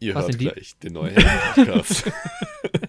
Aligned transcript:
Ihr 0.00 0.14
Was 0.14 0.26
hört 0.26 0.38
gleich 0.38 0.78
den 0.78 0.92
neuen 0.94 1.14
Podcast. 1.14 2.10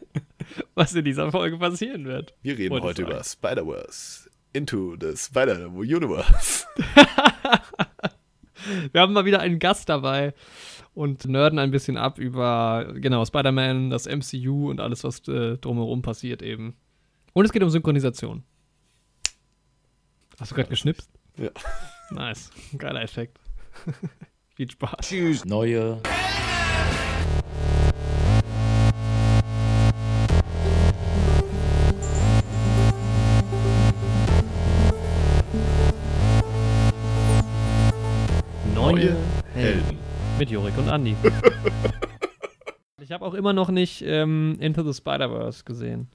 Was 0.75 0.93
in 0.93 1.05
dieser 1.05 1.31
Folge 1.31 1.57
passieren 1.57 2.05
wird. 2.05 2.33
Wir 2.41 2.57
reden 2.57 2.71
Wollte 2.71 2.87
heute 2.87 3.01
sagen. 3.01 3.13
über 3.13 3.23
Spider-Verse. 3.23 4.29
Into 4.53 4.95
the 4.99 5.15
Spider-Universe. 5.15 6.65
Wir 8.91 9.01
haben 9.01 9.13
mal 9.13 9.25
wieder 9.25 9.39
einen 9.39 9.59
Gast 9.59 9.89
dabei 9.89 10.33
und 10.93 11.25
nerden 11.25 11.59
ein 11.59 11.71
bisschen 11.71 11.97
ab 11.97 12.19
über, 12.19 12.93
genau, 12.95 13.23
Spider-Man, 13.25 13.89
das 13.89 14.05
MCU 14.05 14.69
und 14.69 14.79
alles, 14.79 15.03
was 15.03 15.27
äh, 15.27 15.57
drumherum 15.57 16.01
passiert 16.01 16.41
eben. 16.41 16.75
Und 17.33 17.45
es 17.45 17.51
geht 17.51 17.63
um 17.63 17.69
Synchronisation. 17.69 18.43
Hast 20.39 20.51
du 20.51 20.55
gerade 20.55 20.69
geschnipst? 20.69 21.09
Ja. 21.37 21.51
Nice. 22.11 22.51
Geiler 22.77 23.01
Effekt. 23.01 23.39
Viel 24.55 24.71
Spaß. 24.71 25.07
Tschüss. 25.07 25.45
Neue. 25.45 26.01
Neue 38.91 39.15
Helden. 39.53 39.97
Mit 40.39 40.49
Jorik 40.49 40.75
und 40.79 40.89
Andi. 40.89 41.15
ich 43.01 43.11
habe 43.11 43.23
auch 43.23 43.35
immer 43.35 43.53
noch 43.53 43.69
nicht 43.69 44.03
ähm, 44.03 44.57
Into 44.59 44.81
the 44.81 44.93
Spider-Verse 44.97 45.63
gesehen. 45.63 46.07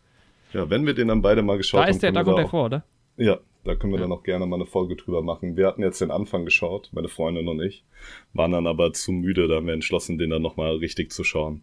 Ja, 0.53 0.69
wenn 0.69 0.85
wir 0.85 0.93
den 0.93 1.07
dann 1.07 1.23
beide 1.23 1.43
mal 1.43 1.57
geschaut 1.57 1.83
Da 1.83 1.85
ist 1.85 2.03
der, 2.03 2.09
haben, 2.09 2.15
da 2.17 2.25
kommt 2.25 2.39
der 2.39 2.49
vor, 2.49 2.65
oder? 2.65 2.85
Ja, 3.17 3.39
da 3.63 3.77
können 3.77 3.93
wir 3.93 4.01
dann 4.01 4.11
auch 4.11 4.25
gerne 4.25 4.45
mal 4.47 4.57
eine 4.57 4.67
Folge 4.67 4.97
drüber 4.97 5.23
machen. 5.23 5.57
Wir 5.57 5.69
hatten 5.69 5.83
jetzt 5.83 6.01
den 6.01 6.11
Anfang 6.11 6.45
geschaut, 6.45 6.91
meine 6.93 7.07
Freundin 7.09 7.47
und 7.47 7.61
ich, 7.61 7.85
waren 8.33 8.51
dann 8.51 8.67
aber 8.67 8.93
zu 8.93 9.13
müde, 9.13 9.47
da 9.47 9.55
haben 9.57 9.69
wir 9.69 9.75
entschlossen, 9.75 10.19
den 10.19 10.31
dann 10.31 10.43
nochmal 10.43 10.75
richtig 10.75 11.13
zu 11.13 11.23
schauen. 11.23 11.63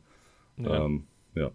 Ja. 0.56 0.86
Ähm, 0.86 1.08
ja. 1.36 1.52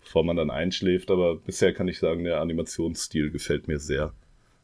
Bevor 0.00 0.24
man 0.24 0.36
dann 0.36 0.50
einschläft, 0.50 1.10
aber 1.10 1.36
bisher 1.36 1.74
kann 1.74 1.88
ich 1.88 1.98
sagen, 1.98 2.24
der 2.24 2.40
Animationsstil 2.40 3.30
gefällt 3.30 3.68
mir 3.68 3.78
sehr. 3.78 4.14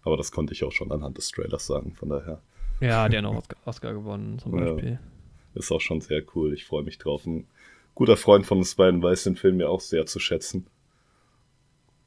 Aber 0.02 0.16
das 0.16 0.32
konnte 0.32 0.54
ich 0.54 0.64
auch 0.64 0.72
schon 0.72 0.90
anhand 0.92 1.18
des 1.18 1.30
Trailers 1.30 1.66
sagen, 1.66 1.92
von 1.92 2.08
daher 2.08 2.40
Ja, 2.80 3.08
der 3.08 3.18
hat 3.18 3.24
noch 3.24 3.36
Oscar, 3.36 3.56
Oscar 3.64 3.92
gewonnen, 3.94 4.38
zum 4.38 4.58
Ja. 4.58 4.72
Beispiel. 4.72 4.98
ist 5.54 5.72
auch 5.72 5.80
schon 5.80 6.00
sehr 6.00 6.22
cool. 6.34 6.52
Ich 6.52 6.64
freue 6.66 6.82
mich 6.82 6.98
drauf. 6.98 7.24
Ein 7.26 7.46
guter 7.94 8.16
Freund 8.16 8.44
von 8.46 8.58
uns 8.58 8.74
beiden 8.74 9.02
weiß 9.02 9.24
den 9.24 9.36
Film 9.36 9.58
ja 9.60 9.68
auch 9.68 9.80
sehr 9.80 10.04
zu 10.06 10.18
schätzen. 10.18 10.66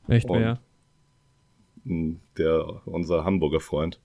Echt, 0.07 0.29
Und- 0.29 0.39
wer? 0.39 0.59
Hm, 1.85 2.19
Der, 2.37 2.81
unser 2.85 3.23
Hamburger 3.25 3.59
Freund. 3.59 3.99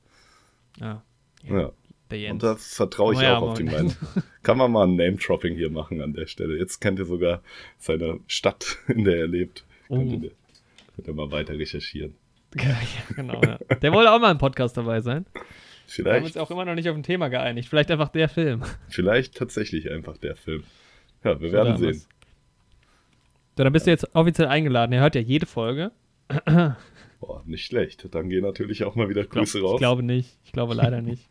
Ja. 0.78 1.02
Ja. 1.42 1.72
Der 2.10 2.18
Jens. 2.18 2.32
Und 2.32 2.42
da 2.42 2.56
vertraue 2.56 3.12
ich 3.14 3.18
Oh 3.20 3.22
ja, 3.22 3.38
auch 3.38 3.50
auf 3.50 3.56
die 3.58 3.64
Mann. 3.64 3.74
Meinung. 3.74 3.94
Kann 4.42 4.58
man 4.58 4.72
mal 4.72 4.86
ein 4.86 4.96
Name-Dropping 4.96 5.54
hier 5.56 5.70
machen 5.70 6.00
an 6.00 6.12
der 6.14 6.26
Stelle. 6.26 6.56
Jetzt 6.58 6.80
kennt 6.80 6.98
ihr 6.98 7.04
sogar 7.06 7.42
seine 7.78 8.20
Stadt, 8.26 8.78
in 8.88 9.04
der 9.04 9.16
er 9.18 9.26
lebt. 9.26 9.64
Oh. 9.88 9.96
Könnt, 9.96 10.22
ihr, 10.24 10.30
könnt 10.94 11.08
ihr 11.08 11.14
mal 11.14 11.30
weiter 11.30 11.54
recherchieren. 11.58 12.14
ja, 12.56 12.76
genau, 13.14 13.40
ja. 13.42 13.58
Der 13.82 13.92
wollte 13.92 14.10
auch 14.12 14.20
mal 14.20 14.30
im 14.30 14.38
Podcast 14.38 14.76
dabei 14.76 15.00
sein. 15.00 15.26
Wir 15.86 16.04
haben 16.04 16.22
uns 16.24 16.32
Vielleicht, 16.32 16.38
auch 16.38 16.50
immer 16.50 16.64
noch 16.64 16.74
nicht 16.74 16.88
auf 16.88 16.96
ein 16.96 17.02
Thema 17.02 17.28
geeinigt. 17.28 17.68
Vielleicht 17.68 17.90
einfach 17.90 18.08
der 18.08 18.28
Film. 18.28 18.62
vielleicht 18.88 19.36
tatsächlich 19.36 19.90
einfach 19.90 20.16
der 20.16 20.36
Film. 20.36 20.64
Ja, 21.22 21.40
wir 21.40 21.52
werden 21.52 21.76
sehen. 21.76 22.02
So, 23.56 23.62
dann 23.62 23.72
bist 23.72 23.86
du 23.86 23.90
jetzt 23.90 24.14
offiziell 24.14 24.48
eingeladen. 24.48 24.92
Er 24.92 25.02
hört 25.02 25.14
ja 25.14 25.20
jede 25.20 25.46
Folge. 25.46 25.92
Boah, 27.20 27.42
nicht 27.46 27.64
schlecht. 27.64 28.06
Dann 28.10 28.28
gehen 28.28 28.42
natürlich 28.42 28.84
auch 28.84 28.96
mal 28.96 29.08
wieder 29.08 29.24
Grüße 29.24 29.60
raus. 29.60 29.74
ich 29.74 29.78
glaube 29.78 30.02
nicht. 30.02 30.36
Ich 30.44 30.52
glaube 30.52 30.74
leider 30.74 31.00
nicht. 31.02 31.28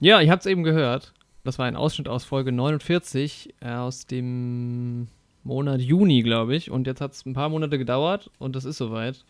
Ja, 0.00 0.20
ich 0.20 0.30
habe 0.30 0.40
es 0.40 0.46
eben 0.46 0.64
gehört. 0.64 1.12
Das 1.44 1.58
war 1.58 1.66
ein 1.66 1.76
Ausschnitt 1.76 2.08
aus 2.08 2.24
Folge 2.24 2.52
49 2.52 3.54
äh, 3.60 3.70
aus 3.70 4.06
dem 4.06 5.08
Monat 5.44 5.80
Juni, 5.80 6.22
glaube 6.22 6.54
ich. 6.56 6.70
Und 6.70 6.86
jetzt 6.86 7.00
hat 7.00 7.12
es 7.12 7.24
ein 7.24 7.32
paar 7.32 7.48
Monate 7.48 7.78
gedauert 7.78 8.30
und 8.38 8.54
es 8.56 8.64
ist 8.64 8.78
soweit. 8.78 9.24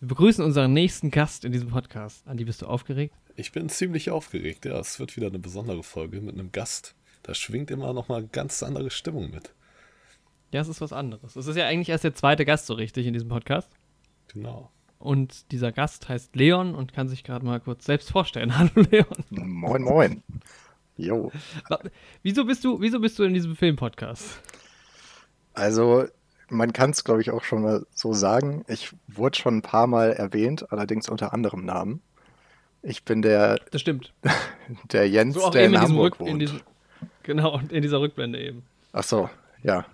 Wir 0.00 0.08
begrüßen 0.08 0.44
unseren 0.44 0.74
nächsten 0.74 1.10
Gast 1.10 1.46
in 1.46 1.52
diesem 1.52 1.70
Podcast. 1.70 2.28
Andi, 2.28 2.44
bist 2.44 2.60
du 2.60 2.66
aufgeregt? 2.66 3.14
Ich 3.34 3.52
bin 3.52 3.70
ziemlich 3.70 4.10
aufgeregt. 4.10 4.66
Ja, 4.66 4.78
es 4.78 5.00
wird 5.00 5.16
wieder 5.16 5.28
eine 5.28 5.38
besondere 5.38 5.82
Folge 5.82 6.20
mit 6.20 6.34
einem 6.34 6.52
Gast. 6.52 6.94
Da 7.22 7.34
schwingt 7.34 7.70
immer 7.70 7.94
noch 7.94 8.08
mal 8.08 8.26
ganz 8.26 8.62
andere 8.62 8.90
Stimmung 8.90 9.30
mit. 9.30 9.54
Ja, 10.52 10.60
es 10.60 10.68
ist 10.68 10.82
was 10.82 10.92
anderes. 10.92 11.34
Es 11.34 11.46
ist 11.46 11.56
ja 11.56 11.64
eigentlich 11.64 11.88
erst 11.88 12.04
der 12.04 12.14
zweite 12.14 12.44
Gast 12.44 12.66
so 12.66 12.74
richtig 12.74 13.06
in 13.06 13.14
diesem 13.14 13.30
Podcast. 13.30 13.70
Genau. 14.28 14.70
Und 14.98 15.50
dieser 15.50 15.72
Gast 15.72 16.10
heißt 16.10 16.36
Leon 16.36 16.74
und 16.74 16.92
kann 16.92 17.08
sich 17.08 17.24
gerade 17.24 17.46
mal 17.46 17.60
kurz 17.60 17.86
selbst 17.86 18.10
vorstellen. 18.10 18.58
Hallo 18.58 18.86
Leon. 18.90 19.06
Moin, 19.30 19.82
moin. 19.82 20.22
Jo. 20.98 21.32
Wieso 22.22 22.44
bist 22.44 22.64
du, 22.64 22.82
wieso 22.82 23.00
bist 23.00 23.18
du 23.18 23.22
in 23.22 23.32
diesem 23.32 23.56
Film-Podcast? 23.56 24.42
Also, 25.54 26.06
man 26.48 26.72
kann 26.72 26.90
es, 26.90 27.04
glaube 27.04 27.20
ich, 27.20 27.30
auch 27.30 27.44
schon 27.44 27.62
mal 27.62 27.86
so 27.94 28.12
sagen. 28.12 28.64
Ich 28.68 28.92
wurde 29.08 29.38
schon 29.38 29.58
ein 29.58 29.62
paar 29.62 29.86
Mal 29.86 30.12
erwähnt, 30.12 30.70
allerdings 30.72 31.08
unter 31.08 31.32
anderem 31.32 31.64
Namen. 31.64 32.00
Ich 32.82 33.04
bin 33.04 33.22
der, 33.22 33.58
Das 33.72 33.80
stimmt. 33.80 34.12
der 34.92 35.08
Jens, 35.08 35.34
So 35.34 35.50
der 35.50 35.66
in 35.66 35.80
Hamburg 35.80 36.20
Rück, 36.20 36.26
in 36.28 36.32
wohnt. 36.34 36.42
diesem 36.42 36.60
Genau, 37.24 37.60
in 37.70 37.82
dieser 37.82 38.00
Rückblende 38.00 38.40
eben. 38.40 38.62
Ach 38.92 39.02
so, 39.02 39.28
ja, 39.64 39.84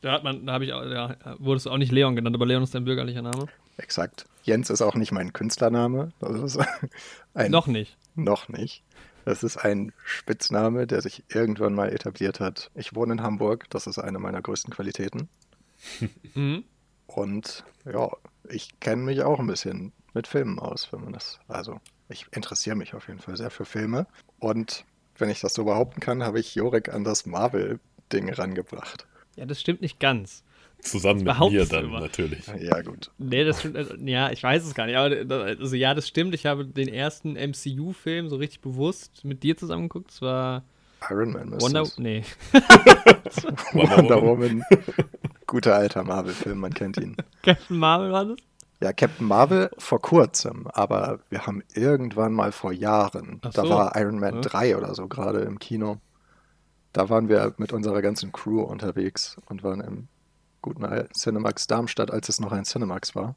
Da 0.00 0.12
hat 0.12 0.24
man, 0.24 0.46
da 0.46 0.54
habe 0.54 0.64
ich 0.64 0.72
auch, 0.72 0.82
da 0.82 1.36
wurdest 1.38 1.66
du 1.66 1.70
auch 1.70 1.76
nicht 1.76 1.92
Leon 1.92 2.16
genannt, 2.16 2.34
aber 2.34 2.46
Leon 2.46 2.62
ist 2.62 2.74
dein 2.74 2.84
bürgerlicher 2.86 3.22
Name. 3.22 3.46
exakt. 3.76 4.24
Jens 4.42 4.68
ist 4.70 4.82
auch 4.82 4.94
nicht 4.94 5.12
mein 5.12 5.32
Künstlername. 5.32 6.12
Ein, 7.34 7.50
Noch 7.50 7.66
nicht. 7.66 7.96
Noch 8.14 8.48
nicht. 8.48 8.82
Das 9.24 9.42
ist 9.42 9.56
ein 9.56 9.92
Spitzname, 10.04 10.86
der 10.86 11.00
sich 11.00 11.24
irgendwann 11.28 11.74
mal 11.74 11.88
etabliert 11.90 12.40
hat. 12.40 12.70
Ich 12.74 12.94
wohne 12.94 13.14
in 13.14 13.22
Hamburg, 13.22 13.64
das 13.70 13.86
ist 13.86 13.98
eine 13.98 14.18
meiner 14.18 14.42
größten 14.42 14.72
Qualitäten. 14.72 15.30
Mhm. 16.34 16.64
Und 17.06 17.64
ja, 17.90 18.08
ich 18.48 18.80
kenne 18.80 19.02
mich 19.02 19.22
auch 19.22 19.38
ein 19.38 19.46
bisschen 19.46 19.92
mit 20.14 20.26
Filmen 20.26 20.58
aus, 20.58 20.92
wenn 20.92 21.02
man 21.02 21.12
das. 21.12 21.38
Also, 21.48 21.80
ich 22.08 22.26
interessiere 22.32 22.76
mich 22.76 22.94
auf 22.94 23.08
jeden 23.08 23.20
Fall 23.20 23.36
sehr 23.36 23.50
für 23.50 23.64
Filme. 23.64 24.06
Und 24.38 24.84
wenn 25.18 25.30
ich 25.30 25.40
das 25.40 25.54
so 25.54 25.64
behaupten 25.64 26.00
kann, 26.00 26.22
habe 26.22 26.40
ich 26.40 26.54
Jorik 26.54 26.92
an 26.92 27.04
das 27.04 27.26
Marvel-Ding 27.26 28.32
rangebracht. 28.32 29.06
Ja, 29.36 29.46
das 29.46 29.60
stimmt 29.60 29.80
nicht 29.80 30.00
ganz. 30.00 30.42
Zusammen 30.80 31.18
mit 31.20 31.26
behauptest 31.26 31.72
mir 31.72 31.78
dann 31.78 31.86
immer. 31.86 32.00
natürlich. 32.00 32.46
Ja, 32.60 32.82
gut. 32.82 33.10
Nee, 33.16 33.44
das 33.44 33.60
stimmt. 33.60 33.76
also, 33.76 33.94
Ja, 33.96 34.30
ich 34.30 34.42
weiß 34.42 34.64
es 34.66 34.74
gar 34.74 34.86
nicht. 34.86 34.96
Aber 34.96 35.24
da- 35.24 35.40
also 35.42 35.76
ja, 35.76 35.94
das 35.94 36.06
stimmt. 36.06 36.34
Ich 36.34 36.44
habe 36.46 36.66
den 36.66 36.88
ersten 36.88 37.36
MCU-Film 37.36 38.28
so 38.28 38.36
richtig 38.36 38.60
bewusst 38.60 39.24
mit 39.24 39.42
dir 39.42 39.56
zusammengeguckt. 39.56 40.10
Das 40.10 40.20
war 40.20 40.64
Iron 41.10 41.32
Man 41.32 41.58
Wonder. 41.60 41.82
es. 41.82 41.98
Nee. 41.98 42.22
Wonder 43.72 44.22
Woman. 44.22 44.62
Guter 45.54 45.76
alter 45.76 46.02
Marvel-Film, 46.02 46.58
man 46.58 46.74
kennt 46.74 46.96
ihn. 46.96 47.14
Captain 47.44 47.78
Marvel 47.78 48.10
war 48.10 48.24
das? 48.24 48.38
Ja, 48.80 48.92
Captain 48.92 49.24
Marvel 49.24 49.70
vor 49.78 50.02
kurzem, 50.02 50.66
aber 50.66 51.20
wir 51.30 51.46
haben 51.46 51.62
irgendwann 51.74 52.32
mal 52.32 52.50
vor 52.50 52.72
Jahren, 52.72 53.38
Ach 53.44 53.52
da 53.52 53.62
so. 53.62 53.68
war 53.70 53.96
Iron 53.96 54.18
Man 54.18 54.34
Ja. 54.34 54.40
3 54.40 54.76
oder 54.76 54.96
so 54.96 55.06
gerade 55.06 55.42
im 55.42 55.60
Kino. 55.60 55.98
Da 56.92 57.08
waren 57.08 57.28
wir 57.28 57.54
mit 57.58 57.72
unserer 57.72 58.02
ganzen 58.02 58.32
Crew 58.32 58.62
unterwegs 58.62 59.36
und 59.46 59.62
waren 59.62 59.80
im 59.80 60.08
guten 60.60 60.84
alten 60.84 61.14
Cinemax 61.14 61.68
Darmstadt, 61.68 62.10
als 62.10 62.28
es 62.28 62.40
noch 62.40 62.50
ein 62.50 62.64
Cinemax 62.64 63.14
war. 63.14 63.36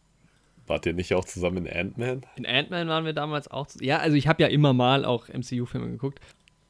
Wart 0.66 0.88
ihr 0.88 0.94
nicht 0.94 1.13
auch 1.13 1.23
zusammen 1.25 1.67
in 1.67 1.72
Ant-Man? 1.72 2.25
In 2.35 2.47
Ant-Man 2.47 2.88
waren 2.88 3.06
wir 3.06 3.13
damals 3.13 3.47
auch. 3.47 3.67
Ja, 3.79 4.00
also 4.00 4.17
ich 4.17 4.27
habe 4.27 4.41
ja 4.41 4.50
immer 4.50 4.73
mal 4.73 5.06
auch 5.06 5.27
MCU-Filme 5.29 5.88
geguckt. 5.91 6.19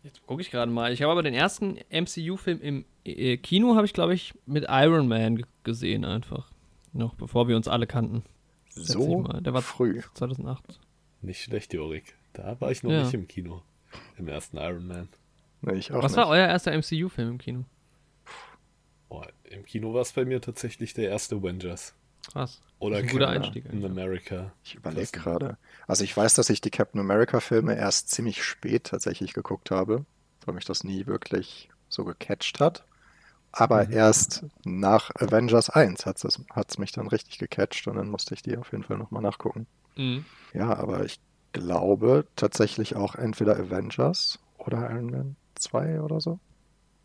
Jetzt 0.08 0.26
gucke 0.26 0.42
ich 0.42 0.52
gerade 0.52 0.72
mal. 0.72 0.94
Ich 0.94 1.02
habe 1.02 1.12
aber 1.12 1.22
den 1.22 1.34
ersten 1.34 1.78
MCU-Film 1.92 2.62
im 2.62 2.86
äh, 3.04 3.36
Kino, 3.36 3.76
habe 3.76 3.86
ich 3.86 3.92
glaube 3.92 4.14
ich 4.14 4.34
mit 4.46 4.64
Iron 4.70 5.10
Man 5.10 5.46
gesehen 5.64 6.06
einfach. 6.06 6.50
Noch 6.94 7.14
bevor 7.16 7.50
wir 7.50 7.58
uns 7.58 7.68
alle 7.68 7.88
kannten. 7.88 8.24
So. 8.70 9.24
Der 9.42 9.54
war 9.54 9.62
früh. 9.62 10.02
2008. 10.14 10.80
Nicht 11.22 11.42
schlecht, 11.44 11.74
Jorik. 11.74 12.16
Da 12.32 12.56
war 12.62 12.72
ich 12.72 12.84
noch 12.84 12.92
Ja. 12.92 13.04
nicht 13.04 13.14
im 13.14 13.28
Kino. 13.28 13.64
Im 14.18 14.30
ersten 14.30 14.56
Iron 14.58 14.88
Man. 14.88 15.10
Nee, 15.62 15.74
ich 15.74 15.92
auch 15.92 16.02
Was 16.02 16.14
nicht. 16.14 16.18
war 16.18 16.30
euer 16.30 16.48
erster 16.48 16.72
MCU-Film 16.72 17.32
im 17.32 17.38
Kino? 17.38 17.66
Boah, 19.10 19.28
Im 19.44 19.66
Kino 19.66 19.94
war 19.94 20.02
es 20.02 20.14
bei 20.14 20.24
mir 20.24 20.40
tatsächlich 20.42 20.94
der 20.94 21.10
erste 21.10 21.36
Avengers. 21.36 21.96
Krass. 22.32 22.62
Oder 22.80 22.98
ein 22.98 23.08
guter 23.08 23.26
Captain 23.26 23.44
Einstieg. 23.44 23.66
in. 23.72 23.86
America. 23.86 24.52
Ich 24.64 24.76
überlege 24.76 25.10
gerade. 25.12 25.58
Also 25.88 26.04
ich 26.04 26.16
weiß, 26.16 26.34
dass 26.36 26.50
ich 26.50 26.62
die 26.62 26.70
Captain 26.70 27.00
America-Filme 27.02 27.76
erst 27.76 28.10
ziemlich 28.10 28.44
spät 28.44 28.86
tatsächlich 28.86 29.34
geguckt 29.34 29.72
habe, 29.72 30.06
weil 30.46 30.56
mich 30.56 30.66
das 30.66 30.84
nie 30.84 31.08
wirklich 31.08 31.70
so 31.90 32.06
gecatcht 32.06 32.60
hat. 32.60 32.84
Aber 33.52 33.86
Mhm. 33.88 33.94
erst 33.94 34.46
nach 34.66 35.10
Avengers 35.16 35.70
1 35.70 36.06
hat 36.06 36.24
es 36.24 36.78
mich 36.78 36.92
dann 36.92 37.08
richtig 37.08 37.40
gecatcht 37.40 37.88
und 37.88 37.96
dann 37.96 38.10
musste 38.10 38.34
ich 38.36 38.44
die 38.44 38.58
auf 38.58 38.72
jeden 38.72 38.84
Fall 38.84 38.98
nochmal 38.98 39.24
nachgucken. 39.24 39.66
Mhm. 39.96 40.26
Ja, 40.54 40.76
aber 40.78 41.06
ich 41.06 41.20
glaube 41.54 42.28
tatsächlich 42.36 42.96
auch 42.96 43.16
entweder 43.16 43.58
Avengers 43.58 44.38
oder 44.58 44.90
Iron 44.92 45.10
Man 45.10 45.36
2 45.56 46.02
oder 46.02 46.20
so. 46.22 46.40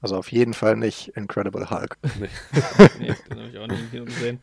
Also 0.03 0.17
auf 0.17 0.33
jeden 0.33 0.53
Fall 0.53 0.77
nicht 0.77 1.09
Incredible 1.17 1.71
Hulk. 1.71 1.97
Nee, 2.99 3.15
den 3.31 3.39
habe 3.39 3.49
ich 3.49 3.59
auch 3.59 3.67
nicht 3.69 3.81
im 3.81 3.91
Kino 3.91 4.05
gesehen. 4.05 4.41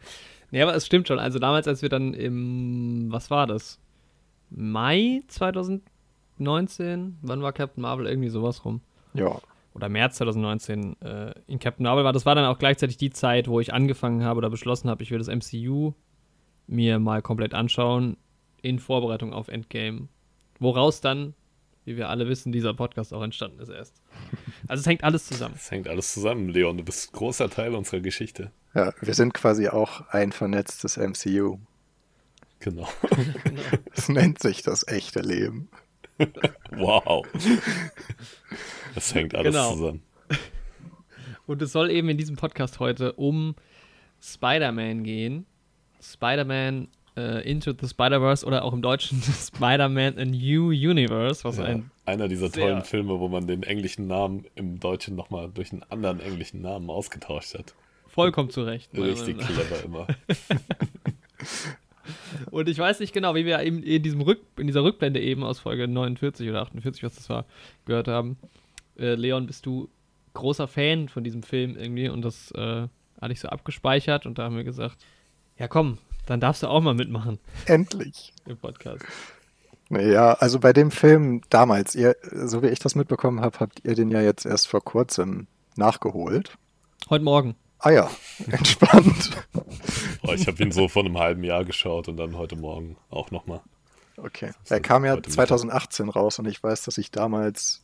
Nee, 0.52 0.62
aber 0.62 0.76
es 0.76 0.86
stimmt 0.86 1.08
schon. 1.08 1.20
Also 1.20 1.40
damals, 1.40 1.68
als 1.68 1.82
wir 1.82 1.90
dann 1.90 2.14
im, 2.14 3.08
was 3.12 3.30
war 3.30 3.48
das? 3.48 3.80
Mai 4.50 5.22
2019? 5.28 7.18
Wann 7.22 7.42
war 7.42 7.54
Captain 7.54 7.82
Marvel? 7.82 8.08
Irgendwie 8.08 8.30
sowas 8.30 8.66
rum. 8.66 8.82
Ja, 9.14 9.40
oder 9.74 9.90
März 9.90 10.18
2019 10.18 11.02
äh, 11.02 11.34
in 11.48 11.60
Captain 11.60 11.84
Marvel 11.84 12.04
war. 12.04 12.14
Das 12.14 12.26
war 12.26 12.36
dann 12.36 12.46
auch 12.46 12.60
gleichzeitig 12.60 12.98
die 12.98 13.12
Zeit, 13.12 13.48
wo 13.48 13.60
ich 13.60 13.74
angefangen 13.74 14.24
habe 14.24 14.38
oder 14.38 14.50
beschlossen 14.50 14.90
habe, 14.90 15.04
ich 15.04 15.12
will 15.12 15.20
das 15.20 15.28
MCU 15.28 15.94
mir 16.68 17.00
mal 17.00 17.22
komplett 17.22 17.54
anschauen 17.54 18.18
in 18.62 18.80
Vorbereitung 18.80 19.34
auf 19.34 19.48
Endgame. 19.48 20.08
Woraus 20.60 21.02
dann, 21.02 21.34
wie 21.86 21.98
wir 21.98 22.10
alle 22.10 22.28
wissen, 22.28 22.52
dieser 22.52 22.74
Podcast 22.74 23.14
auch 23.14 23.24
entstanden 23.24 23.60
ist 23.60 23.70
erst. 23.70 24.02
Also 24.68 24.82
es 24.82 24.88
hängt 24.88 25.04
alles 25.04 25.26
zusammen. 25.26 25.56
Es 25.56 25.72
hängt 25.72 25.88
alles 25.88 26.14
zusammen, 26.14 26.50
Leon. 26.50 26.78
Du 26.78 26.84
bist 26.84 27.12
großer 27.14 27.50
Teil 27.50 27.74
unserer 27.74 28.02
Geschichte. 28.02 28.52
Ja, 28.76 28.94
wir 29.02 29.14
sind 29.14 29.34
quasi 29.34 29.68
auch 29.68 30.08
ein 30.10 30.32
vernetztes 30.32 30.98
MCU. 30.98 31.58
Genau. 32.60 32.88
Es 33.94 34.10
nennt 34.10 34.40
sich 34.40 34.62
das 34.62 34.86
echte 34.88 35.22
Leben. 35.22 35.70
wow. 36.72 37.26
Es 38.96 39.14
hängt 39.16 39.34
alles 39.36 39.54
Genau. 39.56 39.72
zusammen. 39.74 40.02
Und 41.48 41.62
es 41.62 41.72
soll 41.72 41.90
eben 41.90 42.10
in 42.10 42.18
diesem 42.18 42.36
Podcast 42.36 42.80
heute 42.80 43.14
um 43.14 43.56
Spider-Man 44.22 45.04
gehen. 45.04 45.46
Spider-Man 46.02 46.90
äh, 47.18 47.50
Into 47.50 47.74
the 47.80 47.88
Spider-Verse 47.88 48.46
oder 48.46 48.64
auch 48.64 48.74
im 48.74 48.82
Deutschen 48.82 49.22
Spider-Man 49.24 50.18
A 50.20 50.26
New 50.26 50.68
Universe, 50.70 51.44
was 51.44 51.58
Ja, 51.58 51.64
ein 51.66 51.90
einer 52.06 52.28
dieser 52.28 52.52
tollen 52.52 52.84
Filme, 52.84 53.20
wo 53.20 53.28
man 53.30 53.48
den 53.48 53.64
englischen 53.64 54.08
Namen 54.08 54.46
im 54.56 54.80
Deutschen 54.80 55.16
nochmal 55.16 55.50
durch 55.54 55.72
einen 55.72 55.84
anderen 55.90 56.20
englischen 56.20 56.62
Namen 56.62 56.90
ausgetauscht 56.90 57.54
hat. 57.58 57.74
Vollkommen 58.20 58.50
zurecht. 58.50 58.90
Richtig 58.94 59.38
clever 59.38 59.82
immer. 59.86 60.08
Und 62.52 62.68
ich 62.68 62.78
weiß 62.78 63.00
nicht 63.00 63.14
genau, 63.14 63.34
wie 63.34 63.46
wir 63.46 63.62
eben 63.62 63.82
in, 63.82 64.04
diesem 64.04 64.20
Rück, 64.20 64.42
in 64.58 64.68
dieser 64.68 64.84
Rückblende 64.84 65.22
eben 65.22 65.42
aus 65.42 65.60
Folge 65.60 65.88
49 65.88 66.50
oder 66.50 66.64
48, 66.64 67.04
was 67.04 67.16
das 67.16 67.30
war, 67.30 67.46
gehört 67.86 68.10
haben. 68.10 68.38
Äh, 68.98 69.16
Leon, 69.16 69.48
bist 69.48 69.66
du 69.66 69.88
großer 70.34 70.68
Fan 70.68 71.08
von 71.08 71.24
diesem 71.24 71.44
Film 71.44 71.78
irgendwie 71.78 72.10
und 72.10 72.22
das 72.22 72.52
äh, 72.52 72.88
hatte 73.22 73.32
ich 73.32 73.40
so 73.40 73.48
abgespeichert 73.48 74.26
und 74.26 74.38
da 74.38 74.44
haben 74.44 74.58
wir 74.58 74.66
gesagt, 74.66 74.98
ja 75.58 75.70
komm, 75.70 75.98
dann 76.26 76.42
darfst 76.42 76.62
du 76.62 76.68
auch 76.68 76.82
mal 76.82 76.96
mitmachen 76.96 77.40
Endlich. 77.68 78.34
im 78.46 78.58
Podcast. 78.58 79.06
Naja, 79.88 80.34
also 80.34 80.60
bei 80.60 80.74
dem 80.74 80.92
Film 80.92 81.42
damals, 81.50 81.96
ihr, 81.96 82.18
so 82.34 82.62
wie 82.64 82.68
ich 82.68 82.80
das 82.80 82.96
mitbekommen 82.96 83.40
habe, 83.40 83.60
habt 83.62 83.86
ihr 83.86 83.96
den 83.96 84.12
ja 84.12 84.22
jetzt 84.22 84.46
erst 84.46 84.68
vor 84.68 84.84
kurzem 84.84 85.48
nachgeholt. 85.78 86.58
Heute 87.10 87.24
Morgen. 87.24 87.56
Ah 87.80 87.92
ja, 87.92 88.12
entspannt. 88.52 89.32
Oh, 90.24 90.34
ich 90.34 90.48
habe 90.48 90.62
ihn 90.62 90.72
so 90.72 90.88
vor 90.88 91.06
einem 91.06 91.18
halben 91.18 91.44
Jahr 91.44 91.64
geschaut 91.64 92.08
und 92.08 92.18
dann 92.18 92.38
heute 92.38 92.56
Morgen 92.56 92.98
auch 93.10 93.32
nochmal. 93.32 93.62
Okay. 94.18 94.52
Er 94.68 94.82
kam 94.82 95.06
ja 95.06 95.12
heute 95.12 95.30
Mittag. 95.30 95.48
2018 95.48 96.10
raus 96.10 96.40
und 96.40 96.48
ich 96.48 96.62
weiß, 96.62 96.84
dass 96.84 96.98
ich 96.98 97.10
damals 97.12 97.84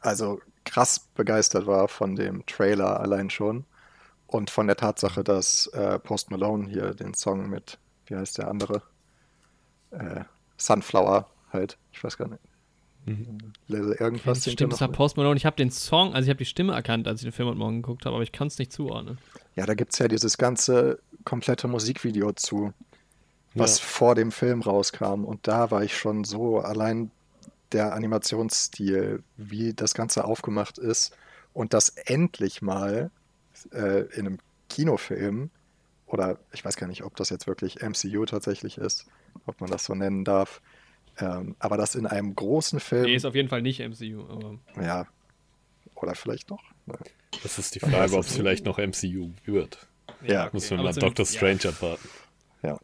also 0.00 0.40
krass 0.64 1.08
begeistert 1.14 1.66
war 1.66 1.88
von 1.88 2.16
dem 2.16 2.44
Trailer 2.46 3.00
allein 3.00 3.30
schon 3.30 3.64
und 4.26 4.50
von 4.50 4.66
der 4.66 4.76
Tatsache, 4.76 5.22
dass 5.22 5.68
äh, 5.68 5.98
Post 6.00 6.30
Malone 6.30 6.68
hier 6.68 6.94
den 6.94 7.14
Song 7.14 7.48
mit, 7.48 7.78
wie 8.06 8.16
heißt 8.16 8.38
der 8.38 8.48
andere? 8.48 8.82
Äh, 9.90 10.24
Sunflower 10.56 11.28
halt. 11.52 11.78
Ich 11.92 12.02
weiß 12.02 12.16
gar 12.16 12.28
nicht. 12.28 12.42
Lese 13.68 13.94
irgendwas. 13.94 14.46
er 14.46 14.52
Stimmt, 14.52 14.72
das 14.72 14.80
war? 14.80 14.88
Post 14.88 15.16
Malone. 15.16 15.36
Ich 15.36 15.46
habe 15.46 15.56
den 15.56 15.70
Song, 15.70 16.14
also 16.14 16.24
ich 16.26 16.30
habe 16.30 16.38
die 16.38 16.44
Stimme 16.44 16.72
erkannt, 16.74 17.06
als 17.06 17.20
ich 17.20 17.24
den 17.26 17.32
Film 17.32 17.48
heute 17.48 17.58
Morgen 17.58 17.82
geguckt 17.82 18.06
habe, 18.06 18.14
aber 18.16 18.22
ich 18.22 18.32
kann 18.32 18.46
es 18.48 18.58
nicht 18.58 18.72
zuordnen. 18.72 19.18
Ja, 19.56 19.66
da 19.66 19.74
gibt 19.74 19.92
es 19.92 19.98
ja 19.98 20.08
dieses 20.08 20.38
ganze 20.38 20.98
komplette 21.24 21.68
Musikvideo 21.68 22.32
zu, 22.32 22.72
was 23.54 23.78
Ja. 23.78 23.84
vor 23.84 24.14
dem 24.14 24.32
Film 24.32 24.62
rauskam. 24.62 25.24
Und 25.24 25.46
da 25.46 25.70
war 25.70 25.82
ich 25.84 25.96
schon 25.96 26.24
so 26.24 26.58
allein 26.58 27.10
der 27.72 27.92
Animationsstil, 27.94 29.22
wie 29.36 29.74
das 29.74 29.94
Ganze 29.94 30.24
aufgemacht 30.24 30.78
ist 30.78 31.16
und 31.52 31.74
das 31.74 31.90
endlich 31.90 32.62
mal 32.62 33.10
äh, 33.72 34.02
in 34.14 34.26
einem 34.26 34.38
Kinofilm 34.68 35.50
oder 36.06 36.38
ich 36.52 36.64
weiß 36.64 36.76
gar 36.76 36.86
nicht, 36.86 37.02
ob 37.04 37.16
das 37.16 37.30
jetzt 37.30 37.46
wirklich 37.46 37.80
MCU 37.82 38.24
tatsächlich 38.26 38.78
ist, 38.78 39.06
ob 39.46 39.60
man 39.60 39.70
das 39.70 39.84
so 39.84 39.94
nennen 39.94 40.24
darf, 40.24 40.60
ähm, 41.18 41.56
aber 41.58 41.76
das 41.76 41.94
in 41.94 42.06
einem 42.06 42.34
großen 42.34 42.80
Film, 42.80 43.04
Nee, 43.04 43.14
ist 43.14 43.24
auf 43.24 43.34
jeden 43.34 43.48
Fall 43.48 43.62
nicht 43.62 43.80
MCU, 43.80 44.24
aber 44.28 44.58
ja, 44.82 45.06
oder 45.94 46.14
vielleicht 46.14 46.50
doch. 46.50 46.62
Ne? 46.86 46.96
Das 47.42 47.58
ist 47.58 47.74
die 47.74 47.80
Man 47.80 47.92
Frage, 47.92 48.14
ob 48.14 48.24
es 48.24 48.34
vielleicht 48.34 48.64
noch 48.64 48.78
MCU 48.78 49.30
wird. 49.44 49.86
Ja, 50.22 50.50
Müssen 50.52 50.70
wir 50.70 50.78
aber 50.78 50.90
mal 50.90 51.00
Doctor 51.00 51.24
ja. 51.24 51.30
Strange 51.30 51.68
abwarten. 51.68 52.08
Ja, 52.62 52.78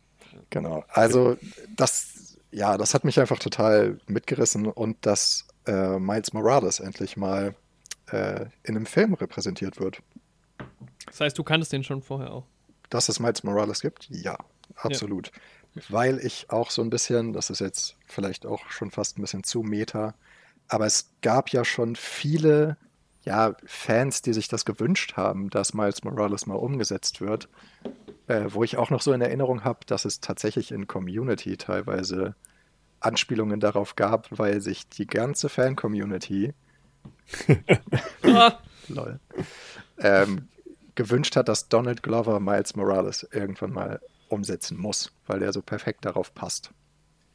genau. 0.51 0.85
Also 0.89 1.37
das, 1.77 2.39
ja, 2.51 2.77
das 2.77 2.95
hat 2.95 3.05
mich 3.05 3.19
einfach 3.19 3.39
total 3.39 3.99
mitgerissen 4.07 4.67
und 4.67 5.05
dass 5.07 5.47
äh, 5.67 5.99
Miles 5.99 6.33
Morales 6.33 6.81
endlich 6.81 7.17
mal 7.17 7.55
äh, 8.11 8.47
in 8.63 8.77
einem 8.77 8.87
Film 8.87 9.15
repräsentiert 9.15 9.81
wird. 9.81 10.03
Das 11.07 11.21
heißt, 11.21 11.39
du 11.39 11.45
kanntest 11.45 11.73
den 11.73 11.85
schon 11.85 12.03
vorher 12.03 12.33
auch. 12.33 12.47
Dass 12.89 13.09
es 13.09 13.21
Miles 13.21 13.43
Morales 13.45 13.81
gibt? 13.81 14.09
Ja, 14.11 14.37
absolut. 14.77 15.31
Weil 15.89 16.19
ich 16.19 16.51
auch 16.51 16.71
so 16.71 16.83
ein 16.83 16.91
bisschen, 16.91 17.33
das 17.33 17.51
ist 17.51 17.61
jetzt 17.61 17.97
vielleicht 18.07 18.45
auch 18.45 18.71
schon 18.71 18.91
fast 18.91 19.19
ein 19.19 19.23
bisschen 19.23 19.45
zu 19.45 19.63
meta, 19.63 20.15
aber 20.69 20.87
es 20.87 21.11
gab 21.23 21.51
ja 21.51 21.65
schon 21.65 21.97
viele 21.97 22.77
ja, 23.23 23.55
Fans, 23.67 24.23
die 24.23 24.33
sich 24.33 24.49
das 24.49 24.65
gewünscht 24.65 25.17
haben, 25.17 25.51
dass 25.51 25.75
Miles 25.75 26.05
Morales 26.05 26.47
mal 26.47 26.55
umgesetzt 26.55 27.21
wird, 27.21 27.49
äh, 28.29 28.47
wo 28.49 28.65
ich 28.65 28.79
auch 28.79 28.91
noch 28.91 29.03
so 29.03 29.13
in 29.13 29.21
Erinnerung 29.21 29.63
habe, 29.63 29.81
dass 29.87 30.05
es 30.05 30.21
tatsächlich 30.21 30.73
in 30.73 30.87
Community 30.87 31.57
teilweise 31.57 32.35
Anspielungen 32.99 33.61
darauf 33.61 33.95
gab, 33.95 34.27
weil 34.39 34.61
sich 34.61 34.89
die 34.89 35.07
ganze 35.07 35.49
Fan-Community 35.49 36.55
Ah, 38.23 38.59
ähm, 39.99 40.49
gewünscht 40.95 41.37
hat, 41.37 41.49
dass 41.49 41.69
Donald 41.69 42.03
Glover 42.03 42.41
Miles 42.41 42.77
Morales 42.77 43.27
irgendwann 43.33 43.73
mal 43.73 44.01
umsetzen 44.31 44.79
muss, 44.79 45.13
weil 45.27 45.41
der 45.41 45.53
so 45.53 45.63
perfekt 45.63 46.05
darauf 46.05 46.35
passt. 46.35 46.71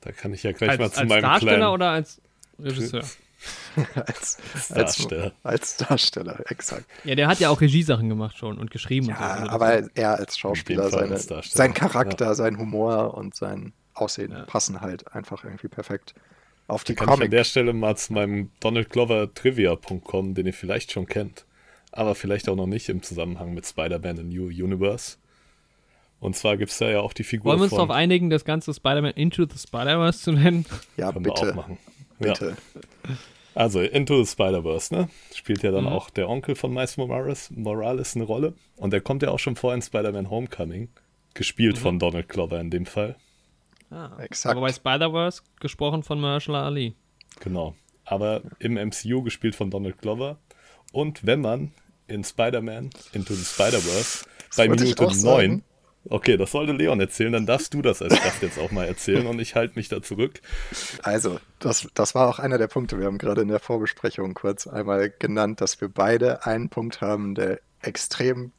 Da 0.02 0.12
kann 0.12 0.34
ich 0.34 0.44
ja 0.44 0.52
gleich 0.52 0.78
mal 0.78 0.86
als, 0.86 0.94
zu 0.94 1.02
als 1.02 1.10
meinem 1.10 1.22
Darsteller 1.24 1.56
kleinen 1.58 1.74
oder 1.74 1.90
als 1.92 2.22
Regisseur? 2.60 3.04
als, 3.96 4.38
als, 4.54 4.68
Darsteller. 4.70 5.34
als 5.44 5.78
Darsteller, 5.78 6.40
exakt. 6.50 6.86
Ja, 7.04 7.16
der 7.16 7.28
hat 7.28 7.40
ja 7.40 7.50
auch 7.50 7.62
Regiesachen 7.62 8.08
gemacht 8.10 8.38
schon 8.38 8.58
und 8.58 8.72
geschrieben. 8.72 9.08
und 9.10 9.16
so. 9.16 9.22
Ja, 9.22 9.30
Also 9.34 9.50
aber 9.52 9.96
er 9.96 10.16
als 10.18 10.38
Schauspieler, 10.38 10.90
seine, 10.90 11.18
sein 11.18 11.74
Charakter, 11.74 12.34
sein 12.36 12.58
Humor 12.58 13.14
und 13.16 13.36
sein 13.36 13.74
Aussehen 13.94 14.32
Ja. 14.32 14.44
passen 14.46 14.82
halt 14.82 15.14
einfach 15.14 15.44
irgendwie 15.44 15.68
perfekt 15.68 16.16
auf 16.68 16.84
die 16.84 16.96
Da 16.96 17.00
kann 17.00 17.08
ich 17.08 17.12
an 17.14 17.18
Comic. 17.20 17.32
der 17.32 17.44
Stelle 17.44 17.74
mal 17.74 17.96
zu 17.96 18.14
meinem 18.14 18.52
Donald 18.60 18.90
Glover 18.90 19.34
Trivia.com, 19.34 20.34
den 20.34 20.46
ihr 20.48 20.54
vielleicht 20.54 20.92
schon 20.92 21.06
kennt, 21.06 21.46
aber 21.92 22.16
vielleicht 22.16 22.50
auch 22.50 22.56
noch 22.56 22.68
nicht 22.68 22.90
im 22.90 23.04
Zusammenhang 23.04 23.54
mit 23.54 23.66
Spider-Man 23.66 24.18
in 24.18 24.30
New 24.30 24.48
Universe. 24.48 25.18
Und 26.20 26.36
zwar 26.36 26.58
gibt 26.58 26.72
es 26.72 26.78
da 26.78 26.90
ja 26.90 27.02
auch 27.02 27.14
die 27.14 27.24
Figur 27.24 27.52
Wollen 27.52 27.60
wir 27.60 27.64
uns 27.66 27.74
darauf 27.74 27.92
einigen, 27.92 28.30
das 28.30 28.46
ganze 28.46 28.74
Spider-Man 28.74 29.12
Into 29.14 29.46
the 29.52 29.58
Spider-Verse 29.58 30.20
zu 30.20 30.32
nennen? 30.32 30.66
Ja, 30.98 31.12
Können 31.12 31.26
wir 31.26 31.34
auch 31.34 31.42
bitte, 31.42 31.54
machen. 31.56 31.78
Ja. 32.20 32.34
bitte. 32.34 32.58
Also, 33.54 33.82
Into 33.82 34.24
the 34.24 34.30
Spider-Verse, 34.30 34.94
ne? 34.94 35.10
Spielt 35.34 35.64
ja 35.64 35.72
dann 35.72 35.84
Mhm. 35.86 35.90
auch 35.92 36.10
der 36.10 36.28
Onkel 36.30 36.56
von 36.56 36.74
Miles 36.74 36.98
Morales, 36.98 37.52
Morales 37.52 38.16
eine 38.16 38.26
Rolle. 38.26 38.54
Und 38.76 38.92
der 38.92 39.02
kommt 39.02 39.24
ja 39.24 39.30
auch 39.30 39.40
schon 39.40 39.56
vor 39.56 39.74
in 39.74 39.82
Spider-Man 39.82 40.30
Homecoming. 40.30 40.90
Gespielt 41.34 41.78
von 41.78 42.00
Donald 42.00 42.28
Glover 42.30 42.60
in 42.60 42.70
dem 42.70 42.86
Fall. 42.86 43.16
Ah, 43.92 44.18
Exakt. 44.20 44.52
Aber 44.56 44.62
bei 44.66 44.74
Spider-Verse 44.74 45.42
gesprochen 45.60 46.04
von 46.04 46.20
Mahershala 46.20 46.66
Ali. 46.66 46.96
Genau. 47.42 47.76
Aber 48.06 48.42
im 48.60 48.74
MCU 48.78 49.22
gespielt 49.22 49.56
von 49.56 49.70
Donald 49.70 49.98
Glover. 50.00 50.38
Und 50.92 51.26
wenn 51.26 51.42
man 51.42 51.72
in 52.08 52.24
Spider-Man 52.24 52.90
Into 53.14 53.34
the 53.34 53.44
Spider-Verse 53.44 54.26
bei 54.58 54.68
Minute 54.70 55.06
auch 55.06 55.12
sagen. 55.14 55.48
9, 55.48 55.64
okay, 56.10 56.38
das 56.38 56.52
sollte 56.52 56.72
Leon 56.74 57.00
erzählen, 57.00 57.32
dann 57.34 57.46
darfst 57.46 57.74
du 57.74 57.82
das 57.82 58.02
als 58.02 58.14
Gast 58.22 58.42
jetzt 58.42 58.60
auch 58.60 58.72
mal 58.72 58.86
erzählen 58.86 59.28
und 59.28 59.40
ich 59.40 59.56
halte 59.56 59.76
mich 59.78 59.90
da 59.90 60.02
zurück. 60.02 60.42
Also, 61.04 61.40
das, 61.60 61.88
das 61.94 62.16
war 62.16 62.28
auch 62.28 62.40
einer 62.40 62.58
der 62.58 62.68
Punkte. 62.68 63.00
Wir 63.00 63.06
haben 63.08 63.18
gerade 63.18 63.42
in 63.42 63.48
der 63.48 63.60
Vorbesprechung 63.60 64.34
kurz 64.34 64.68
einmal 64.68 65.10
genannt, 65.10 65.62
dass 65.62 65.82
wir 65.82 65.90
beide 65.90 66.46
einen 66.46 66.70
Punkt 66.70 67.02
haben, 67.02 67.36
der 67.36 67.60
extrem 67.82 68.52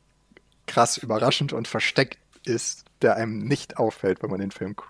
krass 0.66 0.96
überraschend 0.98 1.52
und 1.52 1.68
versteckt 1.68 2.18
ist, 2.44 2.84
der 3.02 3.16
einem 3.16 3.38
nicht 3.38 3.76
auffällt, 3.76 4.22
wenn 4.22 4.30
man 4.30 4.40
den 4.40 4.50
Film 4.50 4.74
gu- 4.74 4.84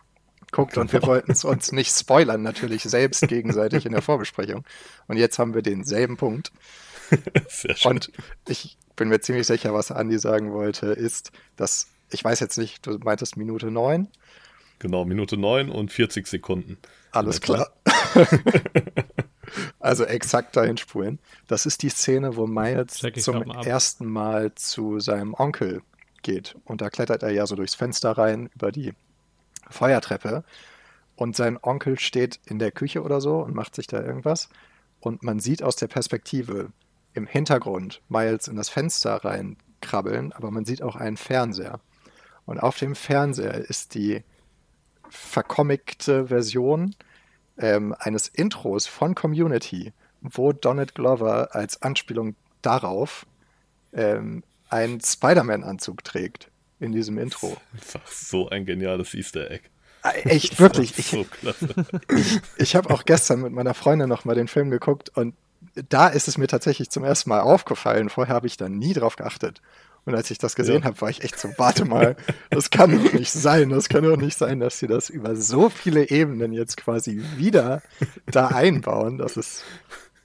guckt. 0.52 0.76
Und 0.78 0.92
wir 0.92 1.00
Genau. 1.00 1.12
wollten 1.12 1.32
es 1.32 1.44
uns 1.44 1.72
nicht 1.72 1.90
spoilern, 1.94 2.42
natürlich 2.42 2.82
selbst 2.84 3.26
gegenseitig 3.28 3.84
in 3.84 3.92
der 3.92 4.02
Vorbesprechung. 4.02 4.64
Und 5.08 5.16
jetzt 5.16 5.38
haben 5.38 5.54
wir 5.54 5.62
denselben 5.62 6.16
Punkt. 6.16 6.52
Sehr 7.48 7.76
schön. 7.76 7.90
Und 7.92 8.12
ich 8.48 8.76
bin 8.96 9.08
mir 9.08 9.20
ziemlich 9.20 9.46
sicher, 9.46 9.75
was 9.75 9.90
Andi 9.90 10.18
sagen 10.18 10.52
wollte, 10.52 10.86
ist, 10.86 11.30
dass, 11.56 11.88
ich 12.10 12.25
weiß 12.25 12.40
jetzt 12.40 12.58
nicht, 12.58 12.86
du 12.86 12.98
meintest 12.98 13.36
Minute 13.36 13.70
9. 13.70 14.08
genau, 14.78 15.04
Minute 15.04 15.36
9 15.36 15.70
und 15.70 15.92
40 15.92 16.26
Sekunden. 16.26 16.78
Alles 17.12 17.40
klar. 17.40 17.70
also 19.80 20.04
exakt 20.04 20.56
dahin 20.56 20.76
spulen. 20.76 21.18
Das 21.48 21.66
ist 21.66 21.82
die 21.82 21.88
Szene, 21.88 22.36
wo 22.36 22.46
Miles 22.46 23.02
zum 23.18 23.50
ersten 23.50 24.06
Mal 24.06 24.54
zu 24.54 25.00
seinem 25.00 25.34
Onkel 25.34 25.82
geht. 26.22 26.56
Und 26.64 26.80
da 26.80 26.90
klettert 26.90 27.22
er 27.22 27.30
ja 27.30 27.46
so 27.46 27.56
durchs 27.56 27.75
Fenster 27.75 28.12
rein 28.12 28.50
über 28.54 28.72
die 28.72 28.92
Feuertreppe. 29.70 30.44
Und 31.16 31.34
sein 31.34 31.58
Onkel 31.62 31.98
steht 31.98 32.40
in 32.46 32.58
der 32.58 32.72
Küche 32.72 33.02
oder 33.02 33.20
so 33.20 33.38
und 33.38 33.54
macht 33.54 33.75
sich 33.75 33.86
da 33.86 34.02
irgendwas. 34.02 34.50
Und 35.00 35.22
man 35.22 35.40
sieht 35.40 35.62
aus 35.62 35.76
der 35.76 35.88
Perspektive, 35.88 36.70
im 37.14 37.26
Hintergrund 37.26 38.02
Miles 38.08 38.46
in 38.46 38.56
das 38.56 38.68
Fenster 38.68 39.25
reinkrabbeln, 39.25 40.32
aber 40.32 40.50
man 40.50 40.64
sieht 40.64 40.82
auch 40.82 40.96
einen 40.96 41.16
Fernseher. 41.16 41.80
Und 42.47 42.61
auf 42.61 42.79
dem 42.79 42.95
Fernseher 42.95 43.55
ist 43.55 43.95
die 43.95 44.23
vercommicte 45.09 46.29
Version 46.29 46.95
ähm, 47.59 47.95
eines 47.99 48.29
Intros 48.29 48.87
von 48.87 49.15
Community, 49.15 49.93
wo 50.21 50.53
Donald 50.53 50.95
Glover 50.95 51.55
als 51.55 51.83
Anspielung 51.83 52.35
darauf 52.62 53.26
ähm, 53.93 54.43
einen 54.69 55.00
Spider-Man-Anzug 55.00 56.05
trägt 56.05 56.50
in 56.81 56.93
diesem 56.93 57.19
Intro. 57.19 57.57
Einfach 57.73 58.07
so 58.07 58.49
ein 58.49 58.67
geniales 58.67 59.15
Easter 59.15 59.50
Egg. 59.50 59.69
Äh, 60.03 60.29
Echt, 60.29 60.61
wirklich. 60.61 60.99
Ich, 60.99 61.07
so 61.07 61.25
klasse. 61.25 61.69
ich, 62.17 62.41
ich 62.57 62.76
habe 62.76 62.91
auch 62.91 63.05
gestern 63.05 63.43
mit 63.43 63.53
meiner 63.53 63.75
Freundin 63.75 64.09
noch 64.09 64.25
mal 64.25 64.35
den 64.35 64.49
Film 64.49 64.71
geguckt 64.71 65.11
und 65.11 65.35
da 65.88 66.09
ist 66.09 66.29
es 66.29 66.38
mir 66.38 66.47
tatsächlich 66.47 66.91
zum 66.91 67.05
ersten 67.05 67.29
Mal 67.31 67.41
aufgefallen. 67.41 68.09
Vorher 68.09 68.35
habe 68.35 68.47
ich 68.47 68.57
da 68.57 68.69
nie 68.69 68.95
drauf 68.95 69.17
geachtet. 69.17 69.61
Und 70.06 70.14
als 70.14 70.30
ich 70.30 70.38
das 70.38 70.54
gesehen 70.54 70.80
Ja. 70.80 70.84
habe, 70.84 71.00
war 71.00 71.10
ich 71.10 71.22
echt 71.25 71.38
so, 71.38 71.48
warte 71.58 71.84
mal, 71.84 72.16
das 72.50 72.70
kann 72.70 72.92
doch 73.04 73.12
nicht 73.12 73.30
sein. 73.32 73.68
Das 73.70 73.88
kann 73.88 74.04
doch 74.04 74.16
nicht 74.16 74.38
sein, 74.38 74.60
dass 74.60 74.78
sie 74.78 74.86
das 74.86 75.10
über 75.10 75.36
so 75.36 75.68
viele 75.68 76.08
Ebenen 76.08 76.52
jetzt 76.52 76.76
quasi 76.76 77.20
wieder 77.36 77.82
da 78.26 78.46
einbauen. 78.48 79.18
Das 79.18 79.36
ist 79.36 79.64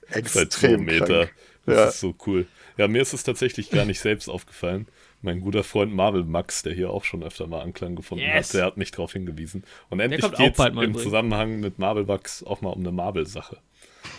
Seit 0.08 0.26
zwei 0.28 0.40
extrem 0.42 0.84
Meter. 0.84 1.06
krank. 1.26 1.34
Das 1.66 1.76
Ja. 1.76 1.84
ist 1.86 2.00
so 2.00 2.14
cool. 2.26 2.46
Ja, 2.76 2.88
mir 2.88 3.02
ist 3.02 3.12
es 3.12 3.22
tatsächlich 3.22 3.70
gar 3.70 3.84
nicht 3.84 4.00
selbst 4.00 4.28
aufgefallen. 4.28 4.86
Mein 5.20 5.40
guter 5.40 5.62
Freund 5.62 5.94
Marvel 5.94 6.24
Max, 6.24 6.62
der 6.62 6.72
hier 6.74 6.90
auch 6.90 7.04
schon 7.04 7.22
öfter 7.22 7.46
mal 7.46 7.60
Anklang 7.60 7.94
gefunden 7.94 8.24
Yes. 8.24 8.48
hat, 8.48 8.54
der 8.54 8.64
hat 8.66 8.76
mich 8.76 8.90
darauf 8.92 9.12
hingewiesen. 9.12 9.62
Und 9.90 10.00
endlich 10.00 10.22
geht 10.32 10.58
es 10.58 10.64
im. 10.66 10.96
Zusammenhang 10.96 11.60
mit 11.60 11.78
Marvel 11.78 12.04
Max 12.04 12.42
auch 12.42 12.60
mal 12.60 12.70
um 12.70 12.80
eine 12.80 12.92
Marvel-Sache. 12.92 13.58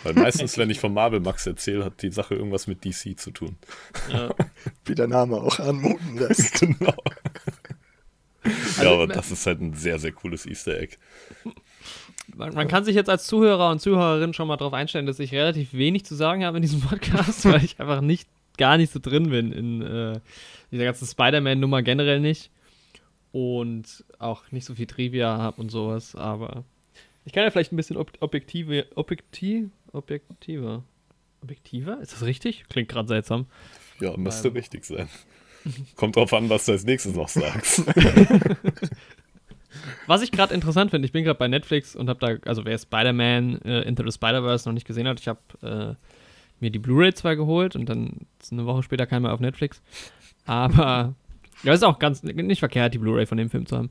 Weil 0.04 0.14
meistens, 0.14 0.56
wenn 0.58 0.70
ich 0.70 0.78
von 0.78 0.94
Marvel 0.94 1.20
Max 1.20 1.46
erzähle, 1.46 1.84
hat 1.84 2.00
die 2.02 2.10
Sache 2.12 2.34
irgendwas 2.34 2.66
mit 2.66 2.84
DC 2.84 3.18
zu 3.18 3.30
tun. 3.32 3.56
Ja. 4.12 4.32
Wie 4.84 4.94
der 4.94 5.08
Name 5.08 5.36
auch 5.36 5.58
anmuten 5.58 6.16
lässt. 6.18 6.60
Genau. 6.64 6.94
Also, 8.76 8.82
ja, 8.82 8.92
aber 8.92 9.06
me- 9.06 9.14
das 9.14 9.30
ist 9.30 9.46
halt 9.46 9.60
ein 9.62 9.72
sehr, 9.72 9.98
sehr 9.98 10.12
cooles 10.12 10.44
Easter 10.44 10.78
Egg. 10.78 10.96
Man, 12.36 12.54
man 12.54 12.68
kann 12.68 12.84
sich 12.84 12.94
jetzt 12.94 13.08
als 13.08 13.26
Zuhörer 13.26 13.70
und 13.70 13.80
Zuhörerin 13.80 14.34
schon 14.34 14.48
mal 14.48 14.56
darauf 14.58 14.74
einstellen, 14.74 15.06
dass 15.06 15.18
ich 15.18 15.32
relativ 15.32 15.72
wenig 15.72 16.04
zu 16.04 16.14
sagen 16.14 16.44
habe 16.44 16.58
in 16.58 16.62
diesem 16.62 16.80
Podcast, 16.82 17.44
weil 17.50 17.64
ich 17.64 17.80
einfach 17.80 18.02
nicht, 18.02 18.28
gar 18.58 18.76
nicht 18.76 18.92
so 18.92 18.98
drin 19.00 19.30
bin 19.30 19.50
in 19.52 19.80
äh, 19.82 20.20
dieser 20.70 20.84
ganzen 20.84 21.06
Spider-Man-Nummer 21.06 21.82
generell 21.82 22.20
nicht. 22.20 22.50
Und 23.32 24.04
auch 24.18 24.42
nicht 24.52 24.64
so 24.66 24.74
viel 24.74 24.86
Trivia 24.86 25.38
habe 25.38 25.60
und 25.60 25.70
sowas, 25.70 26.14
aber 26.14 26.64
ich 27.24 27.32
kann 27.32 27.42
ja 27.44 27.50
vielleicht 27.50 27.72
ein 27.72 27.76
bisschen 27.76 27.96
ob 27.96 28.12
objektive, 28.20 28.86
objektiv, 28.94 29.70
objektiver. 29.94 30.84
Objektiver? 31.42 32.00
Ist 32.00 32.12
das 32.12 32.22
richtig? 32.22 32.64
Klingt 32.68 32.88
gerade 32.88 33.08
seltsam. 33.08 33.46
Ja, 34.00 34.16
müsste 34.16 34.48
Ähm. 34.48 34.54
richtig 34.54 34.84
sein. 34.84 35.08
Kommt 35.96 36.16
drauf 36.16 36.32
an, 36.32 36.48
was 36.50 36.66
du 36.66 36.72
als 36.72 36.84
nächstes 36.84 37.14
noch 37.14 37.28
sagst. 37.28 37.84
Was 40.06 40.22
ich 40.22 40.30
gerade 40.30 40.54
interessant 40.54 40.90
finde, 40.90 41.06
ich 41.06 41.12
bin 41.12 41.24
gerade 41.24 41.38
bei 41.38 41.48
Netflix 41.48 41.96
und 41.96 42.08
habe 42.08 42.20
da, 42.20 42.48
also 42.48 42.64
wer 42.64 42.78
Spider-Man 42.78 43.60
äh, 43.62 43.80
Into 43.82 44.04
the 44.04 44.12
Spider-Verse 44.12 44.68
noch 44.68 44.72
nicht 44.74 44.86
gesehen 44.86 45.08
hat, 45.08 45.18
ich 45.18 45.28
habe 45.28 45.40
äh, 45.62 45.94
mir 46.60 46.70
die 46.70 46.78
Blu-ray 46.78 47.12
zwar 47.14 47.36
geholt 47.36 47.74
und 47.74 47.88
dann 47.88 48.26
ist 48.40 48.52
eine 48.52 48.66
Woche 48.66 48.82
später 48.82 49.06
kam 49.06 49.24
er 49.24 49.32
auf 49.34 49.40
Netflix. 49.40 49.82
Aber 50.46 51.14
ja, 51.62 51.72
ist 51.72 51.82
auch 51.82 51.98
ganz 51.98 52.22
nicht 52.22 52.60
verkehrt, 52.60 52.94
die 52.94 52.98
Blu-ray 52.98 53.26
von 53.26 53.38
dem 53.38 53.50
Film 53.50 53.66
zu 53.66 53.76
haben. 53.76 53.90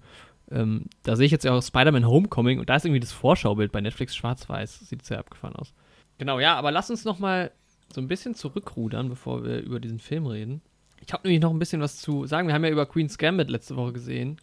Ähm, 0.51 0.86
da 1.03 1.15
sehe 1.15 1.25
ich 1.25 1.31
jetzt 1.31 1.43
ja 1.45 1.51
auch 1.53 1.62
Spider-Man 1.63 2.07
Homecoming 2.07 2.60
und 2.60 2.69
da 2.69 2.75
ist 2.75 2.86
irgendwie 2.86 3.00
das 3.01 3.12
Vorschaubild 3.12 3.72
bei 3.72 3.81
Netflix 3.81 4.15
schwarz-weiß. 4.15 4.88
Sieht 4.88 5.03
sehr 5.03 5.19
abgefahren 5.19 5.55
aus. 5.55 5.74
Genau, 6.17 6.39
ja, 6.39 6.55
aber 6.55 6.72
lass 6.72 6.89
uns 6.89 7.05
noch 7.05 7.20
mal 7.20 7.51
so 7.93 8.01
ein 8.01 8.08
bisschen 8.08 8.36
zurückrudern, 8.36 9.10
bevor 9.10 9.43
wir 9.43 9.62
über 9.62 9.79
diesen 9.79 10.00
Film 10.00 10.25
reden. 10.25 10.62
Ich 11.05 11.12
habe 11.13 11.27
nämlich 11.27 11.41
noch 11.41 11.51
ein 11.51 11.60
bisschen 11.60 11.82
was 11.82 11.98
zu 11.98 12.25
sagen. 12.25 12.48
Wir 12.48 12.55
haben 12.55 12.63
ja 12.63 12.72
über 12.72 12.86
Queen's 12.86 13.17
Gambit 13.17 13.50
letzte 13.50 13.75
Woche 13.75 13.93
gesehen. 13.93 14.38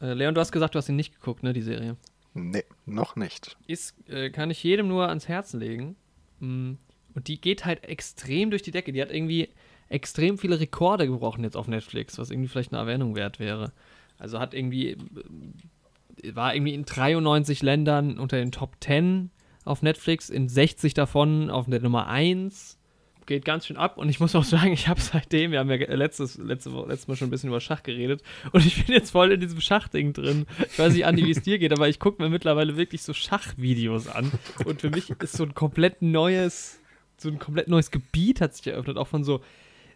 Äh, 0.00 0.14
Leon, 0.14 0.34
du 0.34 0.40
hast 0.40 0.52
gesagt, 0.52 0.74
du 0.74 0.78
hast 0.78 0.88
ihn 0.88 0.96
nicht 0.96 1.14
geguckt, 1.14 1.42
ne, 1.42 1.52
die 1.52 1.62
Serie. 1.62 1.96
Nee, 2.34 2.64
noch 2.84 3.14
nicht. 3.14 3.56
Ist, 3.68 3.94
äh, 4.08 4.30
kann 4.30 4.50
ich 4.50 4.62
jedem 4.64 4.88
nur 4.88 5.08
ans 5.08 5.28
Herzen 5.28 5.60
legen. 5.60 5.96
Mm, 6.40 6.72
Und 7.14 7.28
die 7.28 7.40
geht 7.40 7.64
halt 7.64 7.84
extrem 7.84 8.50
durch 8.50 8.62
die 8.62 8.72
Decke. 8.72 8.92
Die 8.92 9.00
hat 9.00 9.12
irgendwie 9.12 9.50
extrem 9.88 10.36
viele 10.36 10.58
Rekorde 10.58 11.06
gebrochen 11.06 11.44
jetzt 11.44 11.56
auf 11.56 11.68
Netflix, 11.68 12.18
was 12.18 12.30
irgendwie 12.30 12.48
vielleicht 12.48 12.72
eine 12.72 12.80
Erwähnung 12.80 13.14
wert 13.14 13.38
wäre. 13.38 13.72
Also 14.18 14.40
hat 14.40 14.52
irgendwie, 14.52 14.96
äh, 16.24 16.34
war 16.34 16.54
irgendwie 16.56 16.74
in 16.74 16.84
93 16.84 17.62
Ländern 17.62 18.18
unter 18.18 18.36
den 18.36 18.50
Top 18.50 18.76
10 18.80 19.30
auf 19.64 19.82
Netflix, 19.82 20.30
in 20.30 20.48
60 20.48 20.94
davon 20.94 21.50
auf 21.50 21.66
der 21.66 21.80
Nummer 21.80 22.06
1. 22.06 22.78
Geht 23.26 23.46
ganz 23.46 23.66
schön 23.66 23.78
ab 23.78 23.96
und 23.96 24.10
ich 24.10 24.20
muss 24.20 24.34
auch 24.34 24.44
sagen, 24.44 24.72
ich 24.72 24.86
habe 24.86 25.00
seitdem, 25.00 25.50
wir 25.50 25.58
haben 25.58 25.70
ja 25.70 25.76
letztes, 25.94 26.36
letzte, 26.36 26.70
letztes 26.70 27.08
Mal 27.08 27.16
schon 27.16 27.28
ein 27.28 27.30
bisschen 27.30 27.48
über 27.48 27.60
Schach 27.60 27.82
geredet 27.82 28.22
und 28.52 28.66
ich 28.66 28.84
bin 28.84 28.94
jetzt 28.94 29.12
voll 29.12 29.32
in 29.32 29.40
diesem 29.40 29.60
Schachding 29.60 30.12
drin. 30.12 30.46
Ich 30.70 30.78
weiß 30.78 30.92
nicht, 30.92 31.06
Andi, 31.06 31.24
wie 31.24 31.30
es 31.30 31.40
dir 31.40 31.58
geht, 31.58 31.72
aber 31.72 31.88
ich 31.88 31.98
gucke 31.98 32.22
mir 32.22 32.28
mittlerweile 32.28 32.76
wirklich 32.76 33.02
so 33.02 33.14
Schachvideos 33.14 34.08
an 34.08 34.30
und 34.66 34.82
für 34.82 34.90
mich 34.90 35.08
ist 35.08 35.36
so 35.36 35.44
ein 35.44 35.54
komplett 35.54 36.02
neues, 36.02 36.80
so 37.16 37.30
ein 37.30 37.38
komplett 37.38 37.68
neues 37.68 37.90
Gebiet 37.90 38.42
hat 38.42 38.54
sich 38.54 38.66
eröffnet, 38.66 38.98
auch 38.98 39.08
von 39.08 39.24
so 39.24 39.40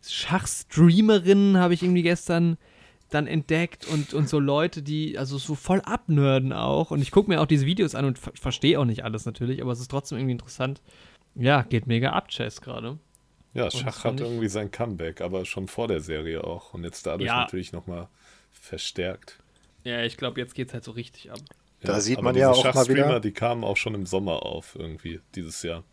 Schachstreamerinnen 0.06 1.58
habe 1.58 1.74
ich 1.74 1.82
irgendwie 1.82 2.02
gestern 2.02 2.56
dann 3.10 3.26
entdeckt 3.26 3.86
und, 3.86 4.12
und 4.14 4.28
so 4.28 4.38
Leute, 4.38 4.82
die 4.82 5.18
also 5.18 5.38
so 5.38 5.54
voll 5.54 5.80
abnörden 5.80 6.52
auch. 6.52 6.90
Und 6.90 7.00
ich 7.00 7.10
gucke 7.10 7.30
mir 7.30 7.40
auch 7.40 7.46
diese 7.46 7.64
Videos 7.66 7.94
an 7.94 8.04
und 8.04 8.18
ver 8.18 8.32
verstehe 8.34 8.78
auch 8.78 8.84
nicht 8.84 9.04
alles 9.04 9.24
natürlich, 9.24 9.62
aber 9.62 9.72
es 9.72 9.80
ist 9.80 9.90
trotzdem 9.90 10.18
irgendwie 10.18 10.32
interessant. 10.32 10.82
Ja, 11.34 11.62
geht 11.62 11.86
mega 11.86 12.10
ab, 12.12 12.28
Chess 12.28 12.60
gerade. 12.60 12.98
Ja, 13.54 13.70
Schach 13.70 14.04
hat 14.04 14.20
irgendwie 14.20 14.48
sein 14.48 14.70
Comeback, 14.70 15.20
aber 15.22 15.44
schon 15.46 15.68
vor 15.68 15.88
der 15.88 16.00
Serie 16.00 16.44
auch. 16.44 16.74
Und 16.74 16.84
jetzt 16.84 17.06
dadurch 17.06 17.28
Ja. 17.28 17.40
natürlich 17.40 17.72
nochmal 17.72 18.08
verstärkt. 18.52 19.38
Ja, 19.84 20.02
ich 20.02 20.16
glaube, 20.16 20.40
jetzt 20.40 20.54
geht's 20.54 20.74
halt 20.74 20.84
so 20.84 20.90
richtig 20.90 21.30
ab. 21.30 21.38
Da 21.80 22.00
sieht 22.00 22.20
man 22.20 22.34
ja 22.36 22.50
auch 22.50 22.62
mal 22.64 22.72
Schachstreamer, 22.72 23.06
wieder- 23.08 23.20
die 23.20 23.32
kamen 23.32 23.64
auch 23.64 23.76
schon 23.76 23.94
im 23.94 24.04
Sommer 24.04 24.42
auf 24.44 24.74
irgendwie 24.76 25.20
dieses 25.34 25.62
Jahr. 25.62 25.84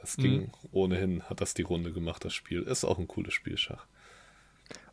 Das 0.00 0.16
ging 0.16 0.42
Mhm. 0.42 0.50
ohnehin, 0.72 1.22
hat 1.24 1.40
das 1.40 1.54
die 1.54 1.62
Runde 1.62 1.92
gemacht, 1.92 2.24
das 2.24 2.32
Spiel. 2.32 2.62
Ist 2.62 2.84
auch 2.84 2.98
ein 2.98 3.06
cooles 3.08 3.34
Spiel, 3.34 3.56
Schach. 3.58 3.86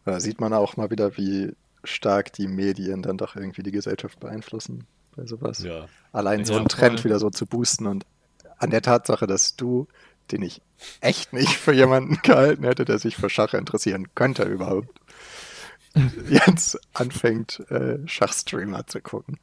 Da 0.06 0.20
sieht 0.20 0.40
man 0.40 0.54
auch 0.54 0.78
mal 0.78 0.92
wieder, 0.92 1.18
wie 1.18 1.54
stark 1.84 2.34
die 2.34 2.48
Medien 2.48 3.02
dann 3.02 3.18
doch 3.18 3.36
irgendwie 3.36 3.64
die 3.64 3.72
Gesellschaft 3.72 4.20
beeinflussen 4.20 4.86
bei 5.16 5.26
sowas. 5.26 5.60
Ja. 5.64 5.88
Allein 6.12 6.46
so 6.46 6.54
Ja, 6.54 6.60
einen 6.60 6.68
Trend 6.68 7.00
voll. 7.00 7.06
wieder 7.06 7.20
so 7.20 7.30
zu 7.30 7.46
boosten 7.46 7.88
und 7.88 8.06
an 8.58 8.70
der 8.72 8.82
Tatsache, 8.82 9.28
dass 9.28 9.56
du, 9.56 9.88
den 10.32 10.42
ich 10.42 10.62
echt 11.02 11.34
nicht 11.34 11.54
für 11.58 11.74
jemanden 11.74 12.18
gehalten 12.24 12.64
hätte, 12.64 12.86
der 12.86 13.00
sich 13.00 13.16
für 13.16 13.30
Schach 13.30 13.54
interessieren 13.54 14.08
könnte 14.16 14.44
überhaupt, 14.44 15.00
jetzt 16.30 16.80
anfängt, 16.94 17.60
äh, 17.72 18.00
Schachstreamer 18.08 18.86
zu 18.88 19.02
gucken. 19.02 19.40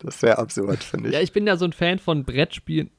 Das 0.00 0.14
ist 0.14 0.20
sehr 0.20 0.38
absurd, 0.38 0.84
finde 0.84 1.08
ich. 1.08 1.14
Ja, 1.14 1.20
ich 1.20 1.32
bin 1.32 1.46
ja 1.46 1.56
so 1.56 1.64
ein 1.64 1.72
Fan 1.72 1.98
von 1.98 2.24
Brettspielen. 2.24 2.90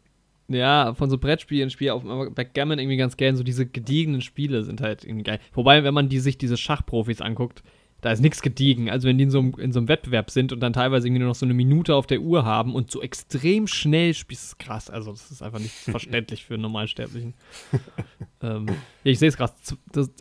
Ja, 0.50 0.96
von 0.96 1.10
so 1.10 1.18
Brettspielen, 1.18 1.70
Spiele 1.70 1.94
auf 1.94 2.04
Backgammon 2.34 2.80
irgendwie 2.80 2.98
ganz 2.98 3.18
gern. 3.18 3.36
So 3.36 3.44
diese 3.44 3.66
gediegenen 3.66 4.22
Spiele 4.22 4.64
sind 4.64 4.82
halt 4.82 5.04
irgendwie 5.04 5.24
geil. 5.24 5.40
Wobei, 5.54 5.84
wenn 5.84 5.94
man 5.94 6.10
die, 6.10 6.20
sich 6.20 6.38
diese 6.38 6.58
Schachprofis 6.58 7.22
anguckt, 7.22 7.64
da 8.02 8.12
ist 8.12 8.22
nichts 8.22 8.42
gediegen. 8.42 8.90
Also 8.90 9.08
wenn 9.08 9.18
die 9.18 9.26
in 9.26 9.32
so, 9.32 9.40
einem, 9.40 9.54
in 9.60 9.72
so 9.72 9.80
einem 9.80 9.88
Wettbewerb 9.88 10.32
sind 10.32 10.54
und 10.54 10.60
dann 10.62 10.74
teilweise 10.74 11.08
irgendwie 11.08 11.20
nur 11.20 11.30
noch 11.30 11.36
so 11.36 11.46
eine 11.46 11.54
Minute 11.54 11.96
auf 11.96 12.08
der 12.08 12.22
Uhr 12.22 12.46
haben 12.46 12.74
und 12.74 12.92
so 12.92 13.02
extrem 13.02 13.68
schnell 13.68 14.14
spielen, 14.14 14.38
das 14.38 14.46
ist 14.46 14.60
krass. 14.60 14.90
Also 14.90 15.12
das 15.12 15.32
ist 15.32 15.42
einfach 15.42 15.60
nicht 15.60 15.72
verständlich 15.74 16.46
für 16.46 16.56
einen 16.56 16.64
Normalsterblichen. 16.64 17.34
ähm, 18.42 18.68
ich 19.04 19.20
sehe 19.20 19.30
es 19.30 19.38
gerade. 19.38 19.54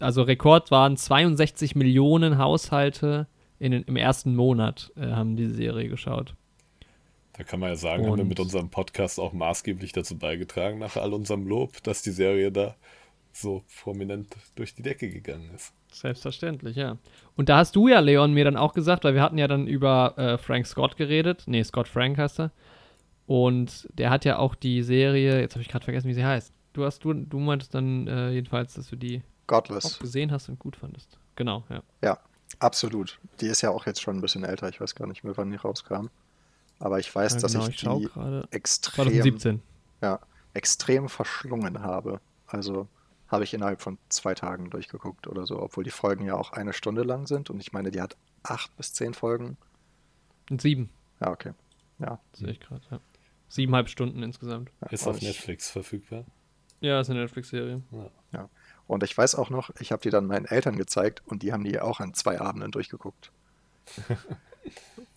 Also 0.01 0.23
Rekord 0.23 0.71
waren 0.71 0.97
62 0.97 1.77
Millionen 1.77 2.39
Haushalte 2.39 3.29
in 3.59 3.73
im 3.73 3.97
ersten 3.97 4.37
Monat 4.37 4.93
äh, 4.97 5.07
haben 5.07 5.37
die 5.37 5.47
Serie 5.47 5.89
geschaut. 5.89 6.35
Da 7.39 7.45
kann 7.45 7.61
man 7.61 7.71
ja 7.71 7.77
sagen, 7.77 8.03
haben 8.05 8.17
wir 8.17 8.23
Und- 8.23 8.29
mit 8.29 8.41
unserem 8.41 8.69
Podcast 8.69 9.19
auch 9.21 9.33
maßgeblich 9.33 9.93
dazu 9.93 10.19
beigetragen, 10.19 10.79
nach 10.79 10.97
all 10.97 11.13
unserem 11.15 11.47
Lob, 11.47 11.83
dass 11.85 12.03
die 12.03 12.11
Serie 12.11 12.51
da 12.53 12.75
so 13.33 13.63
prominent 13.83 14.35
durch 14.57 14.75
die 14.75 14.83
Decke 14.83 15.09
gegangen 15.09 15.51
ist. 15.55 15.73
Selbstverständlich, 15.93 16.77
ja. 16.77 16.99
Und 17.37 17.49
da 17.49 17.59
hast 17.59 17.77
du 17.77 17.87
ja, 17.89 18.01
Leon, 18.01 18.35
mir 18.35 18.45
dann 18.45 18.57
auch 18.57 18.75
gesagt, 18.75 19.05
weil 19.05 19.15
wir 19.15 19.23
hatten 19.23 19.39
ja 19.39 19.47
dann 19.47 19.67
über 19.69 20.15
äh, 20.19 20.37
Frank 20.39 20.67
Scott 20.67 20.97
geredet. 20.97 21.45
Nee, 21.47 21.63
Scott 21.63 21.87
Frank 21.89 22.19
heißt 22.19 22.41
er. 22.41 22.51
Und 23.27 23.89
der 23.93 24.11
hat 24.11 24.25
ja 24.25 24.39
auch 24.39 24.55
die 24.55 24.83
Serie, 24.83 25.41
jetzt 25.41 25.55
habe 25.55 25.63
ich 25.63 25.69
gerade 25.69 25.85
vergessen, 25.85 26.09
wie 26.09 26.15
sie 26.15 26.25
heißt. 26.25 26.53
Du 26.73 26.85
hast, 26.85 27.05
du, 27.05 27.13
du 27.13 27.39
meintest 27.39 27.75
dann 27.75 28.07
äh, 28.09 28.31
jedenfalls, 28.31 28.75
dass 28.75 28.89
du 28.89 28.97
die 28.97 29.23
Godless. 29.47 29.95
auch 29.95 29.99
gesehen 30.01 30.33
hast 30.33 30.49
und 30.49 30.59
gut 30.59 30.77
fandest. 30.77 31.19
Genau, 31.37 31.65
ja. 31.71 31.83
Ja, 32.03 32.19
absolut. 32.59 33.19
Die 33.41 33.47
ist 33.47 33.63
ja 33.63 33.71
auch 33.71 33.87
jetzt 33.87 34.01
schon 34.03 34.17
ein 34.17 34.21
bisschen 34.21 34.45
älter. 34.45 34.69
Ich 34.69 34.81
weiß 34.81 34.95
gar 34.95 35.07
nicht 35.07 35.23
mehr, 35.25 35.37
wann 35.37 35.51
die 35.51 35.57
rauskam. 35.57 36.09
Aber 36.79 36.99
ich 36.99 37.15
weiß, 37.15 37.35
ja 37.35 37.41
dass 37.41 37.53
genau, 37.53 37.67
ich 37.69 37.79
schau 37.79 37.99
die 37.99 38.07
gerade. 38.07 38.49
extrem, 38.51 39.07
2017. 39.09 39.63
ja, 40.03 40.21
extrem 40.55 41.09
verschlungen 41.09 41.83
habe. 41.83 42.21
Also 42.47 42.89
habe 43.29 43.45
ich 43.45 43.53
innerhalb 43.53 43.83
von 43.83 43.99
zwei 44.09 44.35
Tagen 44.35 44.71
durchgeguckt 44.71 45.27
oder 45.27 45.47
so, 45.47 45.61
obwohl 45.61 45.85
die 45.85 45.91
Folgen 45.91 46.25
ja 46.25 46.35
auch 46.35 46.53
eine 46.53 46.73
Stunde 46.73 47.03
lang 47.03 47.27
sind. 47.27 47.51
Und 47.51 47.61
ich 47.61 47.73
meine, 47.73 47.91
die 47.91 48.01
hat 48.01 48.17
acht 48.43 48.75
bis 48.77 48.93
zehn 48.93 49.13
Folgen. 49.15 49.57
Und 50.51 50.63
sieben, 50.63 50.91
Ja, 51.21 51.31
okay. 51.31 51.53
Ja, 51.99 52.21
sehe 52.33 52.51
ich 52.51 52.61
gerade, 52.61 52.83
ja. 52.91 53.01
Siebeneinhalb 53.49 53.89
Stunden 53.89 54.23
insgesamt. 54.23 54.71
ja 54.81 54.89
Ist 54.89 55.07
auf 55.07 55.17
ich, 55.19 55.25
Netflix 55.25 55.71
verfügbar. 55.71 56.25
Ja, 56.81 57.01
ist 57.01 57.11
eine 57.11 57.21
Netflix-Serie. 57.21 57.83
Ja. 58.33 58.49
Und 58.87 59.03
ich 59.03 59.17
weiß 59.17 59.35
auch 59.35 59.51
noch, 59.51 59.71
ich 59.81 59.91
habe 59.91 60.03
die 60.03 60.11
dann 60.11 60.27
meinen 60.27 60.45
Eltern 60.47 60.77
gezeigt 60.77 61.23
und 61.27 61.43
die 61.43 61.53
haben 61.53 61.65
die 61.65 61.81
auch 61.81 62.01
an 62.01 62.15
zwei 62.15 62.41
Abenden 62.41 62.71
durchgeguckt. 62.71 63.33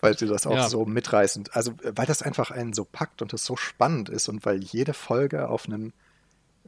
weil 0.00 0.18
sie 0.18 0.26
das 0.26 0.46
auch 0.46 0.56
Ja. 0.56 0.68
so 0.68 0.84
mitreißend, 0.84 1.54
also 1.56 1.74
weil 1.82 2.06
das 2.06 2.22
einfach 2.22 2.50
einen 2.50 2.72
so 2.72 2.84
packt 2.84 3.22
und 3.22 3.32
es 3.32 3.44
so 3.44 3.56
spannend 3.56 4.08
ist 4.08 4.28
und 4.28 4.44
weil 4.44 4.62
jede 4.62 4.94
Folge 4.94 5.48
auf 5.48 5.66
einem, 5.66 5.92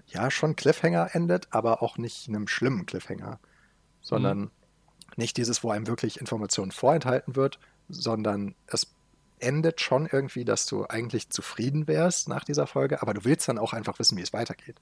ja, 0.07 0.31
schon 0.31 0.57
Cliffhanger 0.57 1.11
endet, 1.15 1.49
aber 1.51 1.83
auch 1.83 1.99
nicht 1.99 2.29
einem 2.29 2.49
schlimmen 2.49 2.87
Cliffhanger, 2.87 3.39
sondern 4.01 4.39
Mhm. 4.39 4.51
nicht 5.17 5.37
dieses, 5.37 5.63
wo 5.65 5.71
einem 5.71 5.87
wirklich 5.87 6.21
Informationen 6.21 6.71
vorenthalten 6.73 7.37
wird, 7.37 7.59
sondern 7.89 8.55
es 8.67 8.87
endet 9.41 9.81
schon 9.81 10.07
irgendwie, 10.11 10.45
dass 10.45 10.67
du 10.67 10.87
eigentlich 10.87 11.31
zufrieden 11.31 11.87
wärst 11.87 12.29
nach 12.29 12.45
dieser 12.45 12.67
Folge, 12.67 13.03
aber 13.03 13.15
du 13.15 13.25
willst 13.25 13.49
dann 13.49 13.59
auch 13.59 13.73
einfach 13.73 13.99
wissen, 13.99 14.17
wie 14.17 14.23
es 14.23 14.33
weitergeht. 14.33 14.77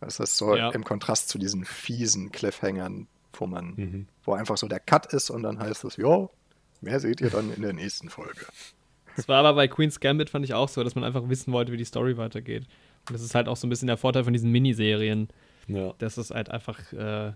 Das 0.00 0.18
ist 0.18 0.36
so 0.36 0.56
Ja. 0.56 0.70
im 0.70 0.84
Kontrast 0.84 1.28
zu 1.28 1.38
diesen 1.38 1.64
fiesen 1.64 2.32
Cliffhangern, 2.32 3.06
wo 3.34 3.46
man, 3.46 3.74
Mhm. 3.76 4.08
wo 4.24 4.34
einfach 4.34 4.56
so 4.56 4.66
der 4.68 4.80
Cut 4.80 5.06
ist 5.12 5.30
und 5.30 5.42
dann 5.44 5.58
heißt 5.60 5.84
es, 5.84 5.96
jo, 5.96 6.30
mehr 6.82 7.00
seht 7.00 7.20
ihr 7.20 7.30
dann 7.30 7.52
in 7.54 7.62
der 7.62 7.72
nächsten 7.72 8.08
Folge. 8.10 8.40
Das 9.16 9.28
war 9.28 9.38
aber 9.38 9.54
bei 9.54 9.68
Queen's 9.68 10.00
Gambit 10.00 10.30
fand 10.30 10.44
ich 10.44 10.54
auch 10.54 10.68
so, 10.68 10.82
dass 10.84 10.94
man 10.94 11.04
einfach 11.04 11.28
wissen 11.28 11.52
wollte, 11.52 11.72
wie 11.72 11.76
die 11.76 11.84
Story 11.84 12.16
weitergeht. 12.16 12.64
Und 13.08 13.14
das 13.14 13.22
ist 13.22 13.34
halt 13.34 13.48
auch 13.48 13.56
so 13.56 13.66
ein 13.66 13.70
bisschen 13.70 13.88
der 13.88 13.96
Vorteil 13.96 14.24
von 14.24 14.32
diesen 14.32 14.50
Miniserien, 14.50 15.28
Ja. 15.66 15.92
dass 15.98 16.16
es 16.16 16.30
halt 16.30 16.50
einfach 16.50 16.92
äh, 16.92 17.32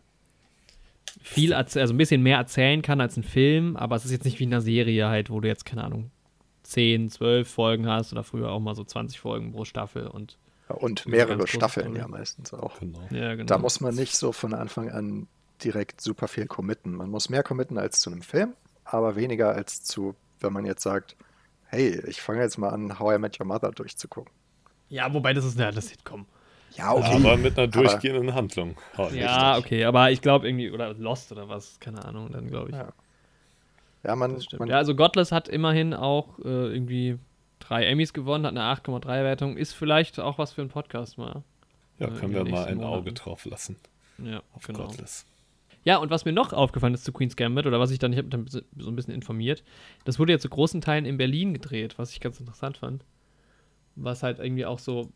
viel, 1.23 1.53
also 1.55 1.79
ein 1.81 1.97
bisschen 1.97 2.23
mehr 2.23 2.39
erzählen 2.39 2.83
kann 2.83 3.01
als 3.01 3.17
ein 3.17 3.23
Film, 3.25 3.77
aber 3.77 3.97
es 3.97 4.05
ist 4.05 4.11
jetzt 4.13 4.25
nicht 4.25 4.39
wie 4.39 4.45
in 4.45 4.53
einer 4.53 4.61
Serie 4.63 5.09
halt, 5.09 5.31
wo 5.31 5.41
du 5.41 5.49
jetzt, 5.49 5.65
keine 5.65 5.85
Ahnung, 5.85 6.11
10, 6.63 7.11
12 7.11 7.49
Folgen 7.49 7.87
hast 7.89 8.13
oder 8.13 8.25
früher 8.25 8.51
auch 8.51 8.61
mal 8.61 8.75
so 8.75 8.85
20 8.85 9.21
Folgen 9.21 9.53
pro 9.53 9.65
Staffel 9.65 10.07
und 10.09 10.39
Und 10.69 11.07
mehrere 11.07 11.47
Staffeln 11.47 11.87
Story. 11.87 11.99
ja 12.01 12.09
meistens 12.09 12.53
auch. 12.55 12.81
Genau. 12.81 13.01
ja, 13.11 13.35
genau. 13.35 13.47
Da 13.47 13.59
muss 13.59 13.81
man 13.81 13.95
nicht 13.95 14.17
so 14.17 14.33
von 14.33 14.53
Anfang 14.55 14.91
an 14.91 15.29
direkt 15.63 16.01
super 16.01 16.27
viel 16.29 16.47
committen. 16.47 16.93
Man 16.93 17.09
muss 17.11 17.29
mehr 17.29 17.43
committen 17.43 17.79
als 17.79 18.01
zu 18.01 18.11
einem 18.11 18.23
Film, 18.23 18.53
aber 18.87 19.17
weniger 19.17 19.51
als 19.53 19.83
zu, 19.83 20.15
wenn 20.41 20.53
man 20.53 20.65
jetzt 20.65 20.83
sagt, 20.83 21.17
hey, 21.67 22.01
ich 22.07 22.21
fange 22.23 22.41
jetzt 22.43 22.57
mal 22.59 22.71
an, 22.71 22.99
How 22.99 23.15
I 23.17 23.19
Met 23.19 23.39
Your 23.41 23.47
Mother 23.47 23.71
durchzugucken. 23.73 24.33
ja, 24.89 25.13
wobei 25.13 25.33
das 25.35 25.45
ist 25.45 25.59
ja 25.59 25.71
das 25.71 25.89
Sitcom. 25.89 26.27
Ja, 26.77 26.93
okay. 26.93 27.15
Aber 27.15 27.37
mit 27.37 27.59
einer 27.59 27.65
Aber- 27.69 27.83
durchgehenden 27.83 28.35
Handlung. 28.35 28.77
Halt. 28.97 29.15
Ja, 29.15 29.57
okay, 29.57 29.85
aber 29.85 30.11
ich 30.11 30.21
glaube 30.21 30.47
irgendwie, 30.47 30.71
oder 30.71 30.93
Lost 30.95 31.33
oder 31.33 31.49
was, 31.49 31.81
keine 31.81 32.05
Ahnung, 32.05 32.31
dann 32.33 32.49
glaube 32.49 32.71
ich. 32.71 32.77
Ja. 32.77 32.93
Ja, 34.05 34.15
man, 34.15 34.37
man 34.59 34.69
Ja, 34.69 34.77
also 34.77 34.95
Godless 34.95 35.33
hat 35.33 35.49
immerhin 35.49 35.93
auch 35.95 36.39
äh, 36.41 36.43
irgendwie 36.73 37.19
drei 37.59 37.87
Emmys 37.87 38.13
gewonnen, 38.13 38.45
hat 38.47 38.53
eine 38.57 38.63
8,3 38.63 39.05
Wertung, 39.25 39.57
ist 39.57 39.73
vielleicht 39.73 40.21
auch 40.21 40.39
was 40.39 40.53
für 40.53 40.61
einen 40.61 40.71
Podcast 40.71 41.19
mal. 41.19 41.43
Ja, 41.99 42.09
Äh, 42.09 42.11
können 42.13 42.35
wir 42.35 42.45
mal 42.45 42.67
ein 42.67 42.81
Auge 42.83 42.99
Monaten. 42.99 43.15
drauf 43.17 43.45
lassen. 43.47 43.77
Ja, 44.19 44.43
Auf 44.55 44.67
genau. 44.67 44.87
Godless. 44.87 45.25
Ja, 45.87 45.99
und 45.99 46.11
was 46.11 46.25
mir 46.25 46.33
noch 46.33 46.53
aufgefallen 46.53 46.95
ist 46.95 47.05
zu 47.05 47.13
Queen's 47.13 47.37
Gambit, 47.37 47.65
oder 47.65 47.79
was 47.79 47.93
ich 47.93 48.01
dann, 48.01 48.13
ich 48.13 48.19
habe 48.19 48.29
dann 48.29 48.47
so 48.49 48.61
ein 48.91 48.97
bisschen 48.97 49.15
informiert, 49.15 49.63
das 50.05 50.19
wurde 50.19 50.33
ja 50.33 50.39
zu 50.41 50.49
großen 50.49 50.81
Teilen 50.81 51.07
in 51.07 51.17
Berlin 51.17 51.55
gedreht, 51.55 51.97
was 51.97 52.11
ich 52.11 52.19
ganz 52.19 52.41
interessant 52.41 52.77
fand. 52.77 53.05
Was 53.95 54.25
halt 54.25 54.41
irgendwie 54.41 54.67
auch 54.67 54.81
so 54.81 55.13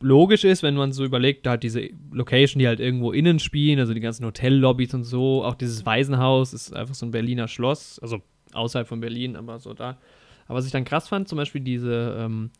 logisch 0.00 0.44
ist, 0.44 0.62
wenn 0.62 0.76
man 0.76 0.92
so 0.92 1.04
überlegt, 1.04 1.46
da 1.46 1.52
hat 1.52 1.64
diese 1.64 1.90
Location, 2.12 2.60
die 2.60 2.68
halt 2.68 2.78
irgendwo 2.78 3.10
innen 3.10 3.40
spielen, 3.40 3.80
also 3.80 3.92
die 3.92 4.00
ganzen 4.00 4.24
Hotellobbys 4.24 4.94
und 4.94 5.02
so, 5.02 5.44
auch 5.44 5.56
dieses 5.56 5.84
Waisenhaus 5.84 6.54
ist 6.54 6.72
einfach 6.72 6.94
so 6.94 7.04
ein 7.04 7.10
Berliner 7.10 7.48
Schloss, 7.48 7.98
also 7.98 8.22
außerhalb 8.52 8.86
von 8.86 9.00
Berlin, 9.00 9.34
aber 9.34 9.58
so 9.58 9.74
da. 9.74 9.98
Aber 10.46 10.58
was 10.58 10.66
ich 10.66 10.72
dann 10.72 10.84
krass 10.84 11.08
fand, 11.08 11.28
zum 11.28 11.38
Beispiel 11.38 11.60
diese 11.60 12.16
ähm, 12.20 12.50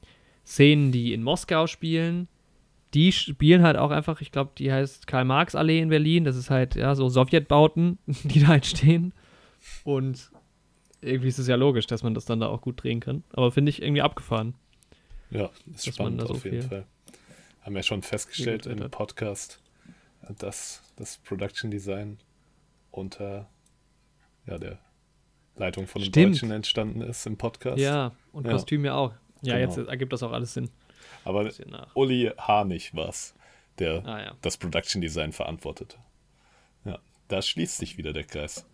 Szenen, 0.45 0.91
die 0.91 1.13
in 1.13 1.23
Moskau 1.23 1.69
spielen, 1.69 2.27
die 2.95 3.13
spielen 3.13 3.63
halt 3.63 3.77
auch 3.77 3.91
einfach, 3.91 4.21
ich 4.21 4.31
glaube, 4.33 4.53
die 4.59 4.73
heißt 4.73 5.07
Karl-Marx-Allee 5.07 5.81
in 5.81 5.89
Berlin. 5.89 6.25
Das 6.25 6.37
ist 6.37 6.51
halt, 6.51 6.75
ja, 6.75 6.95
so 6.95 7.09
Sowjetbauten, 7.09 7.99
die 8.07 8.41
da 8.41 8.49
halt 8.49 8.67
stehen. 8.67 9.13
Und 9.85 10.31
irgendwie 11.01 11.29
ist 11.29 11.39
es 11.39 11.49
ja 11.49 11.57
logisch, 11.57 11.87
dass 11.87 12.03
man 12.03 12.15
das 12.15 12.25
dann 12.27 12.41
da 12.41 12.49
auch 12.49 12.61
gut 12.61 12.83
drehen 12.83 13.01
kann. 13.01 13.25
Aber 13.33 13.51
finde 13.53 13.71
ich 13.71 13.83
irgendwie 13.83 14.03
abgefahren. 14.03 14.55
Ja, 15.31 15.51
ist 15.75 15.87
spannend 15.87 16.21
so 16.23 16.35
auf 16.35 16.45
jeden 16.45 16.61
viel- 16.61 16.69
Fall. 16.69 16.87
Haben 17.63 17.77
ja 17.77 17.83
schon 17.83 18.03
festgestellt 18.03 18.67
im. 18.67 18.79
Podcast, 18.91 19.61
dass 20.39 20.83
das 20.97 21.19
Production 21.19 21.71
Design 21.71 22.19
unter 22.91 23.49
ja, 24.47 24.59
der 24.59 24.79
Leitung 25.57 25.87
von 25.87 26.03
einem 26.03 26.09
Stimmt. 26.11 26.35
Deutschen 26.35 26.51
entstanden 26.51 27.01
ist 27.03 27.25
im 27.27 27.37
Podcast. 27.37 27.79
Ja, 27.79 28.13
und 28.33 28.47
Ja. 28.47 28.53
Kostüm 28.53 28.85
ja 28.85 28.95
auch. 28.95 29.13
Ja, 29.43 29.59
Genau. 29.59 29.75
jetzt 29.77 29.89
ergibt 29.89 30.13
das 30.13 30.23
auch 30.25 30.33
alles 30.33 30.55
Sinn. 30.55 30.71
Aber. 31.25 31.51
Uli 31.95 32.31
Harnig 32.39 32.95
war 32.95 33.09
es, 33.09 33.35
der 33.79 34.05
Ah 34.07 34.21
ja. 34.23 34.33
das 34.43 34.57
Production 34.57 35.01
Design 35.01 35.33
verantwortete. 35.33 35.97
Ja, 36.85 36.99
da 37.29 37.41
schließt 37.43 37.77
sich 37.79 37.97
wieder 37.99 38.13
der 38.13 38.25
Kreis. 38.25 38.67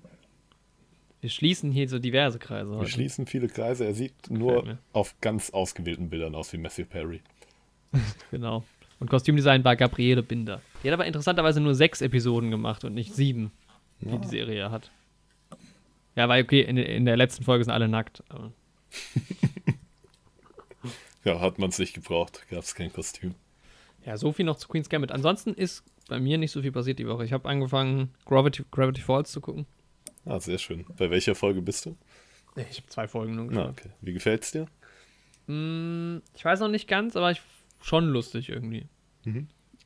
Wir 1.21 1.31
schließen 1.31 1.73
hier 1.73 1.89
so 1.89 1.99
diverse 1.99 2.39
Kreise 2.39 2.71
Wir 2.73 2.79
heute. 2.79 2.91
schließen 2.91 3.27
viele 3.27 3.49
Kreise. 3.49 3.85
Er 3.85 3.95
sieht 3.95 4.23
Gefällt 4.23 4.39
nur 4.41 4.65
mir. 4.65 4.79
auf 4.93 5.15
ganz 5.21 5.51
ausgewählten 5.51 6.09
Bildern 6.11 6.35
aus 6.35 6.53
wie 6.53 6.59
Matthew 6.59 6.85
Perry. 6.87 7.21
Genau. 8.31 8.65
Und 9.01 9.09
Kostümdesign 9.11 9.63
war 9.65 9.77
Gabriele 9.77 10.23
Binder. 10.23 10.61
Die 10.83 10.89
hat 10.89 10.95
aber 10.95 11.07
interessanterweise 11.07 11.61
nur 11.61 11.75
sechs 11.75 12.01
Episoden 12.03 12.51
gemacht 12.51 12.85
und 12.85 12.95
nicht 12.95 13.15
sieben, 13.15 13.53
die 14.01 14.09
Ja. 14.09 14.17
die 14.19 14.27
Serie 14.29 14.71
hat. 14.71 14.91
Ja, 16.17 16.29
weil 16.29 16.43
okay, 16.43 16.63
in, 16.63 16.77
in 16.77 17.05
der 17.05 17.17
letzten 17.17 17.45
Folge 17.45 17.65
sind 17.65 17.73
alle 17.73 17.89
nackt. 17.89 18.23
Ja, 21.25 21.41
hat 21.41 21.59
man 21.59 21.71
es 21.71 21.79
nicht 21.79 21.95
gebraucht. 21.95 22.47
Gab 22.51 22.63
es 22.63 22.75
kein 22.75 22.93
Kostüm. 22.93 23.35
Ja, 24.05 24.17
so 24.17 24.33
viel 24.33 24.45
noch 24.47 24.57
zu 24.57 24.69
Queen's 24.69 24.89
Gambit. 24.89 25.13
Ansonsten 25.13 25.53
ist 25.55 25.85
bei 26.09 26.19
mir 26.21 26.39
nicht 26.39 26.53
so 26.53 26.63
viel 26.63 26.73
passiert 26.73 26.99
die 26.99 27.07
Woche. 27.09 27.25
Ich 27.25 27.33
habe 27.33 27.49
angefangen, 27.49 28.15
Gravity, 28.25 28.65
Gravity 28.71 29.03
Falls 29.03 29.31
zu 29.33 29.41
gucken. 29.41 29.67
Ah, 30.25 30.41
sehr 30.41 30.59
schön. 30.59 30.87
Bei 30.97 31.11
welcher 31.11 31.35
Folge 31.35 31.61
bist 31.63 31.87
du? 31.87 31.97
Ich 32.71 32.79
habe 32.79 32.89
zwei 32.89 33.09
Folgen 33.09 33.35
nur 33.37 33.45
Na, 33.47 33.51
geschaut. 33.51 33.71
okay. 33.71 33.91
Wie 34.01 34.13
gefällt's 34.13 34.53
dir? 34.53 34.67
Mm, 35.47 36.19
ich 36.35 36.45
weiß 36.45 36.61
noch 36.61 36.69
nicht 36.69 36.89
ganz, 36.89 37.17
aber 37.17 37.31
ich 37.31 37.41
schon 37.83 38.07
lustig 38.09 38.49
irgendwie. 38.49 38.87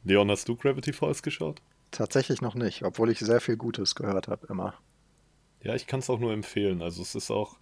Leon, 0.05 0.31
hast 0.31 0.49
du 0.49 0.57
Gravity 0.57 0.92
Falls 0.92 1.23
geschaut? 1.23 1.61
tatsächlich 1.90 2.40
noch 2.40 2.55
nicht, 2.55 2.85
obwohl 2.85 3.11
ich 3.11 3.18
sehr 3.18 3.40
viel 3.42 3.57
Gutes 3.59 3.95
gehört 3.95 4.27
habe 4.27 4.47
immer. 4.49 4.73
Ja, 5.62 5.75
ich 5.75 5.87
kann 5.87 6.01
es 6.01 6.09
auch 6.09 6.18
nur 6.18 6.33
empfehlen. 6.33 6.81
Also 6.81 7.03
es 7.03 7.14
ist 7.14 7.31
auch, 7.31 7.59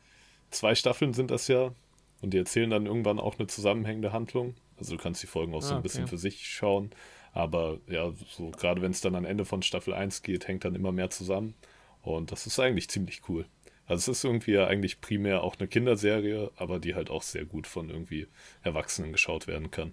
zwei 0.51 0.77
Staffeln 0.77 1.15
sind 1.15 1.33
das 1.33 1.49
ja 1.49 1.73
und 2.21 2.31
die 2.35 2.39
erzählen 2.39 2.71
dann 2.71 2.87
irgendwann 2.87 3.19
auch 3.19 3.39
eine 3.39 3.47
zusammenhängende 3.47 4.13
Handlung. 4.13 4.55
Also 4.79 4.97
du 4.97 5.03
kannst 5.03 5.23
die 5.23 5.27
Folgen 5.27 5.55
auch 5.55 5.63
so 5.63 5.75
Ah, 5.75 5.77
ein 5.77 5.83
bisschen 5.83 6.05
okay. 6.05 6.11
für 6.11 6.19
sich 6.19 6.47
schauen. 6.49 6.91
Aber 7.33 7.79
ja, 7.89 8.13
so 8.29 8.51
gerade 8.51 8.83
wenn 8.83 8.91
es 8.91 9.01
dann 9.01 9.15
am 9.15 9.25
Ende 9.25 9.45
von 9.45 9.63
Staffel 9.63 9.95
1 9.95 10.23
geht, 10.23 10.49
hängt 10.49 10.65
dann 10.65 10.75
immer 10.75 10.91
mehr 10.93 11.11
zusammen. 11.11 11.55
Und 12.03 12.33
das 12.33 12.47
ist 12.47 12.59
eigentlich 12.59 12.89
ziemlich 12.89 13.23
cool. 13.29 13.47
Also 13.87 14.11
es 14.13 14.19
ist 14.19 14.25
irgendwie 14.25 14.53
ja 14.53 14.67
eigentlich 14.67 15.01
primär 15.01 15.43
auch 15.43 15.57
eine 15.59 15.69
Kinderserie, 15.69 16.51
aber 16.57 16.79
die 16.79 16.95
halt 16.95 17.11
auch 17.11 17.23
sehr 17.23 17.45
gut 17.45 17.67
von 17.67 17.91
irgendwie 17.91 18.27
Erwachsenen 18.63 19.13
geschaut 19.13 19.47
werden 19.47 19.71
kann. 19.71 19.93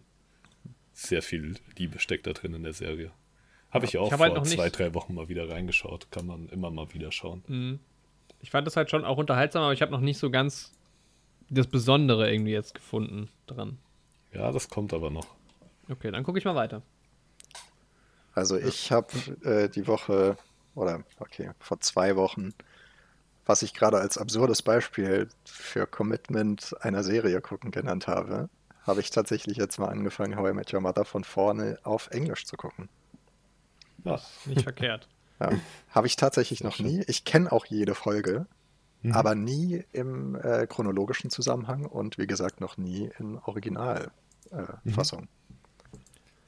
Sehr 0.94 1.22
viel 1.22 1.56
Liebe 1.78 2.00
steckt 2.00 2.26
da 2.28 2.34
drin 2.34 2.54
in 2.54 2.64
der 2.64 2.74
Serie. 2.74 3.12
Habe 3.72 3.86
ich 3.86 3.98
auch 3.98 4.08
Ich 4.08 4.12
hab 4.14 4.20
vor 4.20 4.26
halt 4.28 4.36
noch 4.36 4.44
nicht- 4.44 4.54
zwei, 4.56 4.70
drei 4.70 4.94
Wochen 4.94 5.14
mal 5.14 5.30
wieder 5.30 5.50
reingeschaut. 5.50 6.10
Kann 6.12 6.26
man 6.26 6.48
immer 6.50 6.72
mal 6.72 6.94
wieder 6.94 7.12
schauen. 7.12 7.44
Mm. 7.48 7.80
Ich 8.40 8.52
fand 8.52 8.66
das 8.66 8.78
halt 8.78 8.90
schon 8.90 9.04
auch 9.04 9.18
unterhaltsam, 9.18 9.64
aber 9.64 9.74
ich 9.74 9.82
habe 9.82 9.92
noch 9.92 10.00
nicht 10.00 10.18
so 10.20 10.30
ganz 10.30 10.72
das 11.50 11.68
Besondere 11.68 12.32
irgendwie 12.32 12.52
jetzt 12.52 12.74
gefunden 12.74 13.30
dran. 13.46 13.78
Ja, 14.34 14.52
das 14.52 14.70
kommt 14.70 14.94
aber 14.94 15.10
noch. 15.10 15.28
Okay, 15.90 16.12
dann 16.12 16.24
gucke 16.24 16.38
ich 16.38 16.46
mal 16.46 16.56
weiter. 16.56 16.82
Also 18.34 18.58
ich 18.58 18.92
habe 18.92 19.08
äh, 19.44 19.70
die 19.70 19.88
Woche, 19.88 20.38
oder 20.76 21.04
okay, 21.20 21.52
vor 21.60 21.80
zwei 21.80 22.16
Wochen, 22.16 22.54
was 23.46 23.62
ich 23.62 23.74
gerade 23.74 23.98
als 23.98 24.18
absurdes 24.18 24.62
Beispiel 24.62 25.30
für 25.46 25.88
Commitment 25.88 26.76
einer 26.82 27.04
Serie 27.04 27.42
gucken 27.42 27.72
genannt 27.72 28.08
habe, 28.08 28.50
habe 28.84 29.00
ich 29.00 29.10
tatsächlich 29.10 29.58
jetzt 29.58 29.80
mal 29.80 29.88
angefangen, 29.88 30.38
How 30.38 30.52
I 30.52 30.54
Met 30.54 30.74
Your 30.74 30.82
Mother 30.82 31.06
von 31.06 31.24
vorne 31.24 31.80
auf 31.84 32.10
Englisch 32.12 32.46
zu 32.46 32.58
gucken. 32.58 32.90
Ja, 34.04 34.22
Nicht 34.46 34.64
verkehrt. 34.64 35.08
Ja, 35.40 35.52
habe 35.92 36.08
ich 36.08 36.16
tatsächlich 36.16 36.64
noch 36.64 36.80
nie. 36.80 37.04
Ich 37.08 37.24
kenne 37.24 37.52
auch 37.52 37.66
jede 37.66 37.96
Folge, 37.96 38.48
Mhm. 39.08 39.14
aber 39.14 39.36
nie 39.36 39.84
im 39.94 40.36
äh, 40.36 40.68
chronologischen 40.68 41.30
Zusammenhang 41.30 41.86
und 41.86 42.18
wie 42.18 42.28
gesagt 42.28 42.62
noch 42.62 42.78
nie 42.78 43.10
in 43.20 43.38
Originalfassung. 43.40 44.12
Äh, 44.86 44.92
Fassung. 44.92 45.28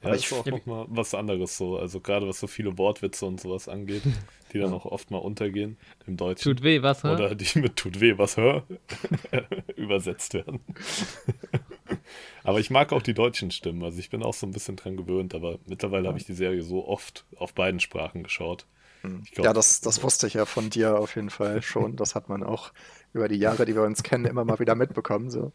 Ja, 0.02 0.06
Aber 0.08 0.14
ist 0.16 0.24
ich- 0.24 0.32
auch 0.32 0.46
ja, 0.46 0.52
nochmal 0.52 0.86
was 0.88 1.14
anderes 1.14 1.58
so. 1.58 1.76
Also 1.78 2.00
gerade 2.00 2.26
was 2.26 2.40
so 2.40 2.46
viele 2.46 2.78
Wortwitze 2.78 3.26
und 3.26 3.38
sowas 3.40 3.68
angeht, 3.68 4.02
die 4.52 4.58
dann 4.58 4.72
auch 4.72 4.86
oft 4.86 5.10
mal 5.10 5.18
untergehen 5.18 5.76
im 6.06 6.16
Deutschen. 6.16 6.44
Tut 6.56 6.62
weh, 6.62 6.80
was? 6.82 7.04
hä? 7.04 7.08
Oder 7.12 7.34
die 7.34 7.58
mit 7.58 7.76
tut 7.76 8.00
weh, 8.00 8.16
was 8.16 8.38
hör 8.38 8.64
übersetzt 9.76 10.32
werden. 10.34 10.60
aber 12.44 12.60
ich 12.60 12.70
mag 12.70 12.92
auch 12.92 13.02
die 13.02 13.14
deutschen 13.14 13.50
Stimmen. 13.50 13.82
Also 13.84 13.98
ich 13.98 14.10
bin 14.10 14.22
auch 14.22 14.34
so 14.34 14.46
ein 14.46 14.52
bisschen 14.52 14.76
dran 14.76 14.96
gewöhnt, 14.96 15.34
aber 15.34 15.58
mittlerweile 15.66 16.08
habe 16.08 16.18
ich 16.18 16.24
die 16.24 16.34
Serie 16.34 16.62
so 16.62 16.86
oft 16.86 17.24
auf 17.36 17.52
beiden 17.54 17.80
Sprachen 17.80 18.22
geschaut. 18.22 18.66
Ich 19.24 19.32
glaub- 19.32 19.46
Ja, 19.46 19.52
das, 19.52 19.80
das 19.80 20.02
wusste 20.02 20.26
ich 20.26 20.34
ja 20.34 20.44
von 20.46 20.70
dir 20.70 20.98
auf 20.98 21.16
jeden 21.16 21.30
Fall 21.30 21.62
schon. 21.62 21.96
Das 21.96 22.14
hat 22.14 22.28
man 22.28 22.42
auch 22.42 22.72
über 23.12 23.28
die 23.28 23.36
Jahre, 23.38 23.64
die 23.64 23.74
wir 23.74 23.82
uns 23.82 24.02
kennen, 24.02 24.24
immer 24.26 24.44
mal 24.44 24.58
wieder 24.58 24.74
mitbekommen. 24.74 25.30
So. 25.30 25.52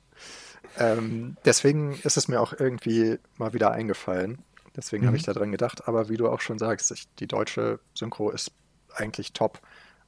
Ähm, 0.78 1.38
deswegen 1.46 1.94
ist 2.04 2.18
es 2.18 2.28
mir 2.28 2.42
auch 2.42 2.54
irgendwie 2.54 3.18
mal 3.38 3.54
wieder 3.54 3.72
eingefallen, 3.72 4.40
Deswegen 4.76 5.04
Mhm. 5.04 5.08
habe 5.08 5.18
ich 5.18 5.24
da 5.24 5.32
dran 5.32 5.54
gedacht. 5.54 5.88
Aber 5.88 6.10
wie 6.10 6.18
du 6.18 6.28
auch 6.28 6.42
schon 6.42 6.60
sagst, 6.60 6.92
ich, 6.92 7.08
die 7.20 7.28
deutsche 7.28 7.80
Synchro 7.94 8.30
ist 8.30 8.52
eigentlich 8.94 9.32
top. 9.32 9.62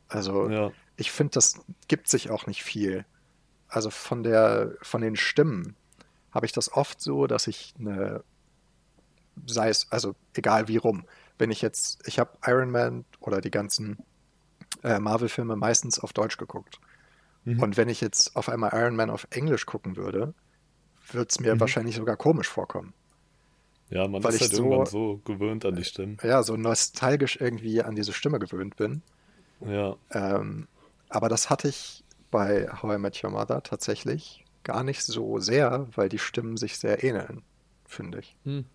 Also 0.09 0.49
Ja, 0.49 0.71
ich 0.97 1.09
finde, 1.11 1.31
das 1.35 1.61
gibt 1.87 2.09
sich 2.09 2.31
auch 2.31 2.47
nicht 2.47 2.63
viel. 2.63 3.05
Also 3.69 3.89
von 3.89 4.23
der, 4.23 4.73
von 4.81 5.01
den 5.01 5.15
Stimmen 5.15 5.75
habe 6.31 6.45
ich 6.45 6.51
das 6.51 6.69
oft 6.73 6.99
so, 7.01 7.27
dass 7.27 7.47
ich 7.47 7.75
eine, 7.79 8.23
sei 9.45 9.69
es, 9.69 9.87
also 9.91 10.15
egal 10.33 10.67
wie 10.67 10.77
rum, 10.77 11.05
wenn 11.39 11.51
ich 11.51 11.61
jetzt, 11.61 11.99
ich 12.07 12.19
habe 12.19 12.37
Iron 12.45 12.71
Man 12.71 13.05
oder 13.19 13.41
die 13.41 13.51
ganzen 13.51 13.99
äh, 14.83 14.99
Marvel-Filme 14.99 15.55
meistens 15.57 15.99
auf 15.99 16.13
Deutsch 16.13 16.37
geguckt. 16.37 16.79
Mhm. 17.45 17.61
Und 17.61 17.77
wenn 17.77 17.89
ich 17.89 18.01
jetzt 18.01 18.35
auf 18.35 18.49
einmal 18.49 18.71
Iron 18.73 18.95
Man 18.95 19.09
auf 19.11 19.27
Englisch 19.31 19.65
gucken 19.65 19.97
würde, 19.97 20.35
würde 21.11 21.27
es 21.29 21.39
mir 21.39 21.53
Mhm. 21.53 21.59
wahrscheinlich 21.59 21.95
sogar 21.97 22.17
komisch 22.17 22.49
vorkommen. 22.49 22.93
ja 23.89 24.07
man 24.07 24.23
Weil 24.23 24.29
ist 24.29 24.35
ich 24.35 24.41
halt 24.41 24.53
so- 24.53 24.63
irgendwann 24.63 24.85
so 24.85 25.17
gewöhnt 25.25 25.65
an 25.65 25.75
die 25.75 25.83
Stimmen. 25.83 26.21
Ja, 26.21 26.43
so 26.43 26.57
nostalgisch 26.57 27.37
irgendwie 27.41 27.81
an 27.81 27.95
diese 27.95 28.13
Stimme 28.13 28.37
gewöhnt 28.39 28.75
bin. 28.75 29.03
Ja, 29.59 29.97
Ähm, 30.11 30.67
aber 31.09 31.29
das 31.29 31.49
hatte 31.49 31.67
ich 31.69 32.03
bei 32.31 32.67
How 32.81 32.95
I 32.95 32.97
Met 32.99 33.23
Your 33.23 33.31
Mother 33.31 33.63
tatsächlich 33.63 34.43
gar 34.63 34.83
nicht 34.83 35.03
so 35.03 35.39
sehr, 35.39 35.87
weil 35.95 36.09
die 36.09 36.19
Stimmen 36.19 36.57
sich 36.57 36.77
sehr 36.77 37.03
ähneln, 37.03 37.45
finde 37.85 38.19
ich. 38.19 38.37
Hm. 38.43 38.65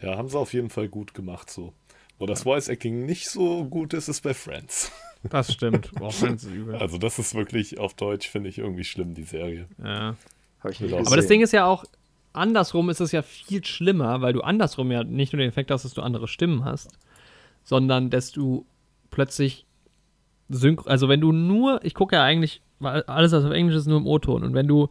ja, 0.00 0.16
haben 0.16 0.28
sie 0.28 0.38
auf 0.38 0.52
jeden 0.52 0.70
Fall 0.70 0.88
gut 0.88 1.14
gemacht 1.14 1.50
so. 1.50 1.74
Wo 2.20 2.26
das 2.26 2.42
Voice-Acting 2.42 3.06
nicht 3.06 3.28
so 3.30 3.64
gut 3.64 3.94
ist, 3.94 4.08
ist 4.08 4.20
bei 4.20 4.34
Friends. 4.34 4.92
Das 5.28 5.52
stimmt. 5.52 5.92
Boah, 5.96 6.10
Friends 6.10 6.44
ist 6.44 6.50
übel. 6.54 6.76
Also 6.76 6.96
das 6.96 7.18
ist 7.18 7.34
wirklich 7.34 7.78
auf 7.78 7.92
Deutsch, 7.92 8.26
finde 8.26 8.48
ich, 8.48 8.56
irgendwie 8.56 8.84
schlimm, 8.84 9.12
die 9.12 9.24
Serie. 9.24 9.66
Ja. 9.76 10.16
Habe 10.60 10.72
ich 10.72 10.80
nie 10.80 10.94
Aber 10.94 11.14
das 11.14 11.26
Ding 11.26 11.42
ist 11.42 11.52
ja 11.52 11.66
auch, 11.66 11.84
andersrum 12.32 12.88
ist 12.88 13.00
es 13.00 13.12
ja 13.12 13.20
viel 13.20 13.62
schlimmer, 13.62 14.22
weil 14.22 14.32
du 14.32 14.40
andersrum 14.40 14.90
ja 14.90 15.04
nicht 15.04 15.34
nur 15.34 15.40
den 15.40 15.50
Effekt 15.50 15.70
hast, 15.70 15.84
dass 15.84 15.92
du 15.92 16.00
andere 16.00 16.26
Stimmen 16.26 16.64
hast, 16.64 16.96
sondern 17.64 18.08
dass 18.08 18.32
du 18.32 18.64
plötzlich 19.10 19.66
synchro, 20.48 20.88
also 20.88 21.10
wenn 21.10 21.20
du 21.20 21.32
nur, 21.32 21.84
ich 21.84 21.92
gucke 21.92 22.16
ja 22.16 22.24
eigentlich, 22.24 22.62
weil 22.78 23.02
alles 23.02 23.32
was 23.32 23.44
auf 23.44 23.52
Englisch 23.52 23.76
ist, 23.76 23.88
nur 23.88 23.98
im 23.98 24.06
O-Ton 24.06 24.42
und 24.42 24.54
wenn 24.54 24.66
du, 24.66 24.88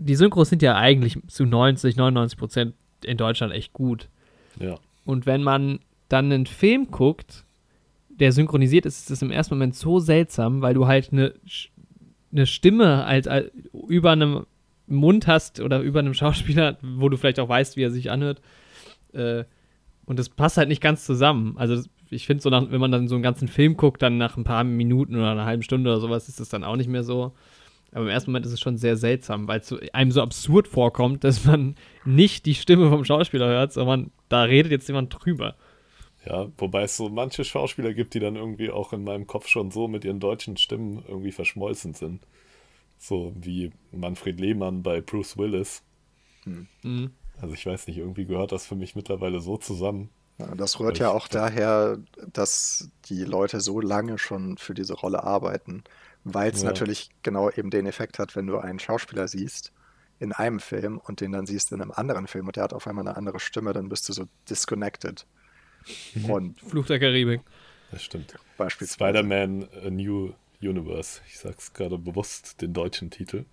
die 0.00 0.16
Synchros 0.16 0.48
sind 0.48 0.62
ja 0.62 0.74
eigentlich 0.76 1.16
zu 1.28 1.46
90, 1.46 1.94
99 1.94 2.36
Prozent 2.36 2.74
in 3.04 3.18
Deutschland 3.18 3.52
echt 3.52 3.72
gut. 3.72 4.08
Ja, 4.58 4.80
Und 5.04 5.26
wenn 5.26 5.44
man 5.44 5.78
dann 6.14 6.30
einen 6.30 6.46
Film 6.46 6.92
guckt, 6.92 7.44
der 8.08 8.30
synchronisiert 8.30 8.86
ist, 8.86 9.00
ist 9.00 9.10
es 9.10 9.22
im 9.22 9.32
ersten 9.32 9.54
Moment 9.54 9.74
so 9.74 9.98
seltsam, 9.98 10.62
weil 10.62 10.72
du 10.72 10.86
halt 10.86 11.12
eine, 11.12 11.34
eine 12.32 12.46
Stimme 12.46 13.04
halt 13.04 13.26
äh, 13.26 13.50
über 13.88 14.12
einem 14.12 14.46
Mund 14.86 15.26
hast 15.26 15.58
oder 15.60 15.80
über 15.80 15.98
einem 15.98 16.14
Schauspieler, 16.14 16.78
wo 16.82 17.08
du 17.08 17.16
vielleicht 17.16 17.40
auch 17.40 17.48
weißt, 17.48 17.76
wie 17.76 17.82
er 17.82 17.90
sich 17.90 18.12
anhört. 18.12 18.40
Äh, 19.12 19.44
und 20.04 20.18
das 20.18 20.28
passt 20.28 20.56
halt 20.56 20.68
nicht 20.68 20.82
ganz 20.82 21.04
zusammen. 21.04 21.54
Also 21.56 21.74
das, 21.74 21.90
ich 22.10 22.26
finde 22.26 22.42
so, 22.42 22.50
wenn 22.52 22.80
man 22.80 22.92
dann 22.92 23.08
so 23.08 23.16
einen 23.16 23.24
ganzen 23.24 23.48
Film 23.48 23.76
guckt, 23.76 24.00
dann 24.00 24.16
nach 24.16 24.36
ein 24.36 24.44
paar 24.44 24.62
Minuten 24.62 25.16
oder 25.16 25.32
einer 25.32 25.46
halben 25.46 25.62
Stunde 25.62 25.90
oder 25.90 26.00
sowas, 26.00 26.28
ist 26.28 26.38
das 26.38 26.48
dann 26.48 26.62
auch 26.62 26.76
nicht 26.76 26.88
mehr 26.88 27.02
so. 27.02 27.32
Aber 27.90 28.04
im 28.04 28.10
ersten 28.10 28.30
Moment 28.30 28.46
ist 28.46 28.52
es 28.52 28.60
schon 28.60 28.76
sehr 28.76 28.96
seltsam, 28.96 29.48
weil 29.48 29.60
es 29.60 29.72
einem 29.92 30.10
so 30.12 30.22
absurd 30.22 30.68
vorkommt, 30.68 31.24
dass 31.24 31.44
man 31.44 31.74
nicht 32.04 32.46
die 32.46 32.54
Stimme 32.54 32.88
vom 32.90 33.04
Schauspieler 33.04 33.48
hört, 33.48 33.72
sondern 33.72 34.10
da 34.28 34.42
redet 34.42 34.70
jetzt 34.70 34.86
jemand 34.86 35.16
drüber. 35.16 35.56
Ja, 36.26 36.50
wobei 36.58 36.82
es 36.84 36.96
so 36.96 37.08
manche 37.08 37.44
Schauspieler 37.44 37.92
gibt, 37.94 38.14
die 38.14 38.20
dann 38.20 38.36
irgendwie 38.36 38.70
auch 38.70 38.92
in 38.92 39.04
meinem 39.04 39.26
Kopf 39.26 39.48
schon 39.48 39.70
so 39.70 39.88
mit 39.88 40.04
ihren 40.04 40.20
deutschen 40.20 40.56
Stimmen 40.56 41.04
irgendwie 41.08 41.32
verschmolzen 41.32 41.94
sind. 41.94 42.26
So 42.98 43.32
wie 43.36 43.72
Manfred 43.92 44.40
Lehmann 44.40 44.82
bei 44.82 45.00
Bruce 45.02 45.38
Willis. 45.38 45.82
Mhm. 46.46 47.14
Also 47.40 47.54
ich 47.54 47.64
weiß 47.64 47.86
nicht, 47.86 47.98
irgendwie 47.98 48.26
gehört 48.26 48.50
das 48.50 48.66
für 48.66 48.74
mich 48.74 48.96
mittlerweile 48.96 49.40
so 49.40 49.56
zusammen. 49.56 50.10
Ja, 50.38 50.54
das 50.56 50.80
rührt 50.80 50.98
ja 50.98 51.10
auch 51.10 51.28
daher, 51.28 51.98
dass 52.32 52.90
die 53.04 53.22
Leute 53.24 53.60
so 53.60 53.80
lange 53.80 54.18
schon 54.18 54.58
für 54.58 54.74
diese 54.74 54.94
Rolle 54.94 55.22
arbeiten, 55.22 55.84
weil 56.24 56.50
es 56.50 56.62
Ja. 56.62 56.64
natürlich 56.64 57.10
genau 57.22 57.50
eben 57.50 57.70
den 57.70 57.86
Effekt 57.86 58.18
hat, 58.18 58.34
wenn 58.34 58.46
du 58.48 58.58
einen 58.58 58.80
Schauspieler 58.80 59.28
siehst 59.28 59.72
in 60.18 60.32
einem 60.32 60.58
Film 60.60 60.98
und 60.98 61.20
den 61.20 61.32
dann 61.32 61.46
siehst 61.46 61.70
in 61.72 61.80
einem 61.80 61.92
anderen 61.92 62.26
Film 62.26 62.46
und 62.48 62.56
der 62.56 62.64
hat 62.64 62.72
auf 62.72 62.86
einmal 62.88 63.06
eine 63.06 63.16
andere 63.16 63.38
Stimme, 63.40 63.72
dann 63.72 63.88
bist 63.88 64.08
du 64.08 64.12
so 64.12 64.24
disconnected. 64.50 65.26
Mhm. 66.14 66.30
Und 66.30 66.60
Fluch 66.60 66.86
der 66.86 66.98
Karibik. 66.98 67.40
Das 67.90 68.02
stimmt. 68.02 68.34
Spider-Man 68.80 69.68
A 69.84 69.90
New 69.90 70.32
Universe. 70.60 71.20
Ich 71.28 71.38
sag's 71.38 71.72
gerade 71.72 71.98
bewusst 71.98 72.60
den 72.62 72.72
deutschen 72.72 73.10
Titel, 73.10 73.44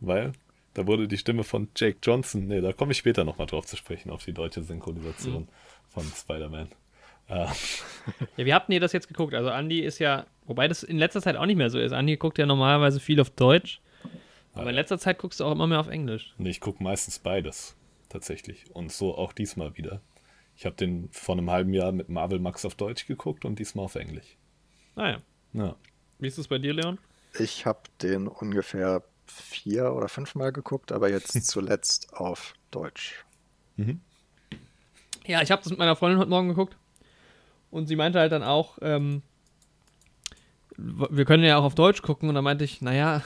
weil 0.00 0.32
da 0.74 0.86
wurde 0.86 1.08
die 1.08 1.18
Stimme 1.18 1.42
von 1.44 1.68
Jake 1.76 1.98
Johnson, 2.02 2.46
nee, 2.46 2.60
da 2.60 2.72
komme 2.72 2.92
ich 2.92 2.98
später 2.98 3.24
nochmal 3.24 3.46
drauf 3.46 3.66
zu 3.66 3.76
sprechen, 3.76 4.10
auf 4.10 4.24
die 4.24 4.32
deutsche 4.32 4.62
Synchronisation 4.62 5.48
von 5.88 6.04
Spider-Man. 6.04 6.68
Äh, 7.28 7.46
Ja, 8.36 8.44
wie 8.46 8.54
habt 8.54 8.68
ihr 8.70 8.80
das 8.80 8.92
jetzt 8.92 9.08
geguckt? 9.08 9.34
Also 9.34 9.50
Andi 9.50 9.80
ist 9.80 9.98
ja, 9.98 10.26
wobei 10.46 10.68
das 10.68 10.82
in 10.82 10.98
letzter 10.98 11.20
Zeit 11.20 11.36
auch 11.36 11.46
nicht 11.46 11.56
mehr 11.56 11.70
so 11.70 11.78
ist. 11.78 11.92
Andi 11.92 12.16
guckt 12.16 12.38
ja 12.38 12.46
normalerweise 12.46 13.00
viel 13.00 13.20
auf 13.20 13.30
Deutsch, 13.30 13.80
aber 14.54 14.70
in 14.70 14.76
letzter 14.76 14.98
Zeit 14.98 15.18
guckst 15.18 15.40
du 15.40 15.44
auch 15.44 15.52
immer 15.52 15.66
mehr 15.66 15.80
auf 15.80 15.88
Englisch. 15.88 16.34
nee, 16.38 16.50
ich 16.50 16.60
gucke 16.60 16.82
meistens 16.82 17.18
beides, 17.18 17.76
tatsächlich. 18.08 18.64
Und 18.72 18.92
so 18.92 19.16
auch 19.16 19.32
diesmal 19.32 19.76
wieder. 19.76 20.00
Ich 20.60 20.66
habe 20.66 20.76
den 20.76 21.08
vor 21.10 21.36
einem 21.36 21.50
halben 21.50 21.72
Jahr 21.72 21.90
mit 21.90 22.10
Marvel 22.10 22.38
Max 22.38 22.66
auf 22.66 22.74
Deutsch 22.74 23.06
geguckt 23.06 23.46
und 23.46 23.58
diesmal 23.58 23.86
auf 23.86 23.94
Englisch. 23.94 24.36
Naja. 24.94 25.16
Ja. 25.54 25.74
Wie 26.18 26.26
ist 26.26 26.36
es 26.36 26.48
bei 26.48 26.58
dir, 26.58 26.74
Leon? 26.74 26.98
Ich 27.38 27.64
habe 27.64 27.80
den 28.02 28.28
ungefähr 28.28 29.02
vier 29.24 29.94
oder 29.94 30.10
fünfmal 30.10 30.52
geguckt, 30.52 30.92
aber 30.92 31.08
jetzt 31.08 31.32
zuletzt 31.46 32.12
auf 32.12 32.52
Deutsch. 32.70 33.24
Mhm. 33.76 34.02
Ja, 35.24 35.40
ich 35.40 35.50
habe 35.50 35.62
das 35.62 35.70
mit 35.70 35.78
meiner 35.78 35.96
Freundin 35.96 36.18
heute 36.18 36.28
Morgen 36.28 36.48
geguckt 36.48 36.76
und 37.70 37.86
sie 37.86 37.96
meinte 37.96 38.18
halt 38.18 38.32
dann 38.32 38.42
auch, 38.42 38.76
ähm, 38.82 39.22
wir 40.76 41.24
können 41.24 41.42
ja 41.42 41.56
auch 41.56 41.64
auf 41.64 41.74
Deutsch 41.74 42.02
gucken 42.02 42.28
und 42.28 42.34
dann 42.34 42.44
meinte 42.44 42.64
ich, 42.64 42.82
naja, 42.82 43.22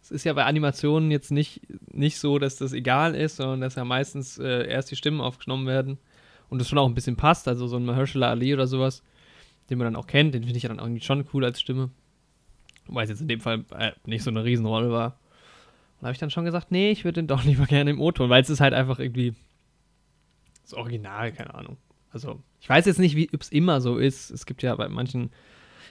es 0.00 0.12
ist 0.12 0.22
ja 0.22 0.32
bei 0.34 0.44
Animationen 0.44 1.10
jetzt 1.10 1.32
nicht, 1.32 1.62
nicht 1.92 2.20
so, 2.20 2.38
dass 2.38 2.54
das 2.54 2.72
egal 2.72 3.16
ist, 3.16 3.38
sondern 3.38 3.60
dass 3.60 3.74
ja 3.74 3.84
meistens 3.84 4.38
äh, 4.38 4.68
erst 4.68 4.92
die 4.92 4.96
Stimmen 4.96 5.20
aufgenommen 5.20 5.66
werden 5.66 5.98
und 6.48 6.58
das 6.58 6.68
schon 6.68 6.78
auch 6.78 6.86
ein 6.88 6.94
bisschen 6.94 7.16
passt, 7.16 7.48
also 7.48 7.66
so 7.66 7.76
ein 7.76 7.84
Mahershala 7.84 8.30
Ali 8.30 8.54
oder 8.54 8.66
sowas, 8.66 9.02
den 9.70 9.78
man 9.78 9.86
dann 9.86 9.96
auch 9.96 10.06
kennt, 10.06 10.34
den 10.34 10.42
finde 10.44 10.56
ich 10.56 10.62
ja 10.62 10.68
dann 10.68 10.78
irgendwie 10.78 11.00
schon 11.00 11.24
cool 11.32 11.44
als 11.44 11.60
Stimme. 11.60 11.90
Wobei 12.86 13.02
es 13.02 13.10
jetzt 13.10 13.20
in 13.20 13.28
dem 13.28 13.40
Fall 13.40 13.64
äh, 13.76 13.92
nicht 14.04 14.22
so 14.22 14.30
eine 14.30 14.44
Riesenrolle 14.44 14.90
war. 14.90 15.18
Und 15.96 16.02
da 16.02 16.06
habe 16.06 16.12
ich 16.12 16.18
dann 16.18 16.30
schon 16.30 16.44
gesagt, 16.44 16.70
nee, 16.70 16.90
ich 16.90 17.04
würde 17.04 17.20
den 17.20 17.26
doch 17.26 17.44
lieber 17.44 17.66
gerne 17.66 17.90
im 17.90 18.00
O-Ton, 18.00 18.30
weil 18.30 18.42
es 18.42 18.50
ist 18.50 18.60
halt 18.60 18.74
einfach 18.74 18.98
irgendwie 18.98 19.34
das 20.62 20.74
Original, 20.74 21.32
keine 21.32 21.54
Ahnung. 21.54 21.76
Also, 22.10 22.40
ich 22.60 22.68
weiß 22.68 22.86
jetzt 22.86 22.98
nicht, 22.98 23.14
wie 23.16 23.28
es 23.38 23.50
immer 23.50 23.80
so 23.80 23.98
ist. 23.98 24.30
Es 24.30 24.46
gibt 24.46 24.62
ja 24.62 24.74
bei 24.74 24.88
manchen 24.88 25.30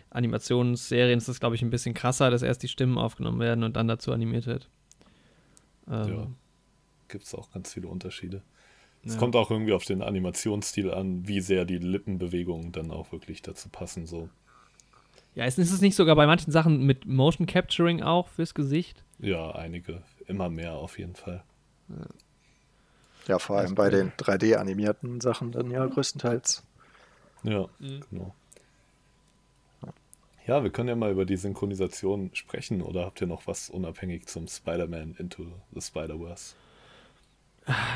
Animationsserien 0.10 1.18
ist 1.18 1.28
das, 1.28 1.40
glaube 1.40 1.56
ich, 1.56 1.62
ein 1.62 1.70
bisschen 1.70 1.94
krasser, 1.94 2.30
dass 2.30 2.42
erst 2.42 2.64
die 2.64 2.68
Stimmen 2.68 2.98
aufgenommen 2.98 3.40
werden 3.40 3.64
und 3.64 3.76
dann 3.76 3.88
dazu 3.88 4.12
animiert 4.12 4.46
wird. 4.48 4.70
Ähm, 5.90 6.08
Ja. 6.08 6.28
Gibt 7.08 7.26
es 7.26 7.36
auch 7.36 7.52
ganz 7.52 7.74
viele 7.74 7.88
Unterschiede. 7.88 8.42
Es 9.06 9.14
Ja. 9.14 9.20
kommt 9.20 9.36
auch 9.36 9.52
irgendwie 9.52 9.74
auf 9.74 9.86
den 9.86 10.02
Animationsstil 10.02 10.92
an, 10.92 11.28
wie 11.28 11.40
sehr 11.42 11.66
die 11.66 11.78
Lippenbewegungen 11.78 12.72
dann 12.72 12.90
auch 12.92 13.12
wirklich 13.12 13.42
dazu 13.44 13.70
passen. 13.70 14.08
So. 14.08 14.30
Ja, 15.36 15.46
ist, 15.46 15.60
ist 15.60 15.72
es 15.72 15.82
nicht 15.82 15.96
sogar 15.96 16.16
bei 16.16 16.26
manchen 16.26 16.52
Sachen 16.52 16.84
mit 16.86 17.06
Motion 17.06 17.46
Capturing 17.46 18.02
auch 18.02 18.28
fürs 18.30 18.54
Gesicht? 18.56 19.04
Ja, 19.20 19.52
einige. 19.52 20.02
Immer 20.28 20.50
mehr 20.50 20.74
auf 20.74 20.98
jeden 20.98 21.16
Fall. 21.16 21.44
Ja, 23.28 23.38
vor 23.40 23.58
allem 23.58 23.76
bei 23.76 23.90
den 23.90 24.12
3D-animierten 24.18 25.22
Sachen 25.22 25.52
dann 25.52 25.70
ja 25.70 25.86
größtenteils. 25.86 26.64
Ja, 27.44 27.68
Mhm. 27.80 28.04
genau. 28.10 28.36
Ja, 30.48 30.62
wir 30.64 30.70
können 30.70 30.90
ja 30.90 30.96
mal 30.96 31.12
über 31.12 31.26
die 31.26 31.38
Synchronisation 31.38 32.30
sprechen. 32.34 32.82
Oder 32.84 33.06
habt 33.06 33.20
ihr 33.22 33.28
noch 33.28 33.48
was 33.48 33.70
unabhängig 33.70 34.28
zum 34.28 34.48
Spider-Man 34.48 35.16
Into 35.18 35.48
the 35.74 35.82
Spider-Verse? 35.82 36.56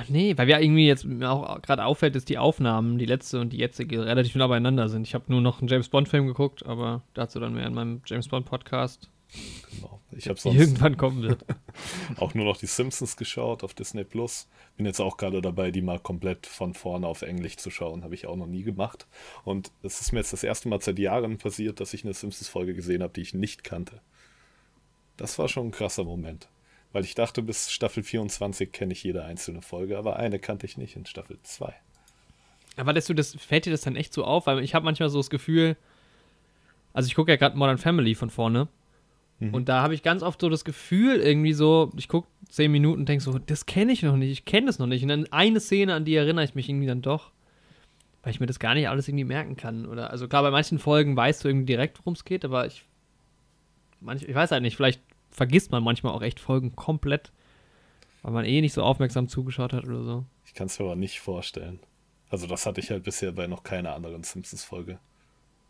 Nee, 0.08 0.36
weil 0.38 0.48
wir 0.48 0.60
irgendwie 0.60 0.88
jetzt 0.88 1.06
mir 1.06 1.30
auch 1.30 1.62
gerade 1.62 1.86
auffällt, 1.86 2.16
dass 2.16 2.26
die 2.26 2.40
Aufnahmen, 2.40 2.98
die 2.98 3.06
letzte 3.06 3.40
und 3.40 3.54
die 3.54 3.58
jetzige, 3.58 4.06
relativ 4.06 4.36
nah 4.36 4.48
beieinander 4.48 4.90
sind. 4.90 5.06
Ich 5.06 5.14
habe 5.14 5.26
nur 5.28 5.42
noch 5.42 5.60
einen 5.60 5.68
James 5.68 5.90
Bond-Film 5.90 6.26
geguckt, 6.26 6.66
aber 6.66 7.04
dazu 7.14 7.40
dann 7.40 7.54
mehr 7.54 7.68
in 7.68 7.76
meinem 7.76 8.02
James 8.06 8.28
Bond-Podcast, 8.28 9.10
Genau. 9.72 10.02
Ich 10.12 10.28
habe 10.28 10.40
sonst 10.40 10.58
irgendwann 10.58 10.98
kommen 10.98 11.22
wird. 11.22 11.46
auch 12.18 12.34
nur 12.34 12.46
noch 12.46 12.58
die 12.58 12.66
Simpsons 12.66 13.16
geschaut 13.16 13.64
auf 13.64 13.74
Disney 13.74 14.04
Plus. 14.04 14.48
Bin 14.76 14.86
jetzt 14.86 15.00
auch 15.00 15.18
gerade 15.18 15.42
dabei, 15.42 15.72
die 15.72 15.82
mal 15.82 16.00
komplett 16.00 16.48
von 16.48 16.74
vorne 16.74 17.06
auf 17.06 17.22
Englisch 17.22 17.58
zu 17.58 17.70
schauen. 17.70 18.04
Habe 18.04 18.16
ich 18.16 18.26
auch 18.26 18.36
noch 18.36 18.48
nie 18.48 18.64
gemacht. 18.64 19.08
Und 19.44 19.72
es 19.84 20.02
ist 20.02 20.12
mir 20.12 20.20
jetzt 20.20 20.34
das 20.34 20.44
erste 20.44 20.68
Mal 20.68 20.82
seit 20.82 20.98
Jahren 20.98 21.38
passiert, 21.38 21.80
dass 21.80 21.94
ich 21.94 22.04
eine 22.04 22.14
Simpsons-Folge 22.14 22.74
gesehen 22.74 23.04
habe, 23.04 23.14
die 23.14 23.22
ich 23.22 23.34
nicht 23.34 23.64
kannte. 23.64 24.02
Das 25.16 25.38
war 25.38 25.48
schon 25.48 25.68
ein 25.68 25.72
krasser 25.72 26.06
Moment. 26.06 26.48
Weil 26.92 27.04
ich 27.04 27.14
dachte, 27.14 27.44
bis 27.44 27.72
Staffel 27.72 28.02
24 28.04 28.72
kenne 28.72 28.94
ich 28.94 29.04
jede 29.04 29.24
einzelne 29.24 29.62
Folge, 29.62 29.98
aber 29.98 30.16
eine 30.16 30.40
kannte 30.40 30.66
ich 30.66 30.78
nicht 30.78 30.96
in 30.96 31.06
Staffel 31.06 31.38
2. 31.44 31.74
Aber 32.78 32.94
dass 32.94 33.06
du 33.06 33.14
das, 33.14 33.36
fällt 33.36 33.66
dir 33.66 33.72
das 33.72 33.82
dann 33.82 33.96
echt 33.96 34.14
so 34.14 34.24
auf? 34.24 34.48
Weil 34.48 34.64
ich 34.64 34.74
habe 34.74 34.86
manchmal 34.86 35.10
so 35.10 35.20
das 35.20 35.30
Gefühl, 35.30 35.78
also 36.94 37.08
ich 37.08 37.16
gucke 37.16 37.32
ja 37.32 37.38
gerade 37.38 37.58
Modern 37.58 37.78
Family 37.78 38.16
von 38.16 38.30
vorne. 38.30 38.68
Mhm. 39.40 39.54
Und 39.54 39.70
da 39.70 39.82
habe 39.84 39.94
ich 39.94 40.02
ganz 40.02 40.24
oft 40.24 40.42
so 40.42 40.50
das 40.50 40.66
Gefühl, 40.66 41.18
irgendwie 41.18 41.54
so, 41.54 41.92
ich 41.96 42.08
gucke 42.08 42.28
zehn 42.50 42.72
Minuten 42.72 43.02
und 43.02 43.10
denke 43.10 43.24
so, 43.24 43.38
das 43.38 43.66
kenne 43.66 43.92
ich 43.92 44.02
noch 44.02 44.16
nicht, 44.16 44.32
ich 44.32 44.46
kenne 44.46 44.68
das 44.68 44.80
noch 44.80 44.88
nicht. 44.88 45.04
Und 45.04 45.10
dann 45.10 45.32
eine 45.32 45.60
Szene, 45.60 45.94
an 45.94 46.06
die 46.06 46.16
erinnere 46.16 46.46
ich 46.46 46.56
mich 46.56 46.68
irgendwie 46.70 46.88
dann 46.88 47.02
doch. 47.02 47.32
weil 48.24 48.32
ich 48.32 48.40
mir 48.40 48.48
das 48.48 48.60
gar 48.60 48.74
nicht 48.74 48.90
alles 48.90 49.08
irgendwie 49.08 49.26
merken 49.26 49.56
kann. 49.56 49.86
Oder, 49.86 50.10
also 50.12 50.28
klar, 50.28 50.44
bei 50.44 50.52
manchen 50.52 50.80
Folgen 50.80 51.16
weißt 51.16 51.44
du 51.44 51.48
irgendwie 51.48 51.66
direkt, 51.66 52.00
worum 52.00 52.14
es 52.14 52.26
geht, 52.26 52.44
aber 52.44 52.66
ich, 52.66 52.86
manch, 54.02 54.24
ich 54.24 54.36
weiß 54.36 54.52
halt 54.52 54.62
nicht, 54.62 54.76
vielleicht 54.76 55.02
vergisst 55.32 55.72
man 55.72 55.84
manchmal 55.84 56.14
auch 56.14 56.22
echt 56.22 56.40
Folgen 56.40 56.76
komplett, 56.76 57.32
weil 58.22 58.32
man 58.34 58.46
eh 58.46 58.62
nicht 58.62 58.74
so 58.74 58.84
aufmerksam 58.84 59.28
zugeschaut 59.28 59.74
hat 59.74 59.86
oder 59.86 60.04
so. 60.04 60.26
Ich 60.46 60.54
kann 60.54 60.68
es 60.68 60.80
mir 60.80 60.86
aber 60.86 60.96
nicht 60.96 61.20
vorstellen. 61.20 61.80
Also 62.30 62.48
das 62.48 62.66
hatte 62.66 62.80
ich 62.80 62.92
halt 62.92 63.04
bisher 63.04 63.32
bei 63.32 63.48
noch 63.48 63.64
keiner 63.64 63.96
anderen 63.96 64.24
Simpsons-Folge. 64.24 65.00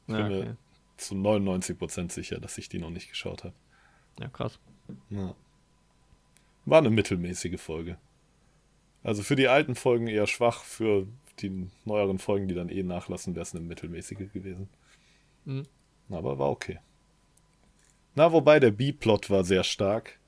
Ich 0.08 0.13
Ja, 0.13 0.28
bin 0.28 0.38
okay. 0.38 0.45
mir 0.50 0.58
zu 0.98 1.15
99% 1.15 2.12
sicher, 2.12 2.39
dass 2.39 2.58
ich 2.58 2.67
die 2.69 2.80
noch 2.80 2.89
nicht 2.89 3.10
geschaut 3.10 3.43
habe. 3.43 3.56
ja 4.19 4.28
krass. 4.28 4.60
Ja. 5.10 5.34
War 6.65 6.80
eine 6.80 6.89
mittelmäßige 6.89 7.60
Folge. 7.60 7.98
Also 9.04 9.24
für 9.24 9.36
die 9.36 9.48
alten 9.48 9.76
Folgen 9.76 10.08
eher 10.08 10.28
schwach, 10.28 10.63
für 10.63 11.08
die 11.39 11.67
neueren 11.86 12.19
Folgen, 12.19 12.48
die 12.50 12.56
dann 12.56 12.69
eh 12.69 12.84
nachlassen, 12.84 13.34
wäre 13.36 13.43
es 13.43 13.56
eine 13.56 13.63
mittelmäßige 13.63 14.32
gewesen. 14.34 14.69
Mhm. 15.45 15.63
Aber 16.10 16.38
war 16.38 16.50
okay. 16.50 16.80
Na, 18.19 18.32
wobei 18.34 18.60
der 18.60 18.71
B-Plot 18.71 19.29
war 19.29 19.45
sehr 19.45 19.63
stark, 19.63 20.19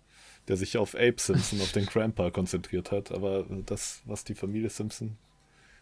der 0.48 0.56
sich 0.56 0.78
auf 0.78 0.96
Abe 0.96 1.16
Simpson, 1.18 1.60
auf 1.60 1.74
den 1.74 1.86
Grandpa 1.86 2.32
konzentriert 2.32 2.90
hat. 2.90 3.12
Aber 3.12 3.44
das, 3.66 4.02
was 4.06 4.24
die 4.24 4.34
Familie 4.34 4.70
Simpson, 4.70 5.18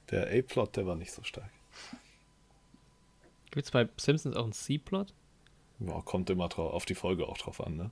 der 0.09 0.25
A-Plot, 0.31 0.75
der 0.75 0.87
war 0.87 0.95
nicht 0.95 1.11
so 1.11 1.21
stark. 1.21 1.51
Gibt 3.51 3.67
es 3.67 3.71
bei 3.71 3.87
Simpsons 3.97 4.35
auch 4.35 4.45
einen 4.45 4.53
C-Plot? 4.53 5.13
Ja, 5.81 6.01
kommt 6.01 6.31
immer 6.31 6.49
drauf, 6.49 6.73
auf 6.73 6.85
die 6.85 6.95
Folge 6.95 7.27
auch 7.27 7.37
drauf 7.37 7.63
an, 7.63 7.75
ne? 7.77 7.91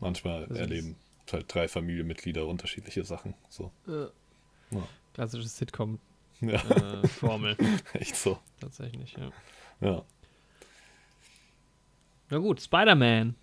Manchmal 0.00 0.42
ist- 0.50 0.58
erleben 0.58 0.96
halt 1.30 1.54
drei 1.54 1.68
Familienmitglieder 1.68 2.44
unterschiedliche 2.48 3.04
Sachen. 3.04 3.34
So. 3.48 3.70
Ja. 3.86 4.08
Klassische 5.12 5.46
Sitcom-Formel, 5.46 7.56
Ja, 7.60 7.68
echt 8.00 8.16
so. 8.16 8.40
tatsächlich, 8.58 9.12
ja. 9.16 9.30
Ja, 9.80 10.02
Na 12.30 12.38
gut, 12.38 12.60
Spider-Man. 12.60 13.34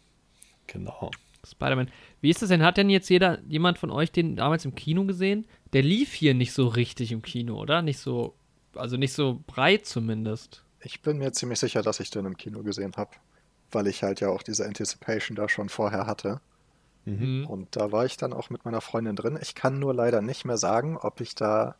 genau. 0.68 1.12
Spider-Man. 1.46 1.90
Wie 2.22 2.30
ist 2.30 2.42
das 2.42 2.50
denn? 2.50 2.64
Hat 2.64 2.78
denn 2.78 2.90
jetzt 2.90 3.10
jeder, 3.10 3.40
jemand 3.48 3.80
von 3.80 3.90
euch 3.90 4.12
den 4.12 4.36
damals 4.36 4.66
im 4.66 4.76
Kino 4.76 5.06
gesehen? 5.06 5.46
Der 5.74 5.82
lief 5.82 6.14
hier 6.14 6.34
nicht 6.34 6.54
so 6.54 6.68
richtig 6.68 7.12
im 7.12 7.22
Kino, 7.22 7.60
oder? 7.60 7.82
Nicht 7.82 7.98
so, 7.98 8.36
also 8.76 8.98
nicht 8.98 9.14
so 9.14 9.42
breit 9.48 9.86
zumindest. 9.86 10.64
Ich 10.82 11.02
bin 11.02 11.18
mir 11.18 11.32
ziemlich 11.32 11.60
sicher, 11.60 11.82
dass 11.82 12.00
ich 12.00 12.10
den 12.10 12.26
im 12.26 12.38
Kino 12.38 12.62
gesehen 12.64 12.94
habe, 12.98 13.12
weil 13.72 13.88
ich 13.88 14.04
halt 14.04 14.20
ja 14.20 14.30
auch 14.30 14.44
diese 14.44 14.66
Anticipation 14.66 15.36
da 15.36 15.50
schon 15.50 15.70
vorher 15.70 16.06
hatte. 16.06 16.42
Mhm. 17.06 17.48
Und 17.48 17.76
da 17.76 17.92
war 17.92 18.06
ich 18.06 18.18
dann 18.18 18.34
auch 18.34 18.50
mit 18.50 18.66
meiner 18.66 18.82
Freundin 18.82 19.16
drin. 19.16 19.40
Ich 19.42 19.56
kann 19.56 19.80
nur 19.80 19.94
leider 19.94 20.22
nicht 20.22 20.46
mehr 20.46 20.58
sagen, 20.58 20.98
ob 20.98 21.22
ich 21.22 21.34
da 21.34 21.76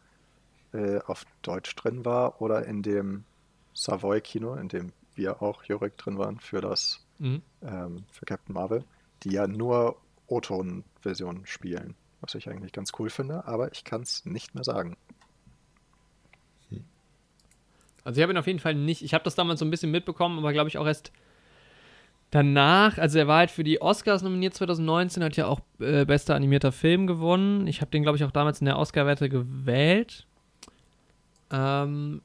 äh, 0.74 1.00
auf 1.06 1.26
Deutsch 1.42 1.76
drin 1.76 2.06
war 2.06 2.42
oder 2.42 2.66
in 2.66 2.82
dem 2.82 3.26
Savoy-Kino, 3.74 4.56
in 4.56 4.70
dem 4.70 4.92
wir 5.16 5.42
auch 5.42 5.64
Jurek 5.64 5.98
drin 5.98 6.18
waren 6.18 6.40
für 6.40 6.62
das 6.62 7.06
Mhm. 7.20 7.42
ähm, 7.62 8.04
für 8.12 8.26
Captain 8.26 8.54
Marvel, 8.54 8.84
die 9.24 9.32
ja 9.34 9.46
nur 9.46 9.98
O-Ton-Versionen 10.28 11.46
spielen, 11.46 11.94
was 12.22 12.34
ich 12.34 12.50
eigentlich 12.50 12.72
ganz 12.72 12.94
cool 12.98 13.12
finde, 13.12 13.46
aber 13.46 13.72
ich 13.72 13.84
kann 13.84 14.02
es 14.02 14.26
nicht 14.26 14.56
mehr 14.56 14.64
sagen. 14.64 14.98
Also 18.04 18.20
ich 18.20 18.24
habe 18.24 18.34
ihn 18.34 18.38
auf 18.38 18.48
jeden 18.48 18.60
Fall 18.60 18.74
nicht, 18.74 19.04
ich 19.04 19.14
habe 19.14 19.24
das 19.24 19.36
damals 19.36 19.60
so 19.60 19.66
ein 19.66 19.70
bisschen 19.70 19.92
mitbekommen, 19.92 20.40
aber 20.40 20.54
glaube 20.54 20.70
ich 20.70 20.78
auch 20.80 20.88
erst 20.88 21.12
danach, 22.32 22.98
also 22.98 23.20
er 23.20 23.28
war 23.28 23.40
halt 23.40 23.52
für 23.52 23.64
die 23.64 23.82
Oscars 23.82 24.24
nominiert 24.24 24.56
2019, 24.56 25.24
hat 25.24 25.38
ja 25.38 25.46
auch 25.46 25.60
äh, 25.80 26.06
bester 26.06 26.34
animierter 26.34 26.72
Film 26.72 27.06
gewonnen. 27.06 27.68
Ich 27.68 27.82
habe 27.82 27.92
den 27.92 28.02
glaube 28.02 28.18
ich 28.18 28.24
auch 28.24 28.32
damals 28.32 28.60
in 28.60 28.66
der 28.66 28.80
Oscar-Wette 28.80 29.30
gewählt. 29.30 30.26
Ähm, 31.52 32.22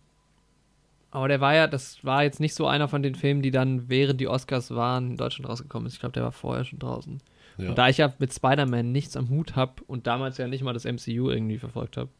aber 1.16 1.28
der 1.28 1.40
war 1.40 1.54
ja, 1.54 1.66
das 1.66 2.04
war 2.04 2.24
jetzt 2.24 2.40
nicht 2.40 2.52
so 2.52 2.66
einer 2.66 2.88
von 2.88 3.02
den 3.02 3.14
Filmen, 3.14 3.40
die 3.40 3.50
dann 3.50 3.88
während 3.88 4.20
die 4.20 4.28
Oscars 4.28 4.72
waren 4.72 5.12
in 5.12 5.16
Deutschland 5.16 5.48
rausgekommen 5.48 5.86
ist. 5.86 5.94
Ich 5.94 6.00
glaube, 6.00 6.12
der 6.12 6.24
war 6.24 6.30
vorher 6.30 6.66
schon 6.66 6.78
draußen. 6.78 7.22
Ja. 7.56 7.70
Und 7.70 7.78
da 7.78 7.88
ich 7.88 7.96
ja 7.96 8.12
mit 8.18 8.34
Spider-Man 8.34 8.92
nichts 8.92 9.16
am 9.16 9.30
Hut 9.30 9.56
habe 9.56 9.82
und 9.86 10.06
damals 10.06 10.36
ja 10.36 10.46
nicht 10.46 10.62
mal 10.62 10.74
das 10.74 10.84
MCU 10.84 11.30
irgendwie 11.30 11.56
verfolgt 11.56 11.96
habe, 11.96 12.10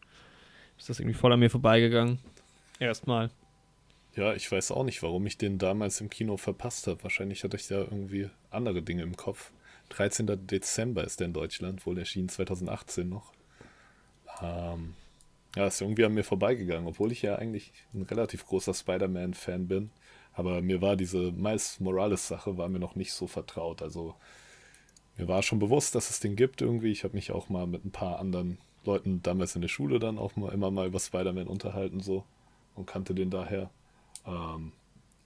ist 0.79 0.89
das 0.89 0.99
irgendwie 0.99 1.13
voll 1.13 1.31
an 1.31 1.41
mir 1.41 1.51
vorbeigegangen. 1.51 2.21
Erstmal. 2.79 3.29
ja, 4.15 4.33
ich 4.33 4.51
weiß 4.51 4.71
auch 4.71 4.85
nicht, 4.85 5.03
warum 5.03 5.27
ich 5.27 5.37
den 5.37 5.59
damals 5.59 6.01
im 6.01 6.09
Kino 6.09 6.39
verpasst 6.39 6.87
habe. 6.87 7.03
Wahrscheinlich 7.03 7.45
hatte 7.45 7.59
ich 7.59 7.69
da 7.69 7.81
irgendwie 7.81 8.31
andere 8.51 8.81
Dinge 8.81 9.03
im 9.03 9.15
Kopf. 9.15 9.53
13. 9.91 10.47
Dezember 10.47 11.05
ist 11.05 11.21
der 11.21 11.27
in 11.27 11.35
Deutschland, 11.35 11.85
wohl 11.85 11.99
erschien 11.99 12.31
2018 12.31 13.11
noch. 13.11 13.35
Ähm, 14.41 14.95
ja, 15.57 15.67
ist 15.67 15.81
irgendwie 15.81 16.05
an 16.05 16.13
mir 16.13 16.23
vorbeigegangen, 16.23 16.87
obwohl 16.87 17.11
ich 17.13 17.23
ja 17.23 17.37
eigentlich 17.37 17.73
ein 17.95 18.03
relativ 18.03 18.47
großer 18.47 18.75
Spider-Man-Fan 18.75 19.67
bin. 19.67 19.91
Aber 20.35 20.61
mir 20.61 20.83
war 20.83 20.97
diese 20.97 21.33
Miles 21.33 21.81
Morales-Sache 21.81 22.59
war 22.59 22.69
mir 22.69 22.79
noch 22.79 22.95
nicht 22.95 23.15
so 23.15 23.27
vertraut. 23.27 23.81
Also 23.81 24.15
mir 25.17 25.29
war 25.29 25.43
schon 25.43 25.59
bewusst, 25.59 25.95
dass 25.95 26.11
es 26.11 26.21
den 26.21 26.37
gibt 26.37 26.61
irgendwie. 26.61 26.93
Ich 26.93 27.05
habe 27.05 27.15
mich 27.15 27.33
auch 27.33 27.49
mal 27.49 27.67
mit 27.67 27.87
ein 27.87 27.91
paar 27.91 28.19
anderen 28.19 28.59
Leuten 28.85 29.23
damals 29.23 29.57
in 29.57 29.63
der 29.63 29.69
Schule 29.69 29.99
dann 29.99 30.19
auch 30.19 30.37
mal 30.37 30.53
immer 30.53 30.71
mal 30.71 30.87
über 30.87 31.01
Spider-Man 31.01 31.47
unterhalten 31.47 32.01
so 32.01 32.25
und 32.75 32.87
kannte 32.87 33.15
den 33.15 33.31
daher. 33.31 33.71
Ähm, 34.27 34.73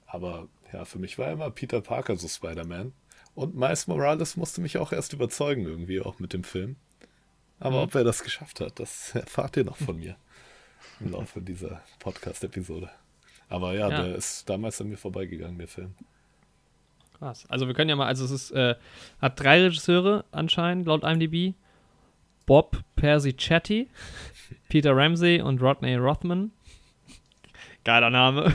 aber 0.07 0.47
ja, 0.73 0.85
für 0.85 1.01
mich 1.01 1.19
war 1.19 1.33
immer 1.33 1.51
Peter 1.51 1.81
Parker 1.81 2.17
so 2.17 2.29
Spider-Man. 2.29 2.93
Und 3.35 3.57
Miles 3.57 3.89
Morales 3.89 4.37
musste 4.37 4.61
mich 4.61 4.79
auch 4.79 4.93
erst 4.93 5.13
überzeugen 5.13 5.67
irgendwie, 5.67 6.01
auch 6.01 6.21
mit 6.21 6.33
dem 6.33 6.45
Film. 6.45 6.77
Aber 7.61 7.77
Mhm. 7.77 7.83
ob 7.85 7.95
er 7.95 8.05
das 8.05 8.23
geschafft 8.23 8.61
hat, 8.61 8.79
das 8.81 9.15
erfahrt 9.15 9.57
ihr 9.57 9.65
noch 9.65 9.77
von 9.77 9.99
mir 9.99 10.17
im 11.01 11.13
Laufe 11.13 11.41
dieser 11.41 11.81
Podcast-Episode. 11.99 12.91
Aber 13.49 13.75
ja, 13.75 13.89
Ja. 13.89 14.03
der 14.03 14.15
ist 14.17 14.49
damals 14.49 14.81
an 14.81 14.89
mir 14.89 14.97
vorbeigegangen, 14.99 15.59
der 15.59 15.69
Film. 15.69 15.95
Krass. 17.19 17.45
Also 17.49 17.67
wir 17.67 17.75
können 17.75 17.91
ja 17.91 17.97
mal, 17.97 18.07
also 18.07 18.25
es 18.25 18.31
ist, 18.31 18.51
äh, 18.53 18.75
hat 19.21 19.39
drei 19.41 19.63
Regisseure 19.63 20.25
anscheinend, 20.33 20.87
laut 20.87 21.05
IMDb. 21.05 21.55
Bob 22.47 22.79
Persichetti, 22.97 23.89
Peter 24.69 24.97
Ramsey 24.97 25.41
und 25.43 25.61
Rodney 25.63 25.95
Rothman. 25.97 26.51
Geiler 27.85 28.11
Name. 28.11 28.53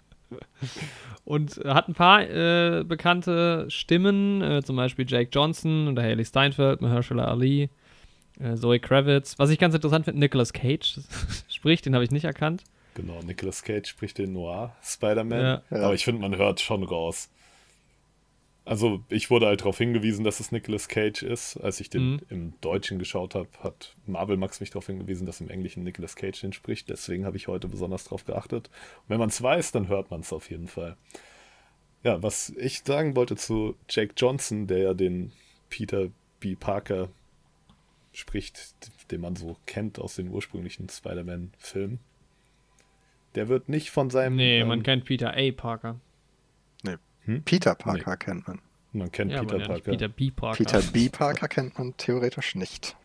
und 1.24 1.56
hat 1.64 1.88
ein 1.88 1.94
paar 1.94 2.22
äh, 2.28 2.84
bekannte 2.84 3.66
Stimmen, 3.70 4.42
äh, 4.42 4.62
zum 4.62 4.76
Beispiel 4.76 5.04
Jake 5.08 5.30
Johnson 5.32 5.88
oder 5.88 6.02
Haley 6.02 6.24
Steinfeld, 6.24 6.80
Mahershala 6.80 7.24
Ali, 7.26 7.70
äh, 8.42 8.56
Zoe 8.56 8.80
Kravitz. 8.80 9.38
Was 9.38 9.50
ich 9.50 9.58
ganz 9.58 9.74
interessant 9.74 10.04
finde, 10.04 10.20
Nicolas 10.20 10.52
Cage 10.52 11.00
spricht, 11.48 11.86
den 11.86 11.94
habe 11.94 12.04
ich 12.04 12.10
nicht 12.10 12.24
erkannt. 12.24 12.64
Genau, 12.94 13.20
Nicolas 13.22 13.62
Cage 13.62 13.88
spricht 13.88 14.18
den 14.18 14.32
Noir 14.34 14.76
Spider-Man. 14.82 15.40
Ja. 15.40 15.62
Aber 15.70 15.94
ich 15.94 16.04
finde, 16.04 16.20
man 16.20 16.36
hört 16.36 16.60
schon 16.60 16.82
raus. 16.82 17.30
Also, 18.64 19.02
ich 19.08 19.28
wurde 19.28 19.46
halt 19.46 19.60
darauf 19.62 19.78
hingewiesen, 19.78 20.24
dass 20.24 20.38
es 20.38 20.52
Nicolas 20.52 20.86
Cage 20.86 21.22
ist. 21.24 21.56
Als 21.56 21.80
ich 21.80 21.90
den 21.90 22.12
Mhm. 22.12 22.20
im 22.30 22.52
Deutschen 22.60 23.00
geschaut 23.00 23.34
habe, 23.34 23.48
hat 23.60 23.96
Marvel 24.06 24.36
Max 24.36 24.60
mich 24.60 24.70
darauf 24.70 24.86
hingewiesen, 24.86 25.26
dass 25.26 25.40
im 25.40 25.48
Englischen 25.50 25.82
Nicolas 25.82 26.14
Cage 26.14 26.40
den 26.42 26.52
spricht. 26.52 26.88
Deswegen 26.88 27.24
habe 27.24 27.36
ich 27.36 27.48
heute 27.48 27.66
besonders 27.66 28.04
darauf 28.04 28.24
geachtet. 28.24 28.68
Und 28.68 29.08
wenn 29.08 29.18
man 29.18 29.30
es 29.30 29.42
weiß, 29.42 29.72
dann 29.72 29.88
hört 29.88 30.12
man 30.12 30.20
es 30.20 30.32
auf 30.32 30.48
jeden 30.50 30.68
Fall. 30.68 30.96
Ja, 32.04 32.22
was 32.22 32.50
ich 32.50 32.82
sagen 32.84 33.16
wollte 33.16 33.34
zu 33.36 33.74
Jake 33.88 34.12
Johnson, 34.16 34.66
der 34.68 34.78
ja 34.78 34.94
den 34.94 35.32
Peter 35.68 36.08
B. 36.38 36.54
Parker 36.54 37.08
spricht, 38.12 38.74
den 39.10 39.20
man 39.20 39.36
so 39.36 39.56
kennt 39.66 39.98
aus 39.98 40.16
den 40.16 40.28
ursprünglichen 40.28 40.88
Spider-Man-Filmen. 40.88 41.98
Der 43.34 43.48
wird 43.48 43.68
nicht 43.68 43.90
von 43.90 44.10
seinem. 44.10 44.36
Nee, 44.36 44.60
ähm, 44.60 44.68
man 44.68 44.82
kennt 44.82 45.04
Peter 45.04 45.34
A. 45.36 45.50
Parker. 45.52 45.98
Peter 47.44 47.74
Parker 47.74 48.16
kennt 48.16 48.48
man. 48.48 48.58
man 48.92 49.12
kennt 49.12 49.30
Ja, 49.30 49.40
Peter 49.40 49.52
ja 49.52 49.58
nicht 49.58 49.68
Parker. 49.68 49.90
Peter 49.92 50.08
B. 50.08 50.30
Parker. 50.30 50.56
Peter 50.56 50.82
B. 50.82 51.08
Parker 51.12 51.48
kennt 51.48 51.78
man 51.78 51.96
theoretisch 51.96 52.54
nicht. 52.54 52.96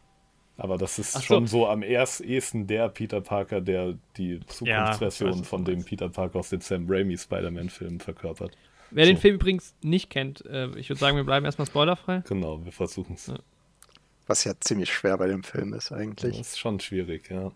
Aber 0.58 0.78
das 0.78 0.98
ist 0.98 1.14
so. 1.14 1.20
schon 1.20 1.46
so 1.46 1.68
am 1.68 1.84
erst 1.84 2.22
ehesten 2.22 2.66
der 2.66 2.90
Peter 2.90 3.22
Parker, 3.22 3.62
der 3.62 3.96
die 4.18 4.40
Zukunftsversion 4.48 5.42
weiß, 5.42 5.48
von 5.48 5.66
dem 5.66 5.86
Peter 5.86 6.10
Parker 6.10 6.40
aus 6.40 6.50
den 6.50 6.62
Sam 6.62 6.86
Raimi 6.90 7.16
Spider-Man-Filmen 7.16 8.00
verkörpert. 8.00 8.58
Wer 8.90 9.06
den 9.06 9.18
So. 9.18 9.22
Film 9.22 9.36
übrigens 9.36 9.76
nicht 9.84 10.10
kennt, 10.10 10.44
äh, 10.48 10.70
ich 10.78 10.90
würde 10.90 11.00
sagen, 11.00 11.16
wir 11.16 11.26
bleiben 11.26 11.46
erstmal 11.46 11.68
spoilerfrei. 11.68 12.24
Genau, 12.28 12.64
wir 12.66 12.72
versuchen 12.72 13.14
es. 13.14 13.28
Ja. 13.28 13.38
Was 14.28 14.44
ja 14.44 14.54
ziemlich 14.60 14.94
schwer 14.94 15.18
bei 15.18 15.28
dem 15.28 15.44
Film 15.44 15.74
ist 15.74 15.92
eigentlich. 15.92 16.38
Das 16.38 16.48
ist 16.48 16.60
schon 16.60 16.80
schwierig, 16.80 17.30
ja. 17.30 17.52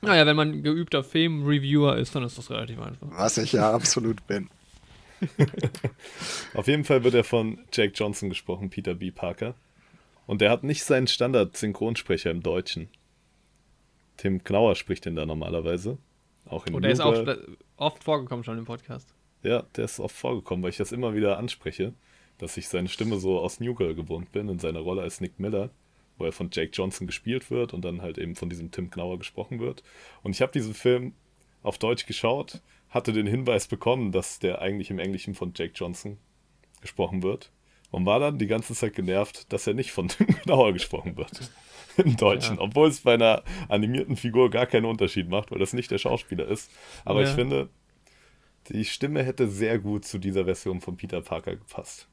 Naja, 0.00 0.26
wenn 0.26 0.36
man 0.36 0.62
geübter 0.62 1.02
Filmreviewer 1.02 1.96
ist, 1.96 2.14
dann 2.14 2.22
ist 2.22 2.38
das 2.38 2.50
relativ 2.50 2.80
einfach. 2.80 3.08
Was 3.10 3.36
ich 3.36 3.52
ja 3.52 3.72
absolut 3.72 4.26
bin. 4.26 4.48
Auf 6.54 6.68
jeden 6.68 6.84
Fall 6.84 7.02
wird 7.02 7.14
er 7.14 7.24
von 7.24 7.58
Jake 7.72 7.92
Johnson 7.94 8.28
gesprochen, 8.28 8.70
Peter 8.70 8.94
B. 8.94 9.10
Parker. 9.10 9.54
Und 10.26 10.40
der 10.40 10.50
hat 10.50 10.62
nicht 10.62 10.84
seinen 10.84 11.08
Standard-Synchronsprecher 11.08 12.30
im 12.30 12.42
Deutschen. 12.42 12.88
Tim 14.16 14.44
Knauer 14.44 14.76
spricht 14.76 15.04
den 15.04 15.16
da 15.16 15.26
normalerweise. 15.26 15.98
Auch 16.46 16.66
in 16.66 16.74
Und 16.74 16.82
der 16.82 16.92
ist 16.92 17.00
auch 17.00 17.24
oft 17.76 18.04
vorgekommen 18.04 18.44
schon 18.44 18.58
im 18.58 18.64
Podcast. 18.64 19.08
Ja, 19.42 19.62
der 19.76 19.84
ist 19.84 20.00
oft 20.00 20.16
vorgekommen, 20.16 20.62
weil 20.62 20.70
ich 20.70 20.76
das 20.76 20.92
immer 20.92 21.14
wieder 21.14 21.38
anspreche, 21.38 21.92
dass 22.38 22.56
ich 22.56 22.68
seine 22.68 22.88
Stimme 22.88 23.18
so 23.18 23.38
aus 23.40 23.60
New 23.60 23.74
Girl 23.74 23.94
gewohnt 23.94 24.32
bin, 24.32 24.48
in 24.48 24.58
seiner 24.58 24.80
Rolle 24.80 25.02
als 25.02 25.20
Nick 25.20 25.38
Miller, 25.38 25.70
wo 26.18 26.24
er 26.24 26.32
von 26.32 26.50
Jake 26.52 26.72
Johnson 26.72 27.06
gespielt 27.06 27.50
wird 27.50 27.72
und 27.72 27.84
dann 27.84 28.02
halt 28.02 28.18
eben 28.18 28.34
von 28.36 28.50
diesem 28.50 28.70
Tim 28.70 28.90
Knauer 28.90 29.18
gesprochen 29.18 29.60
wird. 29.60 29.82
Und 30.22 30.32
ich 30.32 30.42
habe 30.42 30.52
diesen 30.52 30.74
Film 30.74 31.14
auf 31.62 31.78
Deutsch 31.78 32.06
geschaut, 32.06 32.60
hatte 32.88 33.12
den 33.12 33.26
Hinweis 33.26 33.66
bekommen, 33.66 34.12
dass 34.12 34.38
der 34.38 34.60
eigentlich 34.60 34.90
im 34.90 34.98
Englischen 34.98 35.34
von 35.34 35.52
Jake 35.54 35.72
Johnson 35.74 36.18
gesprochen 36.80 37.22
wird. 37.22 37.50
Und 37.90 38.04
war 38.04 38.20
dann 38.20 38.38
die 38.38 38.46
ganze 38.46 38.74
Zeit 38.74 38.94
genervt, 38.94 39.50
dass 39.50 39.66
er 39.66 39.72
nicht 39.72 39.92
von 39.92 40.08
Tim 40.08 40.26
Genauer 40.26 40.74
gesprochen 40.74 41.16
wird. 41.16 41.50
Im 41.96 42.16
Deutschen. 42.16 42.56
Ja. 42.56 42.62
Obwohl 42.62 42.88
es 42.88 43.00
bei 43.00 43.14
einer 43.14 43.42
animierten 43.68 44.16
Figur 44.16 44.50
gar 44.50 44.66
keinen 44.66 44.84
Unterschied 44.84 45.28
macht, 45.28 45.50
weil 45.50 45.58
das 45.58 45.72
nicht 45.72 45.90
der 45.90 45.98
Schauspieler 45.98 46.46
ist. 46.46 46.70
Aber 47.04 47.22
ja. 47.22 47.28
ich 47.28 47.34
finde, 47.34 47.70
die 48.68 48.84
Stimme 48.84 49.22
hätte 49.24 49.48
sehr 49.48 49.78
gut 49.78 50.04
zu 50.04 50.18
dieser 50.18 50.44
Version 50.44 50.80
von 50.80 50.96
Peter 50.96 51.22
Parker 51.22 51.56
gepasst. 51.56 52.08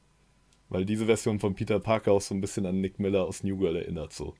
Weil 0.68 0.84
diese 0.84 1.06
Version 1.06 1.38
von 1.38 1.54
Peter 1.54 1.78
Parker 1.78 2.12
auch 2.12 2.20
so 2.20 2.34
ein 2.34 2.40
bisschen 2.40 2.66
an 2.66 2.80
Nick 2.80 2.98
Miller 2.98 3.24
aus 3.24 3.44
New 3.44 3.56
Girl 3.56 3.76
erinnert, 3.76 4.12
so. 4.12 4.34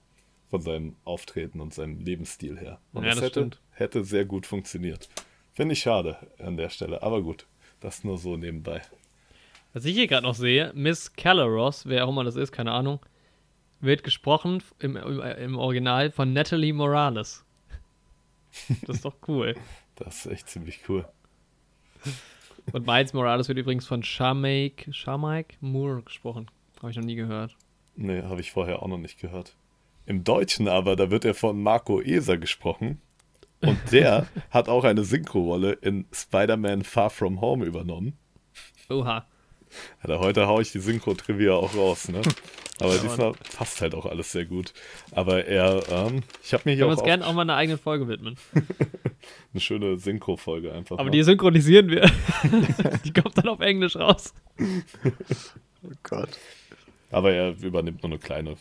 Von 0.49 0.61
seinem 0.61 0.97
Auftreten 1.05 1.61
und 1.61 1.75
seinem 1.75 2.01
Lebensstil 2.01 2.59
her. 2.59 2.81
Und 2.93 3.05
ja, 3.05 3.11
das, 3.11 3.19
das 3.21 3.25
hätte, 3.25 3.51
hätte 3.73 4.05
sehr 4.05 4.25
gut 4.25 4.47
funktioniert. 4.47 5.09
Finde 5.53 5.73
ich 5.73 5.81
schade 5.81 6.17
an 6.39 6.57
der 6.57 6.71
Stelle, 6.71 7.03
aber 7.03 7.23
gut. 7.23 7.47
Das 7.81 8.05
nur 8.05 8.19
so 8.19 8.37
nebenbei. 8.37 8.83
Was 9.73 9.85
ich 9.85 9.95
hier 9.95 10.07
gerade 10.07 10.27
noch 10.27 10.35
sehe, 10.35 10.73
Miss 10.75 11.13
Caleros, 11.13 11.87
wer 11.87 12.07
auch 12.07 12.09
immer 12.11 12.25
das 12.25 12.37
ist, 12.37 12.53
keine 12.53 12.73
Ahnung, 12.73 13.01
wird 13.81 14.05
gesprochen 14.05 14.63
im, 14.79 14.97
im 14.97 15.59
Original 15.59 16.11
von 16.11 16.33
Natalie 16.33 16.73
Morales. 16.73 17.45
Das 18.87 18.97
ist 18.97 19.05
doch 19.05 19.17
cool. 19.29 19.55
das 19.97 20.25
ist 20.25 20.33
echt 20.33 20.49
ziemlich 20.49 20.89
cool. 20.89 21.07
Und 22.73 22.87
Miles 22.87 23.13
Morales 23.13 23.49
wird 23.49 23.59
übrigens 23.59 23.87
von 23.87 24.03
Shamaik, 24.03 24.89
Shamaik 24.91 25.57
Moore 25.61 26.03
gesprochen. 26.03 26.51
Habe 26.81 26.91
ich 26.91 26.97
noch 26.97 27.05
nie 27.05 27.15
gehört. 27.15 27.57
Nee, 27.97 28.23
habe 28.23 28.41
ich 28.41 28.53
vorher 28.53 28.83
auch 28.83 28.89
noch 28.89 28.99
nicht 28.99 29.21
gehört. 29.21 29.57
Im 30.05 30.25
Deutschen 30.25 30.69
aber, 30.69 30.97
da 30.97 31.11
wird 31.11 31.25
er 31.25 31.35
von 31.35 31.63
Marco 31.63 32.01
Eser 32.01 32.39
gesprochen. 32.39 33.01
Und 33.61 33.79
der 33.91 34.27
hat 34.51 34.69
auch 34.69 34.85
eine 34.85 35.05
Synchro-Rolle 35.05 35.73
in 35.73 36.07
Spider-Man 36.13 36.83
Far 36.83 37.11
From 37.11 37.41
Home 37.41 37.65
übernommen. 37.65 38.17
Oha. 38.89 39.27
Ja, 40.07 40.19
heute 40.19 40.47
haue 40.47 40.63
ich 40.63 40.73
die 40.73 40.81
Synchro-Trivia 40.81 41.53
auch 41.53 41.75
raus, 41.75 42.09
ne? 42.09 42.21
Aber 42.79 42.95
ja, 42.95 43.01
diesmal 43.01 43.33
passt 43.57 43.81
halt 43.81 43.95
auch 43.95 44.05
alles 44.05 44.33
sehr 44.33 44.45
gut. 44.45 44.75
Aber 45.13 45.47
er, 45.47 45.83
ähm, 45.91 46.23
ich 46.43 46.53
habe 46.53 46.65
mir 46.67 46.75
hier 46.75 46.85
Können 46.85 46.95
auch. 46.95 46.99
uns 46.99 47.07
gerne 47.07 47.27
auch 47.27 47.33
mal 47.33 47.43
eine 47.43 47.55
eigene 47.55 47.79
Folge 47.79 48.07
widmen. 48.07 48.37
eine 49.53 49.61
schöne 49.61 49.97
Synchro-Folge 49.97 50.73
einfach. 50.73 50.97
Aber 50.97 51.05
mal. 51.05 51.11
die 51.11 51.23
synchronisieren 51.23 51.89
wir. 51.89 52.11
die 53.05 53.13
kommt 53.13 53.39
dann 53.39 53.49
auf 53.49 53.61
Englisch 53.61 53.97
raus. 53.97 54.35
oh 54.61 55.91
Gott. 56.03 56.31
Aber 57.11 57.33
er 57.33 57.57
übernimmt 57.63 58.03
nur 58.03 58.13
eine 58.13 58.19
kleine 58.19 58.57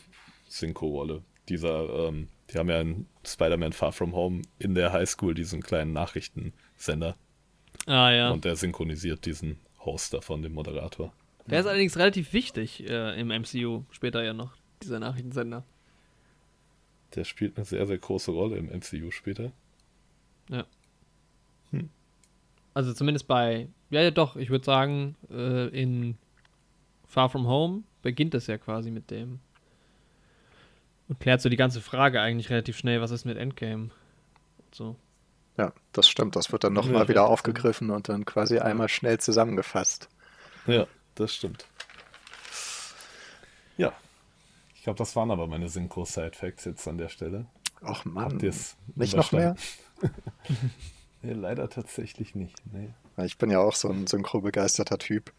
Synchro-Rolle. 0.48 1.22
Dieser, 1.48 2.08
ähm, 2.08 2.28
die 2.50 2.58
haben 2.58 2.70
ja 2.70 2.80
in 2.80 3.06
Spider-Man 3.24 3.72
Far 3.72 3.92
From 3.92 4.14
Home 4.14 4.42
in 4.58 4.74
der 4.74 4.92
Highschool 4.92 5.34
diesen 5.34 5.62
kleinen 5.62 5.92
Nachrichtensender. 5.92 7.16
Ah, 7.86 8.10
ja. 8.10 8.30
Und 8.30 8.44
der 8.44 8.56
synchronisiert 8.56 9.26
diesen 9.26 9.58
Host 9.86 10.12
davon, 10.12 10.42
den 10.42 10.52
Moderator. 10.52 11.12
Der 11.46 11.60
ist 11.60 11.66
allerdings 11.66 11.96
relativ 11.96 12.32
wichtig 12.32 12.88
äh, 12.88 13.18
im 13.18 13.28
MCU, 13.28 13.84
später 13.90 14.22
ja 14.22 14.32
noch, 14.32 14.56
dieser 14.82 14.98
Nachrichtensender. 14.98 15.64
Der 17.14 17.24
spielt 17.24 17.56
eine 17.56 17.64
sehr, 17.64 17.86
sehr 17.86 17.98
große 17.98 18.32
Rolle 18.32 18.56
im 18.56 18.66
MCU 18.66 19.10
später. 19.10 19.52
Ja. 20.50 20.66
Hm. 21.70 21.88
Also 22.74 22.92
zumindest 22.92 23.28
bei, 23.28 23.68
ja, 23.90 24.02
ja 24.02 24.10
doch, 24.10 24.36
ich 24.36 24.50
würde 24.50 24.64
sagen, 24.64 25.14
äh, 25.30 25.68
in 25.68 26.18
Far 27.06 27.30
From 27.30 27.46
Home 27.46 27.84
beginnt 28.02 28.34
es 28.34 28.48
ja 28.48 28.58
quasi 28.58 28.90
mit 28.90 29.10
dem. 29.10 29.38
Und 31.08 31.20
klärt 31.20 31.40
so 31.40 31.48
die 31.48 31.56
ganze 31.56 31.80
Frage 31.80 32.20
eigentlich 32.20 32.50
relativ 32.50 32.76
schnell, 32.76 33.00
was 33.00 33.12
ist 33.12 33.24
mit 33.24 33.38
Endgame? 33.38 33.90
So. 34.72 34.96
Ja, 35.56 35.72
das 35.92 36.08
stimmt. 36.08 36.36
Das 36.36 36.52
wird 36.52 36.64
dann 36.64 36.72
nochmal 36.72 37.02
ja, 37.02 37.08
wieder 37.08 37.26
aufgegriffen 37.26 37.90
und 37.90 38.08
dann 38.08 38.24
quasi 38.24 38.58
einmal 38.58 38.88
schnell 38.88 39.18
zusammengefasst. 39.18 40.08
Ja, 40.66 40.86
das 41.14 41.34
stimmt. 41.34 41.66
Ja. 43.76 43.92
Ich 44.74 44.82
glaube, 44.82 44.98
das 44.98 45.16
waren 45.16 45.30
aber 45.30 45.46
meine 45.46 45.68
Synchro-Side-Facts 45.68 46.64
jetzt 46.66 46.86
an 46.86 46.98
der 46.98 47.08
Stelle. 47.08 47.46
Ach 47.82 48.04
Mann. 48.04 48.36
Nicht 48.94 49.16
noch 49.16 49.32
mehr? 49.32 49.56
nee, 51.22 51.32
leider 51.32 51.68
tatsächlich 51.68 52.34
nicht. 52.34 52.56
Nee. 52.72 52.92
Ich 53.24 53.38
bin 53.38 53.50
ja 53.50 53.60
auch 53.60 53.74
so 53.74 53.88
ein 53.88 54.06
synchro-begeisterter 54.06 54.98
Typ. 54.98 55.32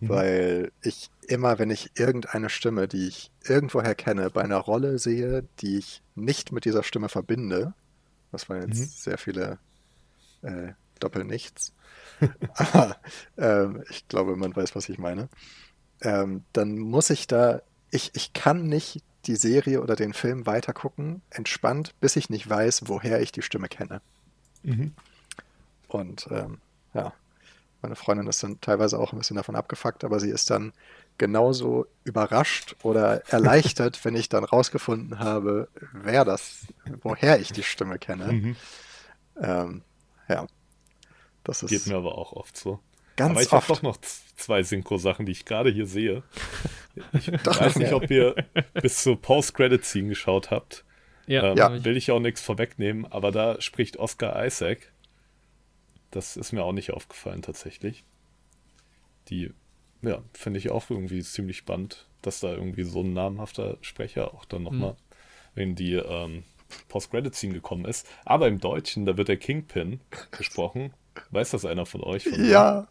Mhm. 0.00 0.08
Weil 0.08 0.72
ich 0.82 1.10
immer, 1.26 1.58
wenn 1.58 1.70
ich 1.70 1.90
irgendeine 1.98 2.48
Stimme, 2.48 2.88
die 2.88 3.08
ich 3.08 3.30
irgendwoher 3.44 3.94
kenne, 3.94 4.30
bei 4.30 4.42
einer 4.42 4.58
Rolle 4.58 4.98
sehe, 4.98 5.44
die 5.60 5.78
ich 5.78 6.02
nicht 6.14 6.52
mit 6.52 6.64
dieser 6.64 6.82
Stimme 6.82 7.08
verbinde, 7.08 7.74
das 8.36 8.48
waren 8.48 8.68
jetzt 8.68 8.78
mhm. 8.78 8.84
sehr 8.84 9.18
viele 9.18 9.58
äh, 10.42 10.72
Doppelnichts. 11.00 11.72
Aber 12.54 12.96
ähm, 13.36 13.82
ich 13.90 14.06
glaube, 14.08 14.36
man 14.36 14.54
weiß, 14.54 14.74
was 14.76 14.88
ich 14.88 14.98
meine. 14.98 15.28
Ähm, 16.02 16.44
dann 16.52 16.78
muss 16.78 17.10
ich 17.10 17.26
da, 17.26 17.62
ich, 17.90 18.10
ich 18.14 18.32
kann 18.32 18.66
nicht 18.66 19.02
die 19.24 19.36
Serie 19.36 19.82
oder 19.82 19.96
den 19.96 20.12
Film 20.12 20.46
weitergucken, 20.46 21.22
entspannt, 21.30 21.94
bis 22.00 22.16
ich 22.16 22.30
nicht 22.30 22.48
weiß, 22.48 22.82
woher 22.86 23.20
ich 23.20 23.32
die 23.32 23.42
Stimme 23.42 23.68
kenne. 23.68 24.00
Mhm. 24.62 24.92
Und 25.88 26.28
ähm, 26.30 26.58
ja, 26.94 27.12
meine 27.82 27.96
Freundin 27.96 28.26
ist 28.26 28.42
dann 28.42 28.60
teilweise 28.60 28.98
auch 28.98 29.12
ein 29.12 29.18
bisschen 29.18 29.36
davon 29.36 29.56
abgefuckt, 29.56 30.04
aber 30.04 30.20
sie 30.20 30.30
ist 30.30 30.50
dann 30.50 30.72
genauso 31.18 31.86
überrascht 32.04 32.76
oder 32.82 33.22
erleichtert, 33.30 34.00
wenn 34.04 34.16
ich 34.16 34.28
dann 34.28 34.44
rausgefunden 34.44 35.18
habe, 35.18 35.68
wer 35.92 36.24
das, 36.24 36.66
woher 37.02 37.40
ich 37.40 37.52
die 37.52 37.62
Stimme 37.62 37.98
kenne. 37.98 38.32
Mhm. 38.32 38.56
Ähm, 39.40 39.82
ja. 40.28 40.46
Das 41.44 41.62
ist 41.62 41.70
Geht 41.70 41.86
mir 41.86 41.96
aber 41.96 42.18
auch 42.18 42.32
oft 42.32 42.56
so. 42.56 42.80
Ganz 43.16 43.30
aber 43.30 43.42
ich 43.42 43.52
habe 43.52 43.66
doch 43.68 43.82
noch 43.82 43.98
zwei 44.36 44.62
Synchro-Sachen, 44.62 45.26
die 45.26 45.32
ich 45.32 45.44
gerade 45.44 45.70
hier 45.70 45.86
sehe. 45.86 46.22
Ich 47.12 47.30
weiß 47.30 47.76
nicht, 47.76 47.92
ob 47.92 48.10
ihr 48.10 48.34
bis 48.72 49.02
zur 49.02 49.20
Post-Credit-Scene 49.20 50.08
geschaut 50.08 50.50
habt. 50.50 50.82
Ja, 51.26 51.50
ähm, 51.50 51.56
ja. 51.58 51.84
Will 51.84 51.94
ich 51.94 52.10
auch 52.10 52.20
nichts 52.20 52.40
vorwegnehmen, 52.40 53.04
aber 53.04 53.32
da 53.32 53.60
spricht 53.60 53.98
Oscar 53.98 54.46
Isaac. 54.46 54.92
Das 56.10 56.38
ist 56.38 56.52
mir 56.52 56.64
auch 56.64 56.72
nicht 56.72 56.92
aufgefallen 56.92 57.42
tatsächlich. 57.42 58.04
Die 59.28 59.52
ja, 60.02 60.22
finde 60.32 60.58
ich 60.58 60.70
auch 60.70 60.88
irgendwie 60.90 61.22
ziemlich 61.22 61.56
spannend, 61.56 62.06
dass 62.22 62.40
da 62.40 62.52
irgendwie 62.52 62.84
so 62.84 63.02
ein 63.02 63.12
namhafter 63.12 63.78
Sprecher 63.80 64.34
auch 64.34 64.44
dann 64.44 64.62
nochmal 64.62 64.96
mhm. 65.54 65.62
in 65.62 65.74
die 65.74 65.94
ähm, 65.94 66.44
Post-Credit-Scene 66.88 67.54
gekommen 67.54 67.84
ist. 67.84 68.06
Aber 68.24 68.48
im 68.48 68.60
Deutschen, 68.60 69.06
da 69.06 69.16
wird 69.16 69.28
der 69.28 69.36
Kingpin 69.36 70.00
gesprochen. 70.30 70.92
Weiß 71.30 71.50
das 71.50 71.64
einer 71.64 71.86
von 71.86 72.02
euch? 72.02 72.24
Von 72.24 72.44
ja. 72.44 72.86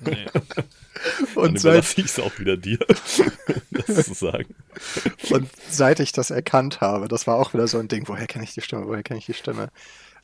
Nee. 0.00 0.26
Und 1.34 1.60
seit 1.60 1.98
ich 1.98 2.06
es 2.06 2.18
auch 2.18 2.38
wieder 2.38 2.56
dir, 2.56 2.78
das 3.70 4.06
zu 4.06 4.14
sagen. 4.14 4.54
Und 5.30 5.48
seit 5.68 6.00
ich 6.00 6.12
das 6.12 6.30
erkannt 6.30 6.80
habe, 6.80 7.08
das 7.08 7.26
war 7.26 7.36
auch 7.36 7.54
wieder 7.54 7.68
so 7.68 7.78
ein 7.78 7.88
Ding, 7.88 8.08
woher 8.08 8.26
kenne 8.26 8.44
ich 8.44 8.54
die 8.54 8.62
Stimme, 8.62 8.86
woher 8.86 9.02
kenne 9.02 9.18
ich 9.18 9.26
die 9.26 9.34
Stimme? 9.34 9.70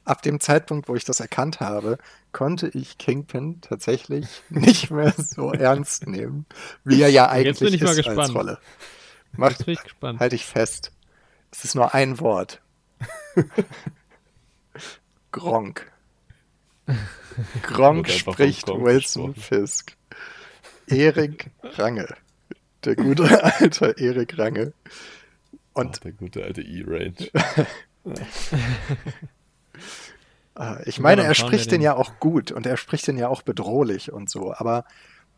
Ab 0.06 0.22
dem 0.22 0.40
Zeitpunkt, 0.40 0.88
wo 0.88 0.94
ich 0.94 1.04
das 1.04 1.20
erkannt 1.20 1.60
habe, 1.60 1.98
konnte 2.32 2.68
ich 2.68 2.96
Kingpin 2.98 3.60
tatsächlich 3.60 4.26
nicht 4.48 4.90
mehr 4.90 5.12
so 5.16 5.52
ernst 5.52 6.06
nehmen, 6.06 6.46
wie 6.84 7.02
er 7.02 7.08
ja 7.10 7.28
eigentlich 7.28 7.46
Jetzt 7.46 7.60
bin 7.60 7.74
ich 7.74 7.82
ist 7.82 7.86
mal 7.86 7.96
gespannt. 7.96 8.18
als 8.20 8.34
Rolle. 8.34 8.58
Mach, 9.32 9.50
Jetzt 9.50 9.66
bin 9.66 9.74
ich 9.74 9.82
gespannt. 9.82 10.20
Halte 10.20 10.36
ich 10.36 10.46
fest. 10.46 10.92
Es 11.50 11.64
ist 11.64 11.74
nur 11.74 11.94
ein 11.94 12.20
Wort. 12.20 12.60
Gronk. 15.32 15.92
Gronk 17.62 18.08
spricht 18.08 18.68
Wilson 18.68 19.34
Fisk. 19.34 19.96
Erik 20.86 21.50
Range. 21.62 22.08
Der 22.84 22.96
gute 22.96 23.42
alte 23.60 23.94
Erik 23.98 24.38
Range. 24.38 24.72
Und 25.74 25.96
Ach, 25.96 26.00
der 26.00 26.12
gute 26.12 26.44
alte 26.44 26.62
E-Range. 26.62 27.14
Äh, 30.58 30.88
ich 30.88 30.98
meine, 31.00 31.22
er 31.22 31.34
spricht 31.34 31.70
den 31.70 31.80
ja 31.80 31.96
auch 31.96 32.18
gut 32.18 32.52
und 32.52 32.66
er 32.66 32.76
spricht 32.76 33.06
den 33.06 33.18
ja 33.18 33.28
auch 33.28 33.42
bedrohlich 33.42 34.12
und 34.12 34.30
so, 34.30 34.54
aber 34.54 34.84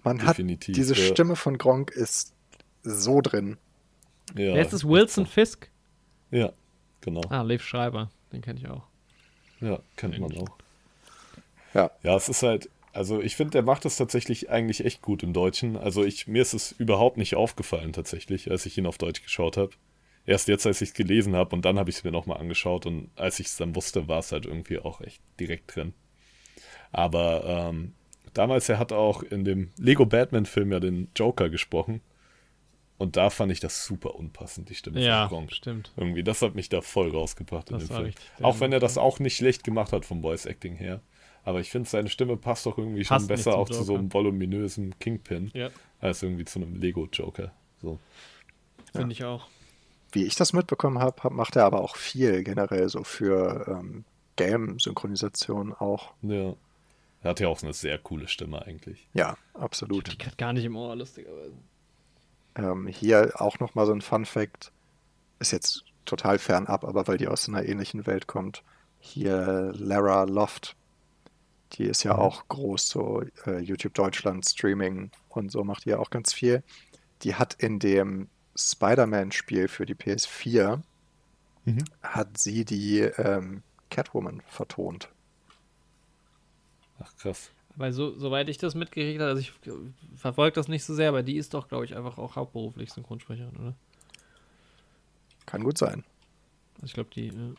man 0.05 0.19
Definitiv, 0.19 0.75
hat 0.75 0.77
diese 0.77 0.95
ja. 0.95 1.07
Stimme 1.07 1.37
von 1.37 1.59
Gronk 1.59 1.91
ist 1.91 2.35
so 2.83 3.21
drin. 3.21 3.59
Ja, 4.35 4.55
Wer 4.55 4.63
ist 4.63 4.73
es? 4.73 4.85
Wilson 4.85 5.27
Fisk? 5.27 5.71
Ja, 6.31 6.53
genau. 7.01 7.23
Ah, 7.31 7.43
Leif 7.43 7.63
Schreiber, 7.63 8.11
den 8.33 8.43
kenne 8.43 8.61
ich 8.61 8.69
auch. 8.69 8.85
Ja, 9.61 9.81
kennt 9.97 10.19
man 10.19 10.37
auch. 10.37 10.57
Ja. 11.75 11.91
Ja, 12.03 12.17
es 12.17 12.29
ist 12.29 12.43
halt, 12.43 12.71
also 12.93 13.21
ich 13.21 13.37
finde, 13.37 13.53
der 13.53 13.63
macht 13.63 13.85
das 13.85 13.97
tatsächlich 13.97 14.51
eigentlich 14.51 14.85
echt 14.85 15.03
gut 15.03 15.23
im 15.23 15.33
Deutschen. 15.33 15.77
Also 15.77 16.05
ich, 16.05 16.27
mir 16.27 16.43
ist 16.43 16.55
es 16.55 16.73
überhaupt 16.73 17.17
nicht 17.17 17.35
aufgefallen 17.35 17.93
tatsächlich, 17.93 18.51
als 18.51 18.67
ich 18.67 18.79
ihn 18.79 18.87
auf 18.87 18.99
Deutsch 18.99 19.23
geschaut 19.23 19.57
habe 19.57 19.73
erst 20.29 20.47
jetzt, 20.49 20.67
als 20.67 20.81
ich 20.83 20.91
es 20.91 20.95
gelesen 20.95 21.35
habe 21.35 21.57
und 21.57 21.65
dann 21.65 21.79
habe 21.79 21.91
ich 21.91 21.97
es 21.97 22.05
mir 22.05 22.13
nochmal 22.13 22.39
angeschaut 22.39 22.87
und 22.87 23.11
als 23.17 23.41
ich 23.41 23.47
es 23.47 23.57
dann 23.57 23.75
wusste, 23.75 24.09
war 24.09 24.19
es 24.19 24.31
halt 24.31 24.47
irgendwie 24.47 24.79
auch 24.79 25.01
echt 25.01 25.23
direkt 25.41 25.75
drin. 25.75 25.95
Aber 26.93 27.45
ähm, 27.71 27.95
damals, 28.35 28.69
er 28.69 28.79
hat 28.79 28.93
auch 28.93 29.23
in 29.23 29.45
dem 29.45 29.71
Lego 29.79 30.07
Batman-Film 30.07 30.73
ja 30.73 30.81
den 30.81 31.09
Joker 31.17 31.49
gesprochen. 31.51 32.01
Und 32.99 33.17
da 33.17 33.31
fand 33.31 33.53
ich 33.53 33.61
das 33.61 33.85
super 33.87 34.17
unpassend, 34.17 34.71
die 34.71 34.75
Stimme 34.75 35.01
ja, 35.01 35.29
von 35.29 35.39
Gronk. 35.39 35.53
stimmt. 35.53 35.93
Irgendwie, 35.97 36.25
das 36.25 36.43
hat 36.43 36.57
mich 36.57 36.69
da 36.69 36.81
voll 36.81 37.11
rausgebracht 37.11 37.71
das 37.71 37.83
in 37.83 37.89
dem 37.89 37.97
Film. 37.97 38.15
Auch 38.43 38.59
wenn 38.59 38.73
er 38.73 38.81
das 38.81 38.99
auch 38.99 39.21
nicht 39.21 39.37
schlecht 39.37 39.63
gemacht 39.63 39.93
hat 39.93 40.05
vom 40.05 40.21
Voice-Acting 40.21 40.75
her. 40.75 41.01
Aber 41.45 41.61
ich 41.61 41.71
finde, 41.71 41.89
seine 41.89 42.09
Stimme 42.09 42.37
passt 42.37 42.67
doch 42.67 42.77
irgendwie 42.77 43.05
schon 43.05 43.15
Passt 43.17 43.31
nicht 43.31 43.37
besser 43.45 43.57
auch 43.57 43.69
zu 43.69 43.85
so 43.85 43.93
Joker. 43.93 43.99
einem 44.01 44.13
voluminösen 44.13 44.99
Kingpin, 44.99 45.51
Ja. 45.55 45.71
als 46.01 46.23
irgendwie 46.25 46.45
zu 46.45 46.59
einem 46.59 46.75
Lego-Joker. 46.75 47.53
So. 47.81 48.01
Finde 48.93 49.13
ich 49.13 49.23
auch. 49.25 49.47
Wie 50.19 50.25
ich 50.25 50.35
das 50.35 50.53
mitbekommen 50.53 50.99
habe, 50.99 51.23
hab, 51.23 51.33
macht 51.33 51.55
er 51.57 51.65
aber 51.65 51.81
auch 51.81 51.95
viel 51.97 52.43
generell 52.43 52.89
so 52.89 53.05
für 53.05 53.67
ähm, 53.69 54.05
Game-Synchronisation 54.37 55.73
auch. 55.75 56.13
Ja. 56.23 56.55
Er 57.23 57.31
hat 57.31 57.41
ja 57.41 57.49
auch 57.49 57.63
eine 57.63 57.73
sehr 57.73 57.99
coole 57.99 58.29
Stimme 58.29 58.63
eigentlich. 58.65 59.09
Ja, 59.13 59.37
Ich 59.49 59.55
hab 59.55 59.63
absolut. 59.63 60.13
die 60.13 60.19
gerade 60.19 60.37
gar 60.37 60.53
nicht 60.53 60.65
im 60.65 60.77
Ohr, 60.77 60.95
lustigerweise. 60.95 61.53
Ähm, 62.55 62.87
hier 62.87 63.33
auch 63.41 63.59
nochmal 63.59 63.87
so 63.87 63.93
ein 63.93 64.03
Fun-Fact. 64.03 64.73
Ist 65.41 65.53
jetzt 65.53 65.85
total 66.05 66.39
fernab, 66.39 66.85
aber 66.85 67.07
weil 67.07 67.19
die 67.19 67.29
aus 67.29 67.49
einer 67.49 67.65
ähnlichen 67.65 68.07
Welt 68.07 68.27
kommt. 68.27 68.63
Hier 69.01 69.73
Lara 69.77 70.25
Loft. 70.25 70.75
Die 71.75 71.85
ist 71.85 72.03
ja 72.03 72.15
Mhm. 72.15 72.21
auch 72.21 72.49
groß, 72.49 72.89
so 72.89 73.23
äh, 73.47 73.59
YouTube 73.59 73.95
Deutschland, 73.95 74.47
Streaming 74.47 75.11
und 75.29 75.53
so 75.53 75.63
macht 75.65 75.85
die 75.85 75.91
ja 75.91 75.99
auch 75.99 76.11
ganz 76.11 76.33
viel. 76.33 76.63
Die 77.23 77.35
hat 77.35 77.55
in 77.55 77.79
dem 77.79 78.29
Spider-Man-Spiel 78.59 79.69
für 79.69 79.87
die 79.87 79.95
PS4 79.95 80.81
Mhm. 81.65 81.85
hat 82.03 82.39
sie 82.39 82.65
die 82.65 83.01
ähm, 83.01 83.63
Catwoman 83.91 84.41
vertont. 84.47 85.11
Ach 86.99 87.15
krass. 87.19 87.51
Weil 87.77 87.93
so, 87.93 88.19
soweit 88.19 88.49
ich 88.49 88.57
das 88.59 88.75
mitgekriegt 88.75 89.21
habe, 89.21 89.31
also 89.31 89.41
ich 89.41 89.53
verfolge 90.17 90.55
das 90.55 90.69
nicht 90.69 90.83
so 90.85 90.95
sehr, 90.95 91.11
aber 91.11 91.23
die 91.23 91.37
ist 91.37 91.53
doch, 91.55 91.69
glaube 91.69 91.85
ich, 91.85 91.95
einfach 91.95 92.17
auch 92.19 92.37
hauptberuflich 92.37 92.91
Synchronsprecherin, 92.93 93.55
oder? 93.57 93.75
Kann 95.47 95.63
gut 95.63 95.77
sein. 95.79 96.05
Also 96.77 96.87
ich 96.87 96.95
glaube, 96.95 97.11
die. 97.15 97.27
Ja. 97.29 97.55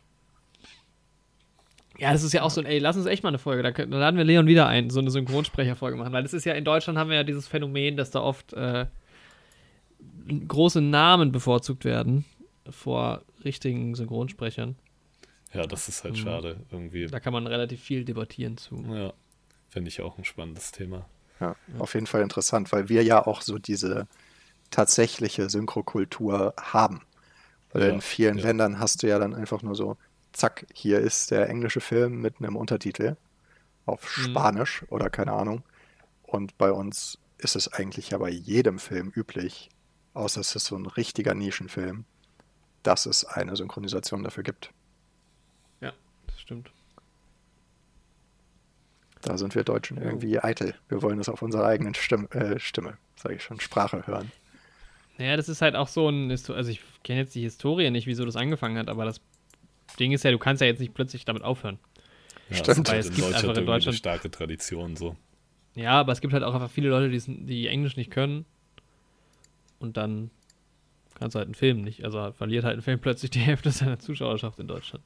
ja, 2.00 2.12
das 2.14 2.24
ist 2.24 2.34
ja 2.34 2.42
auch 2.42 2.52
so 2.52 2.62
ein, 2.62 2.66
ey, 2.68 2.80
lass 2.80 2.98
uns 2.98 3.06
echt 3.06 3.24
mal 3.24 3.30
eine 3.30 3.38
Folge, 3.40 3.64
da, 3.64 3.72
können- 3.72 3.92
da 3.92 3.98
laden 4.00 4.18
wir 4.18 4.24
Leon 4.26 4.48
wieder 4.48 4.68
ein, 4.68 4.90
so 4.90 5.00
eine 5.00 5.12
Synchronsprecherfolge 5.12 5.98
machen, 5.98 6.14
weil 6.14 6.24
das 6.24 6.34
ist 6.34 6.46
ja, 6.46 6.54
in 6.54 6.66
Deutschland 6.66 6.98
haben 6.98 7.10
wir 7.10 7.18
ja 7.18 7.24
dieses 7.24 7.48
Phänomen, 7.48 7.96
dass 7.96 8.12
da 8.12 8.22
oft 8.22 8.54
äh, 8.54 8.88
große 10.48 10.82
Namen 10.82 11.32
bevorzugt 11.32 11.86
werden 11.86 12.26
vor 12.70 13.24
richtigen 13.44 13.96
Synchronsprechern. 13.96 14.76
Ja, 15.54 15.66
das 15.66 15.90
ist 15.90 16.04
halt 16.04 16.14
Mhm. 16.16 16.18
schade. 16.20 16.58
Irgendwie. 16.72 17.08
Da 17.08 17.20
kann 17.20 17.34
man 17.34 17.48
relativ 17.48 17.82
viel 17.82 18.06
debattieren 18.06 18.58
zu. 18.58 18.76
Ja. 18.94 19.14
Finde 19.70 19.90
ich 19.90 20.02
auch 20.02 20.18
ein 20.18 20.26
spannendes 20.26 20.72
Thema. 20.72 21.06
Ja, 21.40 21.56
auf 21.78 21.94
jeden 21.94 22.06
Fall 22.08 22.22
interessant, 22.22 22.72
weil 22.72 22.90
wir 22.90 23.04
ja 23.04 23.26
auch 23.26 23.42
so 23.42 23.58
diese 23.58 24.08
tatsächliche 24.72 25.50
Synchrokultur 25.50 26.54
haben. 26.60 27.02
Weil 27.72 27.84
Ja, 27.84 27.90
in 27.90 28.02
vielen 28.02 28.38
ja. 28.38 28.46
Ländern 28.46 28.80
hast 28.80 29.04
du 29.04 29.08
ja 29.08 29.20
dann 29.20 29.34
einfach 29.34 29.62
nur 29.62 29.76
so, 29.76 29.98
zack, 30.34 30.66
hier 30.74 31.00
ist 31.00 31.32
der 31.32 31.50
englische 31.50 31.82
Film 31.82 32.22
mit 32.22 32.36
einem 32.40 32.56
Untertitel 32.56 33.16
auf 33.86 34.02
Mhm. 34.18 34.22
Spanisch 34.24 34.84
oder 34.90 35.10
keine 35.10 35.34
Ahnung. 35.34 35.64
Und 36.24 36.58
bei 36.58 36.72
uns 36.72 37.18
ist 37.38 37.56
es 37.56 37.72
eigentlich 37.72 38.10
ja 38.10 38.18
bei 38.18 38.30
jedem 38.30 38.78
Film 38.80 39.12
üblich, 39.16 39.70
außer 40.14 40.42
es 40.42 40.56
ist 40.56 40.66
so 40.66 40.76
ein 40.76 40.86
richtiger 40.86 41.34
Nischenfilm, 41.34 42.06
dass 42.84 43.06
es 43.06 43.26
eine 43.26 43.56
Synchronisation 43.56 44.24
dafür 44.24 44.44
gibt. 44.44 44.72
Ja, 45.82 45.94
das 46.28 46.40
stimmt. 46.42 46.72
Da 49.22 49.38
sind 49.38 49.54
wir 49.56 49.64
Deutschen 49.64 49.98
Ja. 49.98 50.04
irgendwie 50.04 50.40
eitel. 50.40 50.76
Wir 50.88 51.02
wollen 51.02 51.20
es 51.20 51.28
auf 51.30 51.42
unserer 51.42 51.66
eigenen 51.66 51.94
Stimme, 51.94 52.30
äh, 52.32 52.60
Stimme 52.60 52.98
sage 53.16 53.36
ich 53.36 53.44
schon, 53.44 53.60
Sprache 53.60 54.08
hören. 54.08 54.32
Naja, 55.18 55.36
das 55.36 55.50
ist 55.50 55.62
halt 55.62 55.76
auch 55.76 55.90
so 55.90 56.08
ein, 56.08 56.32
also 56.32 56.70
ich 56.70 56.80
kenne 57.04 57.20
jetzt 57.20 57.36
die 57.36 57.42
Historie 57.42 57.90
nicht, 57.92 58.08
wieso 58.08 58.24
das 58.26 58.38
angefangen 58.38 58.78
hat, 58.78 58.88
aber 58.88 59.04
das 59.04 59.20
Ding 60.00 60.14
ist 60.14 60.24
ja, 60.24 60.32
du 60.32 60.38
kannst 60.38 60.62
ja 60.62 60.68
jetzt 60.68 60.80
nicht 60.80 60.94
plötzlich 60.94 61.26
damit 61.26 61.44
aufhören. 61.44 61.78
Ja, 62.50 62.56
Stimmt. 62.58 62.88
es 62.88 62.92
Weil 62.94 63.00
ist 63.00 63.06
es 63.08 63.12
halt 63.12 63.16
gibt 63.16 63.18
in 63.18 63.24
einfach 63.26 63.42
Deutschland 63.42 63.44
in 63.44 63.50
irgendwie 63.50 63.60
eine 63.60 63.66
Deutschland- 63.80 63.98
starke 63.98 64.32
Tradition 64.32 64.96
so. 64.96 65.18
Ja, 65.76 66.00
aber 66.00 66.14
es 66.14 66.22
gibt 66.22 66.34
halt 66.34 66.44
auch 66.44 66.54
einfach 66.54 66.72
viele 66.72 66.88
Leute, 66.90 67.10
die, 67.10 67.46
die 67.46 67.68
Englisch 67.68 67.98
nicht 67.98 68.12
können. 68.12 68.46
Und 69.80 69.98
dann 69.98 70.30
kannst 71.16 71.36
du 71.36 71.40
halt 71.40 71.48
einen 71.48 71.56
Film 71.56 71.82
nicht. 71.82 72.04
Also 72.06 72.32
verliert 72.34 72.64
halt 72.66 72.78
ein 72.78 72.82
Film 72.82 73.00
plötzlich 73.00 73.32
die 73.32 73.40
Hälfte 73.40 73.72
seiner 73.72 74.00
Zuschauerschaft 74.00 74.60
in 74.60 74.68
Deutschland. 74.68 75.04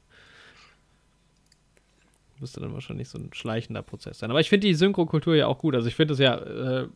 Müsste 2.40 2.60
dann 2.60 2.74
wahrscheinlich 2.74 3.08
so 3.08 3.18
ein 3.18 3.32
schleichender 3.32 3.82
Prozess 3.82 4.18
sein. 4.18 4.30
Aber 4.30 4.40
ich 4.40 4.48
finde 4.48 4.66
die 4.66 4.74
Synchrokultur 4.74 5.36
ja 5.36 5.46
auch 5.46 5.58
gut. 5.58 5.74
Also 5.74 5.86
ich 5.88 5.94
finde 5.94 6.14
es 6.14 6.20
ja 6.20 6.36
äh, 6.36 6.88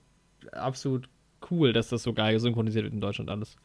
absolut 0.53 1.09
cool, 1.51 1.73
dass 1.73 1.89
das 1.89 2.03
so 2.03 2.13
geil 2.13 2.39
synchronisiert 2.41 2.85
wird 2.85 2.95
in 2.95 3.01
Deutschland 3.01 3.31
alles. 3.31 3.57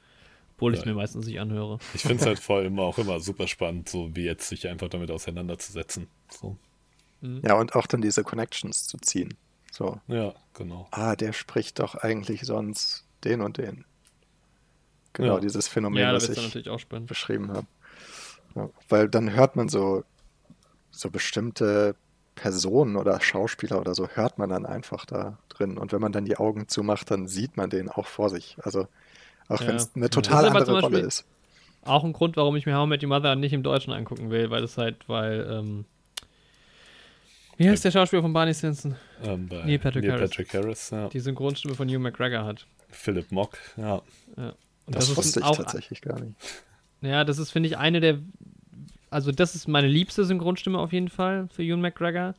Obwohl 0.55 0.73
ich 0.73 0.79
es 0.79 0.85
Ja. 0.85 0.91
mir 0.91 0.97
meistens 0.97 1.25
nicht 1.25 1.39
anhöre. 1.39 1.79
Ich 1.95 2.01
finde 2.03 2.17
es 2.21 2.25
halt 2.27 2.39
vor 2.39 2.57
allem 2.57 2.77
auch 2.79 2.97
immer 2.99 3.19
super 3.19 3.47
spannend, 3.47 3.89
so 3.89 4.15
wie 4.15 4.23
jetzt 4.23 4.47
sich 4.49 4.67
einfach 4.67 4.87
damit 4.89 5.09
auseinanderzusetzen. 5.09 6.07
So. 6.29 6.57
Ja, 7.21 7.55
und 7.55 7.73
auch 7.75 7.87
dann 7.87 8.01
diese 8.01 8.23
Connections 8.23 8.85
zu 8.85 8.97
ziehen. 8.97 9.33
So, 9.71 9.99
Ja, 10.07 10.33
genau. 10.53 10.87
ah, 10.91 11.15
der 11.15 11.33
spricht 11.33 11.79
doch 11.79 11.95
eigentlich 11.95 12.41
sonst 12.41 13.05
den 13.23 13.41
und 13.41 13.57
den. 13.57 13.85
Genau, 15.13 15.35
Ja. 15.35 15.39
dieses 15.39 15.67
Phänomen, 15.67 16.01
Ja, 16.01 16.13
was 16.13 16.27
das 16.27 16.37
ich 16.37 16.43
natürlich 16.43 16.69
auch 16.69 16.79
spannend. 16.79 17.07
beschrieben 17.07 17.51
habe. 17.51 17.67
Ja, 18.55 18.69
weil 18.89 19.09
dann 19.09 19.33
hört 19.33 19.55
man 19.55 19.69
so, 19.69 20.03
so 20.91 21.09
bestimmte 21.09 21.95
Personen 22.35 22.95
oder 22.97 23.19
Schauspieler 23.21 23.79
oder 23.79 23.93
so, 23.93 24.07
hört 24.09 24.37
man 24.39 24.49
dann 24.49 24.65
einfach 24.65 25.05
da 25.05 25.37
drin. 25.49 25.77
Und 25.77 25.91
wenn 25.91 26.01
man 26.01 26.11
dann 26.11 26.25
die 26.25 26.37
Augen 26.37 26.67
zumacht, 26.67 27.11
dann 27.11 27.27
sieht 27.27 27.57
man 27.57 27.69
den 27.69 27.89
auch 27.89 28.07
vor 28.07 28.29
sich. 28.29 28.57
Also, 28.63 28.87
auch 29.49 29.61
Ja. 29.61 29.67
wenn 29.67 29.75
es 29.75 29.91
eine 29.95 30.09
Das 30.09 30.15
total 30.15 30.45
andere 30.47 30.65
zum 30.65 30.73
Rolle 30.75 30.89
Beispiel- 30.89 31.07
ist. 31.07 31.25
Auch 31.85 32.03
ein 32.03 32.13
Grund, 32.13 32.37
warum 32.37 32.55
ich 32.55 32.65
mir 32.65 32.75
How 32.77 32.85
I 32.85 32.89
Met 32.89 33.03
Your 33.03 33.09
Mother 33.09 33.35
nicht 33.35 33.53
im 33.53 33.61
Deutschen 33.61 33.91
angucken 33.93 34.29
will, 34.31 34.49
weil 34.49 34.63
es 34.63 34.77
halt, 34.77 34.97
weil, 35.09 35.47
ähm, 35.51 35.85
wie 37.57 37.69
heißt 37.69 37.83
der 37.85 37.91
Schauspieler 37.91 38.21
von 38.21 38.33
Barney 38.33 38.53
Stinson? 38.53 38.95
Ähm, 39.23 39.47
bei 39.47 39.63
Neil 39.65 39.79
Patrick 39.79 40.09
Harris. 40.09 40.29
Patrick 40.31 40.53
Harris, 40.53 40.89
ja. 40.89 41.09
Die 41.09 41.19
Synchronstimme 41.19 41.75
von 41.75 41.87
Hugh 41.87 41.99
McGregor 41.99 42.45
hat. 42.45 42.65
Philip 42.89 43.31
Mock, 43.31 43.57
ja. 43.77 44.01
Und 44.85 44.95
Das, 44.95 45.09
ist 45.09 45.17
wusste 45.17 45.39
ich 45.39 45.45
auch, 45.45 45.57
tatsächlich 45.57 46.01
gar 46.01 46.19
nicht. 46.19 46.35
Ja, 47.01 47.23
das 47.23 47.37
ist, 47.37 47.51
finde 47.51 47.67
ich, 47.67 47.77
eine 47.77 47.99
der, 47.99 48.19
also 49.09 49.31
das 49.31 49.55
ist 49.55 49.67
meine 49.67 49.87
liebste 49.87 50.25
Synchronstimme 50.25 50.79
auf 50.79 50.91
jeden 50.93 51.09
Fall 51.09 51.47
für 51.53 51.63
Hugh 51.63 51.77
McGregor. 51.77 52.35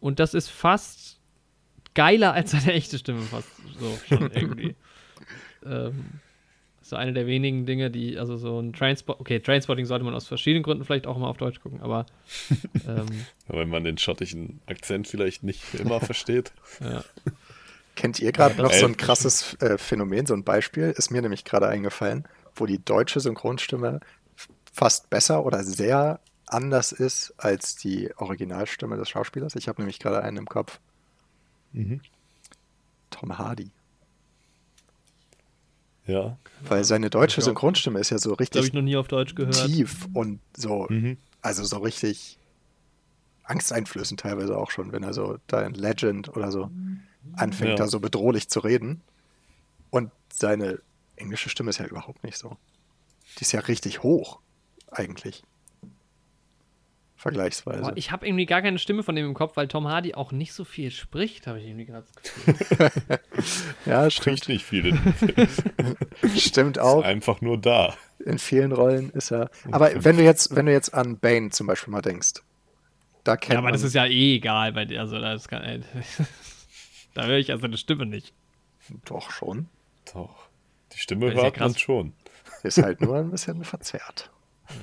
Und 0.00 0.20
das 0.20 0.34
ist 0.34 0.48
fast 0.48 1.18
geiler 1.94 2.32
als 2.32 2.52
seine 2.52 2.72
echte 2.72 2.98
Stimme, 2.98 3.22
fast 3.22 3.48
so 3.78 3.98
schon 4.08 4.30
irgendwie. 4.34 4.76
ähm, 5.66 6.20
so 6.80 6.96
eine 6.96 7.12
der 7.12 7.26
wenigen 7.26 7.66
Dinge, 7.66 7.90
die, 7.90 8.18
also 8.18 8.36
so 8.36 8.58
ein 8.60 8.72
Trainspot, 8.72 9.20
okay, 9.20 9.40
Trainspotting 9.40 9.84
sollte 9.84 10.04
man 10.04 10.14
aus 10.14 10.26
verschiedenen 10.26 10.62
Gründen 10.62 10.84
vielleicht 10.84 11.06
auch 11.06 11.18
mal 11.18 11.28
auf 11.28 11.36
Deutsch 11.36 11.60
gucken, 11.60 11.80
aber 11.82 12.06
ähm, 12.88 13.06
Wenn 13.48 13.68
man 13.68 13.84
den 13.84 13.98
schottischen 13.98 14.60
Akzent 14.66 15.06
vielleicht 15.06 15.42
nicht 15.42 15.74
immer 15.74 16.00
versteht. 16.00 16.52
ja. 16.80 17.04
Kennt 17.98 18.20
ihr 18.20 18.30
gerade 18.30 18.62
noch 18.62 18.72
so 18.72 18.86
ein 18.86 18.96
krasses 18.96 19.54
äh, 19.60 19.76
Phänomen, 19.76 20.24
so 20.24 20.32
ein 20.34 20.44
Beispiel? 20.44 20.94
Ist 20.96 21.10
mir 21.10 21.20
nämlich 21.20 21.44
gerade 21.44 21.66
eingefallen, 21.66 22.26
wo 22.54 22.64
die 22.64 22.78
deutsche 22.82 23.18
Synchronstimme 23.18 23.98
fast 24.72 25.10
besser 25.10 25.44
oder 25.44 25.64
sehr 25.64 26.20
anders 26.46 26.92
ist 26.92 27.34
als 27.38 27.74
die 27.74 28.10
Originalstimme 28.16 28.96
des 28.96 29.08
Schauspielers. 29.08 29.56
Ich 29.56 29.66
habe 29.66 29.80
nämlich 29.82 29.98
gerade 29.98 30.22
einen 30.22 30.36
im 30.36 30.46
Kopf. 30.46 30.78
Mhm. 31.72 32.00
Tom 33.10 33.36
Hardy. 33.36 33.70
Ja. 36.06 36.38
Weil 36.62 36.84
seine 36.84 37.10
deutsche. 37.10 37.42
Synchronstimme 37.42 37.98
ist 37.98 38.10
ja 38.10 38.18
so 38.18 38.30
habe 38.30 38.40
richtig 38.40 38.64
ich 38.66 38.72
noch 38.72 38.80
nie 38.82 38.96
auf 38.96 39.08
Deutsch 39.08 39.34
gehört. 39.34 39.66
tief 39.66 40.06
und 40.14 40.38
so, 40.56 40.86
Mhm. 40.88 41.18
also 41.42 41.64
so 41.64 41.78
richtig 41.78 42.38
angsteinflößend 43.42 44.20
teilweise 44.20 44.56
auch 44.56 44.70
schon, 44.70 44.92
wenn 44.92 45.02
er 45.02 45.12
so 45.14 45.38
da 45.48 45.62
in 45.62 45.74
Legend 45.74 46.34
oder 46.36 46.52
so 46.52 46.70
anfängt, 47.34 47.70
Ja. 47.70 47.76
da 47.76 47.86
so 47.88 48.00
bedrohlich 48.00 48.48
zu 48.48 48.60
reden. 48.60 49.02
Und 49.90 50.10
seine 50.32 50.80
englische 51.16 51.48
Stimme 51.48 51.70
ist 51.70 51.78
ja 51.78 51.86
überhaupt 51.86 52.24
nicht 52.24 52.36
so. 52.36 52.56
Die 53.38 53.42
ist 53.42 53.52
ja 53.52 53.60
richtig 53.60 54.02
hoch, 54.02 54.40
eigentlich. 54.90 55.42
Vergleichsweise. 57.16 57.80
Boah, 57.82 57.92
ich 57.96 58.12
habe 58.12 58.26
irgendwie 58.28 58.46
gar 58.46 58.62
keine 58.62 58.78
Stimme 58.78 59.02
von 59.02 59.16
dem 59.16 59.26
im 59.26 59.34
Kopf, 59.34 59.56
weil 59.56 59.66
Tom 59.66 59.88
Hardy 59.88 60.14
auch 60.14 60.30
nicht 60.30 60.52
so 60.52 60.64
viel 60.64 60.92
spricht, 60.92 61.48
habe 61.48 61.58
ich 61.58 61.66
irgendwie 61.66 61.86
gerade 61.86 62.06
das 62.22 62.34
Gefühl. 62.46 63.18
ja, 63.86 64.08
stimmt. 64.08 64.38
Spricht 64.38 64.48
nicht 64.48 64.64
viel. 64.64 64.86
in 64.86 65.02
dem 65.02 65.12
Film. 65.14 65.96
Stimmt 66.36 66.76
Ist 66.76 66.82
auch. 66.84 67.02
einfach 67.02 67.40
nur 67.40 67.58
da. 67.58 67.96
In 68.24 68.38
vielen 68.38 68.70
Rollen 68.70 69.10
ist 69.10 69.32
er. 69.32 69.50
Aber 69.72 70.04
wenn 70.04 70.16
du 70.16 70.22
jetzt, 70.22 70.54
wenn 70.54 70.66
du 70.66 70.72
jetzt 70.72 70.94
an 70.94 71.18
Bane 71.18 71.50
zum 71.50 71.66
Beispiel 71.66 71.90
mal 71.90 72.02
denkst, 72.02 72.34
da 73.24 73.36
kennt 73.36 73.52
Ja, 73.54 73.58
aber 73.58 73.66
man, 73.66 73.72
das 73.72 73.82
ist 73.82 73.94
ja 73.94 74.06
eh 74.06 74.36
egal 74.36 74.72
bei 74.72 74.84
dir. 74.84 75.00
Also, 75.00 75.18
das 75.18 75.48
kann, 75.48 75.84
da 77.18 77.26
höre 77.26 77.38
ich 77.38 77.50
also 77.50 77.64
eine 77.66 77.76
Stimme 77.76 78.06
nicht. 78.06 78.32
doch 79.04 79.30
schon. 79.32 79.68
Doch. 80.14 80.48
Die 80.92 80.98
Stimme 80.98 81.32
ja 81.34 81.42
hört 81.42 81.58
man 81.58 81.74
schon. 81.76 82.12
Ist 82.62 82.78
halt 82.78 83.00
nur 83.00 83.16
ein 83.16 83.30
bisschen 83.30 83.64
verzerrt. 83.64 84.30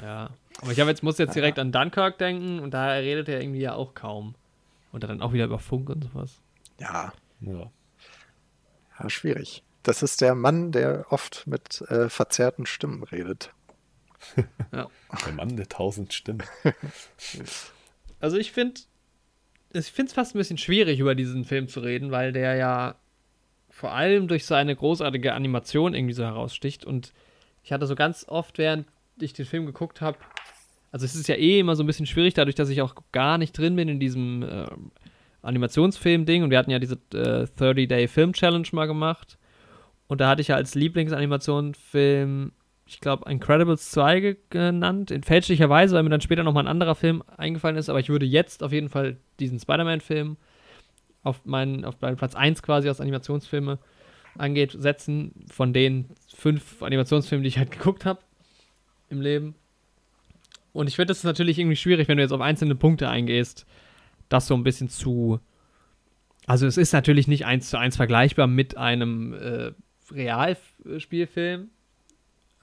Ja. 0.01 0.29
Aber 0.61 0.71
ich 0.71 0.77
jetzt, 0.77 1.01
muss 1.03 1.17
jetzt 1.17 1.35
direkt 1.35 1.59
an 1.59 1.71
Dunkirk 1.71 2.17
denken 2.17 2.59
und 2.59 2.71
da 2.71 2.89
redet 2.91 3.29
er 3.29 3.41
irgendwie 3.41 3.61
ja 3.61 3.73
auch 3.73 3.93
kaum. 3.93 4.35
Und 4.91 5.03
dann 5.03 5.21
auch 5.21 5.31
wieder 5.33 5.45
über 5.45 5.59
Funk 5.59 5.89
und 5.89 6.03
sowas. 6.03 6.41
Ja, 6.79 7.13
Ja. 7.39 7.71
ja, 8.99 9.09
schwierig. 9.09 9.63
Das 9.83 10.03
ist 10.03 10.19
der 10.21 10.35
Mann, 10.35 10.71
der 10.71 11.05
oft 11.11 11.47
mit 11.47 11.81
äh, 11.89 12.09
verzerrten 12.09 12.65
Stimmen 12.65 13.03
redet. 13.03 13.53
Ja. 14.73 14.87
Der 15.25 15.33
Mann 15.33 15.55
der 15.55 15.69
tausend 15.69 16.13
Stimmen. 16.13 16.43
Also 18.21 18.37
ich 18.37 18.53
finde, 18.53 18.81
ich 19.75 19.91
finde 19.91 20.09
es 20.09 20.13
fast 20.13 20.35
ein 20.35 20.37
bisschen 20.37 20.57
schwierig, 20.57 20.99
über 20.99 21.15
diesen 21.15 21.45
Film 21.45 21.67
zu 21.67 21.79
reden, 21.79 22.11
weil 22.11 22.31
der 22.31 22.55
ja 22.55 22.95
vor 23.69 23.91
allem 23.91 24.27
durch 24.27 24.45
seine 24.45 24.75
großartige 24.75 25.33
Animation 25.33 25.93
irgendwie 25.93 26.13
so 26.13 26.23
heraussticht. 26.23 26.85
Und 26.85 27.13
ich 27.63 27.73
hatte 27.73 27.85
so 27.85 27.95
ganz 27.95 28.25
oft, 28.27 28.57
während 28.57 28.87
ich 29.19 29.33
den 29.33 29.45
Film 29.45 29.65
geguckt 29.65 30.01
habe, 30.01 30.17
also 30.91 31.05
es 31.05 31.15
ist 31.15 31.27
ja 31.27 31.35
eh 31.35 31.59
immer 31.59 31.75
so 31.75 31.83
ein 31.83 31.87
bisschen 31.87 32.05
schwierig, 32.05 32.33
dadurch, 32.35 32.55
dass 32.55 32.69
ich 32.69 32.81
auch 32.81 32.95
gar 33.11 33.37
nicht 33.37 33.57
drin 33.57 33.75
bin 33.75 33.89
in 33.89 33.99
diesem 33.99 34.43
äh, 34.43 34.65
Animationsfilm-Ding. 35.41 36.43
Und 36.43 36.51
wir 36.51 36.57
hatten 36.57 36.71
ja 36.71 36.79
diese 36.79 36.95
äh, 37.13 37.47
30-Day-Film-Challenge 37.59 38.67
mal 38.71 38.85
gemacht. 38.85 39.37
Und 40.07 40.21
da 40.21 40.29
hatte 40.29 40.41
ich 40.41 40.47
ja 40.49 40.55
als 40.55 40.73
Lieblingsanimationsfilm 40.75 42.53
ich 42.87 42.99
glaube, 42.99 43.29
Incredibles 43.29 43.89
2 43.91 44.37
genannt, 44.49 45.09
in 45.09 45.23
fälschlicherweise, 45.23 45.95
weil 45.95 46.03
mir 46.03 46.09
dann 46.09 46.21
später 46.21 46.43
nochmal 46.43 46.63
ein 46.63 46.69
anderer 46.69 46.95
Film 46.95 47.23
eingefallen 47.35 47.77
ist, 47.77 47.89
aber 47.89 47.99
ich 47.99 48.09
würde 48.09 48.25
jetzt 48.25 48.61
auf 48.61 48.71
jeden 48.71 48.89
Fall 48.89 49.17
diesen 49.39 49.59
Spider-Man-Film 49.59 50.37
auf 51.23 51.43
meinen, 51.45 51.83
auf 51.83 51.99
meinen 52.01 52.15
Platz 52.15 52.35
1 52.35 52.61
quasi 52.61 52.89
aus 52.89 53.01
Animationsfilme 53.01 53.79
angeht, 54.37 54.75
setzen, 54.77 55.45
von 55.49 55.73
den 55.73 56.05
fünf 56.27 56.83
Animationsfilmen, 56.83 57.43
die 57.43 57.47
ich 57.47 57.57
halt 57.57 57.71
geguckt 57.71 58.05
habe 58.05 58.19
im 59.09 59.21
Leben. 59.21 59.55
Und 60.71 60.87
ich 60.87 60.95
finde 60.95 61.13
es 61.13 61.23
natürlich 61.23 61.57
irgendwie 61.57 61.77
schwierig, 61.77 62.07
wenn 62.07 62.17
du 62.17 62.23
jetzt 62.23 62.33
auf 62.33 62.41
einzelne 62.41 62.75
Punkte 62.75 63.09
eingehst, 63.09 63.65
das 64.29 64.45
so 64.45 64.53
ein 64.53 64.63
bisschen 64.63 64.89
zu. 64.89 65.39
Also, 66.47 66.67
es 66.67 66.77
ist 66.77 66.93
natürlich 66.93 67.27
nicht 67.27 67.45
eins 67.45 67.69
zu 67.69 67.77
eins 67.77 67.95
vergleichbar 67.95 68.45
mit 68.45 68.77
einem 68.77 69.33
äh, 69.33 69.71
Realspielfilm, 70.11 71.69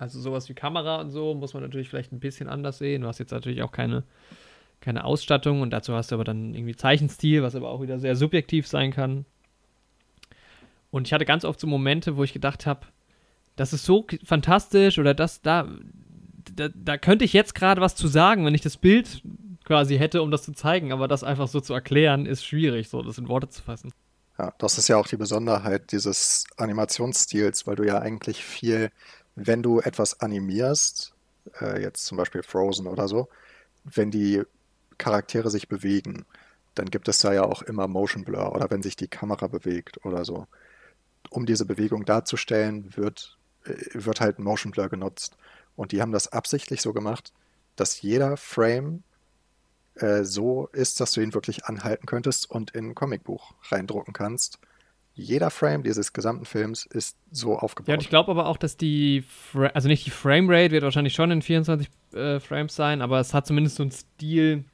also 0.02 0.20
sowas 0.20 0.48
wie 0.48 0.54
Kamera 0.54 1.00
und 1.00 1.10
so 1.10 1.32
muss 1.34 1.54
man 1.54 1.62
natürlich 1.62 1.88
vielleicht 1.88 2.12
ein 2.12 2.18
bisschen 2.18 2.48
anders 2.48 2.78
sehen. 2.78 3.02
Du 3.02 3.08
hast 3.08 3.20
jetzt 3.20 3.30
natürlich 3.30 3.62
auch 3.62 3.70
keine, 3.70 4.02
keine 4.80 5.04
Ausstattung 5.04 5.60
und 5.60 5.70
dazu 5.70 5.94
hast 5.94 6.10
du 6.10 6.16
aber 6.16 6.24
dann 6.24 6.54
irgendwie 6.54 6.74
Zeichenstil, 6.74 7.42
was 7.42 7.54
aber 7.54 7.70
auch 7.70 7.80
wieder 7.80 8.00
sehr 8.00 8.16
subjektiv 8.16 8.66
sein 8.66 8.92
kann. 8.92 9.24
Und 10.90 11.06
ich 11.06 11.12
hatte 11.12 11.24
ganz 11.24 11.44
oft 11.44 11.60
so 11.60 11.68
Momente, 11.68 12.16
wo 12.16 12.24
ich 12.24 12.32
gedacht 12.32 12.66
habe, 12.66 12.80
das 13.54 13.72
ist 13.72 13.84
so 13.84 14.06
fantastisch 14.24 14.98
oder 14.98 15.14
das, 15.14 15.40
da, 15.40 15.68
da, 16.52 16.68
da 16.74 16.98
könnte 16.98 17.24
ich 17.24 17.32
jetzt 17.32 17.54
gerade 17.54 17.80
was 17.80 17.94
zu 17.94 18.08
sagen, 18.08 18.44
wenn 18.44 18.54
ich 18.54 18.60
das 18.60 18.76
Bild 18.76 19.22
quasi 19.64 19.98
hätte, 19.98 20.20
um 20.20 20.32
das 20.32 20.42
zu 20.42 20.52
zeigen, 20.52 20.92
aber 20.92 21.06
das 21.06 21.22
einfach 21.22 21.46
so 21.46 21.60
zu 21.60 21.74
erklären, 21.74 22.26
ist 22.26 22.44
schwierig, 22.44 22.88
so 22.88 23.02
das 23.02 23.18
in 23.18 23.28
Worte 23.28 23.48
zu 23.48 23.62
fassen. 23.62 23.92
Ja, 24.36 24.52
das 24.58 24.78
ist 24.78 24.88
ja 24.88 24.96
auch 24.96 25.06
die 25.06 25.16
Besonderheit 25.16 25.92
dieses 25.92 26.46
Animationsstils, 26.56 27.66
weil 27.66 27.76
du 27.76 27.84
ja 27.84 28.00
eigentlich 28.00 28.42
viel 28.42 28.90
wenn 29.34 29.62
du 29.62 29.80
etwas 29.80 30.20
animierst, 30.20 31.14
äh, 31.60 31.80
jetzt 31.80 32.04
zum 32.06 32.18
Beispiel 32.18 32.42
Frozen 32.42 32.86
oder 32.86 33.08
so, 33.08 33.28
wenn 33.84 34.10
die 34.10 34.42
Charaktere 34.98 35.50
sich 35.50 35.68
bewegen, 35.68 36.24
dann 36.74 36.90
gibt 36.90 37.08
es 37.08 37.18
da 37.18 37.32
ja 37.32 37.44
auch 37.44 37.62
immer 37.62 37.88
Motion 37.88 38.24
Blur 38.24 38.54
oder 38.54 38.70
wenn 38.70 38.82
sich 38.82 38.96
die 38.96 39.08
Kamera 39.08 39.46
bewegt 39.46 40.04
oder 40.04 40.24
so. 40.24 40.46
Um 41.30 41.46
diese 41.46 41.64
Bewegung 41.64 42.04
darzustellen, 42.04 42.96
wird, 42.96 43.38
äh, 43.64 43.74
wird 43.94 44.20
halt 44.20 44.38
Motion 44.38 44.72
Blur 44.72 44.88
genutzt. 44.88 45.36
Und 45.76 45.92
die 45.92 46.02
haben 46.02 46.12
das 46.12 46.28
absichtlich 46.28 46.82
so 46.82 46.92
gemacht, 46.92 47.32
dass 47.76 48.02
jeder 48.02 48.36
Frame 48.36 49.02
äh, 49.96 50.24
so 50.24 50.68
ist, 50.68 51.00
dass 51.00 51.12
du 51.12 51.20
ihn 51.20 51.34
wirklich 51.34 51.64
anhalten 51.64 52.06
könntest 52.06 52.50
und 52.50 52.72
in 52.72 52.90
ein 52.90 52.94
Comicbuch 52.94 53.54
reindrucken 53.70 54.12
kannst 54.12 54.58
jeder 55.14 55.50
Frame 55.50 55.82
dieses 55.82 56.12
gesamten 56.12 56.44
Films 56.44 56.86
ist 56.86 57.18
so 57.30 57.58
aufgebaut. 57.58 57.88
Ja, 57.88 57.94
und 57.94 58.02
ich 58.02 58.08
glaube 58.08 58.30
aber 58.30 58.46
auch, 58.46 58.56
dass 58.56 58.76
die, 58.76 59.22
Fra 59.22 59.66
also 59.68 59.88
nicht 59.88 60.06
die 60.06 60.10
Framerate 60.10 60.70
wird 60.70 60.84
wahrscheinlich 60.84 61.14
schon 61.14 61.30
in 61.30 61.42
24 61.42 61.90
äh, 62.14 62.40
Frames 62.40 62.74
sein, 62.74 63.02
aber 63.02 63.20
es 63.20 63.34
hat 63.34 63.46
zumindest 63.46 63.76
so 63.76 63.82
einen 63.82 63.92
Stil, 63.92 64.64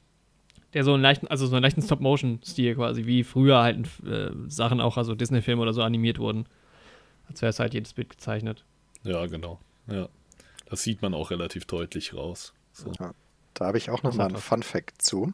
der 0.74 0.84
so 0.84 0.94
einen 0.94 1.02
leichten, 1.02 1.26
also 1.26 1.46
so 1.46 1.56
einen 1.56 1.62
leichten 1.62 1.82
Stop-Motion-Stil 1.82 2.76
quasi, 2.76 3.06
wie 3.06 3.24
früher 3.24 3.58
halt 3.58 3.88
äh, 4.06 4.30
Sachen 4.46 4.80
auch, 4.80 4.96
also 4.96 5.14
Disney-Filme 5.14 5.60
oder 5.60 5.72
so 5.72 5.82
animiert 5.82 6.18
wurden. 6.18 6.46
Als 7.28 7.42
wäre 7.42 7.50
es 7.50 7.58
halt 7.58 7.74
jedes 7.74 7.92
Bild 7.92 8.08
gezeichnet. 8.08 8.64
Ja, 9.02 9.26
genau. 9.26 9.58
Ja. 9.88 10.08
Das 10.66 10.82
sieht 10.82 11.02
man 11.02 11.14
auch 11.14 11.30
relativ 11.30 11.64
deutlich 11.64 12.14
raus. 12.14 12.54
So. 12.72 12.92
Ja. 13.00 13.12
Da 13.54 13.66
habe 13.66 13.78
ich 13.78 13.90
auch 13.90 14.02
noch 14.04 14.14
mal 14.14 14.28
einen 14.28 14.36
Fun-Fact 14.36 15.02
zu. 15.02 15.32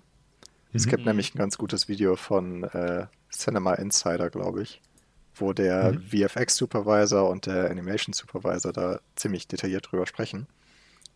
Es 0.73 0.87
mhm. 0.87 0.91
gibt 0.91 1.07
nämlich 1.07 1.35
ein 1.35 1.39
ganz 1.39 1.59
gutes 1.59 1.89
Video 1.89 2.17
von 2.17 2.65
äh, 2.65 3.07
Cinema 3.31 3.75
Insider, 3.75 4.31
glaube 4.31 4.63
ich 4.63 4.81
wo 5.35 5.53
der 5.53 5.93
mhm. 5.93 6.03
VFX-Supervisor 6.03 7.29
und 7.29 7.47
der 7.47 7.71
Animation-Supervisor 7.71 8.73
da 8.73 9.01
ziemlich 9.17 9.49
detailliert 9.49 9.91
drüber 9.91 10.07
sprechen. 10.07 10.47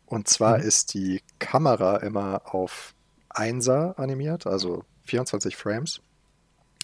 Und 0.06 0.28
zwar 0.28 0.58
mhm. 0.58 0.64
ist 0.64 0.94
die 0.94 1.22
Kamera 1.38 1.98
immer 1.98 2.42
auf 2.44 2.94
1er 3.30 3.96
animiert, 3.96 4.46
also 4.46 4.84
24 5.04 5.56
Frames, 5.56 6.00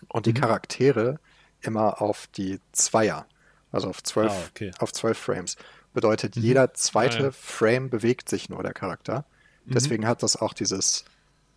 und 0.08 0.26
die 0.26 0.32
mhm. 0.32 0.40
Charaktere 0.40 1.18
immer 1.60 2.02
auf 2.02 2.26
die 2.28 2.60
Zweier, 2.72 3.26
also 3.72 3.88
auf 3.88 4.02
12, 4.02 4.32
ah, 4.32 4.36
okay. 4.50 4.70
auf 4.78 4.92
12 4.92 5.18
Frames. 5.18 5.56
Bedeutet, 5.92 6.36
mhm. 6.36 6.42
jeder 6.42 6.74
zweite 6.74 7.18
ah, 7.18 7.22
ja. 7.24 7.32
Frame 7.32 7.88
bewegt 7.88 8.28
sich 8.28 8.48
nur, 8.48 8.62
der 8.62 8.74
Charakter. 8.74 9.24
Mhm. 9.64 9.72
Deswegen 9.74 10.06
hat 10.06 10.22
das 10.22 10.36
auch 10.36 10.52
dieses 10.52 11.04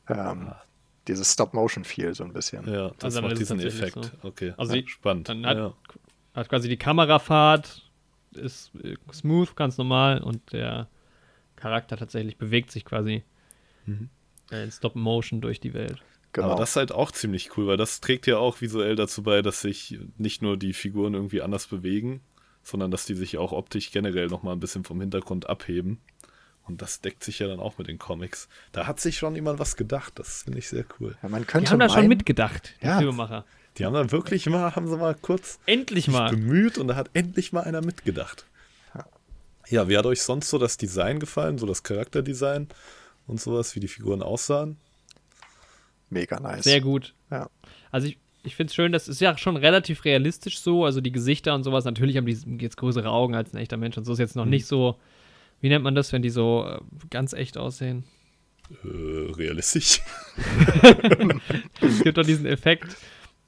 ähm, 0.08 0.48
ah 0.50 0.62
dieses 1.08 1.34
Stop-Motion-Feel 1.34 2.14
so 2.14 2.24
ein 2.24 2.34
bisschen. 2.34 2.68
Ja, 2.72 2.90
das 3.00 3.16
also 3.16 3.22
macht 3.22 3.40
diesen 3.40 3.60
Effekt. 3.60 4.04
So. 4.22 4.28
Okay, 4.28 4.54
also 4.58 4.76
ja, 4.76 4.88
spannend. 4.88 5.30
Dann 5.30 5.46
hat, 5.46 5.58
ja. 5.58 5.74
hat, 6.34 6.50
quasi 6.50 6.70
die 6.70 6.78
Kamerafahrt 6.78 7.84
ist 8.34 8.72
äh, 8.84 8.96
smooth, 9.12 9.56
ganz 9.56 9.78
normal 9.78 10.22
und 10.22 10.52
der 10.52 10.88
Charakter 11.56 11.98
tatsächlich 11.98 12.38
bewegt 12.38 12.72
sich 12.72 12.86
quasi 12.86 13.24
mhm. 13.86 14.10
in 14.52 14.72
Stop-Motion 14.72 15.42
durch 15.42 15.60
die 15.60 15.74
Welt. 15.74 16.02
Genau. 16.34 16.52
Aber 16.52 16.60
das 16.60 16.72
ist 16.72 16.76
halt 16.76 16.92
auch 16.92 17.12
ziemlich 17.12 17.58
cool, 17.58 17.68
weil 17.68 17.78
das 17.78 18.00
trägt 18.00 18.28
ja 18.28 18.38
auch 18.38 18.62
visuell 18.62 18.96
dazu 18.96 19.24
bei, 19.24 19.42
dass 19.42 19.62
sich 19.62 20.00
nicht 20.18 20.42
nur 20.42 20.58
die 20.58 20.74
Figuren 20.74 21.14
irgendwie 21.14 21.42
anders 21.42 21.68
bewegen, 21.68 22.22
sondern 22.62 22.92
dass 22.92 23.06
die 23.06 23.16
sich 23.16 23.38
auch 23.38 23.54
optisch 23.54 23.92
generell 23.92 24.28
nochmal 24.28 24.54
ein 24.54 24.60
bisschen 24.60 24.84
vom 24.84 25.00
Hintergrund 25.00 25.50
abheben. 25.50 26.00
Und 26.68 26.82
das 26.82 27.02
deckt 27.02 27.24
sich 27.24 27.40
ja 27.40 27.48
dann 27.48 27.60
auch 27.60 27.78
mit 27.78 27.88
den 27.88 27.98
Comics. 27.98 28.50
Da 28.72 28.88
hat 28.88 29.00
sich 29.00 29.18
schon 29.18 29.36
jemand 29.36 29.60
was 29.60 29.78
gedacht. 29.78 30.14
Das 30.20 30.44
finde 30.44 30.60
ich 30.60 30.68
sehr 30.68 30.86
cool. 31.00 31.16
Ja, 31.24 31.30
man 31.30 31.48
könnte 31.48 31.68
die 31.68 31.72
haben 31.72 31.80
da 31.80 31.90
schon 31.90 32.08
mitgedacht, 32.08 32.74
die 32.82 32.88
ja, 32.88 32.98
Filmemacher. 32.98 33.46
Die 33.78 33.86
haben 33.86 33.94
dann 33.94 34.12
wirklich 34.12 34.48
mal, 34.48 34.76
haben 34.76 34.88
sie 34.88 34.98
mal 34.98 35.16
kurz 35.16 35.60
endlich 35.66 36.08
mal 36.08 36.32
bemüht 36.32 36.78
und 36.78 36.88
da 36.88 36.96
hat 36.96 37.10
endlich 37.14 37.54
mal 37.54 37.62
einer 37.62 37.82
mitgedacht. 37.82 38.46
Ja, 39.70 39.90
wie 39.90 39.98
hat 39.98 40.06
euch 40.06 40.22
sonst 40.22 40.50
so 40.50 40.58
das 40.58 40.78
Design 40.78 41.20
gefallen, 41.20 41.58
so 41.58 41.66
das 41.66 41.84
Charakterdesign 41.84 42.68
und 43.28 43.42
sowas, 43.42 43.76
wie 43.76 43.80
die 43.80 43.90
Figuren 43.90 44.22
aussahen? 44.24 44.78
Mega 46.10 46.40
nice. 46.40 46.64
Sehr 46.64 46.80
gut. 46.80 47.14
Ja. 47.30 47.50
Also 47.92 48.08
ich, 48.08 48.18
ich 48.44 48.56
finde 48.56 48.72
es 48.72 48.76
schön, 48.76 48.94
das 48.94 49.10
ist 49.10 49.20
ja 49.20 49.38
schon 49.38 49.58
relativ 49.58 50.06
realistisch 50.06 50.60
so, 50.62 50.86
also 50.86 51.02
die 51.02 51.12
Gesichter 51.12 51.54
und 51.54 51.64
sowas, 51.64 51.84
natürlich 51.84 52.16
haben 52.16 52.26
die 52.26 52.38
jetzt 52.60 52.78
größere 52.78 53.10
Augen 53.10 53.36
als 53.36 53.54
ein 53.54 53.58
echter 53.58 53.78
Mensch 53.78 53.98
und 53.98 54.06
so 54.06 54.14
ist 54.14 54.20
jetzt 54.20 54.38
noch 54.38 54.46
mhm. 54.46 54.52
nicht 54.52 54.68
so 54.68 54.98
wie 55.62 55.70
nennt 55.70 55.84
man 55.84 55.96
das, 55.96 56.14
wenn 56.14 56.22
die 56.22 56.30
so 56.30 56.66
äh, 56.68 56.80
ganz 57.10 57.34
echt 57.34 57.58
aussehen? 57.58 58.04
Äh, 58.84 59.32
realistisch. 59.34 60.02
es 61.82 62.04
gibt 62.04 62.18
doch 62.18 62.26
diesen 62.26 62.46
Effekt 62.46 62.98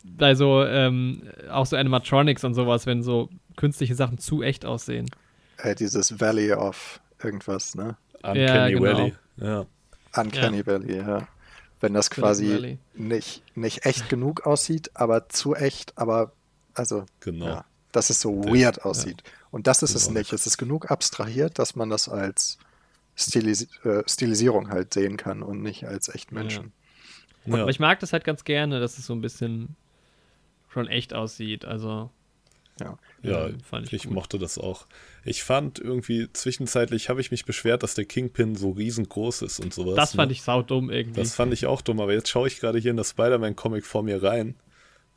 bei 0.04 0.36
so, 0.36 0.64
ähm, 0.64 1.24
auch 1.50 1.66
so 1.66 1.76
Animatronics 1.76 2.44
und 2.44 2.54
sowas, 2.54 2.86
wenn 2.86 3.04
so 3.04 3.30
künstliche 3.58 3.96
Sachen 3.96 4.18
zu 4.18 4.42
echt 4.42 4.66
aussehen. 4.66 5.10
Äh, 5.58 5.76
dieses 5.76 6.20
Valley 6.20 6.54
of 6.54 7.02
irgendwas, 7.22 7.76
ne? 7.76 7.98
Uncanny 8.24 8.40
ja, 8.40 8.70
genau. 8.70 8.82
Valley. 8.82 9.14
Ja. 9.38 9.66
Uncanny 10.16 10.58
ja. 10.58 10.66
Valley, 10.66 10.98
ja. 10.98 11.28
Wenn 11.82 11.94
das 11.94 12.10
quasi 12.10 12.78
nicht, 12.94 13.44
nicht 13.56 13.86
echt 13.86 14.10
genug 14.10 14.46
aussieht, 14.46 14.92
aber 14.96 15.30
zu 15.30 15.56
echt, 15.56 15.98
aber 15.98 16.34
also, 16.74 17.06
genau. 17.20 17.46
Ja, 17.46 17.66
dass 17.92 18.10
es 18.10 18.22
so 18.22 18.44
weird 18.44 18.84
aussieht. 18.84 19.24
Ja. 19.26 19.32
Und 19.52 19.68
das 19.68 19.82
ist 19.82 19.96
es 19.96 20.10
nicht. 20.10 20.32
Es 20.34 20.46
ist 20.46 20.58
genug 20.58 20.92
abstrahiert, 20.92 21.58
dass 21.58 21.76
man 21.76 21.90
das 21.90 22.08
als 22.08 22.60
Stilis 23.16 23.68
äh, 23.84 24.04
Stilisierung 24.08 24.70
halt 24.70 24.94
sehen 24.94 25.18
kann 25.18 25.42
und 25.42 25.62
nicht 25.62 25.86
als 25.86 26.08
echt 26.10 26.32
Menschen. 26.32 26.72
Ja. 27.46 27.56
Ja. 27.56 27.62
Aber 27.62 27.72
ich 27.72 27.80
mag 27.80 28.00
das 28.00 28.14
halt 28.14 28.24
ganz 28.24 28.44
gerne, 28.44 28.80
dass 28.80 28.98
es 28.98 29.06
so 29.06 29.14
ein 29.14 29.22
bisschen 29.22 29.76
schon 30.70 30.88
echt 30.88 31.14
aussieht. 31.14 31.66
Also. 31.66 32.12
Ja, 32.80 32.98
ja 33.24 33.48
äh, 33.48 33.54
ich, 33.84 33.94
ich 33.94 34.10
mochte 34.10 34.40
das 34.40 34.58
auch. 34.58 34.86
Ich 35.26 35.44
fand 35.44 35.80
irgendwie, 35.80 36.32
zwischenzeitlich 36.32 37.10
habe 37.10 37.20
ich 37.20 37.32
mich 37.32 37.46
beschwert, 37.46 37.84
dass 37.84 37.96
der 37.96 38.06
Kingpin 38.06 38.56
so 38.56 38.72
riesengroß 38.72 39.42
ist 39.42 39.60
und 39.60 39.74
sowas. 39.74 39.96
Das 39.96 40.16
fand 40.16 40.30
ne? 40.30 40.34
ich 40.34 40.44
saudumm 40.44 40.90
irgendwie. 40.90 41.20
Das 41.20 41.36
fand 41.36 41.52
ich 41.54 41.66
auch 41.66 41.82
dumm, 41.82 42.00
aber 42.00 42.14
jetzt 42.14 42.30
schaue 42.30 42.48
ich 42.48 42.60
gerade 42.60 42.80
hier 42.80 42.92
in 42.92 42.98
das 42.98 43.10
Spider-Man-Comic 43.10 43.86
vor 43.86 44.04
mir 44.04 44.24
rein. 44.24 44.56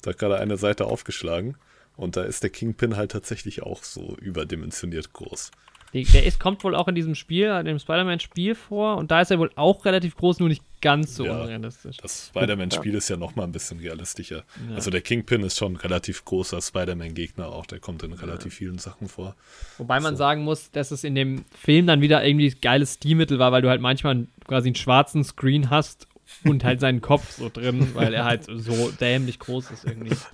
Da 0.02 0.10
hat 0.10 0.18
gerade 0.18 0.38
eine 0.38 0.56
Seite 0.56 0.86
aufgeschlagen. 0.86 1.56
Und 1.96 2.16
da 2.16 2.22
ist 2.22 2.42
der 2.42 2.50
Kingpin 2.50 2.96
halt 2.96 3.12
tatsächlich 3.12 3.62
auch 3.62 3.84
so 3.84 4.16
überdimensioniert 4.20 5.12
groß. 5.12 5.50
Der 5.94 6.24
ist, 6.24 6.40
kommt 6.40 6.64
wohl 6.64 6.74
auch 6.74 6.88
in 6.88 6.94
diesem 6.94 7.14
Spiel, 7.14 7.48
in 7.48 7.66
dem 7.66 7.78
Spider-Man-Spiel 7.78 8.54
vor 8.54 8.96
und 8.96 9.10
da 9.10 9.20
ist 9.20 9.30
er 9.30 9.38
wohl 9.38 9.50
auch 9.56 9.84
relativ 9.84 10.16
groß, 10.16 10.38
nur 10.38 10.48
nicht 10.48 10.62
ganz 10.80 11.14
so 11.14 11.26
ja, 11.26 11.38
unrealistisch. 11.38 11.98
Das 11.98 12.28
Spider-Man-Spiel 12.28 12.92
ja. 12.92 12.98
ist 12.98 13.10
ja 13.10 13.18
nochmal 13.18 13.46
ein 13.46 13.52
bisschen 13.52 13.78
realistischer. 13.78 14.44
Ja. 14.70 14.76
Also 14.76 14.90
der 14.90 15.02
Kingpin 15.02 15.42
ist 15.42 15.58
schon 15.58 15.74
ein 15.74 15.76
relativ 15.76 16.24
großer 16.24 16.62
Spider-Man-Gegner 16.62 17.46
auch, 17.46 17.66
der 17.66 17.78
kommt 17.78 18.02
in 18.04 18.14
relativ 18.14 18.54
vielen 18.54 18.78
Sachen 18.78 19.06
vor. 19.06 19.36
Wobei 19.76 20.00
man 20.00 20.14
so. 20.14 20.20
sagen 20.20 20.44
muss, 20.44 20.70
dass 20.70 20.92
es 20.92 21.04
in 21.04 21.14
dem 21.14 21.44
Film 21.54 21.86
dann 21.86 22.00
wieder 22.00 22.24
irgendwie 22.24 22.48
geiles 22.50 22.94
Stilmittel 22.94 23.38
war, 23.38 23.52
weil 23.52 23.60
du 23.60 23.68
halt 23.68 23.82
manchmal 23.82 24.26
quasi 24.46 24.68
einen 24.68 24.76
schwarzen 24.76 25.24
Screen 25.24 25.68
hast 25.68 26.08
und 26.44 26.64
halt 26.64 26.80
seinen 26.80 27.02
Kopf 27.02 27.32
so 27.32 27.50
drin, 27.50 27.94
weil 27.94 28.14
er 28.14 28.24
halt 28.24 28.46
so 28.46 28.90
dämlich 28.98 29.38
groß 29.38 29.70
ist 29.70 29.84
irgendwie. 29.84 30.16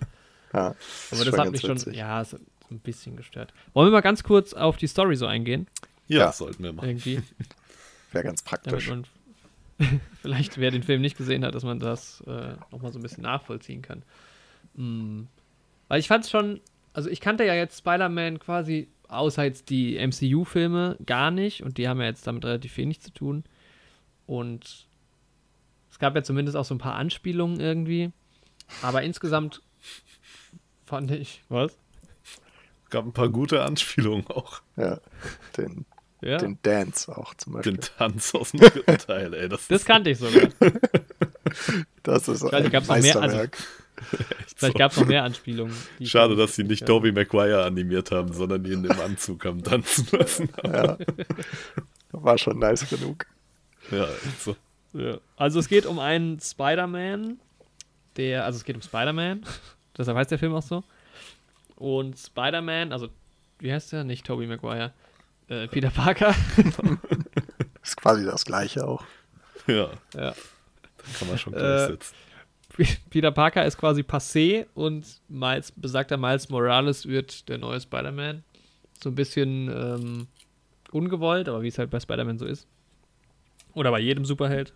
Ja, 0.52 0.74
Aber 1.10 1.24
das 1.24 1.38
hat 1.38 1.50
mich 1.50 1.60
schon, 1.60 1.78
ja, 1.92 2.24
so 2.24 2.38
ein 2.70 2.80
bisschen 2.80 3.16
gestört. 3.16 3.52
Wollen 3.74 3.88
wir 3.88 3.92
mal 3.92 4.00
ganz 4.00 4.22
kurz 4.22 4.54
auf 4.54 4.76
die 4.76 4.86
Story 4.86 5.16
so 5.16 5.26
eingehen? 5.26 5.66
Ja, 6.06 6.18
Ja. 6.18 6.32
sollten 6.32 6.62
wir 6.62 6.72
machen. 6.72 6.88
Irgendwie. 6.88 7.22
Wäre 8.12 8.24
ganz 8.24 8.42
damit 8.44 8.62
praktisch. 8.62 8.88
man 8.88 9.04
vielleicht, 10.22 10.58
wer 10.58 10.70
den 10.70 10.82
Film 10.82 11.02
nicht 11.02 11.16
gesehen 11.16 11.44
hat, 11.44 11.54
dass 11.54 11.62
man 11.64 11.78
das 11.78 12.22
äh, 12.26 12.54
nochmal 12.70 12.92
so 12.92 12.98
ein 12.98 13.02
bisschen 13.02 13.22
nachvollziehen 13.22 13.82
kann. 13.82 14.02
Mm. 14.74 15.24
Weil 15.88 16.00
ich 16.00 16.08
fand 16.08 16.24
es 16.24 16.30
schon, 16.30 16.60
also 16.92 17.08
ich 17.10 17.20
kannte 17.20 17.44
ja 17.44 17.54
jetzt 17.54 17.78
Spider-Man 17.78 18.38
quasi, 18.40 18.88
außer 19.08 19.44
jetzt 19.44 19.70
die 19.70 19.96
MCU-Filme, 19.98 20.96
gar 21.06 21.30
nicht 21.30 21.62
und 21.62 21.78
die 21.78 21.88
haben 21.88 22.00
ja 22.00 22.06
jetzt 22.06 22.26
damit 22.26 22.44
relativ 22.44 22.76
wenig 22.76 23.00
zu 23.00 23.12
tun. 23.12 23.44
Und 24.26 24.86
es 25.90 25.98
gab 25.98 26.14
ja 26.14 26.22
zumindest 26.22 26.56
auch 26.56 26.64
so 26.64 26.74
ein 26.74 26.78
paar 26.78 26.94
Anspielungen 26.96 27.60
irgendwie. 27.60 28.12
Aber 28.82 29.02
insgesamt 29.02 29.62
fand 30.88 31.10
ich. 31.10 31.42
Was? 31.48 31.76
Gab 32.90 33.04
ein 33.04 33.12
paar 33.12 33.28
gute 33.28 33.62
Anspielungen 33.62 34.26
auch. 34.28 34.62
Ja, 34.76 34.98
den, 35.56 35.84
Ja. 36.22 36.38
den 36.38 36.58
Dance 36.62 37.14
auch 37.16 37.34
zum 37.34 37.52
Beispiel. 37.54 37.74
Den 37.74 37.80
Tanz 37.82 38.34
aus 38.34 38.52
dem 38.52 38.60
dritten 38.60 38.98
Teil, 39.06 39.34
ey. 39.34 39.48
Das, 39.48 39.68
Das 39.68 39.84
kannte 39.84 40.10
ich 40.10 40.18
sogar. 40.18 40.48
Das 42.02 42.28
ist 42.28 42.42
weiß 42.42 42.52
ein 42.54 42.70
gab's 42.70 42.88
noch 42.88 42.96
mehr? 42.98 43.16
Also- 43.20 43.36
Meisterwerk. 43.36 43.58
Vielleicht 44.56 44.74
so. 44.74 44.78
gab 44.78 44.92
es 44.92 44.96
noch 44.98 45.06
mehr 45.06 45.24
Anspielungen. 45.24 45.74
ich 45.98 46.08
Schade, 46.10 46.36
dass 46.36 46.54
sie 46.54 46.62
nicht 46.62 46.80
ja. 46.82 46.86
Tobey 46.86 47.10
Maguire 47.10 47.64
animiert 47.64 48.12
haben, 48.12 48.32
sondern 48.32 48.64
ihn 48.64 48.84
im 48.84 49.00
Anzug 49.00 49.44
haben 49.44 49.62
tanzen 49.64 50.06
lassen. 50.16 50.48
Ja. 50.64 50.96
War 52.12 52.38
schon 52.38 52.58
nice 52.60 52.88
genug. 52.88 53.26
Ja, 53.90 54.04
echt 54.04 54.40
so. 54.42 54.56
Ja. 54.92 55.18
Also 55.36 55.58
es 55.58 55.68
geht 55.68 55.84
um 55.84 55.98
einen 55.98 56.38
Spider-Man, 56.40 57.38
der, 58.16 58.44
also 58.44 58.56
es 58.58 58.64
geht 58.64 58.76
um 58.76 58.82
Spider-Man, 58.82 59.44
deshalb 59.98 60.16
heißt 60.16 60.30
der 60.30 60.38
Film 60.38 60.54
auch 60.54 60.62
so. 60.62 60.84
Und 61.76 62.18
Spider-Man, 62.18 62.92
also 62.92 63.08
wie 63.58 63.72
heißt 63.72 63.92
der? 63.92 64.04
Nicht 64.04 64.26
Tobey 64.26 64.46
Maguire. 64.46 64.92
Äh, 65.48 65.68
Peter 65.68 65.90
Parker. 65.90 66.34
Ist 67.82 67.96
quasi 67.96 68.24
das 68.24 68.44
gleiche 68.44 68.86
auch. 68.86 69.04
Ja, 69.66 69.90
ja. 70.14 70.34
kann 71.18 71.28
man 71.28 71.38
schon 71.38 71.54
Äh, 71.54 71.58
gleichsetzen. 71.58 72.16
Peter 73.10 73.32
Parker 73.32 73.64
ist 73.66 73.76
quasi 73.76 74.02
passé 74.02 74.66
und 74.74 75.04
Miles, 75.28 75.72
besagter 75.72 76.16
Miles 76.16 76.48
Morales 76.48 77.06
wird 77.06 77.48
der 77.48 77.58
neue 77.58 77.80
Spider-Man. 77.80 78.44
So 79.02 79.08
ein 79.08 79.14
bisschen 79.16 79.68
ähm, 79.68 80.26
ungewollt, 80.92 81.48
aber 81.48 81.62
wie 81.62 81.68
es 81.68 81.78
halt 81.78 81.90
bei 81.90 81.98
Spider-Man 81.98 82.38
so 82.38 82.44
ist. 82.44 82.68
Oder 83.74 83.90
bei 83.90 83.98
jedem 83.98 84.24
Superheld. 84.24 84.72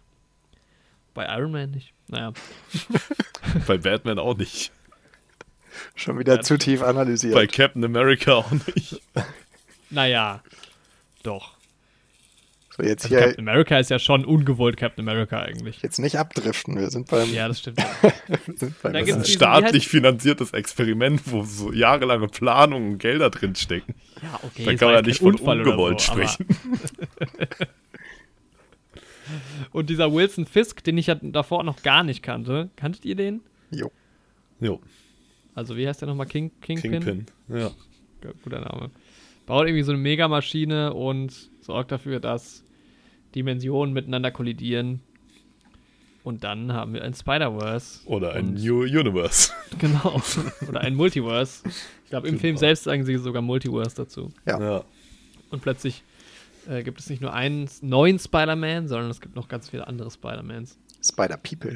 Bei 1.15 1.27
Iron 1.37 1.53
Man 1.53 1.71
nicht. 1.71 1.93
Naja. 2.09 2.33
Bei 3.67 3.77
Batman 3.77 4.19
auch 4.19 4.37
nicht. 4.37 4.73
Schon 5.95 6.19
wieder 6.19 6.37
Ja, 6.37 6.41
zu 6.43 6.59
tief 6.59 6.83
analysiert. 6.83 7.35
Bei 7.35 7.47
Captain 7.47 7.85
America 7.85 8.35
auch 8.35 8.51
nicht. 8.51 9.01
Naja. 9.91 10.43
Doch. 11.23 11.53
so, 12.77 12.83
jetzt 12.83 13.05
Also 13.05 13.17
hier 13.17 13.27
Captain 13.27 13.49
America 13.49 13.79
ist 13.79 13.91
ja 13.91 13.99
schon 13.99 14.25
ungewollt 14.25 14.77
Captain 14.77 15.07
America 15.09 15.41
eigentlich. 15.41 15.83
jetzt 15.83 15.99
nicht 15.99 16.19
abdriften. 16.19 16.79
Wir 16.79 16.91
sind 16.91 17.09
beim, 17.09 17.33
Ja, 17.33 17.49
das 17.49 17.61
stimmt. 17.61 17.79
wir 18.47 18.57
sind 18.57 18.83
beim 18.83 18.93
Da 18.93 18.99
Das 19.01 19.09
ist 19.09 19.15
gibt's 19.15 19.29
ein 19.29 19.33
staatlich 19.35 19.89
finanziertes 19.89 20.53
Experiment, 20.53 21.23
wo 21.27 21.45
so 21.45 21.73
jahrelange 21.73 22.29
Planung 22.29 22.93
und 22.93 22.99
Gelder 22.99 23.31
drin 23.31 23.55
stecken. 23.55 23.95
Ja, 24.23 24.41
okay. 24.43 24.65
Dann 24.65 24.75
es 24.75 24.81
kann 24.81 24.89
man 24.89 24.97
kein 24.97 25.05
nicht 25.05 25.21
von 25.21 25.33
Unfall 25.33 25.59
ungewollt 25.59 26.01
so, 26.01 26.13
sprechen. 26.13 26.47
Und 29.71 29.89
dieser 29.89 30.13
Wilson 30.13 30.47
Fisk, 30.47 30.85
den 30.85 30.99
ich 30.99 31.07
ja 31.07 31.15
davor 31.15 31.65
noch 31.65 31.83
gar 31.83 32.05
nicht 32.05 32.23
kannte. 32.23 32.71
Kanntet 32.77 33.05
ihr 33.05 33.15
den? 33.15 33.41
Jo. 33.71 33.91
Jo, 34.61 34.81
Also, 35.55 35.77
wie 35.77 35.87
heißt 35.87 36.01
der 36.01 36.09
nochmal? 36.09 36.27
King, 36.27 36.51
Kingpin? 36.61 36.91
Kingpin. 36.93 37.27
Ja. 37.49 37.71
Guter 38.45 38.61
Name. 38.61 38.91
Baut 39.47 39.67
irgendwie 39.67 39.83
so 39.83 39.93
eine 39.93 40.01
Megamaschine 40.01 40.95
und 40.95 41.51
sorgt 41.61 41.91
dafür, 41.93 42.21
dass 42.21 42.63
Dimensionen 43.35 43.93
miteinander 43.93 44.31
kollidieren. 44.31 45.01
Und 46.25 46.45
dann 46.45 46.73
haben 46.73 46.95
wir 46.95 47.03
ein 47.03 47.15
Spider-Verse. 47.15 48.07
Oder 48.07 48.35
ein 48.35 48.55
New 48.55 48.83
Universe. 48.83 49.53
Genau. 49.79 50.21
Oder 50.69 50.83
ein 50.83 50.95
Multiverse. 50.95 51.63
Ich 52.05 52.11
glaube, 52.11 52.29
im 52.29 52.39
Film 52.39 52.53
Genau. 52.55 52.61
selbst 52.61 52.85
sagen 52.85 53.05
sie 53.05 53.17
sogar 53.17 53.41
Multiverse 53.43 53.97
dazu. 53.97 54.31
Ja. 54.47 54.61
Ja. 54.61 54.85
Und 55.51 55.63
plötzlich 55.63 56.05
äh, 56.69 56.83
gibt 56.85 57.01
es 57.01 57.09
nicht 57.11 57.21
nur 57.23 57.33
einen 57.33 57.69
neuen 57.81 58.19
Spider-Man, 58.19 58.87
sondern 58.87 59.11
es 59.11 59.21
gibt 59.21 59.35
noch 59.35 59.49
ganz 59.49 59.71
viele 59.71 59.87
andere 59.89 60.11
Spider-Mans. 60.11 60.79
Spider-People. 61.03 61.71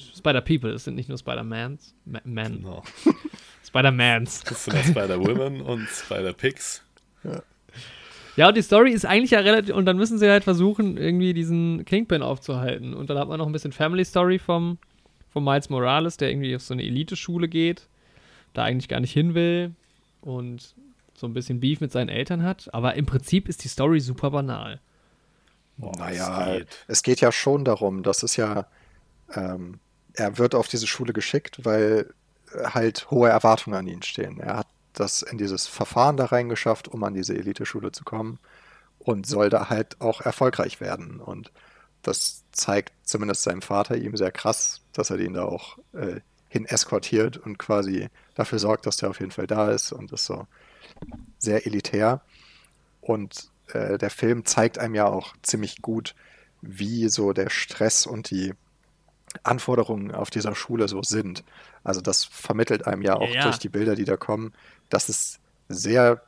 Spider-People, 0.00 0.70
es 0.70 0.84
sind 0.84 0.94
nicht 0.94 1.08
nur 1.08 1.18
Spider-Mans. 1.18 1.94
Ma 2.04 2.20
Man. 2.24 2.58
Genau. 2.58 2.82
Spider-Mans. 3.66 4.44
Das 4.44 4.64
sind 4.64 4.76
Spider-Women 4.78 5.60
und 5.60 5.88
Spider-Pigs. 5.88 6.82
Ja, 8.36 8.48
und 8.48 8.56
die 8.56 8.62
Story 8.62 8.92
ist 8.92 9.06
eigentlich 9.06 9.30
ja 9.32 9.40
relativ. 9.40 9.74
Und 9.74 9.86
dann 9.86 9.96
müssen 9.96 10.18
sie 10.18 10.28
halt 10.30 10.44
versuchen, 10.44 10.96
irgendwie 10.96 11.32
diesen 11.34 11.84
Kingpin 11.84 12.22
aufzuhalten. 12.22 12.94
Und 12.94 13.10
dann 13.10 13.18
hat 13.18 13.28
man 13.28 13.38
noch 13.38 13.46
ein 13.46 13.52
bisschen 13.52 13.72
Family 13.72 14.04
Story 14.04 14.38
vom, 14.38 14.78
vom 15.30 15.44
Miles 15.44 15.70
Morales, 15.70 16.16
der 16.18 16.30
irgendwie 16.30 16.54
auf 16.54 16.62
so 16.62 16.74
eine 16.74 16.82
Elite-Schule 16.82 17.48
geht, 17.48 17.88
da 18.52 18.64
eigentlich 18.64 18.88
gar 18.88 19.00
nicht 19.00 19.12
hin 19.12 19.34
will 19.34 19.74
und 20.20 20.74
so 21.14 21.26
ein 21.26 21.32
bisschen 21.32 21.60
Beef 21.60 21.80
mit 21.80 21.92
seinen 21.92 22.10
Eltern 22.10 22.42
hat. 22.42 22.72
Aber 22.74 22.94
im 22.94 23.06
Prinzip 23.06 23.48
ist 23.48 23.64
die 23.64 23.68
Story 23.68 24.00
super 24.00 24.30
banal. 24.30 24.80
Boah, 25.78 25.92
Naja, 25.98 26.46
es 26.52 26.58
geht. 26.58 26.84
es 26.88 27.02
geht 27.02 27.20
ja 27.20 27.32
schon 27.32 27.64
darum, 27.64 28.02
dass 28.02 28.22
es 28.22 28.36
ja, 28.36 28.66
ähm, 29.34 29.78
er 30.16 30.38
wird 30.38 30.54
auf 30.54 30.68
diese 30.68 30.86
Schule 30.86 31.12
geschickt, 31.12 31.64
weil 31.64 32.12
äh, 32.52 32.64
halt 32.70 33.10
hohe 33.10 33.28
Erwartungen 33.28 33.76
an 33.76 33.86
ihn 33.86 34.02
stehen. 34.02 34.40
Er 34.40 34.58
hat 34.58 34.66
das 34.92 35.22
in 35.22 35.38
dieses 35.38 35.66
Verfahren 35.66 36.16
da 36.16 36.26
reingeschafft, 36.26 36.88
um 36.88 37.04
an 37.04 37.14
diese 37.14 37.34
Eliteschule 37.36 37.92
zu 37.92 38.04
kommen 38.04 38.38
und 38.98 39.26
soll 39.26 39.50
da 39.50 39.68
halt 39.68 40.00
auch 40.00 40.22
erfolgreich 40.22 40.80
werden. 40.80 41.20
Und 41.20 41.52
das 42.02 42.44
zeigt 42.52 42.92
zumindest 43.04 43.42
seinem 43.42 43.62
Vater 43.62 43.96
ihm 43.96 44.16
sehr 44.16 44.32
krass, 44.32 44.80
dass 44.92 45.10
er 45.10 45.18
den 45.18 45.34
da 45.34 45.44
auch 45.44 45.78
äh, 45.92 46.20
hin 46.48 46.64
eskortiert 46.64 47.36
und 47.36 47.58
quasi 47.58 48.08
dafür 48.34 48.58
sorgt, 48.58 48.86
dass 48.86 48.96
der 48.96 49.10
auf 49.10 49.20
jeden 49.20 49.32
Fall 49.32 49.46
da 49.46 49.70
ist 49.70 49.92
und 49.92 50.12
ist 50.12 50.24
so 50.24 50.46
sehr 51.38 51.66
elitär. 51.66 52.22
Und 53.00 53.50
äh, 53.72 53.98
der 53.98 54.10
Film 54.10 54.44
zeigt 54.46 54.78
einem 54.78 54.94
ja 54.94 55.06
auch 55.06 55.34
ziemlich 55.42 55.82
gut, 55.82 56.14
wie 56.62 57.08
so 57.08 57.32
der 57.32 57.50
Stress 57.50 58.06
und 58.06 58.30
die 58.30 58.54
Anforderungen 59.42 60.12
auf 60.12 60.30
dieser 60.30 60.54
Schule 60.54 60.88
so 60.88 61.02
sind. 61.02 61.44
Also 61.84 62.00
das 62.00 62.24
vermittelt 62.24 62.86
einem 62.86 63.02
ja 63.02 63.16
auch 63.16 63.28
Ja. 63.28 63.42
durch 63.44 63.58
die 63.58 63.68
Bilder, 63.68 63.94
die 63.94 64.04
da 64.04 64.16
kommen, 64.16 64.52
dass 64.88 65.08
es 65.08 65.38
sehr 65.68 66.22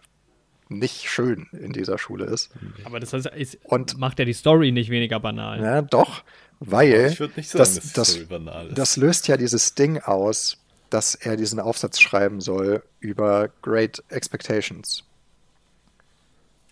nicht 0.69 1.09
schön 1.09 1.47
in 1.53 1.73
dieser 1.73 1.97
Schule 1.97 2.27
ist. 2.27 2.51
Aber 2.85 3.01
das 3.01 3.13
heißt, 3.15 3.27
ist, 3.29 3.59
Und- 3.65 3.97
macht 3.99 4.19
ja 4.19 4.25
die 4.27 4.35
Story 4.35 4.71
nicht 4.73 4.91
weniger 4.91 5.19
banal. 5.21 5.61
Ja, 5.63 5.81
doch, 5.83 6.23
weil 6.61 7.07
Ich 7.13 7.21
würde 7.21 7.35
nicht 7.37 7.49
sagen, 7.49 7.61
das, 7.61 7.93
das, 7.95 8.11
Story 8.11 8.25
banal 8.27 8.67
ist. 8.69 8.77
das 8.79 8.97
löst 8.97 9.29
ja 9.29 9.37
dieses 9.39 9.75
Ding 9.75 10.01
aus, 10.03 10.59
dass 10.91 11.15
er 11.15 11.37
diesen 11.37 11.61
Aufsatz 11.61 12.01
schreiben 12.01 12.41
soll 12.43 12.83
über 13.01 13.49
Great 13.63 14.03
Expectations. 14.11 15.05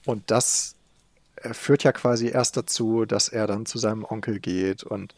Und 0.04 0.30
das 0.30 0.74
äh, 1.36 1.52
führt 1.54 1.82
ja 1.84 1.92
quasi 1.92 2.28
erst 2.28 2.56
dazu, 2.56 3.04
dass 3.06 3.28
er 3.28 3.46
dann 3.46 3.66
zu 3.66 3.78
seinem 3.78 4.04
Onkel 4.04 4.40
geht 4.40 4.82
und 4.84 5.14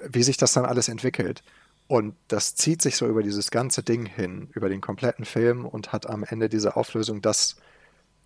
wie 0.00 0.22
sich 0.22 0.36
das 0.36 0.52
dann 0.52 0.64
alles 0.64 0.88
entwickelt. 0.88 1.42
Und 1.86 2.14
das 2.28 2.54
zieht 2.54 2.82
sich 2.82 2.96
so 2.96 3.06
über 3.06 3.22
dieses 3.22 3.50
ganze 3.50 3.82
Ding 3.82 4.04
hin, 4.04 4.50
über 4.54 4.68
den 4.68 4.80
kompletten 4.82 5.24
Film 5.24 5.64
und 5.64 5.92
hat 5.92 6.08
am 6.08 6.22
Ende 6.22 6.48
diese 6.48 6.76
Auflösung, 6.76 7.22
dass 7.22 7.56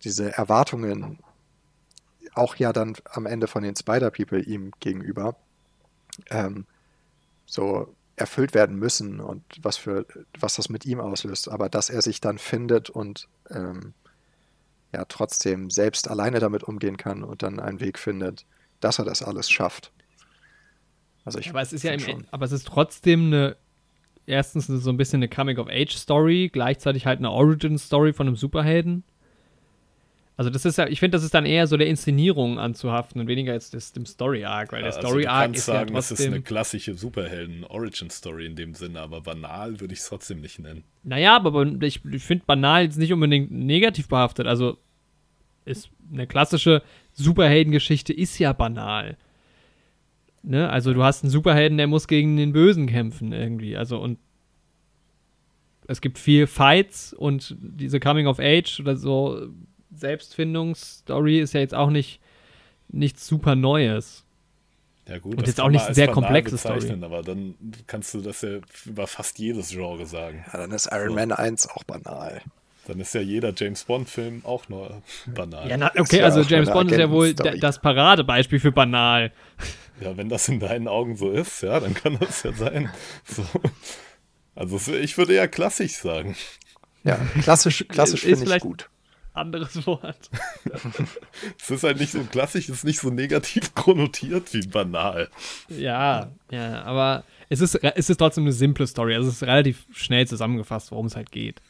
diese 0.03 0.33
Erwartungen 0.33 1.19
auch 2.33 2.55
ja 2.55 2.73
dann 2.73 2.95
am 3.11 3.25
Ende 3.25 3.47
von 3.47 3.63
den 3.63 3.75
Spider-People 3.75 4.41
ihm 4.41 4.71
gegenüber 4.79 5.35
ähm, 6.29 6.65
so 7.45 7.95
erfüllt 8.15 8.53
werden 8.53 8.77
müssen 8.77 9.19
und 9.19 9.43
was 9.61 9.77
für 9.77 10.05
was 10.39 10.55
das 10.55 10.69
mit 10.69 10.85
ihm 10.85 10.99
auslöst, 10.99 11.49
aber 11.49 11.69
dass 11.69 11.89
er 11.89 12.01
sich 12.01 12.21
dann 12.21 12.37
findet 12.37 12.89
und 12.89 13.27
ähm, 13.49 13.93
ja 14.91 15.05
trotzdem 15.05 15.69
selbst 15.69 16.09
alleine 16.09 16.39
damit 16.39 16.63
umgehen 16.63 16.97
kann 16.97 17.23
und 17.23 17.43
dann 17.43 17.59
einen 17.59 17.79
Weg 17.79 17.97
findet, 17.97 18.45
dass 18.79 18.99
er 18.99 19.05
das 19.05 19.23
alles 19.23 19.49
schafft. 19.49 19.91
Also 21.25 21.39
ich 21.39 21.49
Aber 21.49 21.61
es 21.61 21.73
ist 21.73 21.83
ja 21.83 21.93
im, 21.93 21.99
schon. 21.99 22.25
aber 22.31 22.45
es 22.45 22.51
ist 22.51 22.67
trotzdem 22.67 23.27
eine 23.27 23.55
erstens 24.25 24.67
so 24.67 24.89
ein 24.89 24.97
bisschen 24.97 25.17
eine 25.19 25.27
Coming 25.29 25.57
of 25.57 25.67
Age 25.69 25.95
Story, 25.95 26.49
gleichzeitig 26.51 27.05
halt 27.05 27.19
eine 27.19 27.31
Origin 27.31 27.77
Story 27.77 28.13
von 28.13 28.27
einem 28.27 28.35
Superhelden. 28.35 29.03
Also 30.35 30.49
das 30.49 30.65
ist 30.65 30.77
ja, 30.77 30.87
ich 30.87 30.99
finde, 30.99 31.15
das 31.15 31.23
ist 31.23 31.33
dann 31.35 31.45
eher 31.45 31.67
so 31.67 31.77
der 31.77 31.87
Inszenierung 31.87 32.57
anzuhaften 32.57 33.21
und 33.21 33.27
weniger 33.27 33.53
jetzt 33.53 33.75
des, 33.75 33.93
dem 33.93 34.07
Story 34.07 34.43
Arc, 34.45 34.71
weil 34.71 34.81
der 34.81 34.95
also 34.95 35.07
Story 35.07 35.27
Arc 35.27 35.53
ist 35.53 35.65
sagen, 35.65 35.93
ja 35.93 35.99
es 35.99 36.09
ist 36.09 36.21
eine 36.21 36.29
trotzdem. 36.29 36.43
klassische 36.43 36.95
Superhelden-Origin-Story 36.95 38.47
in 38.47 38.55
dem 38.55 38.73
Sinne, 38.73 39.01
aber 39.01 39.21
banal 39.21 39.79
würde 39.79 39.93
ich 39.93 39.99
es 39.99 40.07
trotzdem 40.07 40.41
nicht 40.41 40.57
nennen. 40.57 40.83
Naja, 41.03 41.35
aber 41.35 41.67
ich, 41.81 42.03
ich 42.03 42.23
finde 42.23 42.45
banal 42.47 42.83
jetzt 42.83 42.97
nicht 42.97 43.13
unbedingt 43.13 43.51
negativ 43.51 44.07
behaftet. 44.07 44.47
Also 44.47 44.77
ist 45.65 45.89
eine 46.11 46.25
klassische 46.25 46.81
Superheldengeschichte 47.13 48.11
ist 48.11 48.39
ja 48.39 48.53
banal. 48.53 49.17
Ne? 50.43 50.69
Also 50.69 50.93
du 50.93 51.03
hast 51.03 51.23
einen 51.23 51.31
Superhelden, 51.31 51.77
der 51.77 51.87
muss 51.87 52.07
gegen 52.07 52.37
den 52.37 52.53
Bösen 52.53 52.87
kämpfen 52.87 53.31
irgendwie. 53.31 53.77
Also 53.77 53.99
und 53.99 54.19
es 55.87 56.01
gibt 56.01 56.19
viel 56.19 56.47
Fights 56.47 57.13
und 57.13 57.55
diese 57.59 57.99
Coming 57.99 58.27
of 58.27 58.39
Age 58.39 58.79
oder 58.79 58.95
so 58.95 59.47
Selbstfindungsstory 59.91 61.39
ist 61.39 61.53
ja 61.53 61.59
jetzt 61.59 61.73
auch 61.73 61.89
nicht 61.89 62.19
nichts 62.89 63.27
super 63.27 63.55
Neues. 63.55 64.25
Ja 65.07 65.19
gut, 65.19 65.31
Und 65.31 65.41
das 65.41 65.47
jetzt 65.47 65.55
kann 65.57 65.65
auch 65.65 65.69
nicht 65.69 65.95
sehr 65.95 66.07
komplexe 66.07 66.57
Story. 66.57 66.89
Aber 67.01 67.23
dann 67.23 67.55
kannst 67.87 68.13
du 68.13 68.21
das 68.21 68.41
ja 68.41 68.59
über 68.85 69.07
fast 69.07 69.37
jedes 69.39 69.71
Genre 69.71 70.05
sagen. 70.05 70.45
Ja, 70.51 70.59
dann 70.59 70.71
ist 70.71 70.89
Iron 70.91 71.09
So. 71.09 71.15
Man 71.15 71.31
1 71.31 71.69
auch 71.69 71.83
banal. 71.83 72.41
Dann 72.87 72.99
ist 72.99 73.13
ja 73.13 73.21
jeder 73.21 73.53
James 73.55 73.83
Bond-Film 73.85 74.41
auch 74.45 74.67
nur 74.67 75.01
banal. 75.27 75.69
Ja, 75.69 75.77
na, 75.77 75.91
okay, 75.97 76.17
ja 76.19 76.25
also 76.25 76.41
James 76.41 76.69
Bond 76.69 76.91
ist 76.91 76.97
ja 76.99 77.09
wohl 77.09 77.33
das 77.33 77.79
Paradebeispiel 77.79 78.59
für 78.59 78.71
banal. 78.73 79.31
Ja, 80.01 80.17
wenn 80.17 80.27
das 80.27 80.49
in 80.49 80.59
deinen 80.59 80.87
Augen 80.89 81.15
so 81.15 81.31
ist, 81.31 81.61
ja, 81.63 81.79
dann 81.79 81.93
kann 81.93 82.17
das 82.19 82.43
ja 82.43 82.51
sein. 82.51 82.89
So. 83.25 83.45
Also 84.55 84.79
ich 84.93 85.17
würde 85.17 85.33
eher 85.33 85.47
klassisch 85.47 85.93
sagen. 85.93 86.35
Ja, 87.05 87.15
klassisch, 87.41 87.85
klassisch 87.87 88.23
Ist 88.25 88.29
finde 88.29 88.43
ich 88.43 88.47
vielleicht- 88.49 88.65
gut. 88.65 88.89
Anderes 89.35 89.87
Wort. 89.87 90.29
Es 91.59 91.71
ist 91.71 91.83
halt 91.83 91.99
nicht 91.99 92.11
so 92.11 92.19
klassisch, 92.23 92.69
es 92.69 92.77
ist 92.77 92.83
nicht 92.83 92.99
so 92.99 93.09
negativ 93.09 93.73
konnotiert 93.75 94.53
wie 94.53 94.67
banal. 94.67 95.27
Ja, 95.69 96.31
ja, 96.51 96.83
aber 96.83 97.23
es 97.49 97.59
ist, 97.61 97.75
es 97.75 98.09
ist 98.11 98.17
trotzdem 98.17 98.43
eine 98.43 98.53
simple 98.53 98.85
Story. 98.85 99.15
Also 99.15 99.29
es 99.29 99.37
ist 99.37 99.43
relativ 99.43 99.85
schnell 99.91 100.27
zusammengefasst, 100.27 100.91
worum 100.91 101.07
es 101.07 101.15
halt 101.15 101.31
geht. 101.31 101.61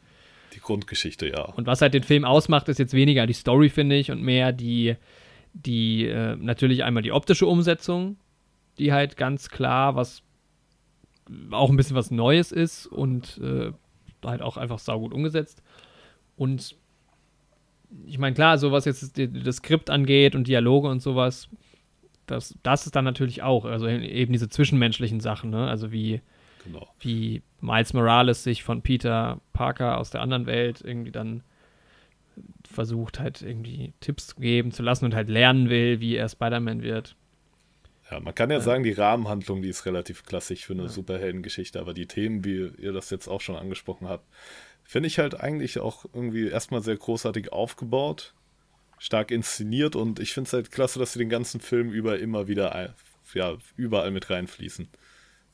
Die 0.54 0.60
Grundgeschichte, 0.60 1.28
ja. 1.28 1.46
Und 1.46 1.68
was 1.68 1.82
halt 1.82 1.94
den 1.94 2.04
Film 2.04 2.26
ausmacht, 2.26 2.70
ist 2.70 2.80
jetzt 2.80 2.94
weniger 2.94 3.26
die 3.26 3.34
Story, 3.34 3.70
finde 3.70 3.96
ich, 3.96 4.12
und 4.12 4.22
mehr 4.22 4.52
die, 4.52 4.96
die 5.54 6.06
äh, 6.06 6.36
natürlich 6.36 6.84
einmal 6.84 7.04
die 7.04 7.12
optische 7.12 7.48
Umsetzung, 7.48 8.18
die 8.78 8.94
halt 8.94 9.18
ganz 9.18 9.50
klar 9.50 9.96
was 9.96 10.24
auch 11.52 11.70
ein 11.70 11.78
bisschen 11.78 11.96
was 11.96 12.12
Neues 12.12 12.52
ist 12.52 12.86
und 12.86 13.40
äh, 13.42 13.72
halt 14.24 14.42
auch 14.42 14.58
einfach 14.58 14.80
saugut 14.80 15.14
umgesetzt. 15.14 15.64
Und 16.36 16.76
ich 18.06 18.18
meine, 18.18 18.34
klar, 18.34 18.58
so 18.58 18.72
was 18.72 18.86
jetzt 18.86 19.18
das 19.18 19.56
Skript 19.58 19.90
angeht 19.90 20.36
und 20.36 20.48
Dialoge 20.48 20.88
und 20.88 21.02
sowas, 21.02 21.50
das, 22.26 22.58
das 22.64 22.86
ist 22.86 22.96
dann 22.96 23.06
natürlich 23.06 23.44
auch, 23.44 23.66
also 23.66 23.88
eben 23.88 24.32
diese 24.34 24.50
zwischenmenschlichen 24.50 25.20
Sachen, 25.20 25.50
ne? 25.50 25.68
Also 25.68 25.92
wie, 25.92 26.22
Genau. 26.64 26.88
wie 27.00 27.42
Miles 27.60 27.94
Morales 27.94 28.44
sich 28.44 28.64
von 28.64 28.82
Peter 28.82 29.42
Parker 29.52 29.98
aus 29.98 30.12
der 30.12 30.22
anderen 30.22 30.46
Welt 30.46 30.82
irgendwie 30.82 31.12
dann 31.12 31.44
versucht 32.70 33.20
halt 33.20 33.42
irgendwie 33.42 33.94
Tipps 34.00 34.36
geben 34.36 34.72
zu 34.72 34.82
lassen 34.84 35.06
und 35.06 35.16
halt 35.16 35.30
lernen 35.30 35.70
will, 35.70 36.00
wie 36.00 36.16
er 36.16 36.28
Spider-Man 36.30 36.82
wird. 36.82 37.16
Ja, 38.10 38.20
man 38.20 38.36
kann 38.36 38.52
ja 38.52 38.60
sagen, 38.60 38.84
die 38.84 38.92
Rahmenhandlung, 38.92 39.62
die 39.62 39.70
ist 39.70 39.86
relativ 39.86 40.24
klassisch 40.24 40.66
für 40.66 40.74
eine 40.74 40.90
Superheldengeschichte, 40.90 41.80
aber 41.80 41.94
die 41.94 42.06
Themen, 42.06 42.44
wie 42.44 42.72
ihr 42.78 42.92
das 42.92 43.10
jetzt 43.10 43.28
auch 43.28 43.42
schon 43.42 43.56
angesprochen 43.56 44.08
habt, 44.08 44.28
finde 44.84 45.08
ich 45.08 45.20
halt 45.20 45.40
eigentlich 45.40 45.80
auch 45.80 46.06
irgendwie 46.14 46.48
erstmal 46.48 46.84
sehr 46.84 46.98
großartig 46.98 47.52
aufgebaut, 47.52 48.34
stark 48.98 49.32
inszeniert 49.32 49.96
und 49.96 50.20
ich 50.20 50.34
finde 50.34 50.48
es 50.48 50.54
halt 50.54 50.72
klasse, 50.72 51.00
dass 51.00 51.14
sie 51.14 51.20
den 51.20 51.30
ganzen 51.30 51.60
Film 51.60 51.92
über 51.92 52.20
immer 52.20 52.48
wieder 52.48 52.94
ja, 53.34 53.58
überall 53.78 54.12
mit 54.12 54.30
reinfließen. 54.30 54.90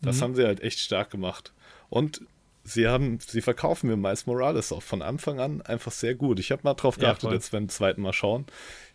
Das 0.02 0.18
Mhm. 0.18 0.22
haben 0.22 0.36
sie 0.36 0.46
halt 0.46 0.62
echt 0.62 0.80
stark 0.80 1.10
gemacht. 1.10 1.54
Und 1.90 2.22
sie 2.64 2.88
haben, 2.88 3.20
sie 3.20 3.42
verkaufen 3.42 3.88
mir 3.90 3.98
Miles 3.98 4.26
Morales 4.28 4.72
auch 4.72 4.84
von 4.84 5.02
Anfang 5.02 5.40
an 5.40 5.62
einfach 5.62 5.92
sehr 5.92 6.16
gut. 6.16 6.40
Ich 6.40 6.52
habe 6.52 6.62
mal 6.64 6.74
drauf 6.76 6.96
Ja, 6.98 7.04
geachtet, 7.04 7.22
voll. 7.24 7.34
jetzt 7.34 7.52
beim 7.52 7.68
zweiten 7.70 8.02
Mal 8.02 8.14
schauen. 8.14 8.46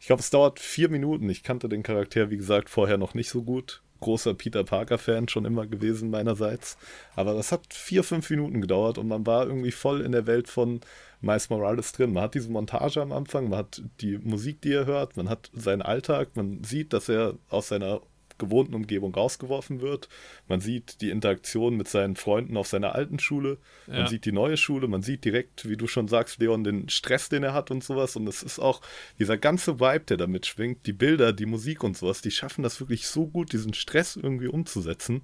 Ich 0.00 0.06
glaube, 0.06 0.20
es 0.20 0.30
dauert 0.30 0.60
vier 0.60 0.88
Minuten. 0.88 1.28
Ich 1.28 1.42
kannte 1.42 1.68
den 1.68 1.82
Charakter, 1.82 2.30
wie 2.30 2.36
gesagt, 2.36 2.70
vorher 2.70 2.98
noch 2.98 3.14
nicht 3.14 3.30
so 3.30 3.42
gut. 3.42 3.82
Großer 4.00 4.34
Peter 4.34 4.64
Parker-Fan 4.64 5.28
schon 5.28 5.44
immer 5.46 5.66
gewesen 5.66 6.10
meinerseits. 6.10 6.76
Aber 7.16 7.32
das 7.34 7.52
hat 7.52 7.72
vier, 7.72 8.04
fünf 8.04 8.28
Minuten 8.28 8.60
gedauert 8.60 8.98
und 8.98 9.08
man 9.08 9.24
war 9.26 9.46
irgendwie 9.46 9.70
voll 9.70 10.02
in 10.02 10.12
der 10.12 10.26
Welt 10.26 10.48
von 10.48 10.80
Miles 11.22 11.48
Morales 11.48 11.92
drin. 11.92 12.12
Man 12.12 12.24
hat 12.24 12.34
diese 12.34 12.50
Montage 12.50 13.00
am 13.00 13.12
Anfang, 13.12 13.48
man 13.48 13.60
hat 13.60 13.82
die 14.02 14.18
Musik, 14.18 14.60
die 14.60 14.72
er 14.72 14.84
hört, 14.84 15.16
man 15.16 15.30
hat 15.30 15.50
seinen 15.54 15.80
Alltag, 15.80 16.36
man 16.36 16.62
sieht, 16.64 16.92
dass 16.92 17.08
er 17.08 17.34
aus 17.48 17.68
seiner 17.68 18.02
gewohnten 18.44 18.74
Umgebung 18.74 19.14
rausgeworfen 19.14 19.80
wird. 19.80 20.08
Man 20.48 20.60
sieht 20.60 21.00
die 21.00 21.10
Interaktion 21.10 21.76
mit 21.76 21.88
seinen 21.88 22.16
Freunden 22.16 22.56
auf 22.56 22.66
seiner 22.66 22.94
alten 22.94 23.18
Schule. 23.18 23.58
Man 23.86 23.98
Ja. 24.00 24.06
sieht 24.08 24.24
die 24.24 24.32
neue 24.32 24.56
Schule. 24.56 24.88
Man 24.88 25.02
sieht 25.02 25.24
direkt, 25.24 25.68
wie 25.68 25.76
du 25.76 25.86
schon 25.86 26.08
sagst, 26.08 26.38
Leon, 26.40 26.64
den 26.64 26.88
Stress, 26.88 27.28
den 27.28 27.42
er 27.42 27.54
hat 27.54 27.70
und 27.70 27.82
sowas. 27.84 28.16
Und 28.16 28.26
es 28.28 28.42
ist 28.42 28.58
auch 28.58 28.80
dieser 29.18 29.36
ganze 29.38 29.80
Vibe, 29.80 30.04
der 30.04 30.16
damit 30.16 30.46
schwingt, 30.46 30.86
die 30.86 30.92
Bilder, 30.92 31.32
die 31.32 31.46
Musik 31.46 31.82
und 31.84 31.96
sowas, 31.96 32.22
die 32.22 32.30
schaffen 32.30 32.62
das 32.62 32.80
wirklich 32.80 33.06
so 33.06 33.26
gut, 33.26 33.52
diesen 33.52 33.74
Stress 33.74 34.16
irgendwie 34.16 34.48
umzusetzen. 34.48 35.22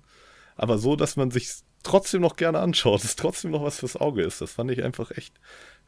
Aber 0.57 0.79
so, 0.79 0.97
dass 0.97 1.17
man 1.17 1.31
sich 1.31 1.49
trotzdem 1.83 2.21
noch 2.21 2.37
gerne 2.37 2.59
anschaut, 2.59 3.03
es 3.05 3.17
trotzdem 3.17 3.51
noch 3.53 3.63
was 3.63 3.79
fürs 3.81 3.97
Auge 3.97 4.23
ist. 4.23 4.41
Das 4.41 4.53
fand 4.53 4.71
ich 4.71 4.83
einfach 4.85 5.11
echt, 5.13 5.33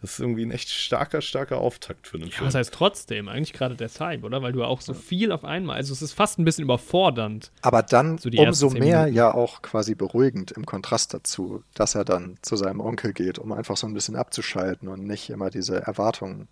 das 0.02 0.12
ist 0.14 0.20
irgendwie 0.20 0.44
ein 0.44 0.50
echt 0.50 0.68
starker, 0.68 1.22
starker 1.22 1.58
Auftakt 1.58 2.06
für 2.06 2.18
einen 2.18 2.30
Ja, 2.30 2.30
Film. 2.30 2.46
was 2.48 2.54
heißt 2.54 2.74
trotzdem? 2.74 3.28
Eigentlich 3.28 3.52
gerade 3.54 3.76
deshalb, 3.76 4.24
oder? 4.24 4.42
Weil 4.42 4.52
du 4.52 4.64
auch 4.64 4.80
so 4.82 4.94
viel 4.94 5.32
auf 5.32 5.44
einmal, 5.44 5.76
also 5.76 5.92
es 5.94 6.02
ist 6.02 6.12
fast 6.12 6.38
ein 6.38 6.44
bisschen 6.44 6.64
überfordernd. 6.64 7.52
Aber 7.62 7.82
dann 7.82 8.18
So 8.18 8.30
die 8.30 8.38
umso 8.38 8.70
mehr 8.70 9.06
Minuten. 9.06 9.14
ja 9.14 9.32
auch 9.32 9.62
quasi 9.62 9.94
beruhigend 9.94 10.50
im 10.52 10.66
Kontrast 10.66 11.14
dazu, 11.14 11.64
dass 11.74 11.94
er 11.94 12.04
dann 12.04 12.36
zu 12.42 12.56
seinem 12.56 12.80
Onkel 12.80 13.12
geht, 13.12 13.38
um 13.38 13.52
einfach 13.52 13.76
so 13.76 13.86
ein 13.86 13.94
bisschen 13.94 14.16
abzuschalten 14.16 14.88
und 14.88 15.04
nicht 15.06 15.30
immer 15.30 15.50
diese 15.50 15.76
Erwartungen, 15.82 16.48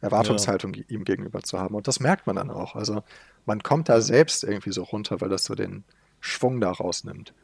Erwartungshaltung 0.00 0.74
ihm 0.88 1.04
gegenüber 1.04 1.42
zu 1.42 1.58
haben. 1.60 1.74
Und 1.76 1.88
das 1.88 2.00
merkt 2.00 2.26
man 2.26 2.36
dann 2.36 2.50
auch. 2.50 2.74
Also 2.76 3.02
man 3.46 3.62
kommt 3.62 3.88
da 3.88 4.00
selbst 4.00 4.44
irgendwie 4.44 4.72
so 4.72 4.82
runter, 4.84 5.20
weil 5.20 5.28
das 5.28 5.44
so 5.44 5.54
den 5.54 5.84
Schwung 6.20 6.60
da 6.60 6.70
rausnimmt. 6.72 7.34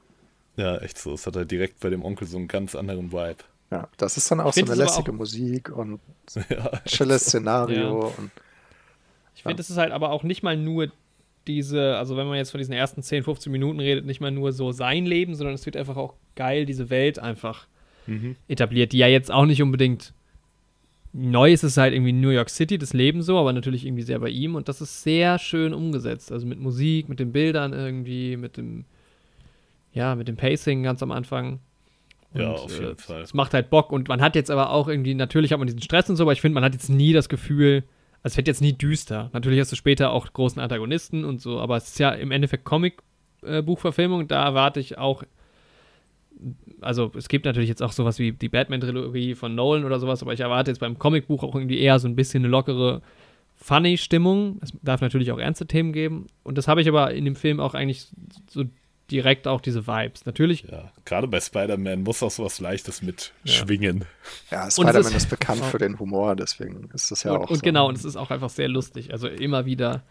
Ja, 0.57 0.77
echt 0.79 0.99
so. 0.99 1.13
Es 1.15 1.27
hat 1.27 1.37
halt 1.37 1.51
direkt 1.51 1.81
bei 1.81 1.91
dem 1.91 2.05
Onkel 2.05 2.27
so 2.29 2.37
einen 2.37 2.49
ganz 2.49 2.75
anderen 2.75 3.13
Vibe. 3.13 3.45
Ja, 3.75 3.89
das 3.97 4.17
ist 4.17 4.31
dann 4.31 4.39
auch 4.41 4.57
Ich 4.57 4.65
so 4.65 4.73
eine 4.73 4.81
lässige 4.83 5.11
auch- 5.11 5.17
Musik 5.17 5.77
und 5.77 5.99
ja, 6.49 7.19
Szenario. 7.19 8.07
Und 8.17 8.31
Ich 9.35 9.43
finde, 9.43 9.61
es 9.61 9.69
ist 9.69 9.77
halt 9.79 9.91
aber 9.93 10.11
auch 10.11 10.23
nicht 10.23 10.43
mal 10.45 10.57
nur 10.57 10.93
diese, 11.49 11.97
also 11.97 12.17
wenn 12.17 12.29
man 12.29 12.37
jetzt 12.37 12.53
von 12.53 12.59
diesen 12.59 12.73
ersten 12.73 13.03
10, 13.03 13.25
15 13.25 13.51
Minuten 13.51 13.81
redet, 13.81 14.07
nicht 14.07 14.21
mal 14.21 14.31
nur 14.31 14.53
so 14.53 14.71
sein 14.71 15.07
Leben, 15.07 15.35
sondern 15.35 15.55
es 15.57 15.67
wird 15.67 15.77
einfach 15.77 15.97
auch 15.97 16.15
geil, 16.37 16.67
diese 16.67 16.89
Welt 16.89 17.19
einfach 17.19 17.67
Mhm. 18.07 18.37
etabliert, 18.49 18.93
die 18.93 18.99
ja 18.99 19.07
jetzt 19.09 19.33
auch 19.33 19.45
nicht 19.47 19.61
unbedingt 19.63 20.13
neu 21.15 21.53
ist, 21.53 21.63
es 21.65 21.73
ist 21.73 21.77
halt 21.79 21.95
irgendwie 21.95 22.13
New 22.13 22.29
York 22.31 22.51
City, 22.51 22.77
das 22.79 22.93
Leben 22.93 23.23
so, 23.23 23.39
aber 23.39 23.53
natürlich 23.55 23.87
irgendwie 23.87 24.03
sehr 24.03 24.19
bei 24.21 24.29
ihm 24.29 24.55
und 24.57 24.69
das 24.69 24.81
ist 24.83 25.03
sehr 25.03 25.39
schön 25.39 25.73
umgesetzt, 25.75 26.31
also 26.31 26.47
mit 26.47 26.61
Musik, 26.61 27.09
mit 27.09 27.19
den 27.19 27.33
Bildern 27.33 27.73
irgendwie, 27.73 28.37
mit 28.37 28.57
dem, 28.59 28.85
ja, 29.95 30.15
mit 30.17 30.29
dem 30.29 30.37
Pacing 30.37 30.83
ganz 30.83 31.03
am 31.03 31.13
Anfang. 31.13 31.61
Ja, 32.35 32.53
auf 32.53 32.73
jeden 32.73 32.93
äh, 32.93 32.97
Fall. 32.97 33.23
Es 33.23 33.35
macht 33.35 33.55
halt 33.55 33.71
Bock 33.71 33.93
und 33.93 34.09
man 34.09 34.21
hat 34.21 34.35
jetzt 34.35 34.51
aber 34.51 34.71
auch 34.71 34.89
irgendwie, 34.89 35.15
natürlich 35.15 35.53
hat 35.53 35.59
man 35.59 35.67
diesen 35.67 35.83
Stress 35.83 36.11
und 36.11 36.17
so, 36.17 36.25
aber 36.25 36.33
ich 36.33 36.41
finde, 36.41 36.55
man 36.55 36.65
hat 36.65 36.73
jetzt 36.73 36.89
nie 36.89 37.13
das 37.13 37.29
Gefühl, 37.29 37.85
also 38.23 38.33
es 38.33 38.37
wird 38.37 38.49
jetzt 38.49 38.61
nie 38.61 38.73
düster. 38.73 39.31
Natürlich 39.33 39.61
hast 39.61 39.73
du 39.73 39.77
später 39.77 40.11
auch 40.11 40.33
großen 40.33 40.61
Antagonisten 40.61 41.25
und 41.25 41.41
so, 41.41 41.61
aber 41.61 41.77
es 41.77 41.89
ist 41.89 41.99
ja 41.99 42.11
im 42.11 42.33
Endeffekt 42.33 42.65
Comic-Buchverfilmung, 42.65 44.27
da 44.29 44.45
erwarte 44.45 44.81
ich 44.81 44.99
auch, 44.99 45.23
also 46.81 47.13
es 47.17 47.29
gibt 47.29 47.45
natürlich 47.45 47.69
jetzt 47.69 47.83
auch 47.83 47.93
sowas 47.93 48.19
wie 48.19 48.33
die 48.33 48.49
Batman-Trilogie 48.49 49.35
von 49.37 49.55
Nolan 49.55 49.85
oder 49.85 50.01
sowas, 50.01 50.23
aber 50.23 50.33
ich 50.33 50.41
erwarte 50.41 50.71
jetzt 50.71 50.81
beim 50.81 50.99
Comicbuch 50.99 51.45
auch 51.45 51.55
irgendwie 51.55 51.79
eher 51.79 51.99
so 52.01 52.09
ein 52.09 52.17
bisschen 52.17 52.43
eine 52.43 52.51
lockere, 52.51 53.03
funny 53.55 53.97
Stimmung. 53.97 54.59
Es 54.61 54.73
darf 54.83 55.01
natürlich 55.01 55.31
auch 55.31 55.39
ernste 55.39 55.67
Themen 55.67 55.93
geben 55.93 56.27
und 56.43 56.59
das 56.59 56.67
habe 56.67 56.83
ich 56.83 56.89
aber 56.89 57.15
in 57.15 57.25
dem 57.25 57.37
Film 57.37 57.61
auch 57.61 57.75
eigentlich 57.75 58.09
so 58.49 58.65
direkt 59.11 59.47
auch 59.47 59.61
diese 59.61 59.87
Vibes. 59.87 60.25
Natürlich 60.27 60.63
Ja, 60.71 60.91
gerade 61.05 61.29
bei 61.29 61.41
Spider-Man 61.41 62.03
muss 62.03 62.23
auch 62.23 62.31
sowas 62.31 62.59
Leichtes 62.61 63.03
mitschwingen. 63.03 64.05
ja, 64.51 64.67
es 64.69 64.75
Spider-Man 64.75 65.01
ist- 65.03 65.15
ist, 65.15 65.31
bekannt 65.31 65.65
für 65.65 65.79
den 65.79 65.99
Humor, 65.99 66.37
deswegen 66.37 66.91
ist 66.95 67.11
das 67.11 67.23
ja 67.23 67.33
und, 67.33 67.43
auch 67.43 67.51
und 67.51 67.57
so. 67.57 67.63
genau, 67.63 67.89
und 67.89 67.97
es 67.99 68.05
ist 68.05 68.17
auch 68.17 68.31
einfach 68.31 68.51
sehr 68.51 68.69
lustig. 68.69 69.13
Also 69.13 69.29
immer 69.29 69.67
wieder 69.67 70.03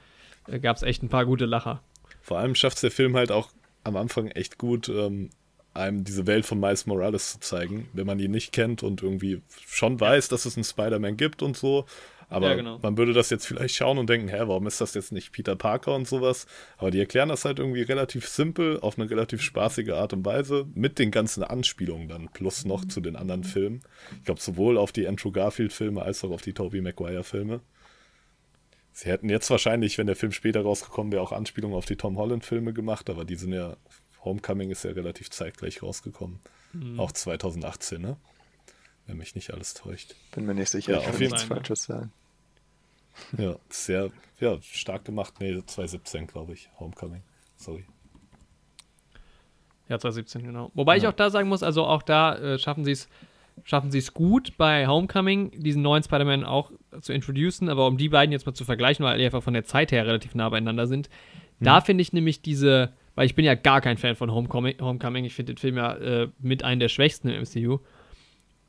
äh, 0.47 0.59
gab 0.59 0.75
es 0.77 0.83
echt 0.83 1.01
ein 1.03 1.09
paar 1.09 1.25
gute 1.25 1.45
Lacher. 1.45 1.81
Vor 2.21 2.37
allem 2.37 2.55
schafft 2.55 2.77
es 2.77 2.81
der 2.81 2.91
Film 2.91 3.15
halt 3.15 3.31
auch 3.31 3.49
am 3.83 3.97
Anfang 3.97 4.27
echt 4.27 4.57
gut, 4.57 4.87
ähm, 4.89 5.29
einem 5.73 6.03
diese 6.03 6.27
Welt 6.27 6.45
von 6.45 6.59
Miles 6.59 6.85
Morales 6.85 7.31
zu 7.33 7.39
zeigen, 7.39 7.89
wenn 7.93 8.05
man 8.05 8.19
ihn 8.19 8.29
nicht 8.31 8.51
kennt 8.51 8.83
und 8.83 9.01
irgendwie 9.01 9.41
schon 9.67 9.99
weiß, 9.99 10.27
dass 10.29 10.45
es 10.45 10.55
einen 10.55 10.63
Spider-Man 10.63 11.17
gibt 11.17 11.41
und 11.41 11.57
so. 11.57 11.85
Aber 12.29 12.49
Ja, 12.49 12.55
genau. 12.55 12.79
man 12.81 12.97
würde 12.97 13.13
das 13.13 13.29
jetzt 13.29 13.45
vielleicht 13.45 13.75
schauen 13.75 13.97
und 13.97 14.09
denken, 14.09 14.27
hä, 14.27 14.39
warum 14.39 14.67
ist 14.67 14.81
das 14.81 14.93
jetzt 14.93 15.11
nicht 15.11 15.31
Peter 15.31 15.55
Parker 15.55 15.95
und 15.95 16.07
sowas? 16.07 16.47
Aber 16.77 16.91
die 16.91 16.99
erklären 16.99 17.29
das 17.29 17.45
halt 17.45 17.59
irgendwie 17.59 17.81
relativ 17.81 18.27
simpel, 18.27 18.79
auf 18.79 18.97
eine 18.97 19.09
relativ 19.09 19.41
spaßige 19.41 19.89
Art 19.89 20.13
und 20.13 20.25
Weise, 20.25 20.65
mit 20.73 20.99
den 20.99 21.11
ganzen 21.11 21.43
Anspielungen 21.43 22.07
dann, 22.07 22.29
plus 22.29 22.65
noch 22.65 22.85
zu 22.85 23.01
den 23.01 23.15
anderen 23.15 23.43
Filmen. 23.43 23.81
Ich 24.19 24.25
glaube, 24.25 24.41
sowohl 24.41 24.77
auf 24.77 24.91
die 24.91 25.07
Andrew 25.07 25.31
Garfield-Filme 25.31 26.01
als 26.01 26.23
auch 26.23 26.31
auf 26.31 26.41
die 26.41 26.53
Tobey 26.53 26.81
Maguire-Filme. 26.81 27.61
Sie 28.91 29.09
hätten 29.09 29.29
jetzt 29.29 29.49
wahrscheinlich, 29.49 29.97
wenn 29.97 30.07
der 30.07 30.15
Film 30.15 30.31
später 30.31 30.61
rausgekommen 30.61 31.11
wäre, 31.11 31.23
auch 31.23 31.31
Anspielungen 31.31 31.75
auf 31.75 31.85
die 31.85 31.95
Tom 31.95 32.17
Holland-Filme 32.17 32.73
gemacht, 32.73 33.09
aber 33.09 33.25
die 33.25 33.35
sind 33.35 33.53
ja, 33.53 33.75
Homecoming 34.23 34.69
ist 34.69 34.83
ja 34.83 34.91
relativ 34.91 35.31
zeitgleich 35.31 35.81
rausgekommen. 35.81 36.39
Auch 36.97 37.11
2018, 37.11 38.01
ne? 38.01 38.17
Wenn 39.05 39.17
mich 39.17 39.35
nicht 39.35 39.53
alles 39.53 39.73
täuscht. 39.73 40.15
Bin 40.33 40.45
mir 40.45 40.53
nicht 40.53 40.69
sicher, 40.69 40.93
Ja, 40.93 40.99
ich 40.99 41.05
jeden 41.05 41.19
nichts 41.19 41.43
Fall. 41.43 41.57
Falsches 41.57 41.83
sagen. 41.83 42.11
Ja, 43.37 43.57
sehr, 43.69 44.11
ja, 44.39 44.57
stark 44.61 45.05
gemacht. 45.05 45.35
Nee, 45.39 45.53
2017, 45.53 46.27
glaube 46.27 46.53
ich, 46.53 46.69
Homecoming. 46.79 47.21
Sorry. 47.57 47.85
Ja, 49.89 49.99
2017, 49.99 50.43
genau. 50.43 50.71
Wobei 50.73 50.97
ich 50.97 51.05
auch 51.05 51.13
da 51.13 51.29
sagen 51.29 51.49
muss, 51.49 51.61
also 51.61 51.85
auch 51.85 52.01
da 52.01 52.35
äh, 52.37 52.57
schaffen 52.57 52.85
sie 52.85 52.93
es 52.93 53.09
schaffen 53.63 53.91
sie 53.91 53.99
es 53.99 54.13
gut 54.13 54.57
bei 54.57 54.87
Homecoming, 54.87 55.51
diesen 55.51 55.81
neuen 55.81 56.03
Spider-Man 56.03 56.43
auch 56.43 56.71
zu 57.01 57.13
introducen, 57.13 57.69
aber 57.69 57.87
um 57.87 57.97
die 57.97 58.09
beiden 58.09 58.31
jetzt 58.31 58.45
mal 58.45 58.53
zu 58.53 58.65
vergleichen, 58.65 59.05
weil 59.05 59.17
die 59.17 59.25
einfach 59.25 59.43
von 59.43 59.53
der 59.53 59.63
Zeit 59.63 59.91
her 59.91 60.05
relativ 60.05 60.35
nah 60.35 60.49
beieinander 60.49 60.87
sind, 60.87 61.09
mhm. 61.59 61.65
da 61.65 61.81
finde 61.81 62.01
ich 62.01 62.13
nämlich 62.13 62.41
diese, 62.41 62.93
weil 63.15 63.25
ich 63.25 63.35
bin 63.35 63.45
ja 63.45 63.55
gar 63.55 63.81
kein 63.81 63.97
Fan 63.97 64.15
von 64.15 64.31
Homecoming, 64.31 64.79
Homecoming 64.81 65.25
ich 65.25 65.33
finde 65.33 65.53
den 65.53 65.59
Film 65.59 65.77
ja 65.77 65.93
äh, 65.95 66.29
mit 66.39 66.63
einem 66.63 66.79
der 66.79 66.89
schwächsten 66.89 67.29
im 67.29 67.41
MCU. 67.41 67.79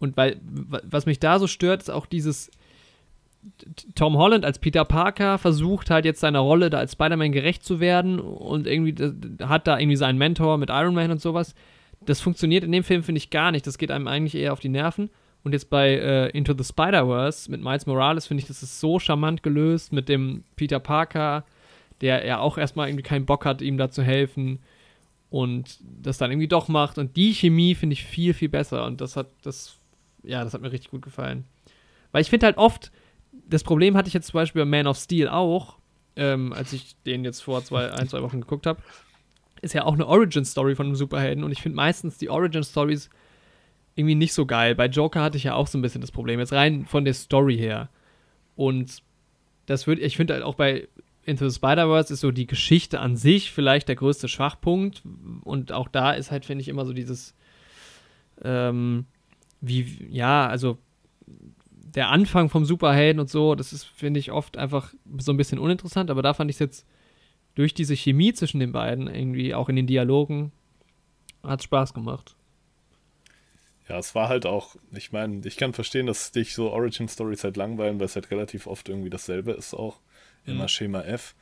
Und 0.04 0.16
weil, 0.16 0.40
was 0.44 1.06
mich 1.06 1.18
da 1.18 1.38
so 1.38 1.46
stört, 1.46 1.82
ist 1.82 1.90
auch 1.90 2.06
dieses, 2.06 2.50
Tom 3.94 4.16
Holland 4.16 4.44
als 4.44 4.58
Peter 4.58 4.84
Parker 4.84 5.38
versucht 5.38 5.90
halt 5.90 6.04
jetzt 6.04 6.20
seiner 6.20 6.38
Rolle 6.38 6.70
da 6.70 6.78
als 6.78 6.92
Spider-Man 6.92 7.32
gerecht 7.32 7.64
zu 7.64 7.78
werden 7.78 8.18
und 8.18 8.66
irgendwie 8.66 8.94
hat 9.44 9.66
da 9.66 9.78
irgendwie 9.78 9.96
seinen 9.96 10.18
Mentor 10.18 10.56
mit 10.58 10.70
Iron 10.70 10.94
Man 10.94 11.10
und 11.10 11.20
sowas. 11.20 11.54
Das 12.06 12.20
funktioniert 12.20 12.64
in 12.64 12.72
dem 12.72 12.84
Film, 12.84 13.02
finde 13.02 13.18
ich, 13.18 13.30
gar 13.30 13.50
nicht. 13.50 13.66
Das 13.66 13.78
geht 13.78 13.90
einem 13.90 14.08
eigentlich 14.08 14.34
eher 14.34 14.52
auf 14.52 14.60
die 14.60 14.68
Nerven. 14.68 15.10
Und 15.42 15.52
jetzt 15.52 15.68
bei 15.68 15.90
äh, 15.90 16.28
Into 16.30 16.54
the 16.56 16.64
Spider-Verse 16.64 17.50
mit 17.50 17.62
Miles 17.62 17.84
Morales 17.84 18.26
finde 18.26 18.42
ich, 18.42 18.48
das 18.48 18.62
ist 18.62 18.80
so 18.80 18.98
charmant 18.98 19.42
gelöst 19.42 19.92
mit 19.92 20.08
dem 20.08 20.44
Peter 20.56 20.80
Parker, 20.80 21.44
der 22.00 22.24
ja 22.24 22.38
auch 22.38 22.56
erstmal 22.56 22.88
irgendwie 22.88 23.02
keinen 23.02 23.26
Bock 23.26 23.44
hat, 23.44 23.60
ihm 23.60 23.76
da 23.76 23.90
zu 23.90 24.02
helfen 24.02 24.60
und 25.28 25.78
das 25.82 26.16
dann 26.16 26.30
irgendwie 26.30 26.48
doch 26.48 26.68
macht. 26.68 26.96
Und 26.96 27.16
die 27.16 27.34
Chemie 27.34 27.74
finde 27.74 27.92
ich 27.92 28.04
viel, 28.04 28.32
viel 28.32 28.48
besser. 28.48 28.86
Und 28.86 29.02
das 29.02 29.16
hat, 29.16 29.28
das, 29.42 29.76
ja, 30.24 30.44
das 30.44 30.54
hat 30.54 30.60
mir 30.60 30.72
richtig 30.72 30.90
gut 30.90 31.02
gefallen. 31.02 31.44
Weil 32.12 32.22
ich 32.22 32.30
finde 32.30 32.46
halt 32.46 32.58
oft, 32.58 32.92
das 33.48 33.64
Problem 33.64 33.96
hatte 33.96 34.08
ich 34.08 34.14
jetzt 34.14 34.28
zum 34.28 34.38
Beispiel 34.38 34.62
bei 34.62 34.66
Man 34.66 34.86
of 34.86 34.96
Steel 34.96 35.28
auch, 35.28 35.78
ähm, 36.16 36.52
als 36.52 36.72
ich 36.72 36.96
den 37.02 37.24
jetzt 37.24 37.42
vor 37.42 37.64
zwei, 37.64 37.92
ein, 37.92 38.08
zwei 38.08 38.22
Wochen 38.22 38.40
geguckt 38.40 38.66
habe. 38.66 38.80
Ist 39.62 39.74
ja 39.74 39.84
auch 39.84 39.94
eine 39.94 40.06
Origin-Story 40.06 40.74
von 40.74 40.86
einem 40.86 40.96
Superhelden 40.96 41.42
und 41.42 41.50
ich 41.50 41.62
finde 41.62 41.76
meistens 41.76 42.18
die 42.18 42.28
Origin-Stories 42.28 43.10
irgendwie 43.94 44.14
nicht 44.14 44.34
so 44.34 44.46
geil. 44.46 44.74
Bei 44.74 44.86
Joker 44.86 45.22
hatte 45.22 45.36
ich 45.36 45.44
ja 45.44 45.54
auch 45.54 45.66
so 45.66 45.78
ein 45.78 45.82
bisschen 45.82 46.00
das 46.00 46.12
Problem, 46.12 46.38
jetzt 46.40 46.52
rein 46.52 46.84
von 46.84 47.04
der 47.04 47.14
Story 47.14 47.56
her. 47.56 47.88
Und 48.56 49.02
das 49.66 49.86
würde, 49.86 50.02
ich 50.02 50.16
finde 50.16 50.34
halt 50.34 50.42
auch 50.42 50.54
bei 50.54 50.88
Into 51.24 51.48
the 51.48 51.54
Spider-Verse 51.54 52.12
ist 52.12 52.20
so 52.20 52.30
die 52.30 52.46
Geschichte 52.46 53.00
an 53.00 53.16
sich 53.16 53.50
vielleicht 53.50 53.88
der 53.88 53.96
größte 53.96 54.28
Schwachpunkt. 54.28 55.02
Und 55.42 55.72
auch 55.72 55.88
da 55.88 56.12
ist 56.12 56.30
halt, 56.30 56.44
finde 56.44 56.62
ich, 56.62 56.68
immer 56.68 56.84
so 56.84 56.92
dieses, 56.92 57.34
ähm, 58.42 59.06
wie, 59.60 60.06
ja, 60.10 60.46
also 60.46 60.78
der 61.26 62.08
Anfang 62.10 62.48
vom 62.48 62.64
Superhelden 62.64 63.20
und 63.20 63.30
so, 63.30 63.54
das 63.54 63.72
ist, 63.72 63.84
finde 63.84 64.20
ich, 64.20 64.32
oft 64.32 64.56
einfach 64.56 64.92
so 65.18 65.32
ein 65.32 65.36
bisschen 65.36 65.58
uninteressant, 65.58 66.10
aber 66.10 66.22
da 66.22 66.34
fand 66.34 66.50
ich 66.50 66.56
es 66.56 66.60
jetzt 66.60 66.86
durch 67.54 67.72
diese 67.72 67.94
Chemie 67.94 68.32
zwischen 68.32 68.60
den 68.60 68.72
beiden, 68.72 69.06
irgendwie 69.06 69.54
auch 69.54 69.68
in 69.68 69.76
den 69.76 69.86
Dialogen, 69.86 70.52
hat 71.42 71.62
Spaß 71.62 71.94
gemacht. 71.94 72.34
Ja, 73.88 73.98
es 73.98 74.14
war 74.14 74.28
halt 74.28 74.46
auch, 74.46 74.76
ich 74.92 75.12
meine, 75.12 75.46
ich 75.46 75.56
kann 75.56 75.74
verstehen, 75.74 76.06
dass 76.06 76.32
dich 76.32 76.54
so 76.54 76.70
Origin 76.70 77.08
Stories 77.08 77.44
halt 77.44 77.56
langweilen, 77.56 77.98
weil 78.00 78.06
es 78.06 78.14
halt 78.14 78.30
relativ 78.30 78.66
oft 78.66 78.88
irgendwie 78.88 79.10
dasselbe 79.10 79.52
ist 79.52 79.74
auch. 79.74 80.00
Immer 80.46 80.64
mhm. 80.64 80.68
Schema 80.68 81.02
F. 81.02 81.34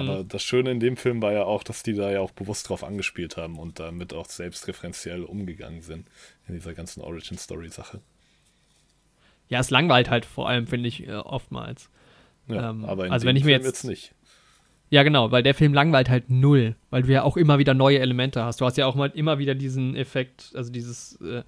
Aber 0.00 0.22
mhm. 0.22 0.28
das 0.28 0.42
Schöne 0.42 0.70
in 0.70 0.80
dem 0.80 0.96
Film 0.96 1.22
war 1.22 1.32
ja 1.32 1.44
auch, 1.44 1.62
dass 1.62 1.82
die 1.82 1.94
da 1.94 2.10
ja 2.10 2.20
auch 2.20 2.30
bewusst 2.30 2.68
drauf 2.68 2.84
angespielt 2.84 3.36
haben 3.36 3.58
und 3.58 3.78
damit 3.80 4.12
auch 4.12 4.26
selbstreferenziell 4.26 5.22
umgegangen 5.22 5.82
sind 5.82 6.06
in 6.48 6.54
dieser 6.54 6.74
ganzen 6.74 7.00
Origin 7.02 7.38
Story 7.38 7.68
Sache. 7.68 8.00
Ja, 9.48 9.60
es 9.60 9.70
langweilt 9.70 10.10
halt 10.10 10.24
vor 10.24 10.48
allem, 10.48 10.66
finde 10.66 10.88
ich, 10.88 11.06
äh, 11.06 11.12
oftmals. 11.12 11.90
Ja, 12.48 12.70
ähm, 12.70 12.84
aber 12.84 13.06
in 13.06 13.12
also 13.12 13.26
wenn 13.26 13.36
ich 13.36 13.44
mir 13.44 13.52
jetzt, 13.52 13.66
jetzt 13.66 13.84
nicht. 13.84 14.14
Ja, 14.88 15.02
genau, 15.02 15.32
weil 15.32 15.42
der 15.42 15.54
Film 15.54 15.74
langweilt 15.74 16.08
halt 16.08 16.30
null, 16.30 16.76
weil 16.90 17.02
du 17.02 17.12
ja 17.12 17.22
auch 17.22 17.36
immer 17.36 17.58
wieder 17.58 17.74
neue 17.74 17.98
Elemente 17.98 18.44
hast. 18.44 18.60
Du 18.60 18.64
hast 18.64 18.76
ja 18.76 18.86
auch 18.86 18.94
mal 18.94 19.10
immer 19.14 19.38
wieder 19.38 19.54
diesen 19.54 19.96
Effekt, 19.96 20.52
also 20.54 20.70
dieses, 20.70 21.20
äh, 21.20 21.42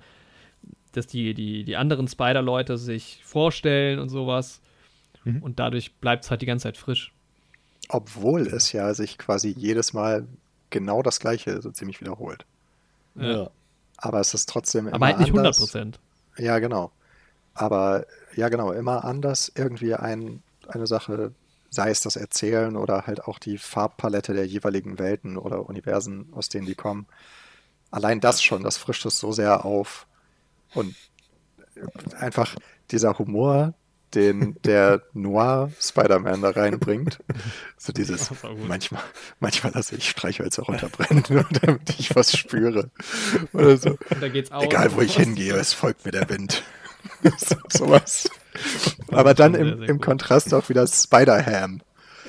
dass 0.92 1.06
die, 1.06 1.34
die, 1.34 1.64
die 1.64 1.76
anderen 1.76 2.08
Spider-Leute 2.08 2.78
sich 2.78 3.20
vorstellen 3.24 4.00
und 4.00 4.08
sowas. 4.08 4.60
Mhm. 5.24 5.42
Und 5.42 5.60
dadurch 5.60 5.94
bleibt 5.96 6.24
es 6.24 6.30
halt 6.30 6.42
die 6.42 6.46
ganze 6.46 6.64
Zeit 6.64 6.76
frisch. 6.76 7.12
Obwohl 7.88 8.46
es 8.46 8.72
ja 8.72 8.92
sich 8.94 9.18
quasi 9.18 9.48
jedes 9.48 9.92
Mal 9.92 10.26
genau 10.70 11.02
das 11.02 11.20
Gleiche 11.20 11.62
so 11.62 11.70
ziemlich 11.70 12.00
wiederholt. 12.00 12.44
Ja. 13.14 13.50
Aber 13.96 14.20
es 14.20 14.34
ist 14.34 14.48
trotzdem 14.48 14.86
immer 14.86 14.96
Aber 14.96 15.06
halt 15.06 15.18
nicht 15.18 15.30
100 15.30 15.56
Prozent. 15.56 16.00
Ja, 16.36 16.58
genau. 16.58 16.92
Aber 17.54 18.06
ja, 18.36 18.48
genau, 18.48 18.70
immer 18.70 19.04
anders 19.04 19.50
irgendwie 19.54 19.94
ein, 19.94 20.42
eine 20.68 20.86
Sache, 20.86 21.32
sei 21.70 21.90
es 21.90 22.00
das 22.00 22.16
Erzählen 22.16 22.76
oder 22.76 23.06
halt 23.06 23.24
auch 23.24 23.38
die 23.38 23.58
Farbpalette 23.58 24.34
der 24.34 24.46
jeweiligen 24.46 24.98
Welten 24.98 25.36
oder 25.36 25.68
Universen, 25.68 26.28
aus 26.32 26.48
denen 26.48 26.66
die 26.66 26.76
kommen. 26.76 27.06
Allein 27.90 28.20
das 28.20 28.42
schon, 28.42 28.62
das 28.62 28.76
frischt 28.76 29.06
es 29.06 29.18
so 29.18 29.32
sehr 29.32 29.64
auf. 29.64 30.06
Und 30.74 30.94
einfach 32.18 32.54
dieser 32.90 33.18
Humor, 33.18 33.74
den 34.14 34.56
der 34.64 35.02
Noir 35.12 35.70
Spider-Man 35.80 36.42
da 36.42 36.50
reinbringt. 36.50 37.18
So 37.76 37.92
dieses, 37.92 38.30
manchmal, 38.66 39.02
manchmal 39.40 39.72
lasse 39.74 39.96
ich 39.96 40.08
Streichhölzer 40.08 40.64
runterbrennen, 40.64 41.24
nur 41.28 41.46
damit 41.62 41.98
ich 41.98 42.14
was 42.16 42.36
spüre. 42.36 42.90
Oder 43.52 43.76
so. 43.76 43.98
Egal 44.60 44.94
wo 44.94 45.00
ich 45.00 45.16
hingehe, 45.16 45.54
es 45.54 45.72
folgt 45.72 46.04
mir 46.04 46.12
der 46.12 46.28
Wind. 46.28 46.62
Sowas. 47.68 48.30
Aber 49.08 49.34
dann 49.34 49.54
im, 49.54 49.82
im 49.82 50.00
Kontrast 50.00 50.52
auch 50.52 50.68
wieder 50.68 50.86
Spider-Ham. 50.86 51.80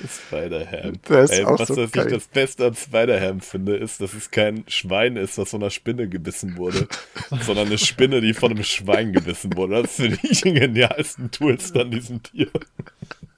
Spider-Ham. 0.08 0.98
was 1.06 1.68
so 1.68 1.84
ich 1.84 1.90
das 1.90 2.28
Beste 2.28 2.66
an 2.66 2.74
Spider-Ham 2.74 3.40
finde, 3.40 3.76
ist, 3.76 4.00
dass 4.00 4.14
es 4.14 4.30
kein 4.30 4.64
Schwein 4.68 5.16
ist, 5.16 5.38
das 5.38 5.50
von 5.50 5.62
einer 5.62 5.70
Spinne 5.70 6.08
gebissen 6.08 6.56
wurde, 6.56 6.88
sondern 7.42 7.66
eine 7.66 7.78
Spinne, 7.78 8.20
die 8.20 8.34
von 8.34 8.52
einem 8.52 8.64
Schwein 8.64 9.12
gebissen 9.12 9.56
wurde. 9.56 9.82
Das 9.82 9.96
sind 9.96 10.18
die 10.22 10.52
genialsten 10.52 11.30
Tools 11.30 11.72
an 11.74 11.90
diesem 11.90 12.22
Tier. 12.22 12.48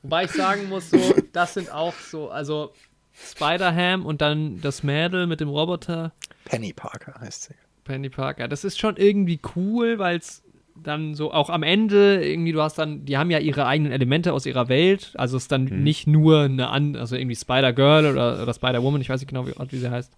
Wobei 0.02 0.24
ich 0.24 0.32
sagen 0.32 0.68
muss, 0.68 0.90
so, 0.90 1.14
das 1.32 1.54
sind 1.54 1.72
auch 1.72 1.94
so, 1.94 2.30
also 2.30 2.72
Spider-Ham 3.12 4.04
und 4.06 4.20
dann 4.20 4.60
das 4.60 4.82
Mädel 4.82 5.26
mit 5.26 5.40
dem 5.40 5.48
Roboter. 5.48 6.12
Penny 6.44 6.72
Parker 6.72 7.20
heißt 7.20 7.44
sie. 7.44 7.54
Penny 7.84 8.10
Parker. 8.10 8.48
Das 8.48 8.64
ist 8.64 8.78
schon 8.78 8.96
irgendwie 8.96 9.40
cool, 9.56 9.98
weil 9.98 10.18
es 10.18 10.42
dann 10.74 11.14
so 11.14 11.32
auch 11.32 11.50
am 11.50 11.62
Ende 11.62 12.24
irgendwie, 12.24 12.52
du 12.52 12.62
hast 12.62 12.78
dann, 12.78 13.04
die 13.04 13.16
haben 13.16 13.30
ja 13.30 13.38
ihre 13.38 13.66
eigenen 13.66 13.92
Elemente 13.92 14.32
aus 14.32 14.46
ihrer 14.46 14.68
Welt, 14.68 15.12
also 15.16 15.36
es 15.36 15.44
ist 15.44 15.52
dann 15.52 15.64
mhm. 15.64 15.82
nicht 15.82 16.06
nur 16.06 16.40
eine, 16.40 16.68
an, 16.68 16.96
also 16.96 17.16
irgendwie 17.16 17.36
Spider-Girl 17.36 18.06
oder, 18.06 18.42
oder 18.42 18.54
Spider-Woman, 18.54 19.00
ich 19.00 19.08
weiß 19.08 19.20
nicht 19.20 19.28
genau, 19.28 19.46
wie, 19.46 19.52
wie 19.52 19.76
sie 19.76 19.90
heißt, 19.90 20.16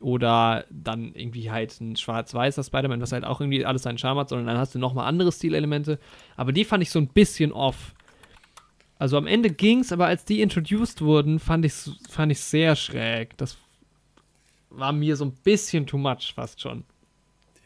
oder 0.00 0.64
dann 0.70 1.12
irgendwie 1.14 1.50
halt 1.50 1.80
ein 1.80 1.96
schwarz-weißer 1.96 2.64
Spider-Man, 2.64 3.00
was 3.00 3.12
halt 3.12 3.24
auch 3.24 3.40
irgendwie 3.40 3.64
alles 3.64 3.82
seinen 3.82 3.98
Charme 3.98 4.18
hat, 4.18 4.28
sondern 4.28 4.46
dann 4.46 4.58
hast 4.58 4.74
du 4.74 4.78
nochmal 4.78 5.06
andere 5.06 5.32
Stilelemente, 5.32 5.98
aber 6.36 6.52
die 6.52 6.64
fand 6.64 6.82
ich 6.82 6.90
so 6.90 6.98
ein 6.98 7.08
bisschen 7.08 7.52
off. 7.52 7.94
Also 8.98 9.18
am 9.18 9.26
Ende 9.26 9.50
ging's, 9.50 9.92
aber 9.92 10.06
als 10.06 10.24
die 10.24 10.40
introduced 10.40 11.02
wurden, 11.02 11.38
fand 11.38 11.64
ich 11.64 11.74
fand 12.08 12.30
ich 12.30 12.40
sehr 12.40 12.76
schräg. 12.76 13.36
Das 13.36 13.58
war 14.70 14.92
mir 14.92 15.16
so 15.16 15.24
ein 15.24 15.32
bisschen 15.42 15.86
too 15.86 15.98
much 15.98 16.32
fast 16.34 16.60
schon. 16.60 16.84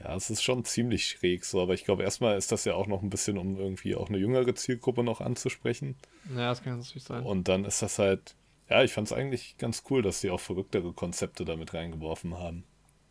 Ja, 0.02 0.14
es 0.14 0.30
ist 0.30 0.42
schon 0.42 0.64
ziemlich 0.64 1.08
schräg 1.08 1.44
so, 1.44 1.60
aber 1.60 1.74
ich 1.74 1.84
glaube, 1.84 2.04
erstmal 2.04 2.36
ist 2.38 2.52
das 2.52 2.64
ja 2.64 2.74
auch 2.74 2.86
noch 2.86 3.02
ein 3.02 3.10
bisschen, 3.10 3.36
um 3.36 3.58
irgendwie 3.58 3.96
auch 3.96 4.08
eine 4.08 4.18
jüngere 4.18 4.54
Zielgruppe 4.54 5.02
noch 5.02 5.20
anzusprechen. 5.20 5.96
Ja, 6.30 6.50
das 6.50 6.62
kann 6.62 6.78
natürlich 6.78 7.02
sein. 7.02 7.24
Und 7.24 7.48
dann 7.48 7.64
ist 7.64 7.82
das 7.82 7.98
halt, 7.98 8.36
ja, 8.70 8.84
ich 8.84 8.92
fand 8.92 9.08
es 9.08 9.12
eigentlich 9.12 9.56
ganz 9.58 9.82
cool, 9.90 10.02
dass 10.02 10.20
sie 10.20 10.30
auch 10.30 10.40
verrücktere 10.40 10.92
Konzepte 10.92 11.44
damit 11.44 11.74
reingeworfen 11.74 12.38
haben. 12.38 12.62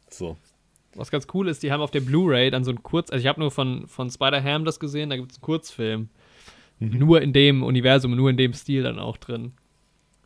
So. 0.10 0.38
Was 0.96 1.12
ganz 1.12 1.28
cool 1.34 1.50
ist, 1.50 1.62
die 1.62 1.72
haben 1.72 1.82
auf 1.82 1.92
der 1.92 2.00
Blu-ray 2.00 2.50
dann 2.52 2.64
so 2.64 2.72
ein 2.72 2.82
Kurz, 2.84 3.12
also 3.12 3.22
ich 3.22 3.28
habe 3.28 3.42
nur 3.42 3.52
von, 3.52 3.88
von 3.88 4.10
Spider-Ham 4.10 4.64
das 4.64 4.80
gesehen, 4.80 5.10
da 5.10 5.18
gibt 5.18 5.32
es 5.32 5.38
einen 5.38 5.44
Kurzfilm. 5.44 6.10
Mhm. 6.80 7.00
Nur 7.00 7.22
in 7.22 7.34
dem 7.34 7.64
Universum, 7.64 8.16
nur 8.16 8.30
in 8.30 8.38
dem 8.38 8.54
Stil 8.54 8.84
dann 8.84 9.00
auch 9.00 9.18
drin. 9.18 9.54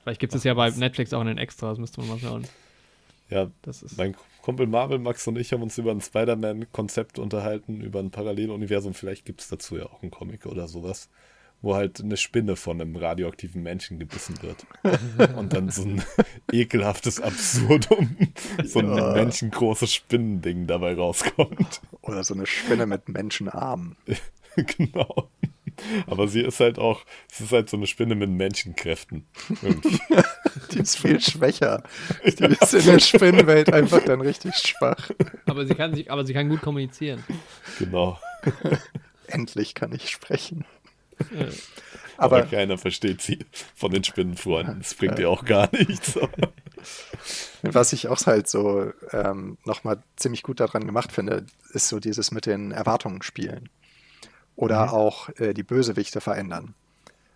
Vielleicht 0.04 0.20
gibt 0.20 0.36
es 0.36 0.44
ja 0.44 0.54
bei 0.54 0.70
Netflix 0.70 1.14
auch 1.14 1.22
einen 1.22 1.38
Extra, 1.38 1.70
das 1.70 1.80
müsste 1.80 2.02
man 2.02 2.10
mal 2.10 2.20
schauen. 2.20 2.48
Ja, 3.30 3.50
das 3.62 3.82
ist 3.82 3.98
mein 3.98 4.14
Kumpel 4.42 4.68
Marvel, 4.68 5.00
Max 5.00 5.28
und 5.28 5.38
ich 5.38 5.54
haben 5.54 5.62
uns 5.62 5.78
über 5.78 5.92
ein 5.92 6.02
Spider-Man-Konzept 6.02 7.20
unterhalten, 7.20 7.82
über 7.82 8.00
ein 8.00 8.12
Paralleluniversum. 8.12 8.94
Vielleicht 8.94 9.26
gibt 9.26 9.42
es 9.42 9.50
dazu 9.50 9.78
ja 9.78 9.86
auch 9.86 10.02
einen 10.02 10.12
Comic 10.12 10.46
oder 10.48 10.68
sowas, 10.68 11.10
wo 11.62 11.76
halt 11.76 12.02
eine 12.02 12.18
Spinne 12.18 12.56
von 12.56 12.82
einem 12.82 12.96
radioaktiven 12.96 13.62
Menschen 13.62 14.00
gebissen 14.00 14.36
wird. 14.42 14.66
und 15.38 15.54
dann 15.54 15.70
so 15.70 15.84
ein 15.84 16.04
ekelhaftes 16.52 17.22
Absurdum, 17.22 18.18
so 18.64 18.80
ein 18.80 18.96
ja. 18.96 19.14
menschengroßes 19.14 19.94
Spinnending 19.94 20.66
dabei 20.66 20.96
rauskommt. 20.96 21.82
Oder 22.02 22.24
so 22.24 22.34
eine 22.34 22.48
Spinne 22.48 22.88
mit 22.88 23.10
Menschenarmen. 23.10 23.96
genau. 24.56 25.30
Aber 26.08 26.28
sie 26.28 26.42
ist 26.42 26.60
halt 26.60 26.80
auch, 26.80 27.06
es 27.32 27.42
ist 27.42 27.52
halt 27.52 27.70
so 27.70 27.78
eine 27.78 27.88
Spinne 27.88 28.16
mit 28.16 28.30
Menschenkräften. 28.30 29.26
die 30.72 30.80
ist 30.80 30.98
viel 30.98 31.20
schwächer. 31.20 31.84
Die 32.24 32.46
ist 32.46 32.74
in 32.74 32.86
der 32.86 33.00
Spinnenwelt 33.00 33.72
einfach 33.74 34.04
dann 34.04 34.22
richtig 34.22 34.56
schwach. 34.56 35.12
Aber 35.46 35.66
sie 35.66 35.76
kann, 35.76 35.96
sich, 35.96 36.12
aber 36.12 36.26
sie 36.26 36.34
kann 36.34 36.50
gut 36.50 36.62
kommunizieren. 36.62 37.24
Genau. 37.80 38.20
Endlich 39.28 39.76
kann 39.76 39.94
ich 39.94 40.10
sprechen. 40.10 40.66
Aber, 42.18 42.38
aber, 42.38 42.46
keiner 42.46 42.78
versteht 42.78 43.22
sie 43.22 43.40
von 43.76 43.92
den 43.92 44.04
Spinnenfreunden. 44.04 44.80
Das 44.80 44.94
bringt 44.94 45.20
ja 45.20 45.28
auch 45.28 45.46
gar 45.46 45.70
nichts. 45.72 46.20
Was 47.64 47.94
ich 47.94 48.08
auch 48.08 48.26
halt 48.26 48.48
so 48.48 48.92
ähm, 49.12 49.58
nochmal 49.66 50.04
ziemlich 50.16 50.44
gut 50.44 50.60
daran 50.60 50.86
gemacht 50.86 51.12
finde, 51.12 51.46
ist 51.74 51.88
so 51.88 52.00
dieses 52.00 52.32
mit 52.32 52.46
den 52.46 52.72
Erwartungen 52.72 53.22
spielen. 53.22 53.70
Oder 54.56 54.88
Mhm. 54.88 54.90
auch 54.90 55.30
äh, 55.40 55.54
die 55.54 55.64
Bösewichte 55.64 56.22
verändern. 56.22 56.76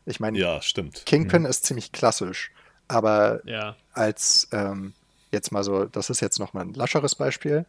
Ich 0.05 0.19
meine, 0.19 0.37
Ja, 0.37 0.61
stimmt. 0.61 1.05
Kingpin 1.05 1.45
ist 1.45 1.65
ziemlich 1.65 1.91
klassisch, 1.91 2.51
aber 2.87 3.41
Ja. 3.45 3.75
als 3.93 4.47
ähm, 4.51 4.93
jetzt 5.31 5.51
mal 5.51 5.63
so, 5.63 5.85
das 5.85 6.09
ist 6.09 6.21
jetzt 6.21 6.39
nochmal 6.39 6.65
ein 6.65 6.73
lascheres 6.73 7.15
Beispiel, 7.15 7.65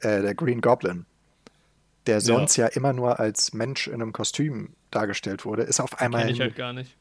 äh, 0.00 0.22
der 0.22 0.34
Green 0.34 0.60
Goblin, 0.60 1.04
der 2.06 2.20
sonst 2.20 2.56
ja. 2.56 2.66
immer 2.68 2.92
nur 2.92 3.20
als 3.20 3.52
Mensch 3.52 3.86
in 3.88 3.94
einem 3.94 4.12
Kostüm 4.12 4.74
dargestellt 4.90 5.44
wurde, 5.44 5.62
ist 5.62 5.80
auf 5.80 6.00
einmal 6.00 6.24
halt 6.38 6.56
gar 6.56 6.72
nicht. 6.72 6.96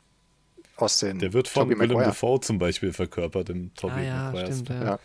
Aus 0.83 0.99
den 0.99 1.19
Der 1.19 1.33
wird 1.33 1.47
von 1.47 1.69
Tobey 1.69 1.79
Willem. 1.79 1.99
Dafoe 1.99 2.39
zum 2.41 2.59
Beispiel 2.59 2.93
verkörpert 2.93 3.49
im 3.49 3.73
Tobey 3.75 3.93
Ah 4.07 4.31
ja, 4.33 4.45
stimmt, 4.45 4.69
ja. 4.69 4.83
Ja. 4.83 4.99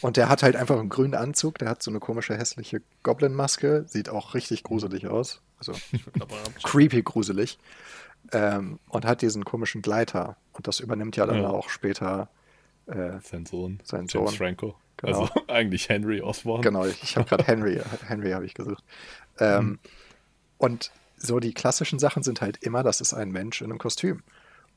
Und 0.00 0.16
der 0.16 0.28
hat 0.28 0.42
halt 0.42 0.56
einfach 0.56 0.78
einen 0.78 0.88
grünen 0.88 1.14
Anzug, 1.14 1.58
der 1.58 1.68
hat 1.68 1.82
so 1.82 1.90
eine 1.90 2.00
komische 2.00 2.36
hässliche 2.36 2.82
Goblin-Maske, 3.02 3.84
sieht 3.88 4.08
auch 4.08 4.34
richtig 4.34 4.62
gruselig 4.62 5.06
aus. 5.06 5.40
Also 5.58 5.72
creepy 6.62 7.02
gruselig. 7.02 7.58
Ähm, 8.32 8.78
und 8.88 9.04
hat 9.04 9.20
diesen 9.22 9.44
komischen 9.44 9.82
Gleiter. 9.82 10.36
Und 10.52 10.68
das 10.68 10.80
übernimmt 10.80 11.16
ja 11.16 11.26
dann 11.26 11.42
Ja. 11.42 11.48
auch 11.48 11.68
später. 11.68 12.28
Äh, 12.86 13.18
Sein 13.22 13.46
Sohn, 13.46 13.80
Sein 13.84 14.06
James 14.08 14.12
Sohn. 14.12 14.28
Franco. 14.36 14.76
Genau. 14.96 15.22
Also 15.22 15.32
eigentlich 15.48 15.88
Henry 15.88 16.20
Osborn. 16.20 16.62
genau, 16.62 16.84
ich, 16.84 17.02
ich 17.02 17.16
habe 17.16 17.28
gerade 17.28 17.44
Henry, 17.46 17.80
Henry 18.06 18.30
habe 18.32 18.44
ich 18.46 18.54
gesucht. 18.54 18.82
Ähm, 19.38 19.78
Und 20.58 20.92
so 21.16 21.38
die 21.40 21.52
klassischen 21.54 21.98
Sachen 21.98 22.22
sind 22.22 22.40
halt 22.40 22.56
immer, 22.58 22.82
das 22.82 23.00
ist 23.00 23.14
ein 23.14 23.30
Mensch 23.30 23.60
in 23.60 23.70
einem 23.70 23.78
Kostüm. 23.78 24.22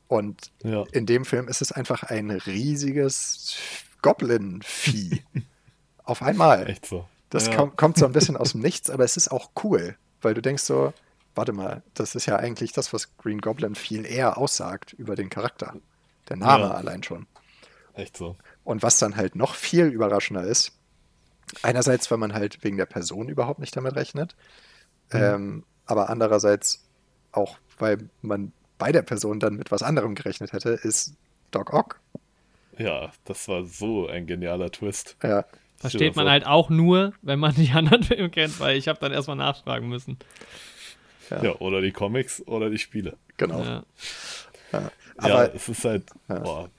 Und 0.08 0.52
Ja. 0.62 0.84
in 0.92 1.06
dem 1.06 1.24
Film 1.24 1.48
ist 1.48 1.62
es 1.62 1.72
einfach 1.72 2.04
ein 2.04 2.30
riesiges 2.30 3.56
Goblin-Vieh. 4.02 5.22
Auf 6.04 6.22
einmal. 6.22 6.68
Echt 6.70 6.86
so. 6.86 7.08
Das 7.30 7.46
ja. 7.48 7.56
kommt, 7.56 7.76
kommt 7.76 7.98
so 7.98 8.06
ein 8.06 8.12
bisschen 8.12 8.36
aus 8.36 8.52
dem 8.52 8.60
Nichts, 8.62 8.88
aber 8.90 9.04
es 9.04 9.16
ist 9.16 9.28
auch 9.32 9.50
cool, 9.64 9.96
weil 10.22 10.34
du 10.34 10.40
denkst 10.42 10.62
so, 10.62 10.92
warte 11.34 11.52
mal, 11.52 11.82
das 11.94 12.14
ist 12.14 12.26
ja 12.26 12.36
eigentlich 12.36 12.72
das, 12.72 12.92
was 12.92 13.16
Green 13.18 13.40
Goblin 13.40 13.74
viel 13.74 14.06
eher 14.06 14.38
aussagt 14.38 14.92
über 14.92 15.16
den 15.16 15.28
Charakter. 15.28 15.74
Der 16.28 16.36
Name 16.36 16.64
Ja. 16.66 16.70
allein 16.74 17.02
schon. 17.02 17.26
Echt 17.94 18.16
so. 18.16 18.36
Und 18.62 18.82
was 18.82 18.98
dann 19.00 19.16
halt 19.16 19.34
noch 19.34 19.54
viel 19.56 19.86
überraschender 19.86 20.44
ist, 20.44 20.72
einerseits, 21.62 22.10
weil 22.10 22.18
man 22.18 22.32
halt 22.34 22.62
wegen 22.62 22.76
der 22.76 22.86
Person 22.86 23.28
überhaupt 23.28 23.58
nicht 23.58 23.76
damit 23.76 23.96
rechnet, 23.96 24.36
ähm, 25.12 25.64
aber 25.84 26.08
andererseits 26.10 26.84
auch, 27.32 27.58
weil 27.78 28.08
man 28.22 28.52
bei 28.78 28.92
der 28.92 29.02
Person 29.02 29.40
dann 29.40 29.56
mit 29.56 29.70
was 29.70 29.82
anderem 29.82 30.14
gerechnet 30.14 30.52
hätte, 30.52 30.70
ist 30.70 31.14
Doc 31.50 31.72
Ock. 31.72 32.00
Ja, 32.78 33.12
das 33.24 33.48
war 33.48 33.64
so 33.64 34.06
ein 34.08 34.26
genialer 34.26 34.70
Twist. 34.70 35.16
Ja, 35.22 35.44
Versteht 35.78 36.16
man 36.16 36.28
halt 36.28 36.46
auch 36.46 36.70
nur, 36.70 37.12
wenn 37.22 37.38
man 37.38 37.54
die 37.54 37.70
anderen 37.74 38.02
Filme 38.02 38.30
kennt, 38.30 38.58
weil 38.60 38.76
ich 38.76 38.88
habe 38.88 38.98
dann 38.98 39.12
erstmal 39.12 39.36
nachfragen 39.36 39.88
müssen. 39.88 40.18
ja, 41.30 41.42
Ja, 41.44 41.56
oder 41.56 41.80
die 41.80 41.92
Comics 41.92 42.42
oder 42.46 42.70
die 42.70 42.78
Spiele. 42.78 43.16
genau. 43.36 43.62
Ja. 43.62 43.82
ja, 44.72 44.90
Aber 45.18 45.54
es 45.54 45.68
ist 45.68 45.84
halt. 45.84 46.04
Ja. 46.28 46.38
Boah. 46.40 46.70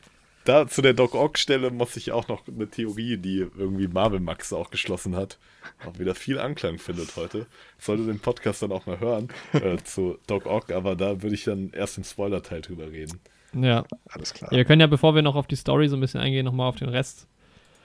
Da 0.47 0.65
zu 0.65 0.81
der 0.81 0.93
Doc 0.93 1.13
Ock-Stelle 1.13 1.71
muss 1.71 1.97
ich 1.97 2.13
auch 2.13 2.29
noch 2.29 2.47
eine 2.47 2.69
Theorie, 2.69 3.17
die 3.17 3.39
irgendwie 3.57 3.89
Marvel 3.89 4.21
Max 4.21 4.53
auch 4.53 4.71
geschlossen 4.71 5.13
hat, 5.13 5.37
auch 5.85 5.99
wieder 5.99 6.15
viel 6.15 6.39
Anklang 6.39 6.77
findet 6.77 7.17
heute. 7.17 7.47
Sollte 7.77 8.05
den 8.05 8.21
Podcast 8.21 8.61
dann 8.61 8.71
auch 8.71 8.85
mal 8.85 9.01
hören 9.01 9.27
äh, 9.51 9.75
zu 9.83 10.17
Doc 10.25 10.45
Ock, 10.45 10.71
aber 10.71 10.95
da 10.95 11.21
würde 11.21 11.35
ich 11.35 11.43
dann 11.43 11.71
erst 11.73 11.97
im 11.97 12.05
Spoiler-Teil 12.05 12.61
drüber 12.61 12.89
reden. 12.89 13.19
ja. 13.55 13.83
alles 14.09 14.33
klar. 14.33 14.49
Wir 14.49 14.63
können 14.63 14.79
ja, 14.79 14.87
bevor 14.87 15.15
wir 15.15 15.21
noch 15.21 15.35
auf 15.35 15.47
die 15.47 15.57
Story 15.57 15.89
so 15.89 15.97
ein 15.97 15.99
bisschen 15.99 16.21
eingehen, 16.21 16.45
nochmal 16.45 16.69
auf 16.69 16.77
den 16.77 16.87
Rest 16.89 17.27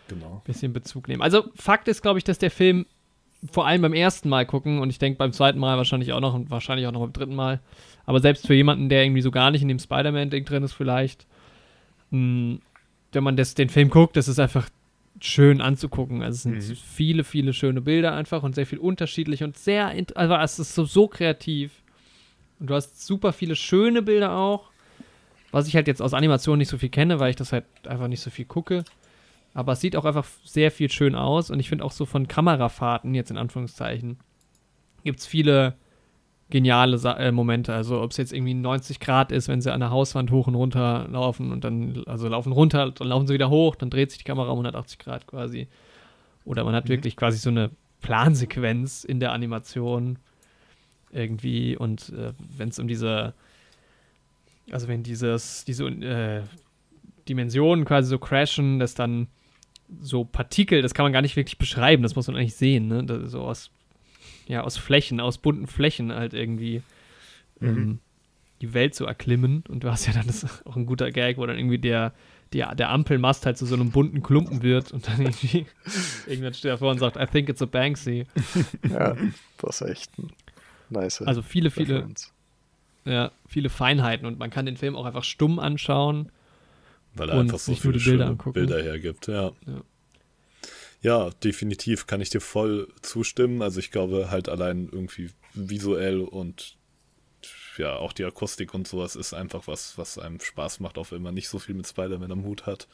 Genau. 0.06 0.36
ein 0.36 0.44
bisschen 0.44 0.72
Bezug 0.72 1.08
nehmen. 1.08 1.20
Also, 1.22 1.44
Fakt 1.56 1.88
ist, 1.88 2.00
glaube 2.00 2.18
ich, 2.18 2.24
dass 2.24 2.38
der 2.38 2.52
Film 2.52 2.86
vor 3.50 3.66
allem 3.66 3.82
beim 3.82 3.94
ersten 3.94 4.28
Mal 4.28 4.46
gucken 4.46 4.78
und 4.78 4.90
ich 4.90 5.00
denke 5.00 5.18
beim 5.18 5.32
zweiten 5.32 5.58
Mal 5.58 5.78
wahrscheinlich 5.78 6.12
auch 6.12 6.20
noch 6.20 6.34
und 6.34 6.48
wahrscheinlich 6.50 6.86
auch 6.86 6.92
noch 6.92 7.00
beim 7.00 7.12
dritten 7.12 7.34
Mal, 7.34 7.58
aber 8.06 8.20
selbst 8.20 8.46
für 8.46 8.54
jemanden, 8.54 8.88
der 8.88 9.02
irgendwie 9.02 9.22
so 9.22 9.32
gar 9.32 9.50
nicht 9.50 9.62
in 9.62 9.68
dem 9.68 9.80
Spider-Man-Ding 9.80 10.44
drin 10.44 10.62
ist, 10.62 10.74
vielleicht, 10.74 11.26
mh, 12.12 12.58
wenn 13.12 13.24
man 13.24 13.36
das, 13.36 13.54
den 13.54 13.68
Film 13.68 13.90
guckt, 13.90 14.16
das 14.16 14.28
ist 14.28 14.38
einfach 14.38 14.68
schön 15.20 15.60
anzugucken. 15.60 16.22
Also 16.22 16.36
es 16.36 16.42
sind 16.44 16.54
Mhm. 16.70 16.76
viele, 16.76 17.24
viele 17.24 17.52
schöne 17.52 17.80
Bilder 17.80 18.14
einfach 18.14 18.42
und 18.42 18.54
sehr 18.54 18.66
viel 18.66 18.78
unterschiedlich 18.78 19.42
und 19.42 19.58
sehr, 19.58 19.92
also 20.14 20.34
es 20.36 20.58
ist 20.58 20.74
so, 20.74 20.84
so 20.84 21.08
kreativ. 21.08 21.72
Und 22.60 22.70
du 22.70 22.74
hast 22.74 23.04
super 23.04 23.32
viele 23.32 23.56
schöne 23.56 24.02
Bilder 24.02 24.36
auch, 24.36 24.70
was 25.50 25.66
ich 25.68 25.74
halt 25.76 25.88
jetzt 25.88 26.00
aus 26.00 26.14
Animation 26.14 26.58
nicht 26.58 26.68
so 26.68 26.78
viel 26.78 26.88
kenne, 26.88 27.18
weil 27.20 27.30
ich 27.30 27.36
das 27.36 27.52
halt 27.52 27.64
einfach 27.86 28.08
nicht 28.08 28.20
so 28.20 28.30
viel 28.30 28.44
gucke. 28.46 28.84
Aber 29.54 29.72
es 29.72 29.80
sieht 29.80 29.96
auch 29.96 30.06
einfach 30.06 30.24
sehr 30.44 30.70
viel 30.70 30.90
schön 30.90 31.14
aus 31.14 31.50
und 31.50 31.60
ich 31.60 31.68
finde 31.68 31.84
auch 31.84 31.92
so 31.92 32.06
von 32.06 32.26
Kamerafahrten, 32.28 33.14
jetzt 33.14 33.30
in 33.30 33.36
Anführungszeichen, 33.36 34.16
gibt 35.04 35.18
es 35.20 35.26
viele 35.26 35.74
geniale 36.52 36.98
Sa 36.98 37.14
äh, 37.14 37.32
Momente. 37.32 37.74
Also 37.74 38.02
ob 38.02 38.10
es 38.10 38.18
jetzt 38.18 38.32
irgendwie 38.32 38.52
90 38.52 39.00
Grad 39.00 39.32
ist, 39.32 39.48
wenn 39.48 39.62
sie 39.62 39.72
an 39.72 39.80
der 39.80 39.90
Hauswand 39.90 40.30
hoch 40.30 40.46
und 40.46 40.54
runter 40.54 41.08
laufen 41.10 41.50
und 41.50 41.64
dann, 41.64 42.02
also 42.06 42.28
laufen 42.28 42.52
runter, 42.52 42.90
dann 42.90 43.08
laufen 43.08 43.26
sie 43.26 43.34
wieder 43.34 43.48
hoch, 43.48 43.74
dann 43.74 43.88
dreht 43.88 44.10
sich 44.10 44.18
die 44.18 44.24
Kamera 44.24 44.50
um 44.50 44.58
180 44.58 44.98
Grad 44.98 45.26
quasi. 45.26 45.66
Oder 46.44 46.62
man 46.64 46.74
hat 46.74 46.90
wirklich 46.90 47.16
quasi 47.16 47.38
so 47.38 47.48
eine 47.48 47.70
Plansequenz 48.02 49.02
in 49.02 49.18
der 49.18 49.32
Animation 49.32 50.18
irgendwie 51.10 51.74
und 51.74 52.10
äh, 52.10 52.32
wenn 52.56 52.68
es 52.68 52.78
um 52.78 52.86
diese, 52.86 53.32
also 54.70 54.88
wenn 54.88 55.02
dieses, 55.02 55.64
diese 55.64 55.86
äh, 55.86 56.42
Dimensionen 57.28 57.86
quasi 57.86 58.10
so 58.10 58.18
crashen, 58.18 58.78
dass 58.78 58.94
dann 58.94 59.28
so 60.02 60.24
Partikel, 60.24 60.82
das 60.82 60.92
kann 60.92 61.04
man 61.04 61.12
gar 61.12 61.22
nicht 61.22 61.36
wirklich 61.36 61.56
beschreiben, 61.56 62.02
das 62.02 62.14
muss 62.14 62.26
man 62.26 62.36
eigentlich 62.36 62.56
sehen, 62.56 62.88
ne? 62.88 63.04
Das, 63.04 63.30
so 63.30 63.40
aus, 63.40 63.70
ja, 64.46 64.62
aus 64.62 64.76
Flächen, 64.76 65.20
aus 65.20 65.38
bunten 65.38 65.66
Flächen 65.66 66.12
halt 66.12 66.34
irgendwie 66.34 66.82
ähm, 67.60 67.98
die 68.60 68.74
Welt 68.74 68.94
zu 68.94 69.06
erklimmen. 69.06 69.64
Und 69.68 69.84
du 69.84 69.90
hast 69.90 70.06
ja 70.06 70.12
dann 70.12 70.26
das 70.26 70.44
ist 70.44 70.66
auch 70.66 70.76
ein 70.76 70.86
guter 70.86 71.10
Gag, 71.10 71.36
wo 71.36 71.46
dann 71.46 71.58
irgendwie 71.58 71.78
der, 71.78 72.12
der, 72.52 72.74
der 72.74 72.90
Ampelmast 72.90 73.44
halt 73.46 73.58
zu 73.58 73.66
so 73.66 73.74
einem 73.74 73.90
bunten 73.90 74.22
Klumpen 74.22 74.62
wird 74.62 74.92
und 74.92 75.08
dann 75.08 75.20
irgendwie 75.20 75.66
irgendwann 76.26 76.54
steht 76.54 76.70
er 76.70 76.78
vor 76.78 76.90
und 76.90 76.98
sagt, 76.98 77.16
I 77.16 77.26
think 77.26 77.48
it's 77.48 77.62
a 77.62 77.66
Banksy. 77.66 78.26
Ja, 78.88 79.16
das 79.58 79.80
ist 79.80 79.88
echt 79.88 80.18
ein 80.18 80.30
nice. 80.90 81.22
Also 81.22 81.42
viele, 81.42 81.70
viele, 81.70 82.06
ja, 83.04 83.32
viele 83.48 83.68
Feinheiten 83.68 84.26
und 84.26 84.38
man 84.38 84.50
kann 84.50 84.66
den 84.66 84.76
Film 84.76 84.96
auch 84.96 85.04
einfach 85.04 85.24
stumm 85.24 85.58
anschauen. 85.58 86.30
Weil 87.14 87.28
er 87.28 87.34
Und 87.34 87.40
einfach 87.42 87.58
so 87.58 87.72
sich 87.72 87.82
viele 87.82 87.98
die 87.98 88.04
Bilder 88.04 88.26
angucken. 88.26 88.54
Bilder 88.54 88.82
hergibt, 88.82 89.26
ja. 89.28 89.52
Ja. 89.66 89.82
Ja, 91.02 91.30
definitiv 91.30 92.06
kann 92.06 92.20
ich 92.20 92.30
dir 92.30 92.40
voll 92.40 92.88
zustimmen. 93.02 93.60
Also 93.60 93.80
ich 93.80 93.90
glaube 93.90 94.30
halt 94.30 94.48
allein 94.48 94.88
irgendwie 94.90 95.30
visuell 95.52 96.20
und 96.20 96.78
ja, 97.78 97.96
auch 97.96 98.12
die 98.12 98.24
Akustik 98.24 98.74
und 98.74 98.86
sowas 98.86 99.16
ist 99.16 99.32
einfach 99.32 99.66
was, 99.66 99.96
was 99.98 100.18
einem 100.18 100.40
Spaß 100.40 100.80
macht, 100.80 100.98
auch 100.98 101.10
wenn 101.10 101.22
man 101.22 101.34
nicht 101.34 101.48
so 101.48 101.58
viel 101.58 101.74
mit 101.74 101.86
Spider-Man 101.86 102.30
am 102.30 102.44
Hut 102.44 102.66
hat. 102.66 102.86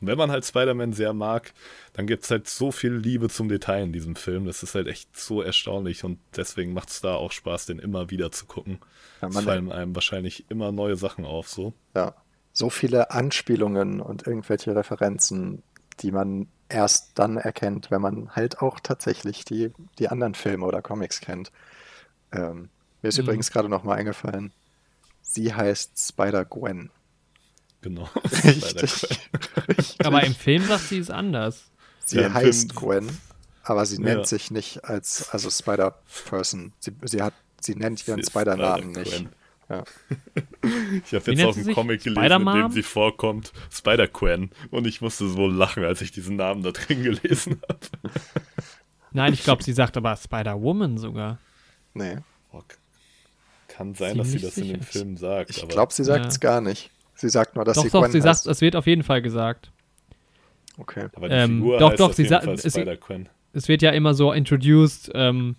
Und 0.00 0.06
wenn 0.06 0.18
man 0.18 0.30
halt 0.30 0.44
Spider-Man 0.44 0.92
sehr 0.92 1.12
mag, 1.12 1.52
dann 1.94 2.06
gibt 2.06 2.24
es 2.24 2.30
halt 2.30 2.46
so 2.46 2.70
viel 2.70 2.92
Liebe 2.92 3.28
zum 3.28 3.48
Detail 3.48 3.84
in 3.84 3.92
diesem 3.92 4.14
Film. 4.14 4.44
Das 4.44 4.62
ist 4.62 4.74
halt 4.74 4.86
echt 4.86 5.16
so 5.16 5.42
erstaunlich 5.42 6.04
und 6.04 6.18
deswegen 6.36 6.72
macht 6.72 6.90
es 6.90 7.00
da 7.00 7.14
auch 7.14 7.32
Spaß, 7.32 7.66
den 7.66 7.78
immer 7.78 8.10
wieder 8.10 8.30
zu 8.30 8.46
gucken. 8.46 8.78
Ja, 9.22 9.28
es 9.28 9.40
fallen 9.40 9.72
einem 9.72 9.94
wahrscheinlich 9.94 10.44
immer 10.50 10.70
neue 10.70 10.96
Sachen 10.96 11.24
auf, 11.24 11.48
so. 11.48 11.72
Ja, 11.94 12.14
so 12.52 12.70
viele 12.70 13.10
Anspielungen 13.10 14.00
und 14.00 14.26
irgendwelche 14.26 14.76
Referenzen, 14.76 15.62
die 16.00 16.12
man 16.12 16.48
erst 16.68 17.12
dann 17.18 17.36
erkennt, 17.36 17.90
wenn 17.90 18.00
man 18.00 18.30
halt 18.34 18.60
auch 18.60 18.80
tatsächlich 18.80 19.44
die, 19.44 19.72
die 19.98 20.08
anderen 20.08 20.34
Filme 20.34 20.64
oder 20.66 20.82
Comics 20.82 21.20
kennt. 21.20 21.52
Ähm, 22.32 22.68
mir 23.02 23.08
ist 23.08 23.18
Mhm. 23.18 23.24
übrigens 23.24 23.50
gerade 23.50 23.68
noch 23.68 23.84
mal 23.84 23.94
eingefallen, 23.96 24.52
sie 25.22 25.54
heißt 25.54 25.92
Spider-Gwen. 25.98 26.90
Genau. 27.82 28.08
Richtig, 28.44 29.06
richtig. 29.68 30.04
Aber 30.04 30.22
im 30.24 30.34
Film 30.34 30.64
sagt 30.66 30.88
sie 30.88 30.98
es 30.98 31.10
anders. 31.10 31.66
Sie 32.04 32.18
Ja, 32.18 32.32
heißt 32.34 32.72
Film- 32.72 33.04
Gwen, 33.06 33.18
aber 33.62 33.86
sie 33.86 33.98
nennt 33.98 34.20
Ja. 34.20 34.24
sich 34.24 34.50
nicht 34.50 34.84
als 34.84 35.28
also 35.30 35.50
Spider-Person. 35.50 36.72
Sie, 36.80 36.92
sie, 37.04 37.22
hat, 37.22 37.34
sie 37.60 37.76
nennt 37.76 38.06
ihren 38.08 38.24
Spider-Namen 38.24 38.90
nicht. 38.92 39.26
Ja. 39.68 39.82
Ich 41.04 41.12
habe 41.12 41.32
jetzt 41.32 41.44
auch 41.44 41.52
sie 41.52 41.60
einen? 41.62 41.74
Comic 41.74 42.02
gelesen, 42.04 42.46
in 42.48 42.54
dem 42.54 42.70
sie 42.70 42.82
vorkommt. 42.84 43.52
Spider-Quen. 43.72 44.50
Und 44.70 44.86
ich 44.86 45.00
musste 45.00 45.28
so 45.28 45.46
lachen, 45.48 45.82
als 45.84 46.00
ich 46.02 46.12
diesen 46.12 46.36
Namen 46.36 46.62
da 46.62 46.70
drin 46.70 47.02
gelesen 47.02 47.60
habe. 47.68 47.78
Nein, 49.12 49.32
ich 49.32 49.42
glaube, 49.42 49.62
sie 49.64 49.72
sagt 49.72 49.96
aber 49.96 50.14
Spider-Woman 50.16 50.98
sogar. 50.98 51.38
Nee, 51.94 52.18
Oh, 52.52 52.62
kann 53.68 53.94
sein, 53.94 54.16
dass 54.18 54.30
sie 54.30 54.38
das 54.38 54.56
in 54.56 54.68
dem 54.68 54.80
sicher. 54.80 54.92
Film 54.92 55.16
sagt. 55.16 55.50
ich 55.50 55.68
glaube, 55.68 55.92
sie 55.92 56.04
sagt 56.04 56.26
es 56.26 56.34
Ja. 56.34 56.40
gar 56.40 56.60
nicht. 56.60 56.90
Sie 57.14 57.28
sagt 57.28 57.56
nur, 57.56 57.64
dass 57.64 57.76
doch, 57.76 57.82
sie 57.84 57.90
doch, 57.90 58.02
Gwen 58.02 58.12
sie 58.12 58.22
heißt. 58.22 58.44
sagt, 58.44 58.52
es 58.54 58.60
wird 58.60 58.76
auf 58.76 58.86
jeden 58.86 59.02
Fall 59.02 59.20
gesagt. 59.22 59.72
Okay. 60.78 61.08
aber 61.14 61.28
die 61.28 61.34
ähm, 61.34 61.56
Figur 61.58 61.78
doch, 61.78 61.90
heißt 61.90 62.00
doch, 62.00 62.08
auf 62.10 62.14
sie 62.14 62.24
sagt- 62.26 62.46
es- 62.46 62.72
Spider-Quen. 62.72 63.28
Es 63.52 63.68
wird 63.68 63.80
ja 63.82 63.90
immer 63.90 64.12
so 64.14 64.32
introduced, 64.32 65.10
ähm, 65.14 65.56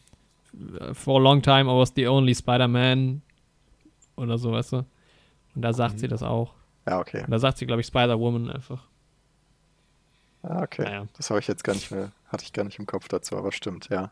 for 0.94 1.20
a 1.20 1.24
long 1.24 1.42
time 1.42 1.64
I 1.64 1.76
was 1.76 1.92
the 1.96 2.08
only 2.08 2.34
Spider-Man 2.36 3.22
oder 4.18 4.38
so, 4.38 4.52
weißt 4.52 4.74
du? 4.74 4.78
Und 5.56 5.62
da 5.62 5.74
sagt 5.74 5.96
Mhm. 5.96 6.00
sie 6.00 6.08
das 6.08 6.24
auch. 6.24 6.54
Ja, 6.86 7.00
okay. 7.00 7.24
Und 7.24 7.32
da 7.32 7.40
sagt 7.40 7.58
sie, 7.58 7.66
glaube 7.66 7.82
ich, 7.82 7.88
Spider-Woman 7.88 8.50
einfach. 8.50 8.84
Ah, 10.44 10.62
okay. 10.62 10.84
Naja. 10.84 11.08
Das 11.18 11.30
habe 11.30 11.40
ich 11.40 11.48
jetzt 11.48 11.64
gar 11.64 11.74
nicht 11.74 11.92
mehr, 11.92 12.12
hatte 12.30 12.44
ich 12.44 12.54
gar 12.54 12.64
nicht 12.64 12.80
im 12.80 12.86
Kopf 12.86 13.08
dazu, 13.08 13.36
aber 13.38 13.52
stimmt, 13.52 13.90
ja. 13.90 14.12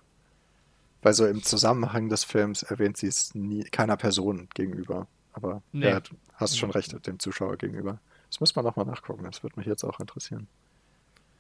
Weil 1.02 1.14
so 1.14 1.26
im 1.28 1.44
Zusammenhang 1.44 2.10
des 2.10 2.24
Films 2.24 2.64
erwähnt 2.64 2.98
sie 2.98 3.08
es 3.08 3.36
nie, 3.36 3.64
keiner 3.64 3.96
Person 3.96 4.48
gegenüber. 4.54 5.08
Aber 5.34 5.62
Nee. 5.72 5.90
ja, 5.90 6.00
du 6.00 6.16
hast 6.36 6.58
schon 6.58 6.72
recht, 6.72 7.06
dem 7.08 7.20
Zuschauer 7.20 7.58
gegenüber. 7.58 8.00
Das 8.30 8.40
muss 8.40 8.56
man 8.56 8.66
nochmal 8.66 8.86
nachgucken, 8.86 9.24
das 9.24 9.44
würde 9.44 9.58
mich 9.60 9.68
jetzt 9.68 9.84
auch 9.84 10.00
interessieren. 10.00 10.48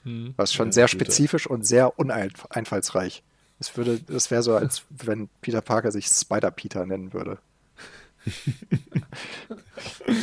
Hm. 0.03 0.33
War 0.37 0.43
es 0.43 0.53
schon 0.53 0.67
Ja, 0.67 0.71
sehr 0.73 0.87
spezifisch 0.87 1.47
und 1.47 1.65
sehr 1.65 1.97
uneinfallsreich. 1.97 3.23
Es 3.59 3.75
würde, 3.75 3.99
es 4.13 4.29
wäre 4.31 4.43
so, 4.43 4.55
als 4.55 4.83
wenn 4.89 5.29
Peter 5.41 5.61
Parker 5.61 5.91
sich 5.91 6.07
Spider-Peter 6.07 6.85
nennen 6.85 7.11
würde. 7.13 7.39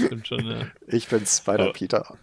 Stimmt 0.06 0.26
schon, 0.28 0.46
ja. 0.46 0.66
Ich 0.86 1.08
bin 1.08 1.24
Spider-Peter. 1.26 2.16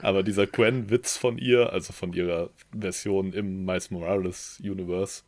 Aber 0.00 0.22
dieser 0.22 0.46
Gwen-Witz 0.46 1.16
von 1.16 1.38
ihr, 1.38 1.72
also 1.72 1.92
von 1.92 2.12
ihrer 2.12 2.50
Version 2.76 3.32
im 3.32 3.64
Miles 3.64 3.90
Morales 3.90 4.60
Universe, 4.62 5.22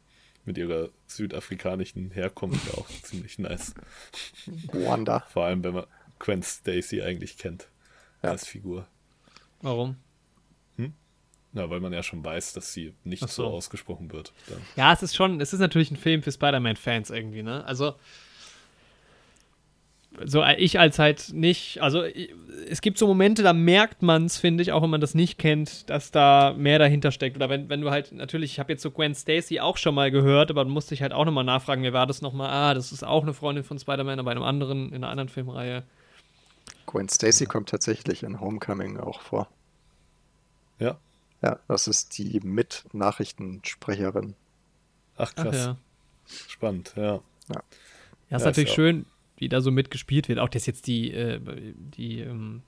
mit 0.45 0.59
ihrer 0.59 0.91
südafrikanischen 1.07 2.11
Herkunft, 2.11 2.67
ja 2.67 2.75
auch 2.75 2.89
ziemlich 3.03 3.39
nice. 3.39 3.75
Wanda. 4.73 5.21
Vor 5.33 5.45
allem, 5.45 5.65
wenn 5.65 5.75
man 5.75 5.87
Gwen 6.19 6.43
Stacy 6.43 7.03
eigentlich 7.03 7.39
kennt 7.39 7.69
Ja. 8.23 8.31
als 8.31 8.47
Figur. 8.47 8.87
Warum? 9.63 9.97
Ja, 11.53 11.71
weil 11.71 11.81
man 11.81 11.91
ja 11.95 12.03
schon 12.03 12.23
weiß, 12.23 12.53
dass 12.53 12.75
sie 12.75 12.93
nicht 13.03 13.23
so. 13.23 13.29
so 13.29 13.47
ausgesprochen 13.47 14.13
wird. 14.13 14.35
Dann. 14.49 14.61
Ja, 14.77 14.93
es 14.93 15.03
ist 15.03 15.17
schon, 15.17 15.41
es 15.41 15.55
ist 15.55 15.61
natürlich 15.61 15.91
ein 15.91 15.97
Film 15.97 16.23
für 16.23 16.31
Spider-Man-Fans 16.31 17.09
irgendwie, 17.09 17.43
ne? 17.43 17.65
Also, 17.65 17.95
so 20.25 20.43
äh, 20.43 20.57
ich 20.57 20.79
als 20.79 20.99
halt 20.99 21.33
nicht, 21.33 21.81
also 21.83 22.03
ich, 22.05 22.35
es 22.69 22.81
gibt 22.81 22.99
so 22.99 23.07
Momente, 23.07 23.43
da 23.43 23.53
merkt 23.53 24.03
man 24.03 24.25
es, 24.27 24.39
finde 24.39 24.63
ich, 24.63 24.73
auch 24.73 24.83
wenn 24.83 24.91
man 24.91 25.01
das 25.01 25.15
nicht 25.15 25.39
kennt, 25.39 25.89
dass 25.91 26.11
da 26.11 26.55
mehr 26.57 26.79
dahinter 26.79 27.13
steckt. 27.13 27.37
Oder 27.37 27.49
wenn, 27.49 27.69
wenn 27.69 27.81
du 27.81 27.91
halt, 27.91 28.13
natürlich, 28.13 28.53
ich 28.53 28.59
habe 28.59 28.73
jetzt 28.73 28.83
so 28.83 28.91
Gwen 28.91 29.15
Stacy 29.15 29.61
auch 29.61 29.77
schon 29.77 29.95
mal 29.95 30.11
gehört, 30.11 30.51
aber 30.51 30.65
dann 30.65 30.73
musste 30.73 30.95
ich 30.95 31.03
halt 31.03 31.13
auch 31.13 31.25
nochmal 31.25 31.45
nachfragen, 31.45 31.83
wer 31.83 31.93
war 31.93 32.07
das 32.07 32.23
nochmal? 32.23 32.51
Ah, 32.51 32.75
das 32.75 32.93
ist 32.93 33.05
auch 33.05 33.23
eine 33.23 33.35
Freundin 33.35 33.63
von 33.65 33.79
Spider-Man, 33.79 34.19
aber 34.19 34.33
in 34.33 34.39
einem 34.39 34.47
anderen, 34.47 34.89
in 34.89 34.97
einer 34.97 35.09
anderen 35.09 35.29
Filmreihe. 35.29 35.83
Gwen 36.87 37.09
Stacy 37.09 37.47
kommt 37.47 37.69
tatsächlich 37.69 38.23
in 38.23 38.41
Homecoming 38.41 38.99
auch 38.99 39.21
vor. 39.21 39.49
Ja. 40.79 40.97
Ja, 41.43 41.59
das 41.69 41.87
ist 41.89 42.17
die 42.19 42.41
Mit-Nachrichtensprecherin. 42.43 44.35
Ach 45.17 45.33
Ach 45.37 45.43
krass. 45.43 45.57
ja. 45.57 45.77
Spannend, 46.49 46.93
ja. 46.97 47.05
Ja, 47.05 47.21
ist 47.49 47.63
Ja, 48.31 48.39
natürlich 48.39 48.57
ist 48.71 48.71
ja- 48.71 48.75
schön, 48.75 49.07
wie 49.37 49.49
da 49.49 49.61
so 49.61 49.71
mitgespielt 49.71 50.29
wird. 50.29 50.39
Auch 50.39 50.49
dass 50.49 50.67
jetzt 50.67 50.87
die, 50.87 51.13
äh, 51.13 51.41
die 51.75 52.21
ähm, 52.21 52.63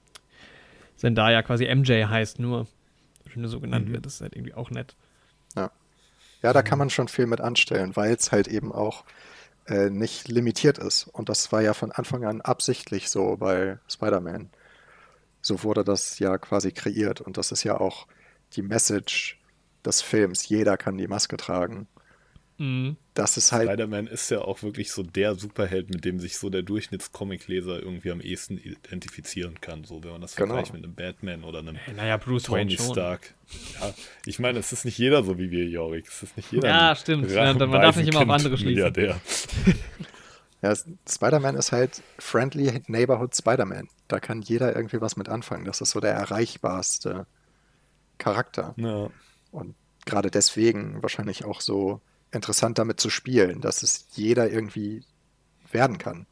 Zendaya 0.95 1.41
quasi 1.43 1.65
MJ 1.73 2.05
heißt, 2.05 2.39
nur, 2.39 2.67
nur 3.35 3.49
so 3.49 3.59
genannt 3.59 3.87
Mhm. 3.87 3.93
wird, 3.93 4.05
das 4.05 4.15
ist 4.15 4.21
halt 4.21 4.35
irgendwie 4.35 4.53
auch 4.53 4.69
nett. 4.71 4.95
Ja, 6.41 6.53
da 6.53 6.61
kann 6.61 6.79
man 6.79 6.89
schon 6.89 7.07
viel 7.07 7.25
mit 7.27 7.41
anstellen, 7.41 7.95
weil 7.95 8.13
es 8.13 8.31
halt 8.31 8.47
eben 8.47 8.71
auch 8.71 9.03
äh, 9.67 9.89
nicht 9.89 10.27
limitiert 10.29 10.77
ist. 10.77 11.07
Und 11.07 11.29
das 11.29 11.51
war 11.51 11.61
ja 11.61 11.73
von 11.73 11.91
Anfang 11.91 12.23
an 12.25 12.41
absichtlich 12.41 13.09
so 13.09 13.35
bei 13.37 13.77
Spider-Man. 13.89 14.49
So 15.41 15.63
wurde 15.63 15.83
das 15.83 16.19
ja 16.19 16.37
quasi 16.37 16.71
kreiert. 16.71 17.21
Und 17.21 17.37
das 17.37 17.51
ist 17.51 17.63
ja 17.63 17.79
auch 17.79 18.07
die 18.53 18.61
Message 18.61 19.39
des 19.85 20.01
Films. 20.01 20.47
Jeder 20.47 20.77
kann 20.77 20.97
die 20.97 21.07
Maske 21.07 21.37
tragen. 21.37 21.87
Mhm. 22.59 22.97
Das 23.13 23.37
ist 23.37 23.51
halt, 23.53 23.67
Spider-Man 23.69 24.07
ist 24.07 24.29
ja 24.31 24.41
auch 24.41 24.63
wirklich 24.63 24.91
so 24.91 25.01
der 25.01 25.35
Superheld, 25.35 25.89
mit 25.89 26.03
dem 26.05 26.19
sich 26.19 26.37
so 26.37 26.49
der 26.49 26.61
Durchschnittscomicleser 26.61 27.79
irgendwie 27.79 28.11
am 28.11 28.19
ehesten 28.21 28.57
identifizieren 28.57 29.59
kann. 29.61 29.85
So, 29.85 30.03
wenn 30.03 30.11
man 30.11 30.21
das 30.21 30.35
Genau. 30.35 30.49
vergleicht 30.53 30.73
mit 30.73 30.83
einem 30.83 30.93
Batman 30.93 31.43
oder 31.43 31.59
einem 31.59 31.77
Naja, 31.95 32.17
Bruce 32.17 32.49
Wayne 32.49 32.75
Tony 32.75 32.77
schon. 32.77 32.93
Stark. 32.93 33.33
Ja, 33.79 33.93
ich 34.25 34.39
meine, 34.39 34.59
es 34.59 34.71
ist 34.73 34.85
nicht 34.85 34.97
jeder 34.97 35.23
so 35.23 35.37
wie 35.39 35.51
wir, 35.51 35.65
Jorik. 35.65 36.07
Es 36.07 36.21
ist 36.21 36.37
nicht 36.37 36.51
jeder. 36.51 36.67
Ja, 36.67 36.95
stimmt. 36.95 37.31
Ja, 37.31 37.53
man 37.53 37.71
darf 37.71 37.95
nicht 37.95 38.09
immer 38.09 38.21
auf 38.21 38.29
andere 38.29 38.57
schließen. 38.57 38.73
Milliardär. 38.73 39.19
ja, 40.61 40.73
Spider-Man 41.09 41.55
ist 41.55 41.71
halt 41.71 42.01
Friendly 42.19 42.83
Neighborhood 42.87 43.35
Spider-Man. 43.35 43.87
Da 44.09 44.19
kann 44.19 44.41
jeder 44.41 44.75
irgendwie 44.75 44.99
was 45.01 45.15
mit 45.15 45.29
anfangen. 45.29 45.65
Das 45.65 45.79
ist 45.81 45.91
so 45.91 45.99
der 46.01 46.11
erreichbarste 46.11 47.25
Charakter. 48.17 48.73
Ja. 48.77 49.09
Und 49.51 49.75
gerade 50.05 50.29
deswegen 50.29 51.01
wahrscheinlich 51.01 51.45
auch 51.45 51.61
so 51.61 52.01
interessant 52.31 52.77
damit 52.77 52.99
zu 52.99 53.09
spielen, 53.09 53.61
dass 53.61 53.83
es 53.83 54.05
jeder 54.13 54.49
irgendwie 54.49 55.03
werden 55.71 55.97
kann. 55.97 56.25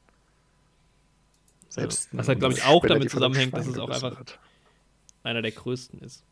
Selbst 1.69 2.11
Ja. 2.11 2.19
Was 2.19 2.27
halt, 2.27 2.37
ein 2.37 2.39
glaub 2.39 2.51
ich, 2.53 2.63
auch 2.63 2.79
Spinner, 2.79 2.95
damit 2.95 3.11
zusammenhängt, 3.11 3.53
dass 3.53 3.67
es 3.67 3.77
auch 3.77 3.89
einfach- 3.89 4.17
wird. 4.17 4.39
Einer 5.23 5.41
der 5.41 5.51
größten 5.51 5.99
ist. 6.01 6.23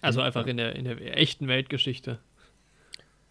Also 0.00 0.20
einfach 0.20 0.46
in 0.46 0.56
der, 0.56 0.74
in 0.74 0.84
der 0.84 1.16
echten 1.16 1.46
Weltgeschichte. 1.46 2.18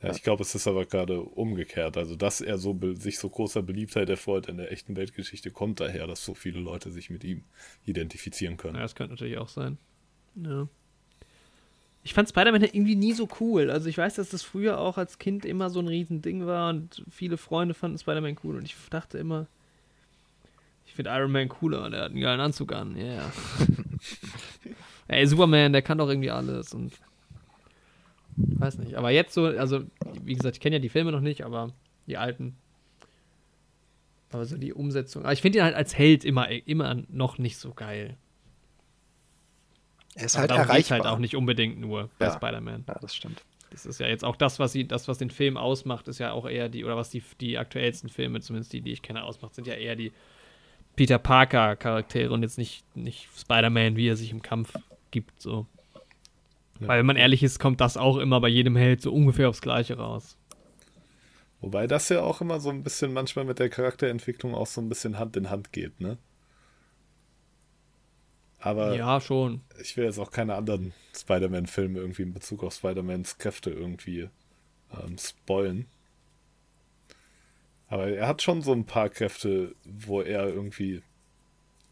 Ja, 0.01 0.11
ich 0.11 0.23
glaube, 0.23 0.41
es 0.41 0.55
ist 0.55 0.67
aber 0.67 0.86
gerade 0.86 1.21
umgekehrt. 1.21 1.95
Also, 1.97 2.15
dass 2.15 2.41
er 2.41 2.57
so 2.57 2.77
sich 2.95 3.19
so 3.19 3.29
großer 3.29 3.61
Beliebtheit 3.61 4.09
erfreut 4.09 4.47
in 4.47 4.57
der 4.57 4.71
echten 4.71 4.95
Weltgeschichte, 4.95 5.51
kommt 5.51 5.79
daher, 5.79 6.07
dass 6.07 6.23
so 6.25 6.34
viele 6.34 6.59
Leute 6.59 6.91
sich 6.91 7.09
mit 7.09 7.23
ihm 7.23 7.43
identifizieren 7.86 8.57
können. 8.57 8.75
Ja, 8.75 8.82
das 8.82 8.95
könnte 8.95 9.13
natürlich 9.13 9.38
auch 9.38 9.49
sein. 9.49 9.77
Ja. 10.36 10.67
Ich 12.04 12.14
fand 12.14 12.30
Spider-Man 12.30 12.62
halt 12.62 12.74
irgendwie 12.74 12.95
nie 12.95 13.14
so 13.14 13.28
cool. 13.39 13.70
Also 13.70 13.88
ich 13.88 13.97
weiß, 13.97 14.16
dass 14.16 14.30
das 14.30 14.41
früher 14.41 14.80
auch 14.80 14.97
als 14.97 15.20
Kind 15.20 15.45
immer 15.45 15.70
so 15.70 15.80
ein 15.80 15.88
Riesending 15.88 16.45
war 16.47 16.70
und 16.70 17.04
viele 17.10 17.38
Freunde 17.38 17.74
fanden 17.74 17.99
Spider-Man 17.99 18.38
cool 18.43 18.58
und 18.58 18.66
ich 18.66 18.76
dachte 18.89 19.18
immer, 19.18 19.47
ich 20.91 20.95
finde 20.95 21.12
Iron 21.12 21.32
Man 21.32 21.47
cooler, 21.47 21.89
der 21.89 22.02
hat 22.02 22.12
einen 22.12 22.20
geilen 22.20 22.41
Anzug 22.41 22.74
an, 22.74 22.97
yeah. 22.97 23.32
Ey, 25.08 25.26
Superman, 25.26 25.72
der 25.72 25.82
kann 25.82 25.97
doch 25.97 26.10
irgendwie 26.10 26.32
alles 26.32 26.74
und 26.74 26.93
weiß 28.36 28.78
nicht. 28.80 28.95
Aber 28.95 29.10
jetzt 29.10 29.34
so, 29.34 29.45
also 29.45 29.84
wie 30.24 30.36
gesagt, 30.36 30.58
ich 30.58 30.62
kenne 30.62 30.78
ja 30.78 30.82
die 30.82 30.89
Filme 30.89 31.12
noch 31.12 31.22
nicht, 31.22 31.45
aber 31.45 31.72
die 32.08 32.18
alten. 32.18 32.58
Aber 34.32 34.45
so 34.45 34.58
die 34.58 34.74
Umsetzung. 34.74 35.24
Aber 35.24 35.34
ich 35.34 35.41
finde 35.41 35.60
ihn 35.60 35.64
halt 35.64 35.76
als 35.76 35.97
Held 35.97 36.26
immer, 36.26 36.49
immer 36.49 37.02
noch 37.10 37.38
nicht 37.38 37.58
so 37.58 37.74
geil. 37.74 38.18
Er 40.16 40.26
ist 40.26 40.38
halt 40.38 40.49
geht's 40.49 40.59
erreichbar. 40.59 40.97
halt 40.99 41.07
auch 41.07 41.20
nicht 41.20 41.36
unbedingt 41.36 41.80
nur 41.80 42.09
bei 42.20 42.26
Ja. 42.26 42.34
Spider-Man. 42.34 42.84
Ja, 42.88 42.95
das 42.99 43.16
stimmt. 43.16 43.41
Das 43.72 43.86
ist 43.86 43.99
ja 43.99 44.07
jetzt 44.07 44.26
auch 44.26 44.36
das, 44.36 44.59
was 44.59 44.74
sie, 44.74 44.86
das, 44.86 45.07
was 45.07 45.18
den 45.18 45.30
Film 45.30 45.55
ausmacht, 45.55 46.09
ist 46.09 46.20
ja 46.20 46.34
auch 46.34 46.45
eher 46.47 46.68
die, 46.68 46.84
oder 46.84 46.97
was 46.97 47.09
die, 47.09 47.24
die 47.39 47.57
aktuellsten 47.57 48.09
Filme, 48.09 48.41
zumindest 48.41 48.74
die, 48.74 48.82
die 48.82 48.91
ich 48.91 49.01
kenne, 49.01 49.24
ausmacht, 49.24 49.55
sind 49.55 49.66
ja 49.66 49.76
eher 49.76 49.95
die 49.95 50.12
Peter 50.97 51.17
Parker-Charaktere 51.17 52.33
und 52.33 52.43
jetzt 52.43 52.58
nicht, 52.58 52.83
nicht 52.97 53.29
Spider-Man, 53.38 53.96
wie 53.96 54.09
er 54.09 54.17
sich 54.17 54.32
im 54.32 54.42
Kampf 54.42 54.74
gibt, 55.12 55.42
so. 55.42 55.66
Ja. 56.82 56.89
Weil, 56.89 57.00
wenn 57.00 57.05
man 57.05 57.16
ehrlich 57.16 57.43
ist, 57.43 57.59
kommt 57.59 57.79
das 57.79 57.96
auch 57.96 58.17
immer 58.17 58.42
bei 58.42 58.50
jedem 58.50 58.75
Held 58.75 59.01
so 59.01 59.13
ungefähr 59.13 59.47
aufs 59.47 59.62
Gleiche 59.62 59.97
raus. 59.97 60.36
Wobei 61.62 61.88
das 61.88 62.09
ja 62.09 62.24
auch 62.24 62.42
immer 62.42 62.59
so 62.59 62.71
ein 62.71 62.83
bisschen 62.83 63.13
manchmal 63.13 63.46
mit 63.46 63.59
der 63.59 63.70
Charakterentwicklung 63.70 64.54
auch 64.55 64.67
so 64.67 64.82
ein 64.82 64.89
bisschen 64.89 65.17
Hand 65.20 65.38
in 65.38 65.50
Hand 65.50 65.71
geht, 65.71 66.01
ne? 66.01 66.17
Aber 68.62 68.96
ja, 68.96 69.20
schon. 69.20 69.62
ich 69.82 69.97
will 69.97 70.05
jetzt 70.05 70.20
auch 70.20 70.32
keine 70.32 70.55
anderen 70.55 70.93
Spider-Man-Filme 71.16 72.00
irgendwie 72.00 72.21
in 72.21 72.33
Bezug 72.33 72.63
auf 72.63 72.74
Spider-Mans 72.75 73.38
Kräfte 73.39 73.71
irgendwie 73.71 74.29
ähm, 74.93 75.17
spoilen. 75.17 75.88
Aber 77.88 78.08
er 78.08 78.28
hat 78.28 78.42
schon 78.42 78.62
so 78.62 78.71
ein 78.71 78.86
paar 78.86 79.09
Kräfte, 79.09 79.75
wo 79.83 80.21
er 80.21 80.47
irgendwie 80.47 81.01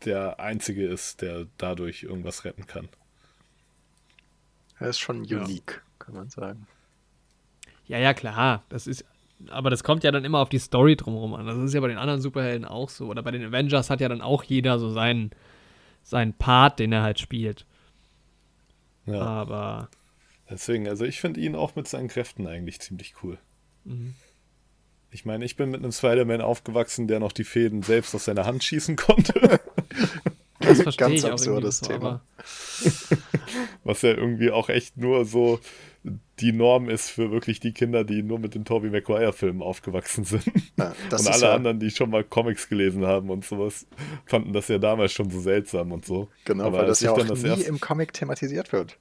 der 0.05 0.39
Einzige 0.39 0.87
ist, 0.87 1.21
der 1.21 1.47
dadurch 1.57 2.03
irgendwas 2.03 2.45
retten 2.45 2.67
kann. 2.67 2.87
Er 4.79 4.89
ist 4.89 4.99
schon 4.99 5.25
Ja. 5.25 5.41
unique, 5.43 5.81
kann 5.97 6.13
man 6.13 6.29
sagen. 6.29 6.67
Ja, 7.87 7.97
ja, 7.97 8.13
klar. 8.13 8.63
Das 8.69 8.87
ist, 8.87 9.03
aber 9.49 9.69
das 9.71 9.83
kommt 9.83 10.03
ja 10.03 10.11
dann 10.11 10.23
immer 10.23 10.39
auf 10.39 10.49
die 10.49 10.59
Story 10.59 10.95
drumherum 10.95 11.33
an. 11.33 11.47
Das 11.47 11.57
ist 11.57 11.73
ja 11.73 11.81
bei 11.81 11.87
den 11.89 11.97
anderen 11.97 12.21
Superhelden 12.21 12.63
auch 12.65 12.89
so. 12.89 13.07
Oder 13.07 13.23
bei 13.23 13.31
den 13.31 13.43
Avengers 13.43 13.89
hat 13.89 13.99
ja 13.99 14.07
dann 14.07 14.21
auch 14.21 14.43
jeder 14.43 14.79
so 14.79 14.89
seinen, 14.91 15.31
seinen 16.09 16.33
Part, 16.33 16.79
den 16.79 16.91
er 16.91 17.03
halt 17.03 17.19
spielt. 17.19 17.65
Ja, 19.05 19.21
Aber 19.21 19.89
deswegen, 20.49 20.87
also 20.87 21.05
ich 21.05 21.21
finde 21.21 21.39
ihn 21.39 21.55
auch 21.55 21.75
mit 21.75 21.87
seinen 21.87 22.07
Kräften 22.07 22.47
eigentlich 22.47 22.79
ziemlich 22.79 23.15
cool. 23.23 23.37
Mhm. 23.85 24.15
Ich 25.11 25.25
meine, 25.25 25.45
ich 25.45 25.55
bin 25.55 25.71
mit 25.71 25.81
einem 25.81 25.91
Spider-Man 25.91 26.41
aufgewachsen, 26.41 27.07
der 27.07 27.19
noch 27.19 27.31
die 27.31 27.43
Fäden 27.43 27.81
selbst 27.81 28.13
aus 28.13 28.25
seiner 28.25 28.45
Hand 28.45 28.63
schießen 28.63 28.95
konnte. 28.95 29.59
das 30.59 30.81
verstehe 30.81 31.07
Ganz 31.07 31.19
ich 31.19 31.25
auch 31.25 31.31
absurdes 31.31 31.79
so, 31.79 31.87
Thema. 31.87 32.07
aber 32.07 32.21
Was 33.83 34.01
ja 34.01 34.11
irgendwie 34.11 34.51
auch 34.51 34.69
echt 34.69 34.97
nur 34.97 35.25
so 35.25 35.59
die 36.03 36.53
Norm 36.53 36.89
ist 36.89 37.09
für 37.09 37.31
wirklich 37.31 37.59
die 37.59 37.73
Kinder, 37.73 38.03
die 38.03 38.23
nur 38.23 38.39
mit 38.39 38.55
den 38.55 38.63
Tobey 38.63 38.89
Maguire-Filmen 38.89 39.61
aufgewachsen 39.61 40.23
sind. 40.23 40.45
Ja, 40.77 40.95
das 41.09 41.25
und 41.25 41.29
ist 41.29 41.35
alle 41.35 41.51
ja, 41.51 41.55
anderen, 41.55 41.79
die 41.79 41.91
schon 41.91 42.09
mal 42.09 42.23
Comics 42.23 42.69
gelesen 42.69 43.05
haben 43.05 43.29
und 43.29 43.43
sowas, 43.43 43.85
fanden 44.25 44.53
das 44.53 44.69
ja 44.69 44.77
damals 44.77 45.11
schon 45.11 45.29
so 45.29 45.41
seltsam 45.41 45.91
und 45.91 46.05
so. 46.05 46.29
Genau, 46.45 46.65
Aber 46.65 46.79
weil 46.79 46.85
das 46.85 47.01
ja 47.01 47.11
auch 47.11 47.17
dann 47.17 47.27
das 47.27 47.43
nie 47.43 47.63
im 47.63 47.79
Comic 47.79 48.13
thematisiert 48.13 48.71
wird. 48.71 48.97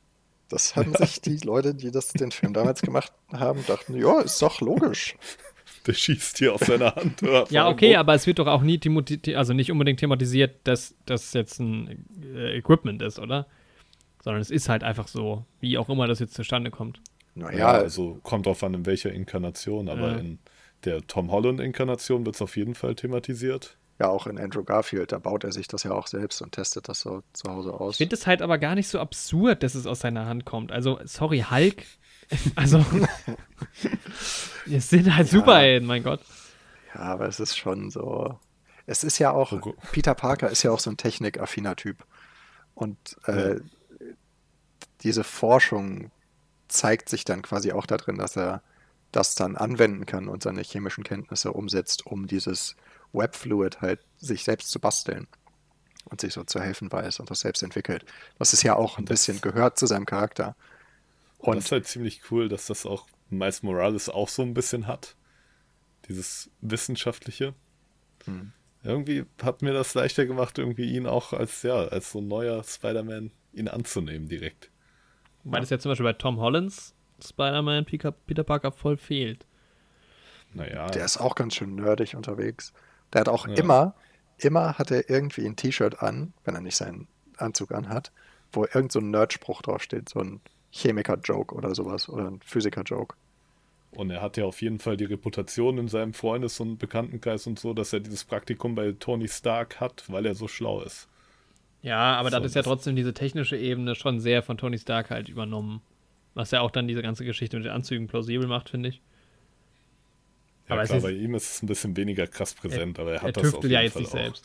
Das 0.49 0.75
haben 0.77 0.95
sich 0.95 1.21
die 1.21 1.37
Leute, 1.37 1.75
die 1.75 1.91
das 1.91 2.09
den 2.09 2.33
Film 2.33 2.53
damals 2.53 2.83
gemacht 2.83 3.13
haben, 3.33 3.65
dachten, 3.67 3.97
ja, 3.97 4.21
ist 4.21 4.43
doch 4.43 4.61
logisch. 4.61 5.17
Der 5.87 5.95
schießt 5.95 6.39
hier 6.39 6.55
aus 6.55 6.61
seiner 6.61 6.95
Hand. 6.97 7.23
Oder 7.23 7.47
ja, 7.51 7.69
okay, 7.69 7.97
aber 7.97 8.13
es 8.15 8.27
wird 8.27 8.41
doch 8.41 8.47
auch 8.47 8.63
nie 8.63 8.81
also 9.35 9.55
nicht 9.55 9.71
unbedingt 9.71 10.01
thematisiert, 10.01 10.57
dass 10.65 10.95
das 11.07 11.33
jetzt 11.33 11.61
ein 11.61 12.05
äh, 12.35 12.59
Equipment 12.59 13.01
ist, 13.01 13.19
oder? 13.19 13.47
Sondern 14.29 14.43
es 14.43 14.51
ist 14.51 14.69
halt 14.69 14.85
einfach 14.85 15.09
so, 15.09 15.47
wie 15.59 15.79
auch 15.79 15.89
immer 15.89 16.07
das 16.07 16.19
jetzt 16.19 16.35
zustande 16.35 16.71
kommt. 16.71 17.01
Naja, 17.35 17.59
Ja, 17.59 17.69
also 17.71 18.21
kommt 18.23 18.45
drauf 18.45 18.63
an, 18.63 18.75
in 18.75 18.85
welcher 18.85 19.11
Inkarnation, 19.11 19.89
aber 19.89 20.11
Ja. 20.11 20.17
in 20.19 20.39
der 20.85 21.01
Tom 21.07 21.33
Holland-Inkarnation 21.33 22.27
wird 22.27 22.35
es 22.35 22.43
auf 22.43 22.55
jeden 22.59 22.75
Fall 22.75 22.95
thematisiert. 22.95 23.79
ja, 23.99 24.09
auch 24.11 24.27
in 24.27 24.39
Andrew 24.39 24.63
Garfield, 24.65 25.13
da 25.13 25.19
baut 25.19 25.45
er 25.45 25.53
sich 25.53 25.67
das 25.67 25.83
ja 25.85 25.93
auch 25.93 26.09
selbst 26.09 26.43
und 26.43 26.53
testet 26.53 26.91
das 26.91 27.01
so 27.01 27.23
zu 27.33 27.51
Hause 27.51 27.73
aus. 27.73 27.95
Ich 27.95 27.99
finde 27.99 28.17
es 28.17 28.27
halt 28.27 28.43
aber 28.43 28.59
gar 28.59 28.75
nicht 28.75 28.89
so 28.89 29.01
absurd, 29.01 29.63
dass 29.63 29.75
es 29.75 29.87
aus 29.87 30.01
seiner 30.01 30.27
Hand 30.27 30.45
kommt. 30.45 30.73
Also, 30.73 31.01
sorry, 31.05 31.45
Hulk. 31.51 31.85
Also, 32.57 32.85
es 34.71 34.91
sind 34.91 35.17
halt 35.17 35.29
Superhelden, 35.29 35.89
mein 35.89 36.03
Gott. 36.03 36.21
Ja, 36.95 37.01
aber 37.01 37.27
es 37.29 37.41
ist 37.41 37.57
schon 37.57 37.91
so. 37.91 38.39
Es 38.87 39.05
ist 39.05 39.19
ja 39.19 39.31
auch, 39.33 39.53
Peter 39.93 40.15
Parker 40.15 40.51
ist 40.51 40.63
ja 40.63 40.71
auch 40.71 40.79
so 40.81 40.91
ein 40.91 40.97
technikaffiner 40.97 41.75
Typ. 41.77 42.05
Und 42.75 42.97
äh, 43.27 43.57
diese 45.03 45.25
Forschung 45.25 46.11
zeigt 46.69 47.09
sich 47.09 47.25
dann 47.25 47.43
quasi 47.43 47.73
auch 47.73 47.87
darin, 47.87 48.19
dass 48.19 48.37
er 48.37 48.63
das 49.13 49.35
dann 49.35 49.57
anwenden 49.57 50.07
kann 50.07 50.29
und 50.29 50.43
seine 50.43 50.63
chemischen 50.63 51.05
Kenntnisse 51.05 51.53
umsetzt, 51.53 52.07
um 52.07 52.27
dieses 52.27 52.77
Webfluid 53.13 53.81
halt 53.81 54.01
sich 54.19 54.45
selbst 54.45 54.71
zu 54.71 54.81
basteln 54.81 55.27
und 56.07 56.21
sich 56.21 56.35
so 56.35 56.45
zu 56.45 56.61
helfen 56.61 56.91
weiß 56.93 57.21
und 57.21 57.31
das 57.31 57.41
selbst 57.41 57.63
entwickelt. 57.63 58.05
Das 58.39 58.53
ist 58.53 58.63
ja 58.63 58.77
auch 58.77 58.99
ein 58.99 59.07
das- 59.07 59.21
bisschen 59.21 59.41
gehört 59.41 59.79
zu 59.79 59.87
seinem 59.87 60.07
Charakter. 60.07 60.57
Und 61.39 61.57
das 61.57 61.67
ist 61.67 61.73
halt 61.73 61.87
ziemlich 61.87 62.31
cool, 62.31 62.49
dass 62.49 62.67
das 62.67 62.85
auch 62.85 63.07
Miles 63.31 63.63
Morales 63.63 64.09
auch 64.09 64.29
so 64.29 64.43
ein 64.43 64.55
bisschen 64.55 64.87
hat. 64.87 65.17
Dieses 66.09 66.51
Wissenschaftliche. 66.61 67.55
Hm. 68.25 68.53
Irgendwie 68.83 69.25
hat 69.43 69.63
mir 69.63 69.73
das 69.73 69.95
leichter 69.95 70.27
gemacht, 70.27 70.59
irgendwie 70.59 70.93
ihn 70.95 71.07
auch 71.07 71.33
als, 71.33 71.63
ja, 71.63 71.77
als 71.77 72.13
so 72.13 72.21
ein 72.21 72.29
neuer 72.29 72.63
Spider-Man 72.65 73.33
ihn 73.53 73.69
anzunehmen 73.69 74.29
direkt. 74.29 74.71
Weil 75.45 75.61
das 75.61 75.71
ja 75.71 75.79
zum 75.79 75.91
Beispiel 75.91 76.05
bei 76.05 76.13
Tom 76.13 76.39
Hollands 76.41 76.95
Spider-Man 77.25 77.85
Peter, 77.85 78.13
Peter 78.13 78.45
Parker 78.45 78.71
voll 78.73 78.97
fehlt. 78.97 79.47
Naja, 80.55 80.87
Der 80.89 81.05
ist 81.05 81.19
auch 81.19 81.35
ganz 81.35 81.55
schön 81.57 81.75
nerdig 81.75 82.15
unterwegs. 82.15 82.73
Der 83.13 83.21
hat 83.23 83.29
auch 83.29 83.47
Ja. 83.47 83.55
immer, 83.55 83.95
immer 84.39 84.79
hat 84.79 84.91
er 84.91 85.09
irgendwie 85.11 85.47
ein 85.47 85.57
T-Shirt 85.57 86.03
an, 86.03 86.33
wenn 86.45 86.55
er 86.55 86.61
nicht 86.61 86.77
seinen 86.77 87.09
Anzug 87.37 87.73
anhat, 87.73 88.13
wo 88.53 88.65
irgend 88.65 88.93
so 88.93 89.01
ein 89.01 89.11
Nerdspruch 89.11 89.63
draufsteht, 89.63 90.09
so 90.09 90.21
ein 90.21 90.41
Chemiker-Joke 90.71 91.55
oder 91.55 91.75
sowas 91.75 92.09
oder 92.09 92.27
ein 92.31 92.41
Physiker-Joke. 92.45 93.15
und 93.91 94.11
er 94.11 94.21
hat 94.21 94.37
ja 94.37 94.45
auf 94.45 94.61
jeden 94.61 94.79
Fall 94.81 94.97
die 94.99 95.07
Reputation 95.07 95.79
in 95.79 95.89
seinem 95.89 96.13
Freundes- 96.13 96.61
und 96.61 96.77
Bekanntenkreis 96.79 97.47
und 97.47 97.59
so, 97.59 97.73
dass 97.73 97.93
er 97.95 98.01
dieses 98.01 98.23
Praktikum 98.25 98.75
bei 98.75 98.93
Tony 98.93 99.27
Stark 99.29 99.81
hat, 99.81 100.05
weil 100.09 100.27
er 100.27 100.35
so 100.35 100.47
schlau 100.47 100.83
ist. 100.83 101.09
Ja, 101.83 102.17
aber 102.17 102.31
So, 102.31 102.39
das 102.39 102.47
ist 102.47 102.55
ja 102.55 102.63
trotzdem 102.63 102.97
diese 102.97 103.15
technische 103.15 103.57
Ebene 103.57 103.95
schon 103.95 104.21
sehr 104.21 104.43
von 104.43 104.59
Tony 104.59 104.79
Stark 104.79 105.11
halt 105.11 105.29
übernommen. 105.29 105.81
Was 106.35 106.51
ja 106.51 106.61
auch 106.61 106.71
dann 106.71 106.89
diese 106.89 107.03
ganze 107.03 107.25
Geschichte 107.25 107.57
mit 107.57 107.67
den 107.67 107.73
Anzügen 107.73 108.07
plausibel 108.07 108.47
macht, 108.47 108.69
finde 108.69 108.91
ich. 108.91 109.01
Ja, 110.69 110.75
Aber 110.75 110.85
klar, 110.85 111.01
bei 111.01 111.13
ihm 111.13 111.35
ist 111.35 111.51
es 111.55 111.63
ein 111.63 111.67
bisschen 111.67 111.97
weniger 111.97 112.27
krass 112.27 112.55
präsent, 112.55 112.99
aber 112.99 113.13
er 113.13 113.23
Er 113.23 113.29
hat 113.29 113.37
das 113.37 113.55
auf 113.55 113.63
jeden 113.63 113.73
ja 113.75 113.81
jetzt 113.81 113.95
Fall 113.95 114.03
nicht 114.03 114.09
auch. 114.15 114.19
selbst. 114.19 114.45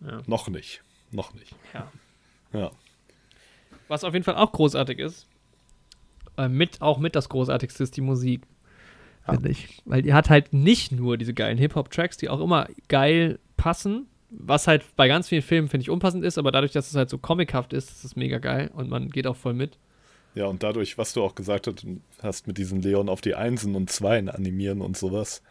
Ja. 0.00 0.22
Noch 0.26 0.48
nicht. 0.48 0.82
Noch 1.10 1.32
nicht. 1.34 1.54
ja. 1.74 1.90
Ja. 2.52 2.70
Was 3.88 4.04
auf 4.04 4.12
jeden 4.14 4.24
Fall 4.24 4.36
auch 4.36 4.52
großartig 4.52 4.98
ist, 4.98 5.26
äh, 6.36 6.48
mit, 6.48 6.80
auch 6.80 6.98
mit 6.98 7.14
das 7.14 7.28
Großartigste 7.28 7.82
ist 7.82 7.96
die 7.96 8.00
Musik. 8.00 8.42
Finde 9.24 9.50
ich. 9.50 9.80
Weil 9.84 10.02
die 10.02 10.14
hat 10.14 10.30
halt 10.30 10.52
nicht 10.52 10.90
nur 10.90 11.16
diese 11.16 11.32
geilen 11.34 11.58
Hip-Hop-Tracks, 11.58 12.16
die 12.16 12.28
auch 12.28 12.40
immer 12.40 12.68
geil 12.88 13.38
passen, 13.56 14.06
was 14.34 14.66
halt 14.66 14.84
bei 14.96 15.08
ganz 15.08 15.28
vielen 15.28 15.42
Filmen, 15.42 15.68
finde 15.68 15.82
ich, 15.82 15.90
unpassend 15.90 16.24
ist, 16.24 16.38
aber 16.38 16.52
dadurch, 16.52 16.72
dass 16.72 16.88
es 16.88 16.96
halt 16.96 17.10
so 17.10 17.18
comichaft 17.18 17.72
ist, 17.72 17.90
ist 17.90 18.04
es 18.04 18.16
mega 18.16 18.38
geil 18.38 18.70
und 18.74 18.88
man 18.88 19.10
geht 19.10 19.26
auch 19.26 19.36
voll 19.36 19.54
mit. 19.54 19.78
Ja, 20.34 20.46
und 20.46 20.62
dadurch, 20.62 20.96
was 20.96 21.12
du 21.12 21.22
auch 21.22 21.34
gesagt 21.34 21.66
hast, 21.66 21.86
hast 22.22 22.46
mit 22.46 22.56
diesen 22.56 22.80
Leon 22.80 23.10
auf 23.10 23.20
die 23.20 23.34
Einsen 23.34 23.74
und 23.74 23.90
Zweien 23.90 24.30
animieren 24.30 24.80
und 24.80 24.96
sowas, 24.96 25.42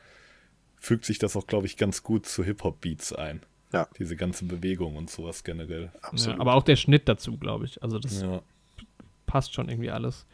fügt 0.78 1.06
sich 1.06 1.20
das 1.20 1.36
auch, 1.36 1.46
glaube 1.46 1.68
ich, 1.68 1.78
ganz 1.78 2.02
gut 2.02 2.26
zu 2.26 2.44
Hip-Hop-Beats 2.44 3.14
ein. 3.14 3.42
Ja. 3.72 3.88
Diese 4.00 4.16
ganze 4.16 4.46
Bewegung 4.46 4.96
und 4.96 5.10
sowas 5.10 5.44
generell. 5.44 5.92
Absolut. 6.02 6.38
Ja, 6.38 6.42
aber 6.42 6.56
auch 6.56 6.64
der 6.64 6.76
Schnitt 6.76 7.08
dazu, 7.08 7.38
glaube 7.38 7.66
ich. 7.66 7.82
Also 7.84 8.00
das 8.00 8.22
Ja. 8.22 8.42
passt 9.28 9.54
schon 9.54 9.70
irgendwie 9.70 9.92
alles. 9.92 10.26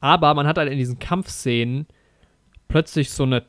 Aber 0.00 0.32
man 0.34 0.46
hat 0.46 0.56
halt 0.56 0.72
in 0.72 0.78
diesen 0.78 0.98
Kampfszenen 0.98 1.86
plötzlich 2.68 3.10
so 3.10 3.24
eine 3.24 3.44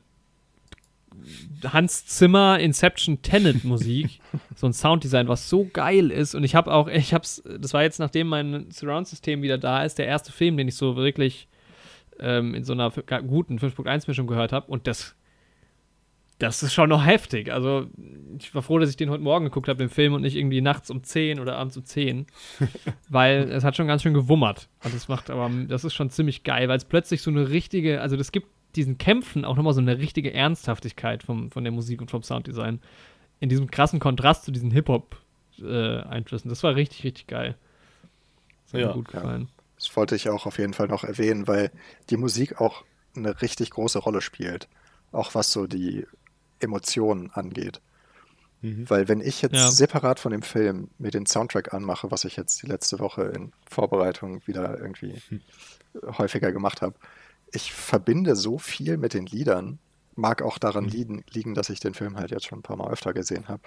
Hans 1.63 2.05
Zimmer 2.05 2.59
Inception 2.59 3.21
Tenet 3.21 3.63
Musik, 3.63 4.19
so 4.55 4.67
ein 4.67 4.73
Sounddesign, 4.73 5.27
was 5.27 5.49
so 5.49 5.65
geil 5.71 6.11
ist 6.11 6.35
und 6.35 6.43
ich 6.43 6.55
habe 6.55 6.73
auch 6.73 6.87
ich 6.87 7.13
hab's 7.13 7.43
das 7.59 7.73
war 7.73 7.83
jetzt 7.83 7.99
nachdem 7.99 8.27
mein 8.27 8.71
Surround 8.71 9.07
System 9.07 9.41
wieder 9.41 9.57
da 9.57 9.83
ist, 9.83 9.97
der 9.97 10.07
erste 10.07 10.31
Film, 10.31 10.57
den 10.57 10.67
ich 10.67 10.75
so 10.75 10.95
wirklich 10.95 11.47
ähm, 12.19 12.53
in 12.55 12.63
so 12.63 12.73
einer 12.73 12.91
guten 12.91 13.57
5.1 13.57 14.05
Mischung 14.07 14.27
gehört 14.27 14.51
habe 14.51 14.71
und 14.71 14.87
das 14.87 15.15
das 16.39 16.61
ist 16.61 16.73
schon 16.73 16.89
noch 16.89 17.05
heftig. 17.05 17.53
Also, 17.53 17.87
ich 18.37 18.53
war 18.53 18.61
froh, 18.61 18.79
dass 18.79 18.89
ich 18.89 18.97
den 18.97 19.09
heute 19.09 19.23
Morgen 19.23 19.45
geguckt 19.45 19.69
habe, 19.69 19.77
den 19.77 19.89
Film, 19.89 20.13
und 20.13 20.21
nicht 20.21 20.35
irgendwie 20.35 20.61
nachts 20.61 20.89
um 20.89 21.03
10 21.03 21.39
oder 21.39 21.57
abends 21.57 21.77
um 21.77 21.85
10 21.85 22.25
weil 23.09 23.49
es 23.49 23.63
hat 23.63 23.77
schon 23.77 23.87
ganz 23.87 24.01
schön 24.01 24.13
gewummert. 24.13 24.67
Und 24.83 24.93
das 24.93 25.07
macht 25.07 25.29
aber, 25.29 25.49
das 25.67 25.83
ist 25.85 25.93
schon 25.93 26.09
ziemlich 26.09 26.43
geil, 26.43 26.67
weil 26.67 26.77
es 26.77 26.85
plötzlich 26.85 27.21
so 27.21 27.31
eine 27.31 27.49
richtige, 27.49 28.01
also 28.01 28.17
das 28.17 28.31
gibt 28.31 28.47
diesen 28.75 28.97
Kämpfen 28.97 29.45
auch 29.45 29.55
nochmal 29.55 29.73
so 29.73 29.81
eine 29.81 29.97
richtige 29.97 30.33
Ernsthaftigkeit 30.33 31.23
vom, 31.23 31.51
von 31.51 31.63
der 31.63 31.71
Musik 31.73 32.01
und 32.01 32.11
vom 32.11 32.23
Sounddesign. 32.23 32.81
In 33.39 33.49
diesem 33.49 33.69
krassen 33.69 33.99
Kontrast 33.99 34.45
zu 34.45 34.51
diesen 34.51 34.71
Hip-Hop-Einflüssen. 34.71 36.49
das 36.49 36.63
war 36.63 36.75
richtig, 36.75 37.03
richtig 37.03 37.27
geil. 37.27 37.55
Das 38.65 38.73
hat 38.73 38.81
Ja, 38.81 38.87
mir 38.87 38.93
gut 38.93 39.13
ja. 39.13 39.19
gefallen. 39.19 39.49
Das 39.77 39.95
wollte 39.95 40.15
ich 40.15 40.29
auch 40.29 40.45
auf 40.45 40.57
jeden 40.59 40.73
Fall 40.73 40.87
noch 40.87 41.03
erwähnen, 41.03 41.47
weil 41.47 41.71
die 42.09 42.17
Musik 42.17 42.61
auch 42.61 42.83
eine 43.15 43.41
richtig 43.41 43.71
große 43.71 43.99
Rolle 43.99 44.21
spielt. 44.21 44.67
Auch 45.11 45.35
was 45.35 45.51
so 45.51 45.67
die 45.67 46.05
Emotionen 46.59 47.29
angeht. 47.31 47.81
Mhm. 48.61 48.89
Weil 48.89 49.07
wenn 49.09 49.19
ich 49.19 49.41
jetzt 49.41 49.55
Ja. 49.55 49.69
separat 49.69 50.19
von 50.19 50.31
dem 50.31 50.41
Film 50.41 50.89
mir 50.97 51.11
den 51.11 51.25
Soundtrack 51.25 51.73
anmache, 51.73 52.11
was 52.11 52.23
ich 52.23 52.37
jetzt 52.37 52.61
die 52.63 52.67
letzte 52.67 52.99
Woche 52.99 53.23
in 53.23 53.51
Vorbereitung 53.69 54.41
wieder 54.47 54.79
irgendwie 54.79 55.21
häufiger 56.17 56.51
gemacht 56.51 56.81
habe, 56.81 56.95
ich 57.53 57.71
verbinde 57.71 58.35
so 58.35 58.57
viel 58.57 58.97
mit 58.97 59.13
den 59.13 59.25
Liedern. 59.25 59.79
Mag 60.15 60.41
auch 60.41 60.57
daran 60.57 60.85
liegen, 60.85 61.23
liegen, 61.29 61.53
dass 61.53 61.69
ich 61.69 61.79
den 61.79 61.93
Film 61.93 62.17
halt 62.17 62.31
jetzt 62.31 62.45
schon 62.45 62.59
ein 62.59 62.63
paar 62.63 62.77
Mal 62.77 62.91
öfter 62.91 63.13
gesehen 63.13 63.47
habe. 63.47 63.61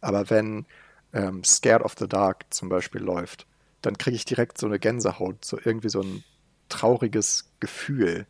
Aber 0.00 0.28
wenn 0.30 0.66
ähm, 1.12 1.44
Scared 1.44 1.82
of 1.82 1.94
the 1.98 2.08
Dark 2.08 2.44
zum 2.50 2.68
Beispiel 2.68 3.00
läuft, 3.00 3.46
dann 3.82 3.98
kriege 3.98 4.16
ich 4.16 4.24
direkt 4.24 4.58
so 4.58 4.66
eine 4.66 4.78
Gänsehaut, 4.78 5.44
so 5.44 5.58
irgendwie 5.62 5.88
so 5.88 6.00
ein 6.00 6.24
trauriges 6.68 7.50
Gefühl. 7.60 8.26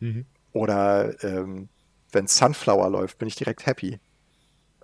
Mhm. 0.00 0.24
Oder 0.52 1.22
ähm, 1.24 1.68
wenn 2.12 2.26
Sunflower 2.26 2.88
läuft, 2.90 3.18
bin 3.18 3.28
ich 3.28 3.36
direkt 3.36 3.66
happy. 3.66 3.98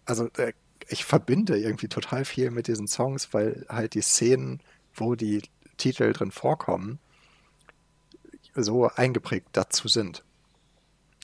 Also 0.04 0.28
äh, 0.36 0.52
ich 0.88 1.04
verbinde 1.04 1.58
irgendwie 1.58 1.88
total 1.88 2.24
viel 2.24 2.50
mit 2.50 2.66
diesen 2.66 2.88
Songs, 2.88 3.32
weil 3.32 3.64
halt 3.68 3.94
die 3.94 4.02
Szenen, 4.02 4.60
wo 4.94 5.14
die 5.14 5.42
Titel 5.76 6.12
drin 6.12 6.30
vorkommen, 6.30 6.98
so 8.54 8.86
eingeprägt 8.88 9.48
dazu 9.52 9.88
sind. 9.88 10.22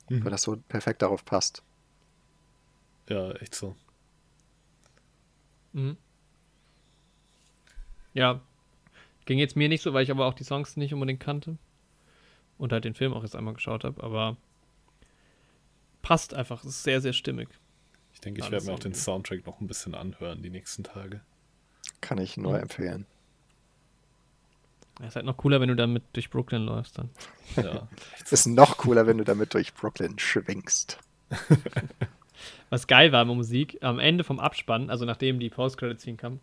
Mhm. 0.08 0.24
Weil 0.24 0.30
das 0.30 0.42
so 0.42 0.56
perfekt 0.56 1.02
darauf 1.02 1.24
passt. 1.24 1.62
Ja, 3.08 3.30
echt 3.32 3.54
so. 3.54 3.76
Mhm. 5.72 5.96
Ja, 8.12 8.40
ging 9.24 9.38
jetzt 9.38 9.56
mir 9.56 9.68
nicht 9.68 9.82
so, 9.82 9.92
weil 9.92 10.02
ich 10.02 10.10
aber 10.10 10.26
auch 10.26 10.34
die 10.34 10.44
Songs 10.44 10.76
nicht 10.76 10.92
unbedingt 10.92 11.20
kannte. 11.20 11.58
Und 12.58 12.72
halt 12.72 12.84
den 12.84 12.94
Film 12.94 13.14
auch 13.14 13.22
jetzt 13.22 13.36
einmal 13.36 13.54
geschaut 13.54 13.84
habe, 13.84 14.02
aber 14.02 14.36
passt 16.02 16.34
einfach, 16.34 16.62
ist 16.64 16.82
sehr, 16.82 17.00
sehr 17.00 17.12
stimmig. 17.12 17.48
Ich 18.12 18.20
denke, 18.20 18.40
ich 18.42 18.50
werde 18.50 18.66
mir 18.66 18.72
auch 18.72 18.78
den. 18.78 18.94
Soundtrack 18.94 19.46
noch 19.46 19.60
ein 19.60 19.66
bisschen 19.66 19.94
anhören 19.94 20.42
die 20.42 20.50
nächsten 20.50 20.84
Tage. 20.84 21.20
Kann 22.00 22.18
ich 22.18 22.36
nur 22.36 22.54
Mhm. 22.54 22.60
empfehlen. 22.62 23.06
Ja, 25.00 25.06
ist 25.06 25.16
halt 25.16 25.24
noch 25.24 25.36
cooler, 25.36 25.60
wenn 25.60 25.68
du 25.68 25.76
damit 25.76 26.02
durch 26.12 26.30
Brooklyn 26.30 26.62
läufst 26.62 26.98
dann. 26.98 27.10
Ja. 27.56 27.88
Ist 28.30 28.46
noch 28.46 28.76
cooler, 28.76 29.06
wenn 29.06 29.18
du 29.18 29.24
damit 29.24 29.54
durch 29.54 29.72
Brooklyn 29.74 30.18
schwingst. 30.18 30.98
Was 32.70 32.86
geil 32.86 33.10
war 33.10 33.24
mit 33.24 33.36
Musik, 33.36 33.78
am 33.80 33.98
Ende 33.98 34.24
vom 34.24 34.38
Abspann, 34.38 34.90
also 34.90 35.04
nachdem 35.04 35.40
die 35.40 35.50
Post-Credit-Scene 35.50 36.16
kam, 36.16 36.38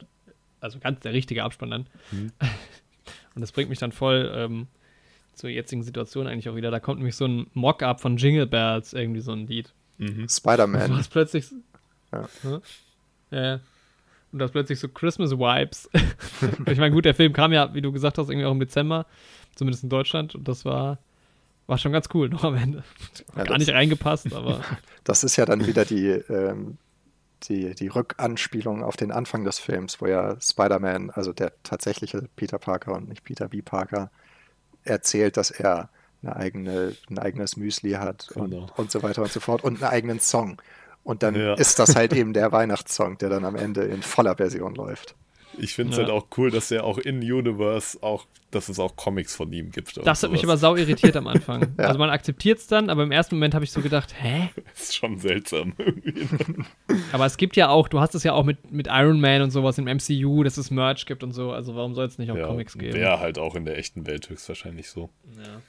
also 0.60 0.80
ganz 0.80 1.00
der 1.02 1.14
richtige 1.14 1.44
Abspann 1.44 1.72
dann. 1.72 1.88
Mhm. 2.12 2.32
Und 3.36 3.42
das 3.42 3.52
bringt 3.52 3.70
mich 3.70 3.80
dann 3.80 3.92
voll 3.92 4.32
ähm, 4.34 4.68
zur 5.34 5.50
jetzigen 5.52 5.84
Situation 5.84 6.28
eigentlich 6.28 6.50
auch 6.50 6.56
wieder. 6.56 6.72
Da 6.72 6.80
kommt 6.80 6.98
nämlich 6.98 7.16
so 7.16 7.26
ein 7.26 7.48
Mock-up 7.54 8.02
von 8.02 8.18
Jingle 8.18 8.48
Bells, 8.48 8.94
irgendwie 8.94 9.22
so 9.22 9.34
ein 9.34 9.46
Lied. 9.48 9.72
Mhm. 10.00 10.24
Du 10.24 10.30
Spider-Man. 10.30 10.98
hast 10.98 11.10
plötzlich. 11.10 11.46
Ja. 12.12 12.28
Hä? 12.42 12.60
Ja. 13.30 13.60
Und 14.32 14.40
du 14.40 14.46
hast 14.46 14.52
plötzlich 14.52 14.80
so 14.80 14.88
Christmas-Vibes. 14.90 15.90
ich 16.68 16.78
meine, 16.78 16.92
gut, 16.92 17.06
der 17.06 17.16
Film 17.16 17.34
kam 17.34 17.54
ja, 17.54 17.74
wie 17.74 17.82
du 17.82 17.92
gesagt 17.92 18.18
hast, 18.18 18.30
irgendwie 18.30 18.46
auch 18.46 18.52
im 18.52 18.60
Dezember, 18.60 19.06
zumindest 19.56 19.84
in 19.84 19.90
Deutschland. 19.90 20.36
Und 20.36 20.48
das 20.48 20.66
war, 20.66 21.00
war 21.66 21.78
schon 21.78 21.92
ganz 21.94 22.10
cool 22.14 22.30
noch 22.30 22.44
am 22.44 22.56
Ende. 22.56 22.84
Ja, 23.36 23.44
Gar 23.44 23.58
das- 23.58 23.60
nicht 23.60 23.74
reingepasst, 23.74 24.34
aber 24.34 24.62
Das 25.06 25.24
ist 25.24 25.38
ja 25.38 25.46
dann 25.46 25.66
wieder 25.66 25.86
die, 25.86 26.08
ähm, 26.10 26.78
die, 27.44 27.74
die 27.76 27.88
Rückanspielung 27.88 28.84
auf 28.84 28.98
den 28.98 29.12
Anfang 29.12 29.46
des 29.46 29.60
Films, 29.60 30.02
wo 30.02 30.08
ja 30.08 30.36
Spider-Man, 30.42 31.10
also 31.12 31.32
der 31.34 31.54
tatsächliche 31.64 32.28
Peter 32.36 32.58
Parker 32.58 32.94
und 32.96 33.08
nicht 33.08 33.24
Peter 33.24 33.48
B. 33.48 33.62
Parker, 33.62 34.12
erzählt, 34.84 35.38
dass 35.38 35.52
er 35.52 35.90
eine 36.24 36.36
eigene, 36.36 36.96
ein 37.10 37.20
eigenes 37.20 37.56
Müsli 37.58 37.92
hat 37.92 38.30
und, 38.34 38.52
Genau. 38.52 38.66
und 38.76 38.92
so 38.92 39.04
weiter 39.04 39.22
und 39.22 39.32
so 39.32 39.40
fort 39.40 39.64
und 39.64 39.76
einen 39.82 39.92
eigenen 39.92 40.20
Song. 40.20 40.62
Und 41.08 41.24
dann 41.24 41.36
Ja. 41.36 41.54
ist 41.54 41.80
das 41.80 41.96
halt 41.96 42.12
eben 42.22 42.34
der 42.34 42.52
Weihnachtssong, 42.52 43.18
der 43.18 43.30
dann 43.30 43.46
am 43.46 43.56
Ende 43.56 43.84
in 43.84 44.02
voller 44.04 44.36
Version 44.36 44.76
läuft. 44.76 45.16
Ich 45.58 45.74
finde 45.74 45.92
es 45.94 45.98
Ja. 45.98 46.04
halt 46.04 46.12
auch 46.12 46.28
cool, 46.38 46.52
dass 46.52 46.70
er 46.70 46.84
auch 46.84 46.98
in 46.98 47.20
Universe 47.20 47.98
auch, 48.04 48.26
dass 48.52 48.68
es 48.68 48.78
auch 48.78 48.98
Comics 48.98 49.34
von 49.34 49.52
ihm 49.54 49.72
gibt. 49.72 50.06
Das 50.06 50.22
hat 50.22 50.32
mich 50.32 50.44
aber 50.44 50.58
sau 50.58 50.76
irritiert 50.76 51.16
am 51.16 51.26
Anfang. 51.28 51.62
Ja. 51.80 51.86
Also 51.86 51.98
man 51.98 52.10
akzeptiert 52.10 52.60
es 52.60 52.68
dann, 52.68 52.90
aber 52.90 53.04
im 53.04 53.12
ersten 53.14 53.36
Moment 53.36 53.56
habe 53.56 53.64
ich 53.64 53.72
so 53.72 53.80
gedacht, 53.82 54.14
hä? 54.22 54.50
Das 54.74 54.84
ist 54.90 54.96
schon 54.98 55.18
seltsam. 55.18 55.74
irgendwie. 55.78 56.28
Aber 57.14 57.26
es 57.26 57.38
gibt 57.38 57.56
ja 57.56 57.70
auch, 57.70 57.88
du 57.88 58.02
hast 58.02 58.14
es 58.14 58.24
ja 58.24 58.34
auch 58.34 58.44
mit, 58.44 58.70
mit 58.72 58.88
Iron 58.92 59.22
Man 59.22 59.42
und 59.42 59.52
sowas 59.52 59.78
im 59.78 59.86
MCU, 59.86 60.44
dass 60.44 60.58
es 60.58 60.70
Merch 60.72 61.06
gibt 61.06 61.24
und 61.24 61.32
so. 61.32 61.54
Also 61.54 61.74
warum 61.76 61.96
soll 61.96 62.06
es 62.08 62.18
nicht 62.18 62.30
auch 62.32 62.36
ja, 62.38 62.46
Comics 62.48 62.78
geben? 62.78 62.94
Wäre 62.96 63.20
halt 63.22 63.40
auch 63.40 63.56
in 63.56 63.64
der 63.64 63.78
echten 63.78 64.06
Welt 64.06 64.30
höchstwahrscheinlich 64.30 64.90
so. 64.90 65.10
Ja. 65.38 65.62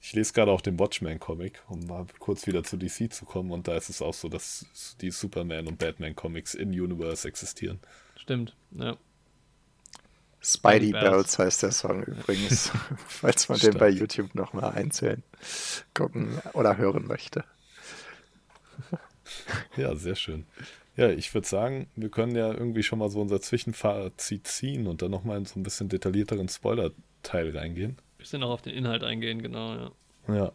Ich 0.00 0.14
lese 0.14 0.32
gerade 0.32 0.50
auch 0.50 0.62
den 0.62 0.78
Watchmen-Comic, 0.78 1.62
um 1.68 1.86
mal 1.86 2.06
kurz 2.18 2.46
wieder 2.46 2.64
zu 2.64 2.78
DC 2.78 3.12
zu 3.12 3.26
kommen. 3.26 3.50
Und 3.50 3.68
da 3.68 3.76
ist 3.76 3.90
es 3.90 4.00
auch 4.00 4.14
so, 4.14 4.28
dass 4.28 4.64
die 5.00 5.10
Superman- 5.10 5.66
und 5.66 5.78
Batman-Comics 5.78 6.54
in 6.54 6.70
Universe 6.70 7.28
existieren. 7.28 7.80
Stimmt, 8.16 8.56
ja. 8.72 8.96
Spidey 10.42 10.92
Bells. 10.92 11.38
Heißt 11.38 11.62
der 11.62 11.72
Song 11.72 12.02
übrigens, 12.04 12.72
falls 13.08 13.48
man 13.48 13.58
den 13.58 13.72
Stark. 13.72 13.78
bei 13.78 13.88
YouTube 13.90 14.34
nochmal 14.34 14.72
einzeln 14.72 15.22
gucken 15.92 16.40
oder 16.54 16.78
hören 16.78 17.06
möchte. 17.06 17.44
Ja, 19.76 19.94
sehr 19.94 20.16
schön. 20.16 20.46
Ja, 20.96 21.10
ich 21.10 21.32
würde 21.34 21.46
sagen, 21.46 21.88
wir 21.94 22.08
können 22.08 22.34
ja 22.34 22.52
irgendwie 22.52 22.82
schon 22.82 22.98
mal 22.98 23.10
so 23.10 23.20
unser 23.20 23.40
Zwischenfazit 23.40 24.46
ziehen 24.46 24.86
und 24.86 25.02
dann 25.02 25.10
nochmal 25.10 25.38
in 25.38 25.44
so 25.44 25.60
ein 25.60 25.62
bisschen 25.62 25.88
detaillierteren 25.88 26.48
Spoiler-Teil 26.48 27.56
reingehen. 27.56 27.98
Bisschen 28.20 28.42
auch 28.42 28.50
auf 28.50 28.62
den 28.62 28.74
Inhalt 28.74 29.02
eingehen, 29.02 29.42
genau, 29.42 29.74
ja. 29.74 29.90
Ja, 30.28 30.52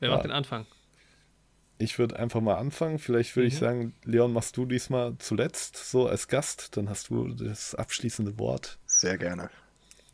Wer 0.00 0.08
Ja. 0.08 0.14
macht 0.14 0.24
den 0.24 0.32
Anfang? 0.32 0.66
ich 1.78 1.98
würde 1.98 2.18
einfach 2.18 2.40
mal 2.40 2.54
anfangen. 2.56 2.98
Vielleicht 2.98 3.36
würde 3.36 3.48
ich 3.48 3.54
Mhm. 3.54 3.58
sagen, 3.58 3.94
Leon, 4.04 4.32
machst 4.32 4.56
du 4.56 4.64
diesmal 4.64 5.14
zuletzt, 5.18 5.76
so 5.76 6.08
als 6.08 6.26
Gast. 6.26 6.74
Dann 6.78 6.88
hast 6.88 7.10
du 7.10 7.28
das 7.34 7.74
abschließende 7.74 8.38
Wort. 8.38 8.78
Sehr 8.86 9.18
gerne. 9.18 9.50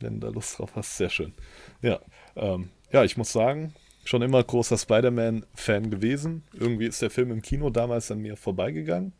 wenn 0.00 0.18
du 0.18 0.26
da 0.26 0.32
Lust 0.32 0.58
drauf 0.58 0.74
hast. 0.74 0.96
Sehr 0.96 1.08
schön. 1.10 1.32
Ja, 1.80 2.00
ähm, 2.34 2.70
ja, 2.90 3.04
ich 3.04 3.16
muss 3.16 3.30
sagen, 3.30 3.72
schon 4.04 4.20
immer 4.22 4.42
großer 4.42 4.76
Spider-Man-Fan 4.76 5.90
gewesen. 5.90 6.42
Irgendwie 6.52 6.86
ist 6.86 7.00
der 7.00 7.10
Film 7.10 7.30
im 7.30 7.40
Kino 7.40 7.70
damals 7.70 8.10
an 8.10 8.18
mir 8.18 8.36
vorbeigegangen. 8.36 9.12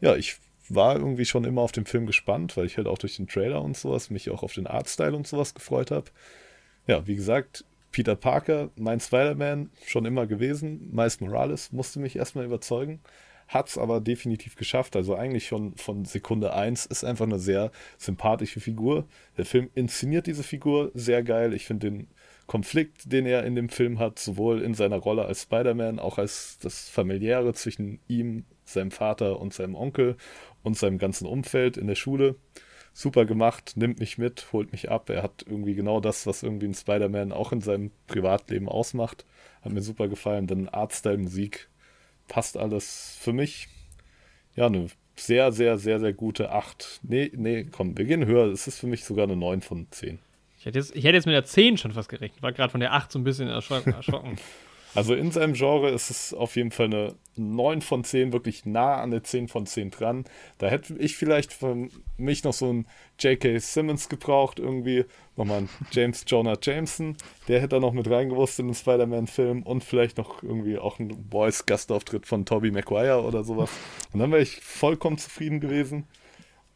Ja, 0.00 0.16
ich 0.16 0.38
war 0.68 0.96
irgendwie 0.96 1.24
schon 1.24 1.44
immer 1.44 1.62
auf 1.62 1.72
den 1.72 1.86
Film 1.86 2.06
gespannt, 2.06 2.56
weil 2.56 2.66
ich 2.66 2.76
halt 2.76 2.86
auch 2.86 2.98
durch 2.98 3.16
den 3.16 3.26
Trailer 3.26 3.62
und 3.62 3.76
sowas 3.76 4.10
mich 4.10 4.30
auch 4.30 4.42
auf 4.42 4.54
den 4.54 4.66
Artstyle 4.66 5.16
und 5.16 5.26
sowas 5.26 5.54
gefreut 5.54 5.90
habe. 5.90 6.10
Ja, 6.86 7.06
wie 7.06 7.16
gesagt, 7.16 7.64
Peter 7.92 8.16
Parker, 8.16 8.70
mein 8.76 9.00
Spider-Man, 9.00 9.70
schon 9.86 10.06
immer 10.06 10.26
gewesen. 10.26 10.90
Miles 10.92 11.20
Morales 11.20 11.72
musste 11.72 12.00
mich 12.00 12.16
erstmal 12.16 12.44
überzeugen. 12.44 13.00
Hat's 13.48 13.76
aber 13.76 14.00
definitiv 14.00 14.56
geschafft. 14.56 14.96
Also 14.96 15.14
eigentlich 15.14 15.46
schon 15.46 15.76
von 15.76 16.06
Sekunde 16.06 16.54
1 16.54 16.86
ist 16.86 17.04
einfach 17.04 17.26
eine 17.26 17.38
sehr 17.38 17.70
sympathische 17.98 18.60
Figur. 18.60 19.06
Der 19.36 19.44
Film 19.44 19.68
inszeniert 19.74 20.26
diese 20.26 20.42
Figur 20.42 20.90
sehr 20.94 21.22
geil. 21.22 21.52
Ich 21.52 21.66
finde 21.66 21.90
den 21.90 22.08
Konflikt, 22.46 23.12
den 23.12 23.26
er 23.26 23.44
in 23.44 23.54
dem 23.54 23.68
Film 23.68 23.98
hat, 23.98 24.18
sowohl 24.18 24.62
in 24.62 24.74
seiner 24.74 24.96
Rolle 24.96 25.26
als 25.26 25.42
Spider-Man, 25.42 25.98
auch 25.98 26.18
als 26.18 26.58
das 26.60 26.88
familiäre 26.88 27.52
zwischen 27.52 28.00
ihm, 28.08 28.44
seinem 28.64 28.90
Vater 28.90 29.38
und 29.38 29.52
seinem 29.52 29.74
Onkel 29.74 30.16
und 30.62 30.76
seinem 30.76 30.98
ganzen 30.98 31.26
Umfeld 31.26 31.76
in 31.76 31.86
der 31.86 31.94
Schule. 31.94 32.36
Super 32.94 33.24
gemacht, 33.24 33.72
nimmt 33.76 34.00
mich 34.00 34.18
mit, 34.18 34.52
holt 34.52 34.72
mich 34.72 34.90
ab. 34.90 35.08
Er 35.08 35.22
hat 35.22 35.44
irgendwie 35.46 35.74
genau 35.74 36.00
das, 36.00 36.26
was 36.26 36.42
irgendwie 36.42 36.66
ein 36.66 36.74
Spider-Man 36.74 37.32
auch 37.32 37.52
in 37.52 37.60
seinem 37.60 37.90
Privatleben 38.06 38.68
ausmacht. 38.68 39.24
Hat 39.62 39.72
mir 39.72 39.80
super 39.80 40.08
gefallen. 40.08 40.46
Dann 40.46 40.68
Artstyle, 40.68 41.18
Musik, 41.18 41.68
passt 42.28 42.56
alles 42.56 43.16
für 43.20 43.32
mich. 43.32 43.68
Ja, 44.54 44.66
eine 44.66 44.88
sehr, 45.16 45.52
sehr, 45.52 45.78
sehr, 45.78 46.00
sehr 46.00 46.12
gute 46.12 46.52
8. 46.52 47.00
Nee, 47.02 47.30
nee, 47.34 47.64
komm, 47.64 47.96
wir 47.96 48.04
gehen 48.04 48.26
höher. 48.26 48.46
Es 48.46 48.66
ist 48.66 48.78
für 48.78 48.86
mich 48.86 49.04
sogar 49.04 49.24
eine 49.24 49.36
9 49.36 49.62
von 49.62 49.86
10. 49.90 50.18
Ich 50.58 50.66
hätte, 50.66 50.78
jetzt, 50.78 50.94
ich 50.94 51.04
hätte 51.04 51.16
jetzt 51.16 51.26
mit 51.26 51.34
der 51.34 51.44
10 51.44 51.78
schon 51.78 51.92
fast 51.92 52.08
gerechnet. 52.08 52.42
War 52.42 52.52
gerade 52.52 52.70
von 52.70 52.80
der 52.80 52.92
8 52.92 53.10
so 53.10 53.18
ein 53.18 53.24
bisschen 53.24 53.48
erschrocken. 53.48 53.94
Also 54.94 55.14
in 55.14 55.30
seinem 55.30 55.54
Genre 55.54 55.90
ist 55.90 56.10
es 56.10 56.34
auf 56.34 56.56
jeden 56.56 56.70
Fall 56.70 56.86
eine 56.86 57.14
9 57.36 57.80
von 57.80 58.04
10, 58.04 58.32
wirklich 58.32 58.66
nah 58.66 58.96
an 59.00 59.10
der 59.10 59.24
10 59.24 59.48
von 59.48 59.64
10 59.64 59.90
dran. 59.90 60.24
Da 60.58 60.68
hätte 60.68 60.94
ich 60.98 61.16
vielleicht 61.16 61.52
für 61.52 61.88
mich 62.18 62.44
noch 62.44 62.52
so 62.52 62.68
einen 62.68 62.86
J.K. 63.18 63.58
Simmons 63.58 64.10
gebraucht, 64.10 64.58
irgendwie 64.58 65.06
nochmal 65.36 65.58
einen 65.58 65.68
James 65.92 66.24
Jonah 66.26 66.58
Jameson, 66.60 67.16
der 67.48 67.60
hätte 67.60 67.76
da 67.76 67.80
noch 67.80 67.94
mit 67.94 68.10
reingewusst 68.10 68.58
in 68.58 68.66
den 68.66 68.74
Spider-Man-Film 68.74 69.62
und 69.62 69.82
vielleicht 69.82 70.18
noch 70.18 70.42
irgendwie 70.42 70.76
auch 70.76 70.98
einen 70.98 71.26
Voice-Gastauftritt 71.30 72.26
von 72.26 72.44
Tobey 72.44 72.70
Maguire 72.70 73.22
oder 73.22 73.44
sowas. 73.44 73.70
Und 74.12 74.20
dann 74.20 74.30
wäre 74.30 74.42
ich 74.42 74.60
vollkommen 74.60 75.16
zufrieden 75.16 75.60
gewesen. 75.60 76.06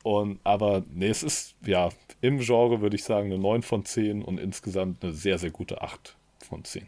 Und, 0.03 0.41
aber 0.43 0.85
nee, 0.91 1.09
es 1.09 1.23
ist, 1.23 1.55
ja, 1.67 1.91
im 2.23 2.39
Genre 2.39 2.81
würde 2.81 2.97
ich 2.97 3.05
sagen 3.05 3.27
eine 3.27 3.39
9 3.39 3.63
von 3.63 3.85
10 3.85 4.23
und 4.23 4.41
insgesamt 4.41 5.05
eine 5.05 5.13
sehr, 5.13 5.37
sehr 5.37 5.51
gute 5.51 5.83
8 5.83 6.17
von 6.39 6.65
10. 6.65 6.87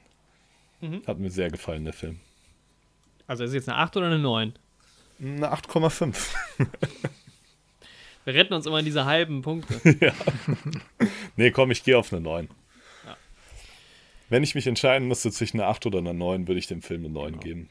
Hat 1.07 1.19
mir 1.19 1.31
sehr 1.31 1.51
gefallen, 1.51 1.85
der 1.85 1.93
Film. 1.95 2.21
Also 3.27 3.45
ist 3.45 3.51
es 3.51 3.55
jetzt 3.55 3.69
eine 3.69 3.79
8 3.79 3.97
oder 3.97 4.07
eine 4.07 4.19
9? 4.19 4.53
Eine 5.21 5.53
8,5. 5.53 6.17
Wir 8.25 8.35
retten 8.35 8.53
uns 8.55 8.67
immer 8.67 8.79
in 8.79 8.85
diese 8.85 9.05
halben 9.07 9.43
Punkte. 9.43 9.81
nee, 11.37 11.51
komm, 11.51 11.71
ich 11.71 11.83
gehe 11.83 11.97
auf 11.99 12.13
eine 12.13 12.21
9. 12.21 12.49
Ja. 13.07 13.17
Wenn 14.29 14.43
ich 14.43 14.55
mich 14.55 14.67
entscheiden 14.67 15.09
müsste 15.09 15.31
zwischen 15.33 15.61
einer 15.61 15.69
8 15.71 15.87
oder 15.87 15.99
einer 15.99 16.13
9, 16.13 16.47
würde 16.47 16.59
ich 16.59 16.67
dem 16.67 16.83
Film 16.83 17.01
eine 17.01 17.09
Genau. 17.09 17.23
9 17.25 17.41
geben. 17.41 17.69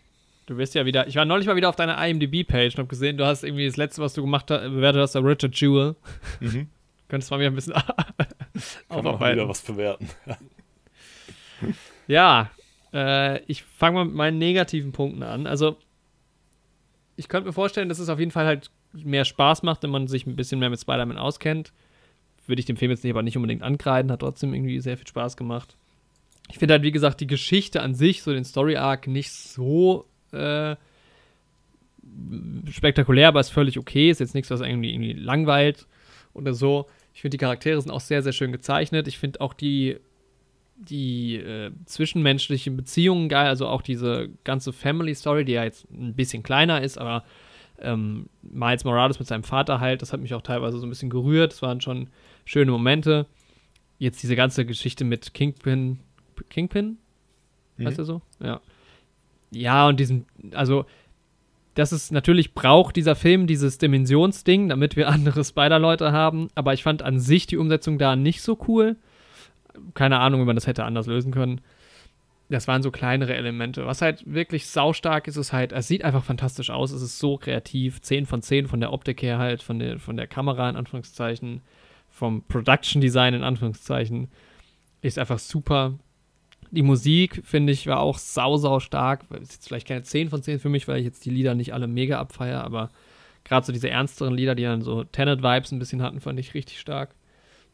Du 0.48 0.56
bist 0.58 0.76
ja 0.76 0.86
wieder, 0.86 1.08
ich 1.08 1.16
war 1.16 1.26
neulich 1.26 1.46
mal 1.48 1.56
wieder 1.56 1.70
auf 1.70 1.76
deiner 1.76 1.98
IMDb-Page 2.08 2.74
und 2.76 2.80
habe 2.80 2.88
gesehen, 2.88 3.18
du 3.18 3.26
hast 3.26 3.44
irgendwie 3.44 3.66
das 3.68 3.78
letzte, 3.78 4.02
was 4.02 4.14
du 4.14 4.22
gemacht 4.22 4.50
hast, 4.50 4.62
bewertet 4.64 5.02
hast, 5.02 5.14
der 5.16 5.24
Richard 5.24 5.56
Jewell. 5.60 5.96
Mhm. 6.40 6.70
Könntest 7.10 7.32
mal 7.32 7.40
wieder 7.40 7.52
ein 7.52 7.56
bisschen 7.56 7.74
Kann 7.74 7.86
auch 8.90 8.96
aufarbeiten. 8.98 9.38
wieder 9.38 9.50
was 9.50 9.62
bewerten. 9.62 10.10
Ja, 12.08 12.50
äh, 12.93 13.41
ich 13.45 13.64
fange 13.64 13.95
mal 13.95 14.05
mit 14.05 14.15
meinen 14.15 14.38
negativen 14.38 14.91
Punkten 14.91 15.23
an. 15.23 15.47
Also, 15.47 15.77
ich 17.15 17.27
könnte 17.27 17.47
mir 17.47 17.53
vorstellen, 17.53 17.89
dass 17.89 17.99
es 17.99 18.09
auf 18.09 18.19
jeden 18.19 18.31
Fall 18.31 18.45
halt 18.45 18.69
mehr 18.93 19.26
Spaß 19.26 19.64
macht, 19.64 19.84
wenn 19.84 19.89
man 19.89 20.07
sich 20.07 20.26
ein 20.26 20.35
bisschen 20.35 20.59
mehr 20.59 20.69
mit 20.69 20.80
Spider-Man 20.80 21.18
auskennt. 21.18 21.73
Würde 22.45 22.59
ich 22.59 22.65
dem 22.65 22.77
Film 22.77 22.91
jetzt 22.91 23.03
nicht, 23.03 23.11
aber 23.11 23.23
nicht 23.23 23.35
unbedingt 23.35 23.64
ankreiden, 23.64 24.11
hat 24.11 24.22
trotzdem 24.22 24.53
irgendwie 24.53 24.80
sehr 24.80 24.97
viel 24.97 25.07
Spaß 25.07 25.35
gemacht. 25.35 25.76
Ich 26.49 26.59
finde 26.59 26.76
halt, 26.76 26.84
wie 26.84 26.91
gesagt, 26.91 27.19
die 27.19 27.27
Geschichte 27.27 27.81
an 27.81 27.93
sich, 27.93 28.23
so 28.23 28.31
den 28.31 28.45
Story-Arc, 28.45 29.07
nicht 29.07 29.31
so 29.31 30.05
äh, 30.31 30.77
spektakulär, 32.72 33.30
aber 33.30 33.41
ist 33.41 33.49
völlig 33.49 33.77
okay. 33.77 34.09
Ist 34.09 34.19
jetzt 34.19 34.34
nichts, 34.34 34.49
was 34.49 34.61
irgendwie, 34.61 34.93
irgendwie 34.93 35.14
langweilt 35.14 35.88
oder 36.34 36.53
so. 36.53 36.88
Ich 37.14 37.22
finde, 37.22 37.38
die 37.38 37.41
Charaktere 37.41 37.81
sind 37.81 37.91
auch 37.91 37.99
sehr, 37.99 38.22
sehr 38.22 38.31
schön 38.31 38.51
gezeichnet. 38.51 39.07
Ich 39.07 39.18
finde 39.18 39.41
auch 39.41 39.53
die 39.53 39.97
die 40.78 41.36
äh, 41.38 41.72
zwischenmenschlichen 41.86 42.78
Beziehungen 42.78 43.30
geil, 43.30 43.48
also 43.48 43.68
auch 43.68 43.82
diese 43.82 44.30
ganze 44.44 44.72
Family 44.74 45.16
Story, 45.16 45.44
die 45.44 45.54
ja 45.54 45.64
jetzt 45.64 45.90
ein 45.91 46.14
bisschen 46.14 46.44
kleiner 46.44 46.82
ist, 46.82 46.98
aber 46.98 47.24
ähm, 47.80 48.28
Miles 48.41 48.84
Morales 48.84 49.20
mit 49.20 49.28
seinem 49.28 49.44
Vater 49.44 49.80
halt, 49.80 50.02
das 50.02 50.14
hat 50.14 50.20
mich 50.20 50.34
auch 50.34 50.41
teilweise 50.41 50.78
so 50.80 50.86
ein 50.86 50.90
bisschen 50.90 51.10
gerührt. 51.10 51.54
Es 51.54 51.62
waren 51.62 51.82
schon 51.82 52.10
schöne 52.45 52.72
Momente. 52.72 53.26
Jetzt 53.99 54.22
diese 54.24 54.36
ganze 54.36 54.66
Geschichte 54.66 55.04
mit 55.04 55.34
Kingpin, 55.34 55.99
Kingpin? 56.49 56.98
Heißt 57.80 57.98
Mhm. 57.98 58.02
er 58.02 58.06
so? 58.06 58.22
Ja. 58.40 58.62
Ja, 59.52 59.88
und 59.88 59.99
diesen, 59.99 60.26
also, 60.54 60.86
das 61.76 61.91
ist 61.94 62.12
natürlich 62.12 62.54
braucht 62.54 62.95
dieser 62.95 63.16
Film 63.16 63.48
dieses 63.48 63.78
Dimensionsding, 63.78 64.70
damit 64.70 64.95
wir 64.95 65.08
andere 65.10 65.44
Spider-Leute 65.44 66.12
haben, 66.12 66.49
aber 66.56 66.74
ich 66.74 66.84
fand 66.84 67.02
an 67.02 67.20
sich 67.20 67.48
die 67.48 67.58
Umsetzung 67.58 67.98
da 67.98 68.16
nicht 68.16 68.41
so 68.41 68.58
cool 68.68 68.95
keine 69.94 70.20
Ahnung, 70.20 70.41
wie 70.41 70.45
man 70.45 70.56
das 70.56 70.68
hätte 70.68 70.84
anders 70.84 71.08
lösen 71.08 71.32
können. 71.32 71.62
Das 72.49 72.68
waren 72.68 72.82
so 72.82 72.91
kleinere 72.91 73.36
Elemente. 73.36 73.86
Was 73.86 74.02
halt 74.02 74.24
wirklich 74.26 74.68
saustark 74.68 75.28
ist, 75.28 75.36
ist 75.36 75.52
halt, 75.52 75.74
es 75.74 75.88
sieht 75.88 76.06
einfach 76.06 76.24
fantastisch 76.24 76.70
aus, 76.70 76.91
es 76.91 77.02
ist 77.02 77.20
so 77.20 77.38
kreativ. 77.38 78.02
10 78.02 78.26
von 78.26 78.41
10 78.41 78.68
von 78.68 78.80
der 78.80 78.94
Optik 78.94 79.22
her 79.22 79.38
halt, 79.38 79.62
von 79.62 79.80
der, 79.80 79.99
von 79.99 80.16
der 80.16 80.28
Kamera 80.28 80.70
in 80.70 80.78
Anführungszeichen, 80.78 81.62
vom 82.10 82.44
Production 82.44 83.02
Design 83.02 83.34
in 83.34 83.44
Anführungszeichen. 83.44 84.30
Ist 85.02 85.20
einfach 85.20 85.40
super. 85.40 85.99
Die 86.72 86.84
Musik, 86.84 87.41
finde 87.45 87.74
ich, 87.74 87.88
war 87.88 87.99
auch 87.99 88.18
sau, 88.18 88.58
sau 88.58 88.80
stark. 88.80 89.26
Ist 89.41 89.54
jetzt 89.54 89.68
vielleicht 89.68 89.88
keine 89.88 90.04
10 90.04 90.30
von 90.30 90.41
10 90.41 90.60
für 90.60 90.70
mich, 90.70 90.88
weil 90.88 90.99
ich 90.99 91.06
jetzt 91.06 91.26
die 91.26 91.30
Lieder 91.30 91.54
nicht 91.54 91.74
alle 91.74 91.88
mega 91.88 92.20
abfeier, 92.20 92.64
aber 92.64 92.90
gerade 93.44 93.66
so 93.66 93.74
diese 93.74 93.90
ernsteren 93.90 94.36
Lieder, 94.36 94.56
die 94.56 94.64
dann 94.64 94.82
so 94.82 95.04
Tenet-Vibes 95.04 95.72
ein 95.72 95.80
bisschen 95.80 96.02
hatten, 96.02 96.22
fand 96.22 96.40
ich 96.40 96.54
richtig 96.54 96.80
stark. 96.80 97.16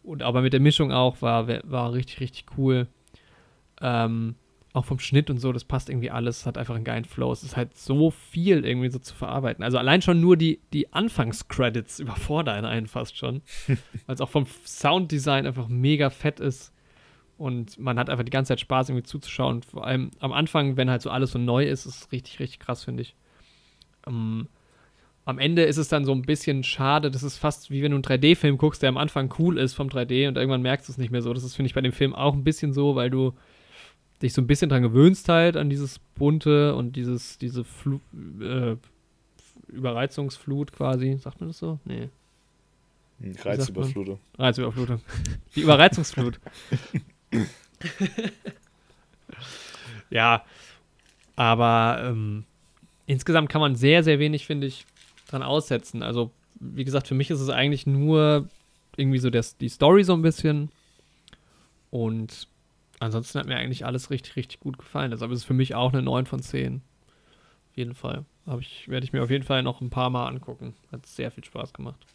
Und 0.03 0.21
aber 0.21 0.41
mit 0.41 0.53
der 0.53 0.59
Mischung 0.59 0.91
auch 0.91 1.21
war, 1.21 1.47
war 1.47 1.93
richtig, 1.93 2.19
richtig 2.19 2.45
cool. 2.57 2.87
Ähm, 3.81 4.35
auch 4.73 4.85
vom 4.85 4.99
Schnitt 4.99 5.29
und 5.29 5.37
so, 5.37 5.51
das 5.53 5.63
passt 5.63 5.89
irgendwie 5.89 6.09
alles, 6.09 6.45
hat 6.45 6.57
einfach 6.57 6.75
einen 6.75 6.83
geilen 6.83 7.05
Flow. 7.05 7.31
Es 7.31 7.43
ist 7.43 7.55
halt 7.55 7.77
so 7.77 8.09
viel 8.09 8.65
irgendwie 8.65 8.89
so 8.89 8.99
zu 8.99 9.13
verarbeiten. 9.13 9.63
Also 9.63 9.77
allein 9.77 10.01
schon 10.01 10.19
nur 10.19 10.35
die, 10.35 10.59
die 10.73 10.91
Anfangscredits 10.91 11.99
überfordern 11.99 12.65
einen 12.65 12.87
fast 12.87 13.15
schon. 13.15 13.41
Weil 13.67 14.15
es 14.15 14.21
auch 14.21 14.29
vom 14.29 14.47
Sounddesign 14.65 15.45
einfach 15.45 15.67
mega 15.67 16.09
fett 16.09 16.39
ist. 16.39 16.73
Und 17.37 17.79
man 17.79 17.99
hat 17.99 18.09
einfach 18.09 18.23
die 18.23 18.31
ganze 18.31 18.49
Zeit 18.49 18.61
Spaß, 18.61 18.89
irgendwie 18.89 19.05
zuzuschauen. 19.05 19.61
Vor 19.63 19.85
allem 19.85 20.11
am 20.19 20.33
Anfang, 20.33 20.75
wenn 20.75 20.89
halt 20.89 21.01
so 21.01 21.09
alles 21.09 21.31
so 21.31 21.39
neu 21.39 21.65
ist, 21.65 21.85
ist 21.85 22.01
es 22.01 22.11
richtig, 22.11 22.39
richtig 22.39 22.59
krass, 22.59 22.83
finde 22.83 23.03
ich. 23.03 23.15
Um, 24.05 24.47
am 25.25 25.39
Ende 25.39 25.63
ist 25.63 25.77
es 25.77 25.87
dann 25.87 26.05
so 26.05 26.11
ein 26.11 26.23
bisschen 26.23 26.63
schade. 26.63 27.09
Das 27.09 27.23
ist 27.23 27.37
fast 27.37 27.71
wie 27.71 27.81
wenn 27.81 27.91
du 27.91 27.95
einen 27.95 28.03
3D-Film 28.03 28.57
guckst, 28.57 28.81
der 28.81 28.89
am 28.89 28.97
Anfang 28.97 29.33
cool 29.39 29.57
ist 29.57 29.73
vom 29.73 29.87
3D 29.87 30.27
und 30.27 30.37
irgendwann 30.37 30.61
merkst 30.61 30.87
du 30.87 30.91
es 30.91 30.97
nicht 30.97 31.11
mehr 31.11 31.21
so. 31.21 31.33
Das 31.33 31.43
ist, 31.43 31.55
finde 31.55 31.67
ich, 31.67 31.73
bei 31.73 31.81
dem 31.81 31.93
Film 31.93 32.13
auch 32.13 32.33
ein 32.33 32.43
bisschen 32.43 32.73
so, 32.73 32.95
weil 32.95 33.09
du 33.09 33.33
dich 34.21 34.33
so 34.33 34.41
ein 34.41 34.47
bisschen 34.47 34.69
dran 34.69 34.81
gewöhnst 34.81 35.29
halt 35.29 35.55
an 35.57 35.69
dieses 35.69 35.99
bunte 35.99 36.75
und 36.75 36.95
dieses, 36.95 37.37
diese 37.37 37.63
Flu 37.63 37.99
äh, 38.41 38.75
Überreizungsflut 39.67 40.73
quasi. 40.73 41.17
Sagt 41.17 41.39
man 41.39 41.49
das 41.49 41.57
so? 41.57 41.79
Nee. 41.85 42.09
Hm, 43.21 43.35
Reizüberflutung. 43.41 44.19
Reizüberflutung. 44.37 45.01
Die 45.55 45.61
Überreizungsflut. 45.61 46.39
ja, 50.09 50.43
aber 51.35 52.03
ähm, 52.05 52.43
insgesamt 53.05 53.49
kann 53.49 53.61
man 53.61 53.75
sehr, 53.75 54.03
sehr 54.03 54.19
wenig, 54.19 54.45
finde 54.45 54.67
ich, 54.67 54.85
dran 55.33 55.43
aussetzen. 55.43 56.03
Also, 56.03 56.31
wie 56.59 56.83
gesagt, 56.85 57.07
für 57.07 57.15
mich 57.15 57.29
ist 57.29 57.39
es 57.39 57.49
eigentlich 57.49 57.85
nur 57.87 58.47
irgendwie 58.95 59.19
so 59.19 59.29
das, 59.29 59.57
die 59.57 59.69
Story 59.69 60.03
so 60.03 60.13
ein 60.13 60.21
bisschen. 60.21 60.69
Und 61.89 62.47
ansonsten 62.99 63.39
hat 63.39 63.47
mir 63.47 63.57
eigentlich 63.57 63.85
alles 63.85 64.09
richtig, 64.09 64.35
richtig 64.35 64.59
gut 64.59 64.77
gefallen. 64.77 65.11
Deshalb 65.11 65.31
ist 65.31 65.39
es 65.39 65.45
für 65.45 65.53
mich 65.53 65.75
auch 65.75 65.91
eine 65.91 66.01
9 66.01 66.25
von 66.25 66.41
10. 66.41 66.81
Auf 67.71 67.77
jeden 67.77 67.95
Fall. 67.95 68.25
Ich, 68.59 68.87
werde 68.87 69.05
ich 69.05 69.13
mir 69.13 69.23
auf 69.23 69.29
jeden 69.29 69.45
Fall 69.45 69.63
noch 69.63 69.81
ein 69.81 69.89
paar 69.89 70.09
Mal 70.09 70.27
angucken. 70.27 70.75
Hat 70.91 71.05
sehr 71.05 71.31
viel 71.31 71.43
Spaß 71.43 71.73
gemacht. 71.73 72.05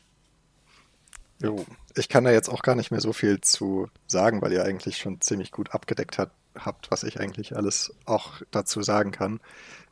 Jo, 1.41 1.65
ich 1.95 2.09
kann 2.09 2.25
da 2.25 2.33
jetzt 2.33 2.49
auch 2.49 2.63
gar 2.63 2.75
nicht 2.75 2.91
mehr 2.91 3.01
so 3.01 3.13
viel 3.13 3.41
zu 3.41 3.89
sagen, 4.07 4.43
weil 4.43 4.53
ihr 4.53 4.65
eigentlich 4.65 4.99
schon 4.99 5.21
ziemlich 5.21 5.53
gut 5.53 5.71
abgedeckt 5.71 6.19
hat, 6.19 6.33
habt, 6.59 6.91
was 6.91 7.03
ich 7.05 7.21
eigentlich 7.21 7.57
alles 7.57 7.95
auch 8.05 8.43
dazu 8.51 8.83
sagen 8.83 9.11
kann. 9.11 9.41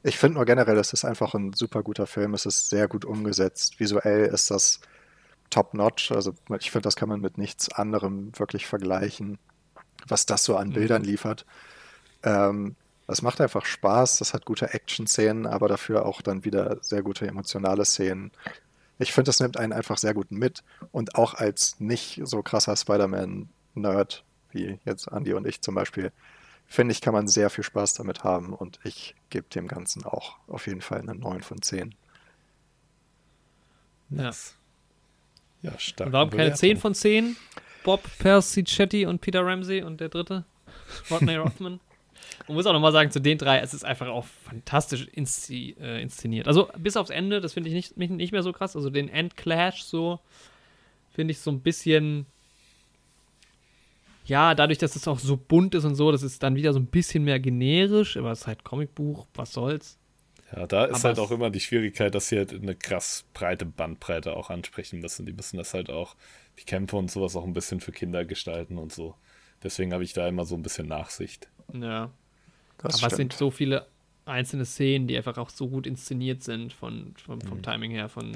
Ich 0.02 0.18
finde 0.18 0.36
nur 0.36 0.44
generell, 0.44 0.78
es 0.78 0.93
ist 0.93 1.05
einfach 1.05 1.34
ein 1.34 1.52
super 1.52 1.82
guter 1.82 2.06
Film. 2.06 2.34
Es 2.34 2.47
ist 2.47 2.70
sehr 2.70 2.88
gut 2.88 3.05
umgesetzt. 3.05 3.80
Visuell 3.80 4.26
ist 4.26 4.51
das 4.51 4.80
top-notch. 5.51 6.12
Also 6.12 6.34
ich 6.59 6.70
finde, 6.70 6.84
das 6.84 6.97
kann 6.97 7.09
man 7.09 7.20
mit 7.20 7.38
nichts 7.38 7.70
anderem 7.70 8.32
wirklich 8.38 8.66
vergleichen, 8.66 9.38
was 10.06 10.26
das 10.26 10.44
so 10.44 10.56
an 10.56 10.68
mhm. 10.68 10.74
Bildern 10.74 11.02
liefert. 11.02 11.47
Ähm, 12.22 12.76
es 13.09 13.22
macht 13.22 13.40
einfach 13.40 13.64
Spaß. 13.64 14.18
Das 14.18 14.34
hat 14.34 14.44
gute 14.44 14.72
Action-Szenen, 14.74 15.47
aber 15.47 15.68
dafür 15.68 16.06
auch 16.06 16.22
dann 16.22 16.44
wieder 16.44 16.78
sehr 16.82 17.02
gute 17.02 17.26
emotionale 17.26 17.84
Szenen. 17.84 18.32
Ich 18.98 19.12
finde, 19.12 19.28
das 19.28 19.40
nimmt 19.40 19.59
einen 19.59 19.72
einfach 19.72 19.98
sehr 19.98 20.14
gut 20.14 20.30
mit. 20.30 20.62
Und 20.93 21.14
auch 21.16 21.34
als 21.34 21.78
nicht 21.80 22.20
so 22.24 22.43
krasser 22.43 22.76
Spider-Man-Nerd, 22.76 24.24
wie 24.51 24.78
jetzt 24.84 25.09
Andy 25.09 25.34
und 25.34 25.47
ich 25.47 25.60
zum 25.62 25.74
Beispiel, 25.74 26.12
finde 26.66 26.93
ich, 26.93 27.01
kann 27.01 27.14
man 27.14 27.28
sehr 27.28 27.51
viel 27.51 27.64
Spaß 27.64 27.94
damit 27.94 28.24
haben. 28.24 28.52
Und 28.52 28.78
ich 28.84 29.14
gebe 29.30 29.48
dem 29.48 29.68
Ganzen 29.68 30.05
auch 30.05 30.36
auf 30.48 30.66
jeden 30.66 30.80
Fall 30.80 31.01
eine 31.01 31.14
9 31.14 31.43
von 31.43 31.62
10. 31.62 31.94
Ja. 34.10 34.30
Ja, 35.62 35.78
stark. 35.78 36.06
Und 36.09 36.12
warum 36.12 36.30
keine 36.30 36.55
10 36.55 36.76
von 36.76 36.94
10? 36.94 37.36
Bob 37.82 38.02
Persichetti 38.18 39.06
und 39.06 39.20
Peter 39.20 39.44
Ramsey 39.44 39.82
und 39.82 40.01
der 40.01 40.09
dritte? 40.09 40.44
Rodney 41.10 41.36
Rothman. 41.36 41.80
Man 42.47 42.55
muss 42.55 42.66
auch 42.66 42.72
nochmal 42.72 42.93
sagen, 42.93 43.10
zu 43.10 43.20
den 43.20 43.38
drei, 43.38 43.60
es 43.60 43.74
ist 43.74 43.84
einfach 43.84 44.09
auch 44.09 44.24
fantastisch 44.24 45.06
inszi 45.12 45.76
äh, 45.80 46.02
inszeniert. 46.02 46.47
Also 46.47 46.68
bis 46.78 46.97
aufs 46.97 47.10
Ende, 47.10 47.40
das 47.40 47.55
finde 47.55 47.70
ich 47.70 47.97
nicht, 47.97 47.97
nicht 48.10 48.32
mehr 48.32 48.43
so 48.43 48.52
krass. 48.52 48.76
Also 48.76 48.90
den 48.90 49.09
Endclash 49.09 49.82
so, 49.82 50.20
finde 51.10 51.32
ich 51.32 51.38
so 51.38 51.51
ein 51.51 51.60
bisschen. 51.60 52.26
Ja, 54.27 54.55
dadurch, 54.55 54.78
dass 54.78 54.97
es 54.97 55.07
auch 55.07 55.19
so 55.19 55.36
bunt 55.36 55.74
ist 55.74 55.85
und 55.85 55.94
so, 55.94 56.11
das 56.11 56.23
ist 56.23 56.43
dann 56.43 56.57
wieder 56.57 56.73
so 56.73 56.81
ein 56.81 56.86
bisschen 56.86 57.24
mehr 57.24 57.39
generisch, 57.39 58.16
aber 58.16 58.32
es 58.32 58.40
ist 58.40 58.47
halt 58.47 58.65
Comicbuch, 58.65 59.27
was 59.35 59.53
soll's. 59.53 59.98
Ja, 60.55 60.66
da 60.66 60.85
ist 60.85 60.97
aber 60.97 61.05
halt 61.05 61.19
auch 61.19 61.31
immer 61.31 61.51
die 61.51 61.61
Schwierigkeit, 61.61 62.15
dass 62.15 62.28
sie 62.28 62.39
halt 62.39 62.53
eine 62.53 62.74
krass 62.74 63.24
breite 63.35 63.66
Bandbreite 63.66 64.36
auch 64.36 64.51
ansprechen 64.51 65.01
müssen. 65.01 65.27
Die 65.27 65.32
müssen 65.32 65.57
das 65.57 65.74
halt 65.74 65.90
auch, 65.90 66.16
die 66.59 66.65
Kämpfe 66.65 66.97
und 66.97 67.11
sowas 67.11 67.36
auch 67.36 67.44
ein 67.44 67.53
bisschen 67.53 67.81
für 67.81 67.93
Kinder 67.93 68.24
gestalten 68.24 68.78
und 68.78 68.93
so. 68.93 69.15
Deswegen 69.62 69.93
habe 69.93 70.05
ich 70.05 70.12
da 70.12 70.27
immer 70.28 70.44
so 70.44 70.55
ein 70.55 70.62
bisschen 70.62 70.86
Nachsicht. 70.86 71.48
Ja. 71.73 72.11
Das 72.78 72.94
Aber 72.94 72.98
stimmt. 72.98 73.12
es 73.12 73.16
sind 73.16 73.32
so 73.32 73.51
viele 73.51 73.86
einzelne 74.24 74.65
Szenen, 74.65 75.07
die 75.07 75.16
einfach 75.16 75.39
auch 75.39 75.51
so 75.51 75.69
gut 75.69 75.86
inszeniert 75.86 76.43
sind 76.43 76.73
von, 76.73 77.15
von 77.16 77.40
vom 77.40 77.59
mhm. 77.59 77.62
Timing 77.62 77.90
her, 77.93 78.09
von, 78.09 78.32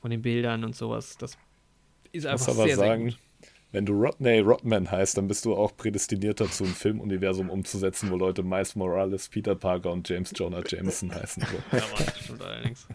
von 0.00 0.10
den 0.10 0.22
Bildern 0.22 0.64
und 0.64 0.76
sowas. 0.76 1.16
Das 1.18 1.36
ist 2.12 2.26
einfach 2.26 2.48
ich 2.48 2.54
muss 2.54 2.58
aber 2.58 2.66
sehr, 2.68 2.76
sagen, 2.76 3.02
sehr 3.02 3.10
gut. 3.12 3.18
Wenn 3.70 3.84
du 3.84 3.92
Rodney 3.92 4.40
Rodman 4.40 4.90
heißt, 4.90 5.18
dann 5.18 5.28
bist 5.28 5.44
du 5.44 5.54
auch 5.54 5.76
prädestiniert 5.76 6.40
dazu, 6.40 6.64
ein 6.64 6.74
Filmuniversum 6.74 7.50
umzusetzen, 7.50 8.10
wo 8.10 8.16
Leute 8.16 8.42
Miles 8.42 8.76
Morales, 8.76 9.28
Peter 9.28 9.54
Parker 9.54 9.92
und 9.92 10.08
James 10.08 10.32
Jonah 10.34 10.62
Jameson 10.66 11.14
heißen. 11.14 11.42
So. 11.42 11.76
Ja, 11.76 11.82
Mann, 11.92 12.12
stimmt 12.22 12.42
allerdings. 12.42 12.88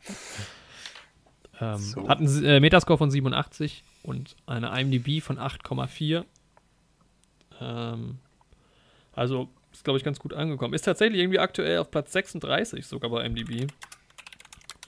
ähm, 1.60 1.78
so. 1.78 2.08
Hat 2.08 2.18
einen 2.18 2.44
äh, 2.44 2.60
Metascore 2.60 2.96
von 2.96 3.10
87 3.10 3.84
und 4.02 4.34
eine 4.46 4.80
IMDb 4.80 5.22
von 5.22 5.38
8,4. 5.38 6.24
Ähm, 7.60 8.18
also 9.12 9.50
ist, 9.72 9.84
glaube 9.84 9.98
ich, 9.98 10.04
ganz 10.04 10.18
gut 10.18 10.32
angekommen. 10.32 10.74
Ist 10.74 10.82
tatsächlich 10.82 11.20
irgendwie 11.20 11.38
aktuell 11.38 11.78
auf 11.78 11.90
Platz 11.90 12.12
36 12.12 12.86
sogar 12.86 13.10
bei 13.10 13.28
MDB. 13.28 13.66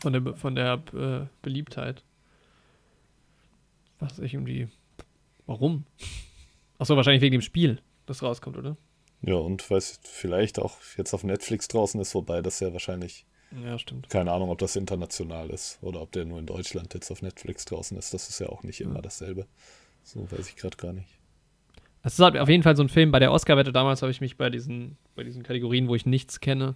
Von 0.00 0.12
der, 0.12 0.34
von 0.34 0.54
der 0.54 0.82
äh, 0.94 1.26
Beliebtheit. 1.42 2.02
Was 3.98 4.18
ich 4.18 4.34
irgendwie. 4.34 4.68
Warum? 5.46 5.84
Achso, 6.78 6.96
wahrscheinlich 6.96 7.22
wegen 7.22 7.32
dem 7.32 7.42
Spiel, 7.42 7.80
das 8.06 8.22
rauskommt, 8.22 8.56
oder? 8.56 8.76
Ja, 9.22 9.36
und 9.36 9.70
weil 9.70 9.78
es 9.78 10.00
vielleicht 10.02 10.58
auch 10.58 10.76
jetzt 10.96 11.14
auf 11.14 11.24
Netflix 11.24 11.68
draußen 11.68 12.00
ist, 12.00 12.14
wobei 12.14 12.42
das 12.42 12.60
ja 12.60 12.72
wahrscheinlich. 12.72 13.26
Ja, 13.64 13.78
stimmt. 13.78 14.10
Keine 14.10 14.32
Ahnung, 14.32 14.50
ob 14.50 14.58
das 14.58 14.76
international 14.76 15.50
ist 15.50 15.78
oder 15.80 16.02
ob 16.02 16.12
der 16.12 16.24
nur 16.24 16.38
in 16.38 16.46
Deutschland 16.46 16.92
jetzt 16.92 17.10
auf 17.10 17.22
Netflix 17.22 17.64
draußen 17.64 17.96
ist. 17.96 18.12
Das 18.12 18.28
ist 18.28 18.40
ja 18.40 18.48
auch 18.48 18.62
nicht 18.64 18.80
immer 18.80 19.00
dasselbe. 19.00 19.46
So 20.02 20.30
weiß 20.30 20.48
ich 20.48 20.56
gerade 20.56 20.76
gar 20.76 20.92
nicht. 20.92 21.08
Es 22.02 22.14
ist 22.14 22.20
halt 22.20 22.36
auf 22.36 22.48
jeden 22.48 22.62
Fall 22.62 22.76
so 22.76 22.82
ein 22.82 22.88
Film. 22.90 23.12
Bei 23.12 23.18
der 23.18 23.32
Oscar-Wette 23.32 23.72
damals 23.72 24.02
habe 24.02 24.10
ich 24.10 24.20
mich 24.20 24.36
bei 24.36 24.50
diesen, 24.50 24.98
bei 25.14 25.22
diesen 25.22 25.42
Kategorien, 25.42 25.88
wo 25.88 25.94
ich 25.94 26.04
nichts 26.04 26.40
kenne, 26.40 26.74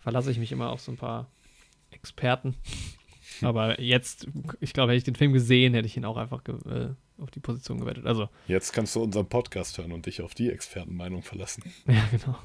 verlasse 0.00 0.30
ich 0.30 0.38
mich 0.38 0.52
immer 0.52 0.70
auf 0.70 0.80
so 0.80 0.92
ein 0.92 0.98
paar 0.98 1.30
Experten. 1.90 2.56
Aber 3.42 3.80
jetzt, 3.80 4.26
ich 4.60 4.72
glaube, 4.72 4.92
hätte 4.92 4.98
ich 4.98 5.04
den 5.04 5.14
Film 5.14 5.32
gesehen, 5.32 5.74
hätte 5.74 5.86
ich 5.86 5.96
ihn 5.96 6.04
auch 6.04 6.16
einfach 6.16 6.42
äh, 6.46 6.88
auf 7.18 7.30
die 7.30 7.40
Position 7.40 7.78
gewettet. 7.78 8.06
Also, 8.06 8.28
jetzt 8.48 8.72
kannst 8.72 8.94
du 8.94 9.02
unseren 9.02 9.26
Podcast 9.26 9.78
hören 9.78 9.92
und 9.92 10.06
dich 10.06 10.22
auf 10.22 10.34
die 10.34 10.50
Expertenmeinung 10.50 11.22
verlassen. 11.22 11.62
Ja, 11.86 12.04
genau. 12.10 12.38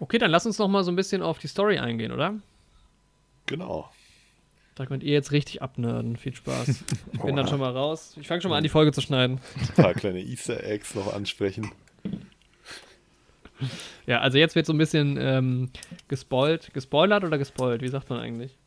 Okay, 0.00 0.18
dann 0.18 0.30
lass 0.30 0.44
uns 0.44 0.58
noch 0.58 0.68
mal 0.68 0.84
so 0.84 0.90
ein 0.90 0.96
bisschen 0.96 1.22
auf 1.22 1.38
die 1.38 1.46
Story 1.46 1.78
eingehen, 1.78 2.12
oder? 2.12 2.34
Genau. 3.46 3.88
Da 4.74 4.86
könnt 4.86 5.04
ihr 5.04 5.12
jetzt 5.12 5.30
richtig 5.30 5.62
abnörden. 5.62 6.16
Viel 6.16 6.34
Spaß. 6.34 6.84
Ich 7.12 7.20
bin 7.20 7.36
dann 7.36 7.46
schon 7.46 7.60
mal 7.60 7.70
raus. 7.70 8.16
Ich 8.20 8.26
fange 8.26 8.42
schon 8.42 8.50
mal 8.50 8.58
an, 8.58 8.64
die 8.64 8.68
Folge 8.68 8.92
zu 8.92 9.00
schneiden. 9.00 9.40
Ein 9.60 9.82
paar 9.82 9.94
kleine 9.94 10.20
Easter 10.20 10.62
Eggs 10.64 10.94
noch 10.94 11.14
ansprechen. 11.14 11.70
Ja, 14.06 14.20
also 14.20 14.36
jetzt 14.36 14.56
wird 14.56 14.66
so 14.66 14.72
ein 14.72 14.78
bisschen 14.78 15.16
ähm, 15.18 15.70
gespoilt. 16.08 16.74
Gespoilert 16.74 17.24
oder 17.24 17.38
gespoilt? 17.38 17.82
Wie 17.82 17.88
sagt 17.88 18.10
man 18.10 18.18
eigentlich? 18.18 18.58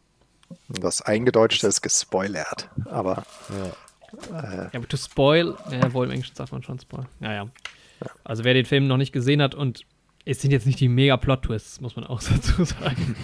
Das 0.69 1.02
Eingedeutschte 1.02 1.68
ist 1.68 1.82
gespoilert, 1.82 2.69
aber. 2.86 3.26
Ja, 3.49 4.40
äh, 4.40 4.56
ja 4.56 4.69
aber 4.74 4.88
to 4.88 4.98
spoil, 4.98 5.56
ja, 5.72 5.94
wohl 5.94 6.06
im 6.06 6.11
Englischen 6.11 6.36
sagt 6.36 6.52
man 6.52 6.64
schon 6.64 6.80
spoil. 6.80 7.06
Naja. 7.19 7.49
Ja. 8.02 8.11
Also 8.24 8.44
wer 8.44 8.53
den 8.53 8.65
Film 8.65 8.88
noch 8.88 8.98
nicht 8.98 9.11
gesehen 9.11 9.41
hat 9.41 9.56
und 9.56 9.86
es 10.26 10.41
sind 10.41 10.52
jetzt 10.52 10.65
nicht 10.65 10.80
die 10.80 10.90
mega 10.90 11.18
Plot-Twists, 11.18 11.82
muss 11.82 11.95
man 11.95 12.06
auch 12.06 12.22
dazu 12.30 12.64
sagen. 12.64 13.15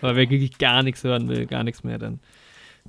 Aber 0.00 0.14
wer 0.14 0.30
wirklich 0.30 0.58
gar 0.58 0.82
nichts 0.82 1.02
hören 1.04 1.28
will, 1.28 1.46
gar 1.46 1.64
nichts 1.64 1.82
mehr, 1.82 1.98
dann 1.98 2.20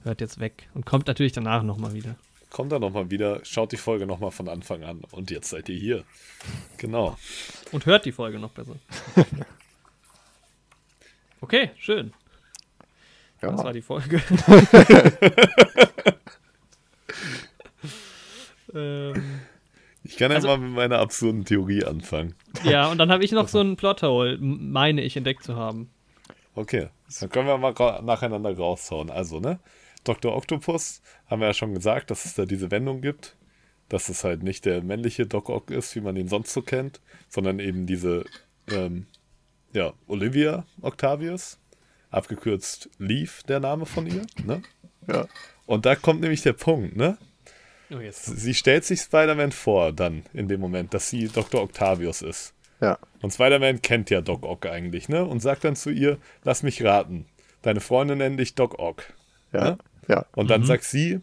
hört 0.04 0.22
jetzt 0.22 0.40
weg 0.40 0.70
und 0.74 0.86
kommt 0.86 1.08
natürlich 1.08 1.32
danach 1.32 1.64
nochmal 1.64 1.94
wieder. 1.94 2.16
Kommt 2.50 2.72
dann 2.72 2.82
nochmal 2.82 3.10
wieder, 3.10 3.44
schaut 3.44 3.72
die 3.72 3.78
Folge 3.78 4.06
nochmal 4.06 4.32
von 4.32 4.48
Anfang 4.48 4.84
an 4.84 5.02
und 5.12 5.32
jetzt 5.32 5.50
seid 5.50 5.68
ihr 5.70 5.78
hier. 5.78 6.04
Genau. 6.78 7.18
Und 7.72 7.86
hört 7.86 8.06
die 8.06 8.12
Folge 8.12 8.40
noch 8.40 8.52
besser. 8.52 8.76
Okay, 11.40 11.70
schön. 11.78 12.14
Ja. 13.42 13.52
Das 13.52 13.64
war 13.64 13.74
die 13.74 13.82
Folge. 13.82 14.22
ähm, 18.74 19.42
ich 20.04 20.18
kann 20.18 20.32
ja 20.32 20.38
also, 20.38 20.48
mal 20.48 20.58
mit 20.58 20.72
meiner 20.72 21.00
absurden 21.00 21.46
Theorie 21.46 21.84
anfangen. 21.84 22.36
Ja, 22.64 22.88
und 22.88 22.98
dann 22.98 23.12
habe 23.12 23.24
ich 23.24 23.32
noch 23.32 23.48
so 23.50 23.60
einen 23.60 23.76
Plothole, 23.76 24.38
meine 24.40 25.02
ich 25.02 25.16
entdeckt 25.18 25.44
zu 25.44 25.56
haben. 25.56 25.90
Okay, 26.56 26.90
dann 27.20 27.30
können 27.30 27.48
wir 27.48 27.58
mal 27.58 27.74
nacheinander 28.02 28.56
raushauen. 28.56 29.12
Also, 29.12 29.40
ne? 29.40 29.60
Dr. 30.04 30.36
Octopus, 30.36 31.02
haben 31.28 31.42
wir 31.42 31.48
ja 31.48 31.54
schon 31.54 31.74
gesagt, 31.74 32.10
dass 32.10 32.26
es 32.26 32.34
da 32.34 32.46
diese 32.46 32.72
Wendung 32.72 33.02
gibt. 33.02 33.36
dass 33.90 34.10
es 34.10 34.24
halt 34.26 34.44
nicht 34.44 34.66
der 34.66 34.84
männliche 34.84 35.26
Doc 35.26 35.50
Ock 35.50 35.72
ist, 35.72 35.96
wie 35.96 36.02
man 36.02 36.18
ihn 36.18 36.28
sonst 36.28 36.52
so 36.52 36.62
kennt, 36.62 37.00
sondern 37.30 37.60
eben 37.60 37.86
diese, 37.86 38.26
ähm, 38.70 39.08
ja, 39.74 39.94
Olivia 40.08 40.66
Octavius, 40.82 41.58
abgekürzt 42.18 42.90
Leaf, 42.98 43.44
der 43.44 43.60
Name 43.60 43.86
von 43.86 44.08
ihr, 44.08 44.26
ne? 44.46 44.62
Ja. 45.08 45.26
Und 45.66 45.86
da 45.86 45.96
kommt 45.96 46.20
nämlich 46.20 46.42
der 46.42 46.52
Punkt, 46.52 46.98
ne? 46.98 47.18
Oh, 47.90 48.00
jetzt. 48.00 48.26
Sie 48.26 48.54
stellt 48.54 48.84
sich 48.84 49.00
Spider-Man 49.00 49.54
vor, 49.54 49.94
dann 49.94 50.24
in 50.34 50.50
dem 50.50 50.60
Moment, 50.60 50.94
dass 50.94 51.10
sie 51.10 51.30
Dr. 51.30 51.62
Octavius 51.62 52.22
ist. 52.22 52.54
Ja. 52.82 52.98
Und 53.22 53.32
Spider-Man 53.34 53.82
kennt 53.82 54.10
ja 54.10 54.20
Doc 54.20 54.44
Ock 54.44 54.66
eigentlich, 54.66 55.08
ne? 55.08 55.24
Und 55.24 55.40
sagt 55.40 55.64
dann 55.64 55.78
zu 55.78 55.90
ihr, 55.92 56.18
lass 56.44 56.62
mich 56.62 56.84
raten. 56.84 57.26
Deine 57.62 57.80
Freunde 57.80 58.18
nennen 58.18 58.36
dich 58.36 58.54
Doc 58.56 58.80
Ock. 58.80 59.04
Ja. 59.54 59.64
Ne? 59.64 59.78
Ja. 60.10 60.26
Und 60.36 60.50
dann 60.50 60.66
sagt 60.66 60.84
sie, 60.84 61.22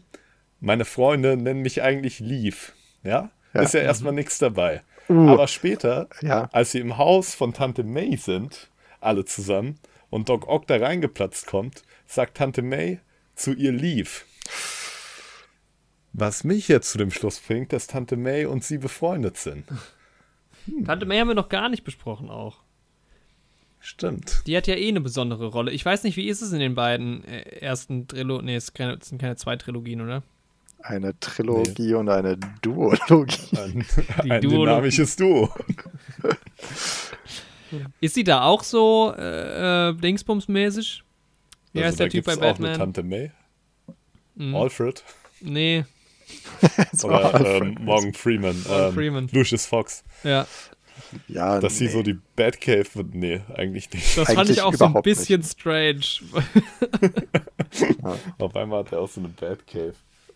meine 0.59 0.85
Freunde 0.85 1.37
nennen 1.37 1.61
mich 1.61 1.83
eigentlich 1.83 2.19
Leaf. 2.19 2.73
Ja? 3.03 3.29
Ja. 3.53 3.61
Ist 3.61 3.75
ja 3.75 3.81
erstmal 3.81 4.13
nichts 4.13 4.39
dabei. 4.39 4.81
Uh. 5.07 5.29
Aber 5.29 5.47
später, 5.47 6.07
Ja. 6.21 6.49
als 6.51 6.71
sie 6.71 6.79
im 6.79 6.97
Haus 6.97 7.35
von 7.35 7.53
Tante 7.53 7.83
May 7.83 8.17
sind, 8.17 8.71
alle 8.99 9.25
zusammen, 9.25 9.79
und 10.09 10.29
Doc 10.29 10.47
Ock 10.47 10.67
da 10.67 10.77
reingeplatzt 10.77 11.47
kommt, 11.47 11.83
sagt 12.07 12.37
Tante 12.37 12.61
May 12.61 12.99
zu 13.35 13.53
ihr 13.53 13.71
Leaf. 13.71 14.25
Was 16.13 16.43
mich 16.43 16.67
jetzt 16.69 16.91
zu 16.91 16.97
dem 16.97 17.11
Schluss 17.11 17.39
bringt, 17.39 17.73
dass 17.73 17.87
Tante 17.87 18.15
May 18.15 18.45
und 18.45 18.63
sie 18.63 18.77
befreundet 18.77 19.37
sind. 19.37 19.65
Tante 20.85 21.05
May 21.05 21.19
haben 21.19 21.27
wir 21.27 21.35
noch 21.35 21.49
gar 21.49 21.67
nicht 21.69 21.83
besprochen 21.83 22.29
auch. 22.29 22.61
Stimmt. 23.79 24.41
Die 24.47 24.55
hat 24.57 24.65
ja 24.65 24.75
eh 24.75 24.87
eine 24.87 25.01
besondere 25.01 25.47
Rolle. 25.47 25.71
Ich 25.71 25.85
weiß 25.85 26.03
nicht, 26.03 26.15
wie 26.17 26.27
ist 26.27 26.41
es 26.41 26.51
in 26.53 26.59
den 26.59 26.73
beiden 26.73 27.23
äh, 27.25 27.41
ersten 27.59 28.07
Trilogien? 28.07 28.45
Nee, 28.45 28.55
es 28.55 28.67
sind 28.67 28.75
keine, 28.75 28.93
es 28.93 29.09
sind 29.09 29.19
keine 29.21 29.35
zwei 29.35 29.57
Trilogien, 29.57 30.01
oder? 30.01 30.23
Eine 30.79 31.19
Trilogie 31.19 31.93
und 31.95 32.09
eine 32.09 32.37
Duologie. 32.61 33.57
Ein, 33.57 33.85
ein 34.29 34.41
Duo- 34.41 34.65
dynamisches 34.65 35.15
Duo. 35.17 35.53
Ist 38.01 38.15
sie 38.15 38.23
da 38.23 38.43
auch 38.43 38.63
so 38.63 39.13
äh, 39.17 39.89
äh, 39.89 39.93
Dingsbums-mäßig? 39.93 41.01
Wie 41.73 41.83
heißt 41.83 41.99
der 41.99 42.07
da 42.07 42.11
Typ 42.11 42.25
bei 42.25 42.31
gibt's 42.33 42.45
auch 42.45 42.55
eine 42.57 42.67
Batman? 42.69 42.77
Tante 42.77 43.03
May. 43.03 43.31
Mhm. 44.35 44.55
Alfred. 44.55 45.03
Nee, 45.41 45.85
Oder 47.03 47.33
Alfred. 47.35 47.61
ähm, 47.61 47.77
Morgan 47.81 48.13
Freeman. 48.13 48.55
Morgan 48.67 48.87
ähm, 48.87 48.93
Freeman. 48.93 49.29
Lucius 49.31 49.65
Fox. 49.65 50.03
ja. 50.23 50.47
Ja, 51.27 51.59
Dass 51.59 51.77
sie 51.77 51.85
nee. 51.85 51.91
so 51.91 52.01
die 52.01 52.17
Batcave 52.35 52.87
wird. 52.95 53.13
Nee, 53.13 53.41
eigentlich 53.53 53.91
nicht. 53.91 54.17
Das 54.17 54.27
fand 54.27 54.39
Eigentlich 54.39 54.57
ich 54.57 54.63
auch 54.63 54.73
so 54.73 54.85
ein 54.85 54.93
bisschen 55.03 55.43
strange. 55.43 56.01
Auf 58.39 58.55
einmal 58.55 58.79
hat 58.79 58.91
er 58.91 59.01
auch 59.01 59.09
so 59.09 59.19
eine 59.21 59.29
Batcave. 59.29 59.93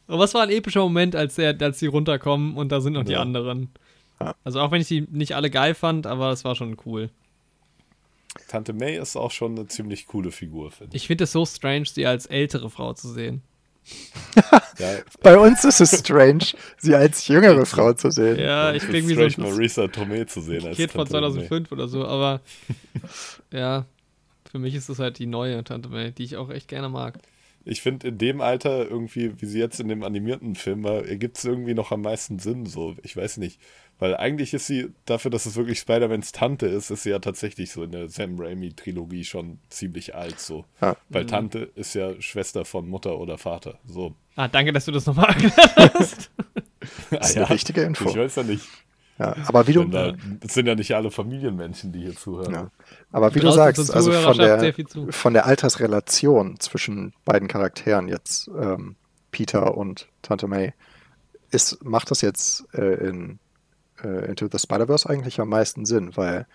Aber 0.08 0.20
was 0.20 0.34
war 0.34 0.44
ein 0.44 0.50
epischer 0.50 0.82
Moment, 0.82 1.16
als, 1.16 1.36
der, 1.36 1.56
als 1.60 1.80
die 1.80 1.88
runterkommen 1.88 2.56
und 2.56 2.72
da 2.72 2.82
sind 2.82 2.94
noch 2.94 3.04
die 3.06 3.14
Ja. 3.14 3.22
anderen. 3.22 3.70
Ja. 4.20 4.36
Also 4.44 4.60
auch 4.60 4.72
wenn 4.72 4.82
ich 4.82 4.88
die 4.88 5.02
nicht 5.10 5.34
alle 5.36 5.50
geil 5.50 5.74
fand, 5.74 6.06
aber 6.08 6.32
es 6.32 6.44
war 6.44 6.56
schon 6.56 6.78
cool. 6.86 7.10
Tante 8.48 8.74
May 8.74 8.98
ist 8.98 9.16
auch 9.16 9.32
schon 9.32 9.58
eine 9.58 9.68
ziemlich 9.68 10.08
coole 10.08 10.32
Figur, 10.32 10.72
finde 10.72 10.96
ich. 10.96 11.04
Ich 11.04 11.08
finde 11.08 11.24
es 11.24 11.32
so 11.32 11.46
strange, 11.46 11.86
sie 11.86 12.06
als 12.06 12.26
ältere 12.26 12.70
Frau 12.70 12.94
zu 12.94 13.12
sehen. 13.12 13.42
Ja, 14.78 15.00
Bei 15.22 15.38
uns 15.38 15.64
ist 15.64 15.82
es 15.82 16.00
strange, 16.00 16.46
sie 16.78 16.96
als 16.96 17.28
jüngere 17.28 17.66
Frau 17.66 17.94
zu 17.94 18.12
sehen. 18.12 18.40
Ja, 18.40 18.74
ich 18.74 18.84
bin 18.84 18.90
ist 18.92 18.96
irgendwie 18.96 19.14
strange, 19.16 19.32
so 19.32 19.42
ein 19.42 19.50
Marisa 19.50 19.88
Tomei 19.88 20.24
zu 20.26 20.42
sehen 20.42 20.66
als 20.66 20.78
Kind 20.78 20.92
von 20.92 21.08
Tante 21.08 21.22
May. 21.22 21.48
2005 21.48 21.72
oder 21.72 21.88
so, 21.88 22.06
aber 22.06 22.42
ja, 23.52 23.86
für 24.52 24.60
mich 24.60 24.76
ist 24.76 24.90
das 24.90 25.00
halt 25.00 25.20
die 25.20 25.26
neue 25.26 25.64
Tante 25.64 25.90
May, 25.90 26.12
die 26.12 26.24
ich 26.24 26.38
auch 26.38 26.50
echt 26.50 26.68
gerne 26.68 26.90
mag. 26.90 27.20
Ich 27.70 27.82
finde, 27.82 28.08
in 28.08 28.18
dem 28.18 28.42
Alter 28.42 28.90
irgendwie, 28.90 29.40
wie 29.40 29.46
sie 29.46 29.60
jetzt 29.60 29.80
in 29.80 29.90
dem 29.90 30.04
animierten 30.04 30.56
Film 30.56 30.84
war, 30.84 31.06
ergibt 31.06 31.38
es 31.38 31.46
irgendwie 31.46 31.76
noch 31.76 31.92
am 31.92 32.02
meisten 32.02 32.40
Sinn. 32.40 32.66
So, 32.66 32.96
ich 33.04 33.16
weiß 33.16 33.38
nicht. 33.38 33.60
Weil 34.00 34.16
eigentlich 34.18 34.56
ist 34.56 34.66
sie, 34.66 34.90
dafür, 35.06 35.30
dass 35.30 35.46
es 35.46 35.56
wirklich 35.56 35.78
Spider-Mans 35.78 36.32
Tante 36.32 36.66
ist, 36.66 36.90
ist 36.90 37.04
sie 37.04 37.12
ja 37.12 37.20
tatsächlich 37.20 37.70
so 37.70 37.84
in 37.84 37.92
der 37.92 38.10
Sam 38.10 38.40
Raimi-Trilogie 38.40 39.24
schon 39.24 39.60
ziemlich 39.70 40.16
alt. 40.16 40.40
So. 40.40 40.66
Ja. 40.82 40.98
Weil 41.10 41.28
Tante 41.28 41.70
ist 41.76 41.94
ja 41.94 42.20
Schwester 42.20 42.66
von 42.66 42.90
Mutter 42.90 43.20
oder 43.20 43.38
Vater. 43.38 43.78
So. 43.86 44.16
Ah, 44.36 44.48
danke, 44.48 44.74
dass 44.74 44.86
du 44.86 44.92
das 44.92 45.06
nochmal 45.06 45.28
erklärt 45.30 45.94
hast. 45.94 46.32
Das 47.12 47.30
ist 47.30 47.38
eine 47.38 47.50
wichtige 47.50 47.82
Info. 47.82 48.10
Ich 48.10 48.16
weiß 48.16 48.38
ja 48.38 48.44
nicht. 48.44 48.66
Ja, 49.20 49.36
aber 49.48 49.68
wie 49.68 49.74
du, 49.74 49.84
da, 49.84 50.14
es 50.40 50.54
sind 50.54 50.66
ja 50.66 50.76
nicht 50.76 50.96
alle 50.96 51.12
Familienmenschen, 51.12 51.92
die 51.92 52.00
hier 52.04 52.16
zuhören. 52.16 52.54
ja. 52.54 52.72
aber 53.12 53.36
wie 53.36 53.40
du 53.42 53.52
sagst, 53.52 53.94
also 53.94 54.14
von 54.14 54.38
der, 54.38 54.74
von 55.10 55.34
der 55.34 55.46
Altersrelation 55.46 56.58
zwischen 56.60 57.14
beiden 57.26 57.50
Charakteren 57.50 58.08
jetzt, 58.08 58.50
ähm, 58.58 58.96
Peter 59.32 59.76
und 59.78 60.08
Tante 60.22 60.48
May, 60.48 60.74
ist, 61.52 61.84
macht 61.84 62.12
das 62.12 62.22
jetzt 62.22 62.66
äh, 62.74 63.08
in 63.10 63.40
äh, 64.02 64.30
Into 64.30 64.48
the 64.50 64.58
Spider-Verse 64.58 65.10
eigentlich 65.10 65.42
am 65.42 65.50
meisten 65.50 65.86
Sinn, 65.86 66.16
weil 66.16 66.48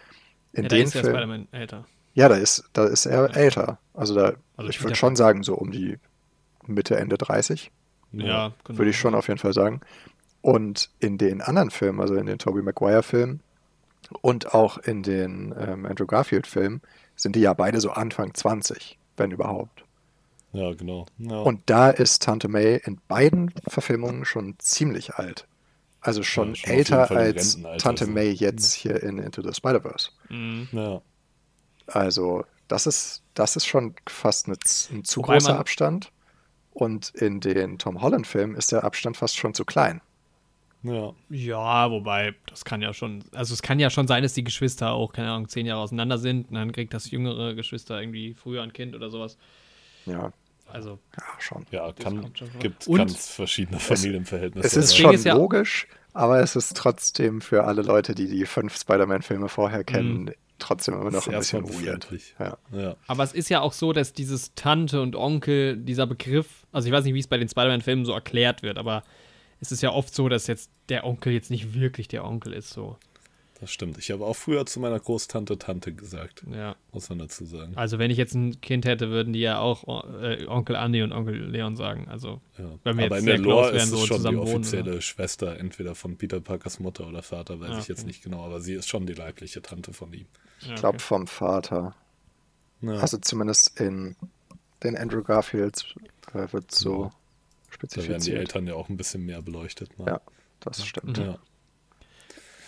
in 0.52 0.62
Ja, 0.62 0.68
da 0.70 0.76
den 0.76 0.84
ist 0.86 0.94
der 0.94 1.02
Filmen, 1.02 1.16
Spider-Man 1.16 1.48
älter. 1.52 1.84
ja, 2.14 2.28
da 2.28 2.36
ist, 2.36 2.64
da 2.72 2.86
ist 2.86 3.04
er 3.06 3.36
älter. 3.36 3.78
Also 3.92 4.14
da, 4.14 4.32
Also 4.56 4.70
ich 4.70 4.82
würde 4.82 4.94
schon 4.96 5.16
sagen, 5.16 5.42
so 5.42 5.54
um 5.54 5.70
die 5.70 5.98
Mitte, 6.66 6.96
Ende 6.96 7.18
30. 7.18 7.70
Ja, 8.12 8.52
genau. 8.64 8.78
würde 8.78 8.90
ich 8.90 8.98
schon 8.98 9.14
auf 9.14 9.28
jeden 9.28 9.38
Fall 9.40 9.52
sagen. 9.52 9.80
Und 10.44 10.90
in 10.98 11.16
den 11.16 11.40
anderen 11.40 11.70
Filmen, 11.70 12.02
also 12.02 12.16
in 12.16 12.26
den 12.26 12.38
Tobey 12.38 12.60
Maguire-Filmen 12.60 13.40
und 14.20 14.52
auch 14.52 14.76
in 14.76 15.02
den 15.02 15.54
ähm, 15.58 15.86
Andrew 15.86 16.04
Garfield-Filmen, 16.04 16.82
sind 17.16 17.34
die 17.34 17.40
ja 17.40 17.54
beide 17.54 17.80
so 17.80 17.92
Anfang 17.92 18.34
20, 18.34 18.98
wenn 19.16 19.30
überhaupt. 19.30 19.86
Ja, 20.52 20.74
genau. 20.74 21.06
Ja. 21.16 21.38
Und 21.38 21.62
da 21.64 21.88
ist 21.88 22.24
Tante 22.24 22.48
May 22.48 22.78
in 22.84 23.00
beiden 23.08 23.54
Verfilmungen 23.66 24.26
schon 24.26 24.56
ziemlich 24.58 25.14
alt. 25.14 25.46
Also 26.02 26.22
schon 26.22 26.50
Ja, 26.50 26.56
schon 26.56 26.70
älter 26.74 27.10
als 27.10 27.58
Tante. 27.78 28.06
May 28.06 28.30
jetzt 28.30 28.74
hier 28.74 29.02
in 29.02 29.16
Into 29.16 29.40
the 29.40 29.54
Spider-Verse. 29.54 30.10
Mhm. 30.28 30.68
ja. 30.72 31.00
Also 31.86 32.44
das 32.68 32.86
ist, 32.86 33.22
das 33.32 33.56
ist 33.56 33.64
schon 33.64 33.94
fast 34.06 34.48
eine, 34.48 34.58
ein 34.92 35.04
zu 35.04 35.22
Wobei 35.22 35.38
großer 35.38 35.58
Abstand. 35.58 36.12
Und 36.74 37.14
in 37.14 37.40
den 37.40 37.78
Tom 37.78 38.02
Holland-Filmen 38.02 38.56
ist 38.56 38.72
der 38.72 38.84
Abstand 38.84 39.16
fast 39.16 39.38
schon 39.38 39.54
zu 39.54 39.64
klein. 39.64 40.02
Ja. 40.84 41.12
Ja, 41.30 41.90
wobei, 41.90 42.34
das 42.46 42.64
kann 42.64 42.80
ja 42.82 42.92
schon, 42.94 43.24
also 43.32 43.52
es 43.54 43.62
kann 43.62 43.80
ja 43.80 43.90
schon 43.90 44.06
sein, 44.06 44.22
dass 44.22 44.34
die 44.34 44.44
Geschwister 44.44 44.92
auch, 44.92 45.12
keine 45.12 45.30
Ahnung, 45.32 45.48
zehn 45.48 45.66
Jahre 45.66 45.80
auseinander 45.80 46.18
sind 46.18 46.48
und 46.50 46.54
dann 46.54 46.70
kriegt 46.72 46.94
das 46.94 47.10
jüngere 47.10 47.54
Geschwister 47.54 48.00
irgendwie 48.00 48.34
früher 48.34 48.62
ein 48.62 48.72
Kind 48.72 48.94
oder 48.94 49.10
sowas. 49.10 49.36
Ja, 50.06 50.32
Also, 50.70 50.98
ja 51.16 51.24
schon. 51.38 51.66
Ja, 51.70 51.92
kann, 51.92 52.30
schon 52.34 52.48
gibt 52.58 52.86
Und- 52.86 52.98
ganz 52.98 53.28
verschiedene 53.30 53.78
Familienverhältnisse. 53.80 54.66
Es 54.66 54.76
ist 54.76 54.90
Deswegen 54.92 55.02
schon 55.08 55.14
ist 55.14 55.24
ja- 55.24 55.34
logisch, 55.34 55.88
aber 56.12 56.40
es 56.40 56.54
ist 56.56 56.76
trotzdem 56.76 57.40
für 57.40 57.64
alle 57.64 57.82
Leute, 57.82 58.14
die 58.14 58.28
die 58.28 58.46
fünf 58.46 58.76
Spider-Man-Filme 58.78 59.48
vorher 59.48 59.82
kennen, 59.84 60.30
trotzdem 60.58 60.94
immer 60.94 61.10
noch 61.10 61.26
Ist 61.26 61.54
ein 61.54 61.64
bisschen 61.64 61.84
weird. 61.86 62.08
Ja. 62.38 62.56
ja. 62.72 62.96
aber 63.08 63.24
es 63.24 63.32
ist 63.32 63.48
ja 63.48 63.60
auch 63.60 63.72
so, 63.72 63.92
dass 63.92 64.12
dieses 64.12 64.54
Tante 64.54 65.00
und 65.02 65.16
Onkel, 65.16 65.76
dieser 65.76 66.06
Begriff, 66.06 66.66
also 66.72 66.86
ich 66.86 66.92
weiß 66.92 67.04
nicht, 67.04 67.14
wie 67.14 67.18
es 67.20 67.26
bei 67.26 67.38
den 67.38 67.48
Spider-Man-Filmen 67.48 68.04
so 68.04 68.12
erklärt 68.12 68.62
wird, 68.62 68.78
aber 68.78 69.02
es 69.64 69.72
ist 69.72 69.82
ja 69.82 69.90
oft 69.90 70.14
so, 70.14 70.28
dass 70.28 70.46
jetzt 70.46 70.70
der 70.90 71.04
Onkel 71.04 71.32
jetzt 71.32 71.50
nicht 71.50 71.74
wirklich 71.74 72.06
der 72.08 72.24
Onkel 72.24 72.52
ist, 72.52 72.70
so. 72.70 72.96
Das 73.60 73.70
stimmt. 73.70 73.96
Ich 73.98 74.10
habe 74.10 74.26
auch 74.26 74.34
früher 74.34 74.66
zu 74.66 74.78
meiner 74.80 74.98
Großtante 75.00 75.56
Tante 75.58 75.92
gesagt, 75.94 76.42
Ja. 76.52 76.74
muss 76.92 77.08
man 77.08 77.18
dazu 77.20 77.46
sagen. 77.46 77.72
Also, 77.76 77.98
wenn 77.98 78.10
ich 78.10 78.18
jetzt 78.18 78.34
ein 78.34 78.60
Kind 78.60 78.84
hätte, 78.84 79.08
würden 79.10 79.32
die 79.32 79.40
ja 79.40 79.58
auch 79.60 80.04
äh, 80.20 80.44
Onkel 80.48 80.76
Andi 80.76 81.02
und 81.02 81.12
Onkel 81.12 81.36
Leon 81.50 81.76
sagen. 81.76 82.06
Also, 82.10 82.40
Ja. 82.58 82.64
Wenn 82.82 82.98
wir 82.98 83.04
Aber 83.06 83.14
jetzt 83.16 83.20
in 83.22 83.26
der 83.26 83.38
Lore 83.38 83.68
ist 83.68 83.74
wären, 83.74 83.84
es 83.84 83.90
so 83.90 83.96
schon 83.98 84.06
die 84.08 84.16
zusammen 84.16 84.38
wohnen, 84.38 84.48
offizielle 84.56 85.00
Schwester, 85.00 85.58
entweder 85.58 85.94
von 85.94 86.16
Peter 86.16 86.40
Parkers 86.40 86.78
Mutter 86.80 87.06
oder 87.06 87.22
Vater, 87.22 87.58
weiß 87.60 87.70
Ah, 87.70 87.78
ich 87.78 87.88
jetzt 87.88 88.00
okay. 88.00 88.08
nicht 88.08 88.22
genau, 88.22 88.44
aber 88.44 88.60
sie 88.60 88.74
ist 88.74 88.88
schon 88.88 89.06
die 89.06 89.14
leibliche 89.14 89.62
Tante 89.62 89.92
von 89.94 90.12
ihm. 90.12 90.26
ja, 90.60 90.74
Ich 90.74 90.80
glaube 90.80 90.96
okay. 90.96 91.04
vom 91.04 91.26
Vater. 91.26 91.94
Ja. 92.82 92.94
Also 92.98 93.16
zumindest 93.18 93.80
in 93.80 94.16
den 94.82 94.96
Andrew 94.98 95.22
Garfields 95.22 95.86
äh, 96.34 96.52
wird 96.52 96.70
so 96.72 97.12
da 97.78 97.82
werden 97.96 98.04
die 98.04 98.04
spezifiziert. 98.06 98.38
Eltern 98.38 98.66
ja 98.66 98.74
auch 98.74 98.88
ein 98.88 98.96
bisschen 98.96 99.24
mehr 99.26 99.42
beleuchtet. 99.42 99.98
Ne? 99.98 100.04
Ja, 100.06 100.20
das 100.60 100.84
stimmt. 100.86 101.18
Ja. 101.18 101.38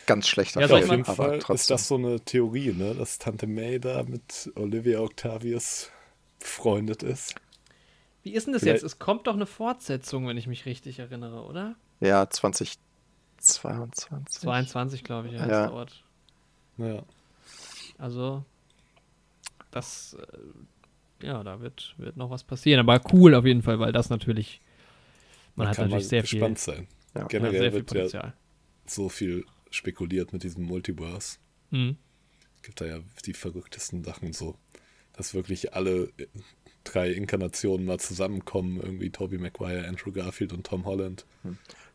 Ganz 0.06 0.28
schlechter 0.28 0.60
Ja, 0.60 0.68
soll 0.68 0.82
auf 0.84 0.90
jeden 0.90 1.04
aber 1.04 1.14
Fall 1.14 1.38
trotzdem. 1.40 1.54
ist 1.56 1.70
das 1.70 1.88
so 1.88 1.96
eine 1.96 2.20
Theorie, 2.20 2.72
ne? 2.72 2.94
dass 2.94 3.18
Tante 3.18 3.46
May 3.48 3.80
da 3.80 4.04
mit 4.04 4.50
Olivia 4.54 5.00
Octavius 5.00 5.90
befreundet 6.38 7.02
ist. 7.02 7.34
Wie 8.22 8.32
ist 8.32 8.46
denn 8.46 8.52
das 8.52 8.62
Vielleicht- 8.62 8.82
jetzt? 8.82 8.92
Es 8.92 8.98
kommt 9.00 9.26
doch 9.26 9.34
eine 9.34 9.46
Fortsetzung, 9.46 10.26
wenn 10.28 10.36
ich 10.36 10.46
mich 10.46 10.64
richtig 10.66 10.98
erinnere, 11.00 11.42
oder? 11.44 11.74
Ja, 12.00 12.28
2022. 13.40 14.08
22, 14.40 15.04
glaube 15.04 15.28
ich, 15.28 15.34
ja, 15.34 15.48
Ja. 15.48 15.66
dauert. 15.68 16.04
Ja. 16.78 17.02
Also, 17.98 18.44
das, 19.70 20.16
äh, 21.20 21.26
ja, 21.26 21.42
da 21.42 21.60
wird, 21.60 21.94
wird 21.98 22.16
noch 22.16 22.30
was 22.30 22.44
passieren. 22.44 22.80
Aber 22.80 23.00
cool 23.12 23.34
auf 23.34 23.44
jeden 23.44 23.62
Fall, 23.62 23.78
weil 23.80 23.92
das 23.92 24.10
natürlich, 24.10 24.60
man 25.56 25.64
Man 25.64 25.68
hat 25.68 25.76
kann 25.76 25.84
natürlich 25.90 26.04
mal 26.04 26.08
sehr 26.08 26.24
viel, 26.24 26.38
gespannt 26.40 26.58
sein. 26.58 26.86
Ja. 27.14 27.22
ja, 27.22 27.26
Generell 27.26 27.52
sehr 27.60 27.72
viel 27.72 27.80
wird 27.80 27.90
ja 27.90 27.94
Potenzial. 28.02 28.34
so 28.86 29.08
viel 29.08 29.44
spekuliert 29.70 30.32
mit 30.32 30.42
diesem 30.42 30.64
Multiverse. 30.64 31.38
Mhm. 31.70 31.96
gibt 32.62 32.80
da 32.80 32.86
ja 32.86 33.00
die 33.24 33.32
verrücktesten 33.34 34.04
Sachen 34.04 34.32
so, 34.32 34.56
dass 35.12 35.34
wirklich 35.34 35.74
alle 35.74 36.12
äh, 36.18 36.26
drei 36.84 37.10
Inkarnationen 37.10 37.84
mal 37.86 37.98
zusammenkommen, 37.98 38.80
irgendwie 38.80 39.10
Tobey 39.10 39.38
Maguire, 39.38 39.88
Andrew 39.88 40.12
Garfield 40.12 40.52
und 40.52 40.64
Tom 40.66 40.84
Holland. 40.84 41.26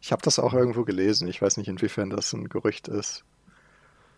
Ich 0.01 0.11
habe 0.11 0.21
das 0.21 0.39
auch 0.39 0.53
irgendwo 0.53 0.83
gelesen. 0.83 1.27
Ich 1.29 1.41
weiß 1.41 1.57
nicht, 1.57 1.69
inwiefern 1.69 2.09
das 2.09 2.33
ein 2.33 2.49
Gerücht 2.49 2.87
ist. 2.89 3.23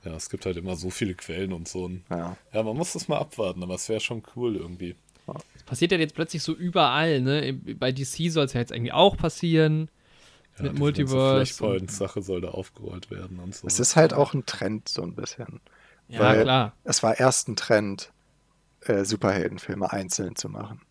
Ja, 0.04 0.16
es 0.16 0.30
gibt 0.30 0.46
halt 0.46 0.58
immer 0.58 0.76
so 0.76 0.90
viele 0.90 1.14
Quellen 1.14 1.54
und 1.54 1.68
so. 1.68 1.90
Ja. 2.10 2.36
Ja, 2.52 2.64
man 2.64 2.76
muss 2.76 2.94
das 2.94 3.08
mal 3.08 3.20
abwarten, 3.20 3.64
aber 3.64 3.76
es 3.76 3.88
wäre 3.88 4.00
schon 4.00 4.24
cool 4.36 4.56
irgendwie. 4.56 4.96
Das 5.26 5.64
passiert 5.64 5.92
ja 5.92 5.98
jetzt 5.98 6.16
plötzlich 6.16 6.44
so 6.44 6.54
überall, 6.54 7.22
ne? 7.22 7.54
Bei 7.54 7.92
DC 7.92 8.30
soll 8.32 8.46
es 8.46 8.54
ja 8.54 8.60
jetzt 8.60 8.72
irgendwie 8.72 8.92
auch 8.92 9.18
passieren. 9.18 9.90
Ja, 10.58 10.64
Mit 10.64 10.76
die 10.76 10.80
Multiverse 10.80 11.38
ganze 11.38 11.54
Flashpoint-Sache 11.56 12.22
soll 12.22 12.42
da 12.42 12.50
aufgerollt 12.50 13.10
werden 13.10 13.40
und 13.40 13.56
so. 13.56 13.66
Es 13.68 13.80
ist 13.80 13.96
halt 13.96 14.14
auch 14.14 14.34
ein 14.34 14.46
Trend, 14.46 14.88
so 14.90 15.02
ein 15.02 15.16
bisschen. 15.16 15.62
Ja, 16.10 16.20
Weil 16.20 16.44
klar. 16.44 16.74
Es 16.84 17.02
war 17.02 17.20
erst 17.20 17.48
ein 17.48 17.56
Trend, 17.56 18.12
äh, 18.82 19.04
Superheldenfilme 19.04 19.92
einzeln 19.92 20.36
zu 20.36 20.50
machen. 20.50 20.82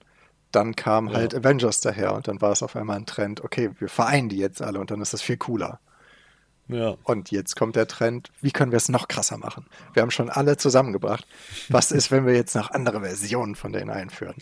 Dann 0.51 0.75
kam 0.77 1.09
Ja. 1.09 1.15
halt 1.15 1.35
Avengers 1.35 1.81
daher 1.81 2.15
und 2.15 2.29
dann 2.29 2.41
war 2.41 2.53
es 2.53 2.63
auf 2.63 2.77
einmal 2.77 2.97
ein 2.97 3.07
Trend, 3.07 3.43
okay, 3.43 3.71
wir 3.79 3.89
vereinen 3.89 4.29
die 4.29 4.37
jetzt 4.39 4.61
alle 4.63 4.81
und 4.81 4.91
dann 4.91 5.01
ist 5.01 5.13
das 5.13 5.23
viel 5.23 5.37
cooler. 5.37 5.81
Ja, 6.75 6.97
Und 7.05 7.31
jetzt 7.31 7.57
kommt 7.57 7.77
der 7.77 7.87
Trend, 7.87 8.31
wie 8.41 8.51
können 8.51 8.73
wir 8.73 8.77
es 8.77 8.89
noch 8.89 9.09
krasser 9.09 9.39
machen? 9.39 9.67
Wir 9.93 10.03
haben 10.03 10.11
schon 10.11 10.31
alle 10.31 10.57
zusammengebracht. 10.57 11.27
Was 11.69 11.93
ist, 11.93 12.11
wenn 12.11 12.27
wir 12.27 12.35
jetzt 12.35 12.55
noch 12.55 12.71
andere 12.71 13.01
Versionen 13.01 13.55
von 13.55 13.73
denen 13.73 13.91
einführen? 13.91 14.37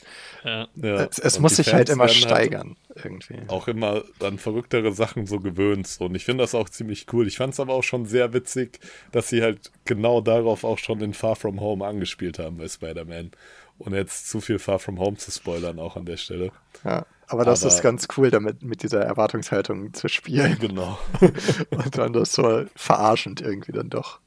Ja. 0.45 0.69
ja. 0.77 1.05
es 1.05 1.19
es 1.19 1.39
muss 1.39 1.57
sich 1.57 1.73
halt 1.73 1.89
Fans 1.89 1.91
immer 1.91 2.07
werden 2.07 2.21
steigern, 2.21 2.77
irgendwie. 2.95 3.39
auch 3.49 3.69
immer 3.69 4.03
an 4.21 4.39
verrücktere 4.39 4.93
Sachen 4.93 5.27
so 5.27 5.41
gewöhnt. 5.41 5.87
So. 5.87 6.07
Und 6.07 6.15
ich 6.15 6.25
finde 6.25 6.45
das 6.45 6.55
auch 6.55 6.69
ziemlich 6.69 7.07
cool. 7.13 7.27
Ich 7.27 7.37
fand 7.37 7.55
es 7.55 7.61
aber 7.61 7.75
auch 7.75 7.85
schon 7.85 8.07
sehr 8.07 8.33
witzig, 8.33 8.81
dass 9.13 9.29
sie 9.29 9.43
halt 9.43 9.71
genau 9.85 10.21
darauf 10.21 10.65
auch 10.65 10.79
schon 10.79 11.01
in 11.01 11.15
Far 11.15 11.37
From 11.37 11.61
Home 11.61 11.87
angespielt 11.87 12.39
haben 12.39 12.59
bei 12.59 12.69
Spider-Man. 12.69 13.33
Und 13.79 13.95
jetzt 13.95 14.29
zu 14.29 14.41
viel 14.41 14.59
Far 14.59 14.79
From 14.79 14.99
Home 14.99 15.17
zu 15.17 15.31
spoilern 15.31 15.79
auch 15.79 15.97
an 15.97 16.05
der 16.05 16.19
Stelle. 16.19 16.53
Ja, 16.85 17.07
aber 17.31 17.45
das 17.45 17.63
Aber- 17.63 17.73
ist 17.75 17.83
ganz 17.83 18.09
cool, 18.17 18.31
damit 18.31 18.63
mit 18.63 18.83
dieser 18.83 19.01
Erwartungshaltung 19.03 19.93
zu 19.95 20.09
spielen 20.09 20.59
Genau. 20.59 20.99
und 21.71 21.97
dann 21.99 22.13
das 22.13 22.33
so 22.33 22.65
verarschend 22.75 23.41
irgendwie 23.41 23.73
dann 23.73 23.91
doch 23.91 24.21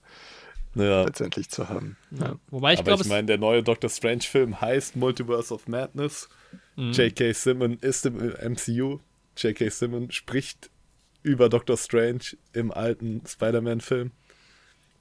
Ja. 0.75 1.03
letztendlich 1.03 1.49
zu 1.49 1.69
haben. 1.69 1.97
Ja. 2.11 2.35
Wobei 2.49 2.73
ich 2.73 2.79
aber 2.79 2.87
glaube, 2.91 3.03
ich 3.03 3.09
meine, 3.09 3.27
der 3.27 3.37
neue 3.37 3.61
Doctor 3.63 3.89
Strange-Film 3.89 4.59
heißt 4.61 4.95
Multiverse 4.95 5.53
of 5.53 5.67
Madness. 5.67 6.29
Mhm. 6.75 6.91
J.K. 6.91 7.33
Simmons 7.33 7.81
ist 7.83 8.05
im 8.05 8.15
MCU. 8.17 8.99
J.K. 9.37 9.69
Simmons 9.69 10.13
spricht 10.15 10.69
über 11.21 11.47
Doctor 11.49 11.77
Strange 11.77 12.37
im 12.53 12.71
alten 12.71 13.21
Spider-Man-Film. 13.25 14.11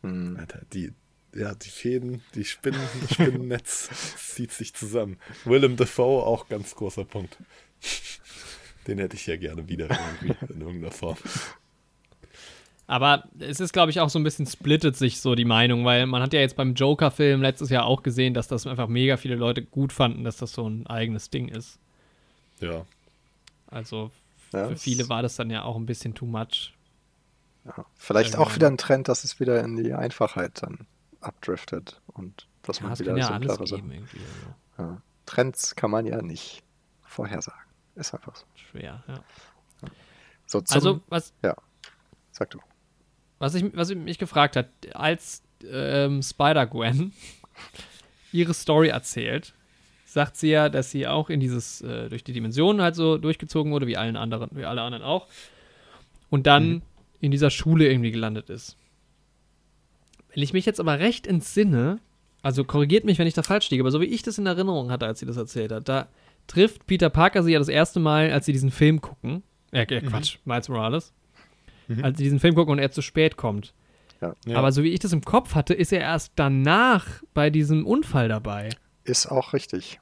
Hm. 0.03 0.37
Alter, 0.39 0.63
die, 0.73 0.93
ja, 1.35 1.55
die 1.55 1.69
Fäden, 1.71 2.23
die 2.35 2.45
Spinnen, 2.45 2.81
das 3.03 3.15
Spinnennetz 3.15 3.89
zieht 4.19 4.53
sich 4.53 4.75
zusammen. 4.75 5.19
Willem 5.45 5.77
Dafoe 5.77 6.25
auch 6.25 6.49
ganz 6.49 6.75
großer 6.75 7.05
Punkt. 7.05 7.37
Den 8.87 8.99
hätte 8.99 9.17
ich 9.17 9.27
ja 9.27 9.37
gerne 9.37 9.69
wieder 9.69 9.89
irgendwie 9.91 10.53
in 10.53 10.61
irgendeiner 10.61 10.93
Form. 10.93 11.17
Aber 12.89 13.25
es 13.39 13.61
ist, 13.61 13.73
glaube 13.73 13.91
ich, 13.91 14.01
auch 14.01 14.11
so 14.11 14.19
ein 14.19 14.25
bisschen 14.25 14.47
splittet 14.47 14.97
sich 14.97 15.21
so 15.21 15.35
die 15.35 15.45
Meinung, 15.45 15.85
weil 15.85 16.05
man 16.07 16.21
hat 16.21 16.33
ja 16.33 16.41
jetzt 16.41 16.57
beim 16.57 16.75
Joker-Film 16.75 17.41
letztes 17.41 17.71
Jahr 17.71 17.87
auch 17.87 18.03
gesehen, 18.03 18.35
dass 18.35 18.49
das 18.49 18.67
einfach 18.67 18.89
mega 18.89 19.17
viele 19.17 19.37
Leute 19.37 19.63
gut 19.63 19.93
fanden, 19.93 20.25
dass 20.25 20.37
das 20.37 20.53
so 20.53 20.69
ein 20.69 20.87
eigenes 20.89 21.31
Ding 21.31 21.49
ist. 21.49 21.79
Ja, 22.61 22.85
Also 23.69 24.11
Ja, 24.53 24.69
für 24.69 24.77
viele 24.77 25.09
war 25.09 25.23
das 25.23 25.37
dann 25.37 25.49
ja 25.51 25.63
auch 25.63 25.77
ein 25.77 25.87
bisschen 25.87 26.15
too 26.15 26.27
much. 26.27 26.75
Ja. 27.65 27.87
Vielleicht 27.97 28.37
auch 28.37 28.55
wieder 28.55 28.67
ein 28.67 28.77
Trend, 28.77 29.09
dass 29.09 29.25
es 29.25 29.41
wieder 29.41 29.63
in 29.63 29.77
die 29.77 29.95
Einfachheit 29.95 30.63
dann 30.63 30.87
abdriftet 31.21 32.01
und 32.09 32.47
dass 32.63 32.81
Ja, 32.81 32.89
man 32.89 32.99
wieder 32.99 33.17
ja 33.17 33.39
geben 33.39 33.49
Sachen. 33.49 33.61
Also. 33.61 33.79
Ja. 34.79 35.01
Trends 35.25 35.77
kann 35.77 35.91
man 35.91 36.05
ja 36.05 36.21
nicht 36.21 36.63
vorhersagen. 37.05 37.61
Ist 37.95 38.15
einfach 38.15 38.35
so. 38.37 38.45
Schwer, 38.55 39.03
ja. 39.07 39.15
So 40.47 40.61
zum, 40.61 40.75
Also, 40.75 41.01
was, 41.09 41.33
sag 42.31 42.51
du. 42.51 42.59
was, 43.39 43.55
ich, 43.55 43.65
was 43.77 43.91
ich 43.91 43.97
mich 43.97 44.19
gefragt 44.19 44.57
hat, 44.57 44.69
als 44.95 45.43
ähm, 45.65 46.23
Spider-Gwen 46.23 47.13
ihre 48.33 48.55
Story 48.55 48.89
erzählt, 48.89 49.55
sagt 50.07 50.37
sie 50.37 50.51
ja, 50.51 50.69
dass 50.69 50.91
sie 50.91 51.07
auch 51.07 51.31
in 51.31 51.41
dieses, 51.41 51.81
äh, 51.83 52.09
durch 52.09 52.25
die 52.25 52.33
Dimensionen 52.33 52.83
halt 52.83 52.95
so 52.97 53.17
durchgezogen 53.19 53.73
wurde, 53.73 53.87
wie 53.87 53.97
allen 53.97 54.17
anderen, 54.17 54.51
wie 54.53 54.65
alle 54.65 54.83
anderen 54.83 55.05
auch. 55.05 55.27
Und 56.31 56.47
dann 56.47 56.69
Mhm. 56.69 56.83
in 57.21 57.31
dieser 57.31 57.51
Schule 57.51 57.91
irgendwie 57.91 58.11
gelandet 58.11 58.51
ist. 58.51 58.77
Wenn 60.35 60.43
ich 60.43 60.53
mich 60.55 60.65
jetzt 60.67 60.81
aber 60.81 60.99
recht 60.99 61.27
entsinne, 61.27 61.99
also 62.43 62.65
korrigiert 62.65 63.05
mich, 63.05 63.19
wenn 63.19 63.27
ich 63.27 63.35
da 63.35 63.43
falsch 63.43 63.71
liege, 63.71 63.83
aber 63.83 63.91
so 63.91 64.01
wie 64.01 64.07
ich 64.07 64.23
das 64.23 64.39
in 64.39 64.47
Erinnerung 64.47 64.91
hatte, 64.91 65.07
als 65.07 65.21
sie 65.21 65.27
das 65.27 65.37
erzählt 65.37 65.73
hat, 65.73 65.89
da 65.89 66.09
trifft 66.47 66.87
Peter 66.87 67.11
Parker 67.11 67.43
sie 67.43 67.53
ja 67.53 67.59
das 67.59 67.69
erste 67.69 68.01
Mal, 68.01 68.31
als 68.33 68.47
sie 68.47 68.53
diesen 68.53 68.71
Film 68.71 69.01
gucken. 69.01 69.43
Äh, 69.71 69.83
äh 69.83 70.01
Quatsch, 70.01 70.39
Miles 70.45 70.69
Morales. 70.69 71.13
Mhm. 71.89 72.05
Als 72.05 72.19
sie 72.19 72.25
diesen 72.25 72.41
Film 72.41 72.55
gucken 72.55 72.73
und 72.73 72.79
er 72.79 72.91
zu 72.91 73.03
spät 73.03 73.37
kommt. 73.37 73.75
ja. 74.21 74.35
Aber 74.55 74.73
so 74.73 74.83
wie 74.83 74.91
ich 74.91 75.01
das 75.01 75.13
im 75.13 75.23
Kopf 75.23 75.55
hatte, 75.55 75.75
ist 75.75 75.93
er 75.93 76.01
erst 76.01 76.33
danach 76.37 77.07
bei 77.35 77.51
diesem 77.51 77.87
Unfall 77.87 78.29
dabei. 78.29 78.71
Ist 79.05 79.27
auch 79.27 79.53
richtig. 79.53 80.01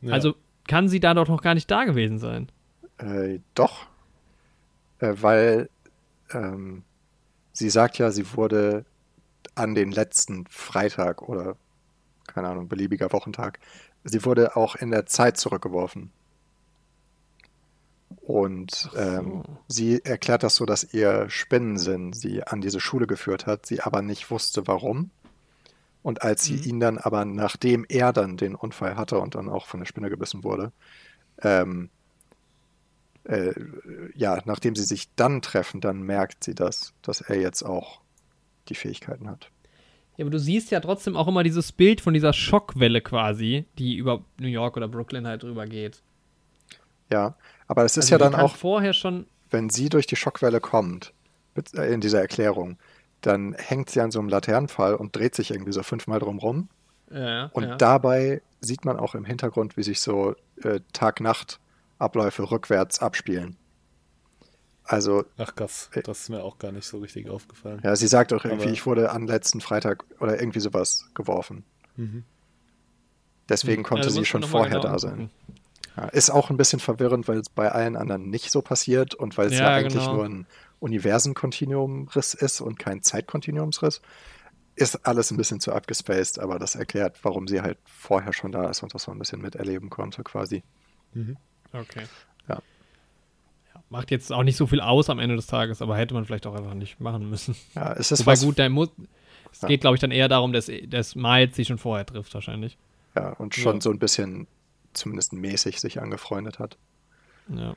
ja. 0.00 0.12
Also 0.12 0.34
kann 0.66 0.88
sie 0.88 1.00
da 1.00 1.14
doch 1.14 1.28
noch 1.28 1.42
gar 1.42 1.54
nicht 1.54 1.70
da 1.70 1.84
gewesen 1.84 2.18
sein. 2.18 2.48
Äh, 2.98 3.40
doch. 3.54 3.86
Äh, 5.00 5.14
weil 5.20 5.68
ähm, 6.32 6.84
sie 7.52 7.68
sagt 7.68 7.98
ja, 7.98 8.10
sie 8.10 8.36
wurde 8.36 8.84
an 9.54 9.74
den 9.74 9.90
letzten 9.90 10.46
Freitag 10.46 11.22
oder 11.28 11.56
keine 12.26 12.48
Ahnung, 12.48 12.68
beliebiger 12.68 13.12
Wochentag, 13.12 13.58
sie 14.04 14.24
wurde 14.24 14.56
auch 14.56 14.76
in 14.76 14.90
der 14.90 15.06
Zeit 15.06 15.36
zurückgeworfen. 15.38 16.12
Und 18.20 18.90
ähm, 18.96 19.42
sie 19.68 20.04
erklärt 20.04 20.42
das 20.42 20.56
so, 20.56 20.66
dass 20.66 20.92
ihr 20.94 21.28
Spinnensinn 21.28 22.12
sie 22.12 22.42
an 22.44 22.60
diese 22.60 22.80
Schule 22.80 23.06
geführt 23.06 23.46
hat, 23.46 23.66
sie 23.66 23.80
aber 23.80 24.02
nicht 24.02 24.30
wusste, 24.30 24.66
warum. 24.66 25.10
Und 26.02 26.22
als 26.22 26.44
sie 26.44 26.56
Mhm. 26.56 26.62
ihn 26.64 26.80
dann 26.80 26.98
aber, 26.98 27.24
nachdem 27.24 27.86
er 27.88 28.12
dann 28.12 28.36
den 28.36 28.54
Unfall 28.56 28.96
hatte 28.96 29.18
und 29.20 29.36
dann 29.36 29.48
auch 29.48 29.66
von 29.66 29.80
der 29.80 29.86
Spinne 29.86 30.10
gebissen 30.10 30.44
wurde, 30.44 30.72
ähm, 31.42 31.90
äh, 33.24 33.52
ja, 34.14 34.40
nachdem 34.44 34.74
sie 34.76 34.84
sich 34.84 35.14
dann 35.14 35.42
treffen, 35.42 35.80
dann 35.80 36.02
merkt 36.02 36.44
sie 36.44 36.54
das, 36.54 36.94
dass 37.02 37.20
er 37.20 37.40
jetzt 37.40 37.62
auch 37.62 38.00
die 38.70 38.76
Fähigkeiten 38.76 39.30
hat. 39.30 39.51
Ja, 40.16 40.24
aber 40.24 40.30
du 40.30 40.38
siehst 40.38 40.70
ja 40.70 40.80
trotzdem 40.80 41.16
auch 41.16 41.26
immer 41.28 41.42
dieses 41.42 41.72
Bild 41.72 42.00
von 42.00 42.14
dieser 42.14 42.32
Schockwelle 42.32 43.00
quasi, 43.00 43.64
die 43.78 43.96
über 43.96 44.24
New 44.38 44.48
York 44.48 44.76
oder 44.76 44.88
Brooklyn 44.88 45.26
halt 45.26 45.42
drüber 45.42 45.66
geht. 45.66 46.02
Ja, 47.10 47.36
aber 47.66 47.84
es 47.84 47.96
ist 47.96 48.12
Also 48.12 48.14
ja 48.14 48.18
dann 48.18 48.34
auch, 48.34 48.56
vorher 48.56 48.92
schon. 48.92 49.26
wenn 49.50 49.70
sie 49.70 49.88
durch 49.88 50.06
die 50.06 50.16
Schockwelle 50.16 50.60
kommt, 50.60 51.12
äh, 51.76 51.92
in 51.92 52.00
dieser 52.00 52.20
Erklärung, 52.20 52.78
dann 53.20 53.54
hängt 53.54 53.90
sie 53.90 54.00
an 54.00 54.10
so 54.10 54.18
einem 54.18 54.28
Laternenpfahl 54.28 54.94
und 54.94 55.14
dreht 55.16 55.34
sich 55.34 55.50
irgendwie 55.50 55.72
so 55.72 55.82
fünfmal 55.82 56.18
drumrum. 56.20 56.68
Ja, 57.10 57.52
Und 57.52 57.64
ja. 57.64 57.76
dabei 57.76 58.42
sieht 58.60 58.84
man 58.84 58.96
auch 58.98 59.14
im 59.14 59.24
Hintergrund, 59.24 59.76
wie 59.76 59.82
sich 59.82 60.00
so 60.00 60.34
äh, 60.62 60.80
Tag-Nacht-Abläufe 60.92 62.50
rückwärts 62.50 63.00
abspielen. 63.00 63.56
Also, 64.84 65.24
Ach 65.38 65.54
krass, 65.54 65.90
das 66.04 66.20
ist 66.22 66.28
mir 66.28 66.42
auch 66.42 66.58
gar 66.58 66.72
nicht 66.72 66.86
so 66.86 66.98
richtig 66.98 67.28
aufgefallen. 67.28 67.80
ja, 67.84 67.94
sie 67.96 68.08
sagt 68.08 68.32
auch 68.32 68.44
irgendwie, 68.44 68.64
Aber- 68.64 68.72
ich 68.72 68.84
wurde 68.86 69.10
am 69.12 69.26
letzten 69.26 69.60
Freitag 69.60 70.04
oder 70.20 70.40
irgendwie 70.40 70.60
sowas 70.60 71.06
geworfen. 71.14 71.64
Mhm. 71.96 72.24
Deswegen 73.48 73.82
konnte 73.82 74.08
Ja, 74.08 74.08
da 74.08 74.14
sie 74.14 74.24
schon 74.24 74.42
vorher 74.42 74.80
genau 74.80 74.92
da 74.92 74.98
sein. 74.98 75.30
Ja, 75.96 76.04
ist 76.08 76.30
auch 76.30 76.48
ein 76.50 76.56
bisschen 76.56 76.80
verwirrend, 76.80 77.28
weil 77.28 77.38
es 77.38 77.48
bei 77.50 77.70
allen 77.70 77.96
anderen 77.96 78.30
nicht 78.30 78.50
so 78.50 78.62
passiert 78.62 79.14
und 79.14 79.36
weil 79.36 79.48
es 79.48 79.58
ja, 79.58 79.70
Ja, 79.70 79.76
eigentlich 79.76 80.02
genau. 80.04 80.14
nur 80.16 80.24
ein 80.24 80.46
Universenkontinuumriss 80.80 82.34
ist 82.34 82.60
und 82.60 82.78
kein 82.78 83.02
Zeitkontinuumsriss. 83.02 84.00
Ist 84.74 85.06
alles 85.06 85.30
ein 85.30 85.36
bisschen 85.36 85.60
zu 85.60 85.72
abgespaced, 85.72 86.38
aber 86.38 86.58
das 86.58 86.74
erklärt, 86.76 87.18
warum 87.22 87.46
sie 87.46 87.60
halt 87.60 87.76
vorher 87.84 88.32
schon 88.32 88.52
da 88.52 88.70
ist 88.70 88.82
und 88.82 88.94
das 88.94 89.02
so 89.02 89.12
ein 89.12 89.18
bisschen 89.18 89.42
miterleben 89.42 89.90
konnte, 89.90 90.22
quasi. 90.24 90.62
Mhm. 91.12 91.36
Okay. 91.74 92.04
Macht 93.92 94.10
jetzt 94.10 94.32
auch 94.32 94.42
nicht 94.42 94.56
so 94.56 94.66
viel 94.66 94.80
aus 94.80 95.10
am 95.10 95.18
Ende 95.18 95.36
des 95.36 95.46
Tages, 95.46 95.82
aber 95.82 95.96
hätte 95.98 96.14
man 96.14 96.24
vielleicht 96.24 96.46
auch 96.46 96.54
einfach 96.54 96.72
nicht 96.74 96.98
machen 96.98 97.28
müssen. 97.28 97.54
Ja, 97.74 97.92
es 97.92 98.10
ist 98.10 98.20
Wobei 98.20 98.32
was, 98.32 98.42
gut, 98.44 98.58
da 98.58 98.68
muss. 98.68 98.88
Es 99.52 99.60
Ja. 99.60 99.68
geht, 99.68 99.82
glaube 99.82 99.96
ich, 99.96 100.00
dann 100.00 100.10
eher 100.10 100.28
darum, 100.28 100.52
dass, 100.54 100.70
dass 100.88 101.14
Miles 101.14 101.54
sie 101.54 101.66
schon 101.66 101.76
vorher 101.78 102.06
trifft, 102.06 102.32
wahrscheinlich. 102.32 102.78
ja, 103.14 103.30
und 103.34 103.54
schon 103.54 103.74
Ja. 103.76 103.80
so 103.82 103.90
ein 103.90 103.98
bisschen 103.98 104.46
zumindest 104.94 105.34
mäßig 105.34 105.78
sich 105.78 106.00
angefreundet 106.00 106.58
hat. 106.58 106.78
Ja. 107.54 107.74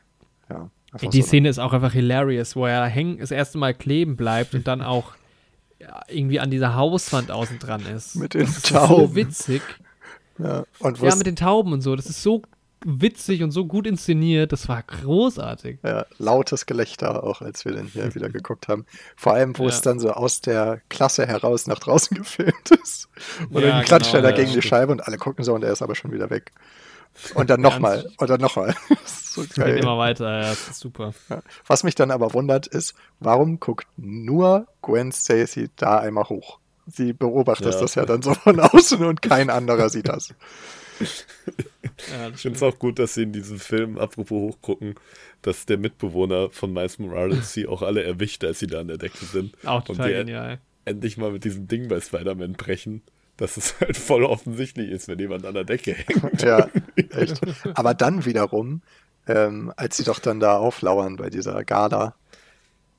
Ja, 0.50 0.70
Ey, 1.02 1.10
die 1.10 1.22
so 1.22 1.28
Szene 1.28 1.50
ist 1.50 1.60
auch 1.60 1.74
einfach 1.74 1.92
hilarious, 1.92 2.56
wo 2.56 2.66
er 2.66 2.86
hängen, 2.86 3.18
das 3.18 3.32
erste 3.32 3.58
Mal 3.58 3.74
kleben 3.74 4.16
bleibt 4.16 4.54
und 4.56 4.66
dann 4.68 4.82
auch 4.82 5.12
irgendwie 6.08 6.40
an 6.40 6.50
dieser 6.52 6.76
Hauswand 6.76 7.30
außen 7.32 7.60
dran 7.60 7.86
ist. 7.86 8.16
Mit 8.16 8.34
den 8.34 8.46
das 8.46 8.58
ist 8.58 8.70
Tauben. 8.70 9.08
so 9.08 9.16
witzig. 9.16 9.62
ja, 10.40 10.64
und 10.80 11.00
Ja, 11.02 11.14
mit 11.16 11.26
den 11.28 11.36
Tauben 11.36 11.74
und 11.74 11.82
so. 11.82 11.96
Das 11.98 12.06
ist 12.06 12.24
so 12.24 12.42
witzig 12.84 13.44
und 13.44 13.52
so 13.52 13.66
gut 13.66 13.88
inszeniert. 13.88 14.52
Das 14.52 14.68
war 14.68 14.84
großartig. 14.84 15.80
Ja, 15.84 16.06
lautes 16.18 16.66
Gelächter 16.66 17.24
auch, 17.24 17.42
als 17.42 17.66
wir 17.66 17.74
den 17.74 17.88
hier 17.88 18.14
wieder 18.16 18.30
geguckt 18.32 18.68
haben. 18.68 18.86
Vor 19.16 19.34
allem, 19.34 19.58
wo 19.58 19.64
Ja. 19.64 19.70
es 19.70 19.82
dann 19.82 20.00
so 20.00 20.12
aus 20.12 20.42
der 20.42 20.82
Klasse 20.90 21.26
heraus 21.26 21.68
nach 21.68 21.80
draußen 21.80 22.16
gefilmt 22.18 22.72
ist. 22.84 23.08
Und 23.50 23.64
Ja, 23.64 23.70
dann 23.72 23.86
klatscht 23.86 24.12
genau, 24.12 24.24
er 24.26 24.32
da 24.32 24.36
gegen 24.36 24.52
die. 24.54 24.62
Scheibe 24.62 24.92
und 24.92 25.08
alle 25.08 25.18
gucken 25.18 25.44
so 25.46 25.54
und 25.54 25.64
er 25.64 25.72
ist 25.72 25.82
aber 25.82 25.96
schon 25.96 26.12
wieder 26.12 26.30
weg. 26.30 26.52
Und 27.34 27.50
dann 27.50 27.62
nochmal. 27.62 28.12
Und 28.18 28.30
dann 28.30 28.42
nochmal. 28.42 28.76
so 29.06 29.44
geil. 29.56 29.76
Geht 29.76 29.84
immer 29.84 29.98
weiter, 29.98 30.42
ja, 30.42 30.54
super. 30.74 31.14
Was 31.66 31.84
mich 31.84 31.96
dann 31.96 32.12
aber 32.12 32.34
wundert, 32.34 32.68
ist, 32.68 32.94
warum 33.20 33.60
guckt 33.62 33.88
nur 33.96 34.68
Gwen 34.82 35.12
Stacy 35.14 35.70
da 35.78 36.00
einmal 36.00 36.26
hoch? 36.26 36.60
Sie 36.88 37.14
beobachtet 37.14 37.74
ja. 37.74 37.80
das 37.80 37.96
ja 37.96 38.06
dann 38.06 38.22
so 38.22 38.34
von 38.34 38.60
außen 38.60 39.04
und 39.06 39.22
kein 39.22 39.50
anderer 39.50 39.90
sieht 39.90 40.08
das. 40.10 40.34
Ja, 42.12 42.30
ich 42.30 42.42
finde 42.42 42.58
es 42.58 42.64
auch 42.64 42.78
gut, 42.78 43.00
dass 43.00 43.14
sie 43.14 43.24
in 43.24 43.34
diesem 43.34 43.60
Film, 43.60 43.98
apropos 43.98 44.54
hochgucken, 44.56 44.96
dass 45.42 45.66
der 45.66 45.78
Mitbewohner 45.78 46.50
von 46.50 46.74
Miles 46.74 47.00
Morales 47.00 47.54
sie 47.54 47.68
auch 47.68 47.82
alle 47.82 48.04
erwischt, 48.04 48.44
als 48.44 48.60
sie 48.60 48.68
da 48.68 48.80
an 48.80 48.88
der 48.88 48.98
Decke 48.98 49.26
sind. 49.26 49.56
Auch 49.66 49.84
total 49.84 50.10
und 50.10 50.18
genial. 50.18 50.60
Endlich 50.86 51.18
mal 51.18 51.32
mit 51.32 51.44
diesem 51.44 51.68
Ding 51.68 51.88
bei 51.88 52.00
Spider-Man 52.00 52.54
brechen, 52.54 53.02
dass 53.38 53.58
es 53.58 53.76
halt 53.80 53.98
voll 53.98 54.24
offensichtlich 54.24 54.90
ist, 54.90 55.08
wenn 55.08 55.20
jemand 55.20 55.46
an 55.46 55.54
der 55.54 55.64
Decke 55.64 55.94
hängt. 55.94 56.42
Ja, 56.42 56.70
echt. 56.96 57.42
Aber 57.76 57.94
dann 57.94 58.26
wiederum, 58.26 58.82
ähm, 59.28 59.74
als 59.76 59.98
sie 59.98 60.04
doch 60.04 60.20
dann 60.20 60.40
da 60.40 60.58
auflauern 60.58 61.16
bei 61.16 61.30
dieser 61.30 61.64
Gala, 61.64 62.16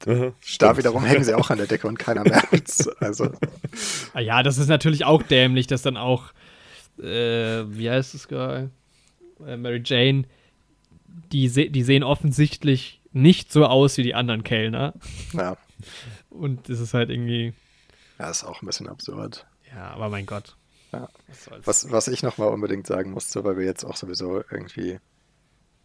Aha, 0.05 0.33
da 0.59 0.77
wiederum 0.77 1.05
hängen 1.05 1.25
sie 1.25 1.35
auch 1.35 1.49
an 1.51 1.57
der 1.57 1.67
Decke 1.67 1.89
und 1.89 1.99
keiner 1.99 2.23
merkt 2.23 2.87
Also. 3.01 3.31
Ah 4.13 4.21
ja, 4.21 4.43
das 4.43 4.59
ist 4.59 4.69
natürlich 4.69 5.05
auch 5.05 5.23
dämlich, 5.23 5.67
dass 5.67 5.83
dann 5.83 5.97
auch, 5.97 6.33
äh, 6.99 7.65
wie 7.67 7.91
heißt 7.91 8.15
es 8.15 8.29
gerade? 8.29 8.71
Äh, 9.45 9.57
Mary 9.57 9.83
Jane, 9.85 10.25
die, 11.33 11.49
se 11.49 11.71
die 11.71 11.83
sehen 11.83 12.03
offensichtlich 12.03 13.01
nicht 13.13 13.51
so 13.51 13.65
aus 13.67 13.97
wie 13.97 14.03
die 14.03 14.15
anderen 14.15 14.45
Kellner. 14.45 14.95
Ja. 15.33 15.57
Und 16.31 16.69
das 16.69 16.81
ist 16.81 16.95
halt 16.95 17.11
irgendwie. 17.11 17.55
Ja, 18.19 18.31
ist 18.31 18.45
auch 18.45 18.63
ein 18.63 18.67
bisschen 18.67 18.89
absurd. 18.89 19.47
Ja, 19.75 19.91
aber 19.91 20.09
mein 20.09 20.27
Gott. 20.27 20.57
Ja. 20.93 21.09
Was, 21.65 21.91
was 21.91 22.09
ich 22.09 22.23
nochmal 22.23 22.49
unbedingt 22.49 22.87
sagen 22.87 23.11
musste, 23.11 23.45
weil 23.45 23.57
wir 23.57 23.65
jetzt 23.65 23.85
auch 23.85 23.97
sowieso 23.97 24.43
irgendwie 24.51 24.99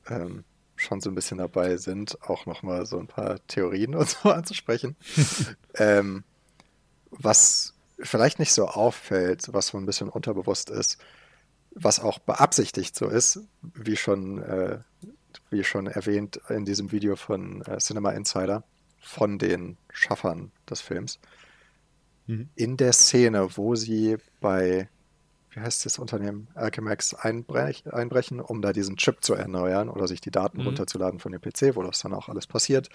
ähm, 0.07 0.43
schon 0.75 1.01
so 1.01 1.09
ein 1.09 1.15
bisschen 1.15 1.37
dabei 1.37 1.77
sind, 1.77 2.21
auch 2.21 2.45
nochmal 2.45 2.85
so 2.85 2.99
ein 2.99 3.07
paar 3.07 3.45
Theorien 3.47 3.95
und 3.95 4.09
so 4.09 4.29
anzusprechen. 4.29 4.95
ähm, 5.75 6.23
was 7.11 7.73
vielleicht 7.99 8.39
nicht 8.39 8.53
so 8.53 8.67
auffällt, 8.67 9.53
was 9.53 9.67
so 9.67 9.77
ein 9.77 9.85
bisschen 9.85 10.09
unterbewusst 10.09 10.69
ist, 10.69 10.97
was 11.73 11.99
auch 11.99 12.19
beabsichtigt 12.19 12.95
so 12.95 13.07
ist, 13.07 13.39
wie 13.61 13.95
schon, 13.95 14.41
äh, 14.43 14.79
wie 15.49 15.63
schon 15.63 15.87
erwähnt 15.87 16.41
in 16.49 16.65
diesem 16.65 16.91
Video 16.91 17.15
von 17.15 17.61
äh, 17.63 17.77
Cinema 17.77 18.11
Insider, 18.11 18.63
von 18.99 19.39
den 19.39 19.77
Schaffern 19.91 20.51
des 20.69 20.81
Films. 20.81 21.19
Mhm. 22.27 22.49
In 22.55 22.77
der 22.77 22.93
Szene, 22.93 23.57
wo 23.57 23.75
sie 23.75 24.17
bei 24.39 24.89
wie 25.51 25.59
heißt 25.59 25.85
das 25.85 25.99
Unternehmen, 25.99 26.47
Alchemax 26.55 27.13
einbrech, 27.13 27.83
einbrechen, 27.91 28.39
um 28.39 28.61
da 28.61 28.71
diesen 28.71 28.95
Chip 28.95 29.23
zu 29.23 29.33
erneuern 29.33 29.89
oder 29.89 30.07
sich 30.07 30.21
die 30.21 30.31
Daten 30.31 30.59
mhm. 30.59 30.67
runterzuladen 30.67 31.19
von 31.19 31.33
dem 31.33 31.41
PC, 31.41 31.75
wo 31.75 31.83
das 31.83 31.99
dann 31.99 32.13
auch 32.13 32.29
alles 32.29 32.47
passiert 32.47 32.89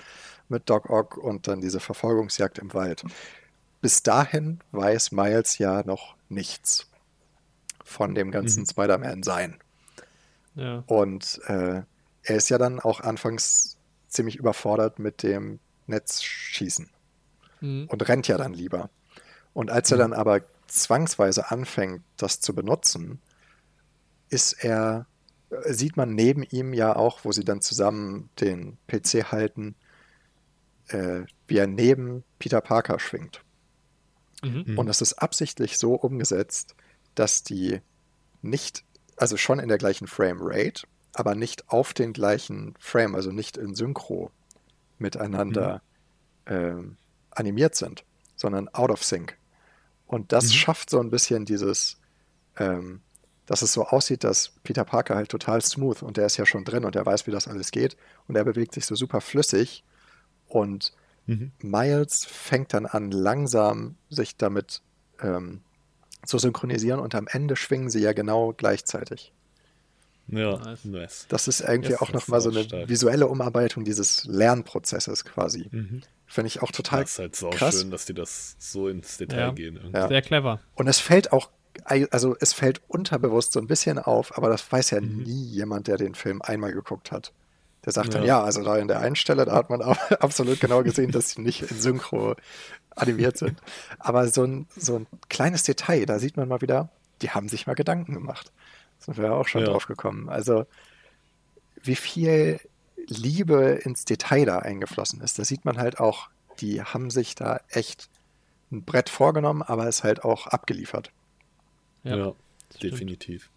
mit 0.48 0.68
Doc 0.70 0.88
Ock 0.88 1.18
und 1.18 1.48
dann 1.48 1.60
diese 1.60 1.80
Verfolgungsjagd 1.80 2.58
im 2.58 2.72
Wald. 2.72 3.04
Bis 3.82 4.02
dahin 4.02 4.60
weiß 4.72 5.12
Miles 5.12 5.58
ja 5.58 5.82
noch 5.84 6.16
nichts 6.30 6.88
von 7.86 8.14
dem 8.14 8.32
ganzen 8.32 8.62
mhm. 8.62 8.66
Spider-Man-Sein. 8.66 9.58
Ja. 10.56 10.82
Und 10.86 11.40
äh, 11.46 11.82
er 12.22 12.36
ist 12.36 12.48
ja 12.48 12.58
dann 12.58 12.80
auch 12.80 13.00
anfangs 13.00 13.78
ziemlich 14.08 14.36
überfordert 14.36 14.98
mit 14.98 15.22
dem 15.22 15.60
Netzschießen 15.86 16.90
mhm. 17.60 17.86
und 17.88 18.08
rennt 18.08 18.26
ja 18.26 18.36
dann 18.36 18.52
lieber. 18.52 18.90
Und 19.54 19.70
als 19.70 19.90
er 19.92 19.98
mhm. 19.98 20.00
dann 20.00 20.12
aber 20.14 20.42
zwangsweise 20.66 21.50
anfängt, 21.50 22.02
das 22.16 22.40
zu 22.40 22.54
benutzen, 22.54 23.20
ist 24.28 24.52
er, 24.64 25.06
sieht 25.66 25.96
man 25.96 26.14
neben 26.14 26.42
ihm 26.42 26.72
ja 26.74 26.96
auch, 26.96 27.24
wo 27.24 27.30
sie 27.30 27.44
dann 27.44 27.60
zusammen 27.60 28.30
den 28.40 28.78
PC 28.88 29.30
halten, 29.30 29.76
äh, 30.88 31.20
wie 31.46 31.58
er 31.58 31.68
neben 31.68 32.24
Peter 32.40 32.60
Parker 32.60 32.98
schwingt. 32.98 33.42
Mhm. 34.42 34.76
Und 34.76 34.86
das 34.86 35.00
ist 35.02 35.14
absichtlich 35.14 35.78
so 35.78 35.94
umgesetzt, 35.94 36.74
dass 37.16 37.42
die 37.42 37.80
nicht, 38.42 38.84
also 39.16 39.36
schon 39.36 39.58
in 39.58 39.68
der 39.68 39.78
gleichen 39.78 40.06
Frame 40.06 40.38
Rate, 40.40 40.86
aber 41.12 41.34
nicht 41.34 41.68
auf 41.70 41.94
den 41.94 42.12
gleichen 42.12 42.74
Frame, 42.78 43.14
also 43.14 43.32
nicht 43.32 43.56
in 43.56 43.74
Synchro 43.74 44.30
miteinander 44.98 45.82
mhm. 46.46 46.54
ähm, 46.54 46.96
animiert 47.30 47.74
sind, 47.74 48.04
sondern 48.36 48.68
out 48.68 48.90
of 48.90 49.02
sync. 49.02 49.36
Und 50.06 50.32
das 50.32 50.46
mhm. 50.46 50.52
schafft 50.52 50.90
so 50.90 51.00
ein 51.00 51.10
bisschen 51.10 51.44
dieses, 51.44 51.98
ähm, 52.58 53.00
dass 53.46 53.62
es 53.62 53.72
so 53.72 53.86
aussieht, 53.86 54.24
dass 54.24 54.52
Peter 54.62 54.84
Parker 54.84 55.16
halt 55.16 55.30
total 55.30 55.62
smooth 55.62 56.02
und 56.02 56.16
der 56.16 56.26
ist 56.26 56.36
ja 56.36 56.46
schon 56.46 56.64
drin 56.64 56.84
und 56.84 56.96
er 56.96 57.06
weiß, 57.06 57.26
wie 57.26 57.30
das 57.30 57.48
alles 57.48 57.70
geht 57.70 57.96
und 58.28 58.36
er 58.36 58.44
bewegt 58.44 58.74
sich 58.74 58.86
so 58.86 58.94
super 58.94 59.20
flüssig 59.20 59.84
und 60.48 60.92
mhm. 61.26 61.52
Miles 61.60 62.24
fängt 62.24 62.74
dann 62.74 62.86
an, 62.86 63.10
langsam 63.10 63.96
sich 64.10 64.36
damit 64.36 64.82
ähm, 65.20 65.62
zu 66.24 66.38
synchronisieren 66.38 67.00
und 67.00 67.14
am 67.14 67.26
Ende 67.28 67.56
schwingen 67.56 67.90
sie 67.90 68.00
ja 68.00 68.12
genau 68.12 68.52
gleichzeitig. 68.56 69.32
Ja, 70.28 70.60
nice. 70.82 71.26
Das 71.28 71.46
ist 71.46 71.60
irgendwie 71.60 71.90
yes, 71.90 72.00
auch 72.00 72.12
nochmal 72.12 72.40
so 72.40 72.50
eine 72.50 72.64
stark. 72.64 72.88
visuelle 72.88 73.28
Umarbeitung 73.28 73.84
dieses 73.84 74.24
Lernprozesses 74.24 75.24
quasi. 75.24 75.68
Mhm. 75.70 76.02
Finde 76.26 76.48
ich 76.48 76.62
auch 76.62 76.72
total 76.72 77.02
Das 77.02 77.12
ist 77.12 77.18
halt 77.18 77.36
so 77.36 77.50
krass. 77.50 77.80
schön, 77.80 77.90
dass 77.90 78.06
die 78.06 78.14
das 78.14 78.56
so 78.58 78.88
ins 78.88 79.18
Detail 79.18 79.38
ja. 79.38 79.50
gehen. 79.52 79.78
Ja. 79.94 80.08
Sehr 80.08 80.22
clever. 80.22 80.60
Und 80.74 80.88
es 80.88 80.98
fällt 80.98 81.32
auch, 81.32 81.50
also 81.84 82.36
es 82.40 82.52
fällt 82.52 82.80
unterbewusst 82.88 83.52
so 83.52 83.60
ein 83.60 83.68
bisschen 83.68 83.98
auf, 84.00 84.36
aber 84.36 84.48
das 84.48 84.70
weiß 84.70 84.90
ja 84.90 85.00
mhm. 85.00 85.22
nie 85.22 85.44
jemand, 85.44 85.86
der 85.86 85.96
den 85.96 86.16
Film 86.16 86.42
einmal 86.42 86.72
geguckt 86.72 87.12
hat. 87.12 87.32
Der 87.86 87.92
sagt 87.92 88.12
ja. 88.12 88.18
dann, 88.18 88.26
ja, 88.26 88.42
also 88.42 88.62
da 88.62 88.76
in 88.76 88.88
der 88.88 89.00
einen 89.00 89.16
Stelle, 89.16 89.44
da 89.44 89.54
hat 89.54 89.70
man 89.70 89.80
absolut 90.20 90.60
genau 90.60 90.82
gesehen, 90.82 91.12
dass 91.12 91.30
sie 91.30 91.40
nicht 91.40 91.62
in 91.62 91.80
Synchro 91.80 92.34
animiert 92.90 93.38
sind. 93.38 93.58
Aber 93.98 94.28
so 94.28 94.44
ein, 94.44 94.66
so 94.76 94.96
ein 94.96 95.06
kleines 95.28 95.62
Detail, 95.62 96.04
da 96.04 96.18
sieht 96.18 96.36
man 96.36 96.48
mal 96.48 96.60
wieder, 96.60 96.90
die 97.22 97.30
haben 97.30 97.48
sich 97.48 97.66
mal 97.66 97.74
Gedanken 97.74 98.12
gemacht. 98.12 98.52
Da 98.98 99.04
sind 99.06 99.16
wir 99.18 99.26
ja 99.26 99.32
auch 99.32 99.46
schon 99.46 99.62
ja. 99.62 99.68
drauf 99.68 99.86
gekommen. 99.86 100.28
Also, 100.28 100.66
wie 101.82 101.94
viel 101.94 102.60
Liebe 103.08 103.80
ins 103.84 104.04
Detail 104.04 104.44
da 104.44 104.58
eingeflossen 104.58 105.20
ist. 105.20 105.38
Da 105.38 105.44
sieht 105.44 105.64
man 105.64 105.78
halt 105.78 106.00
auch, 106.00 106.28
die 106.58 106.82
haben 106.82 107.10
sich 107.10 107.34
da 107.34 107.60
echt 107.68 108.08
ein 108.72 108.82
Brett 108.82 109.08
vorgenommen, 109.08 109.62
aber 109.62 109.86
es 109.86 110.02
halt 110.02 110.24
auch 110.24 110.48
abgeliefert. 110.48 111.12
Ja, 112.02 112.16
ja 112.16 112.32
definitiv. 112.82 113.50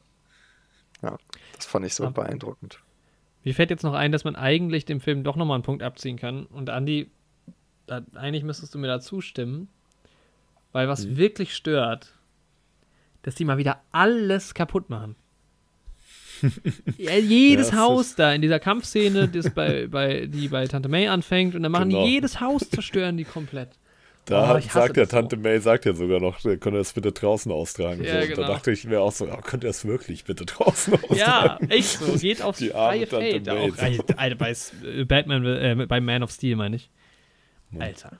Ja, 1.01 1.17
das 1.55 1.65
fand 1.65 1.85
ich 1.85 1.95
so 1.95 2.05
aber 2.05 2.23
beeindruckend. 2.23 2.79
Mir 3.49 3.55
fällt 3.55 3.71
jetzt 3.71 3.81
noch 3.81 3.95
ein, 3.95 4.11
dass 4.11 4.25
man 4.25 4.35
eigentlich 4.35 4.85
dem 4.85 5.01
Film 5.01 5.23
doch 5.23 5.35
nochmal 5.35 5.55
einen 5.55 5.63
Punkt 5.63 5.81
abziehen 5.81 6.17
kann. 6.17 6.45
Und 6.45 6.69
Andi, 6.69 7.09
eigentlich 8.13 8.43
müsstest 8.43 8.75
du 8.75 8.77
mir 8.77 8.85
da 8.85 8.99
zustimmen, 8.99 9.69
weil 10.71 10.87
was 10.87 11.07
mhm. 11.07 11.17
wirklich 11.17 11.55
stört, 11.55 12.13
dass 13.23 13.33
die 13.33 13.45
mal 13.45 13.57
wieder 13.57 13.81
alles 13.91 14.53
kaputt 14.53 14.91
machen. 14.91 15.15
ja, 16.99 17.15
jedes 17.15 17.71
ja, 17.71 17.77
Haus 17.77 18.13
da 18.13 18.31
in 18.33 18.43
dieser 18.43 18.59
Kampfszene, 18.59 19.27
das 19.27 19.49
bei, 19.49 19.87
bei, 19.87 20.27
die 20.27 20.49
bei 20.49 20.67
Tante 20.67 20.87
May 20.87 21.07
anfängt, 21.07 21.55
und 21.55 21.63
dann 21.63 21.71
machen 21.71 21.89
genau. 21.89 22.05
die 22.05 22.11
jedes 22.11 22.39
Haus, 22.39 22.69
zerstören 22.69 23.17
die 23.17 23.23
komplett. 23.23 23.79
Da 24.29 24.55
oh, 24.55 24.59
sagt 24.59 24.95
ja 24.95 25.07
Tante 25.07 25.37
so. 25.37 25.41
May, 25.41 25.59
sagt 25.59 25.85
ja 25.85 25.93
sogar 25.93 26.19
noch, 26.19 26.39
könnt 26.43 26.67
ihr 26.67 26.77
das 26.77 26.93
bitte 26.93 27.11
draußen 27.11 27.51
austragen. 27.51 28.03
Ja, 28.03 28.21
so. 28.21 28.27
genau. 28.27 28.41
Da 28.41 28.47
dachte 28.49 28.71
ich 28.71 28.85
mir 28.85 29.01
auch 29.01 29.11
so, 29.11 29.25
oh, 29.25 29.41
könnt 29.41 29.63
ihr 29.63 29.69
das 29.69 29.85
wirklich 29.85 30.23
bitte 30.23 30.45
draußen 30.45 30.93
austragen? 30.93 31.15
Ja, 31.17 31.57
echt 31.69 31.97
so, 31.97 32.13
geht 32.13 32.43
aufs 32.43 32.59
die 32.59 32.69
freie 32.69 33.07
Feld. 33.07 33.49
Auch, 33.49 33.77
Alter, 33.79 34.35
bei 34.35 34.51
äh, 34.51 35.05
Batman, 35.05 35.45
äh, 35.45 35.85
bei 35.87 35.99
Man 35.99 36.21
of 36.21 36.29
Steel 36.29 36.55
meine 36.55 36.75
ich. 36.75 36.91
Alter. 37.79 38.19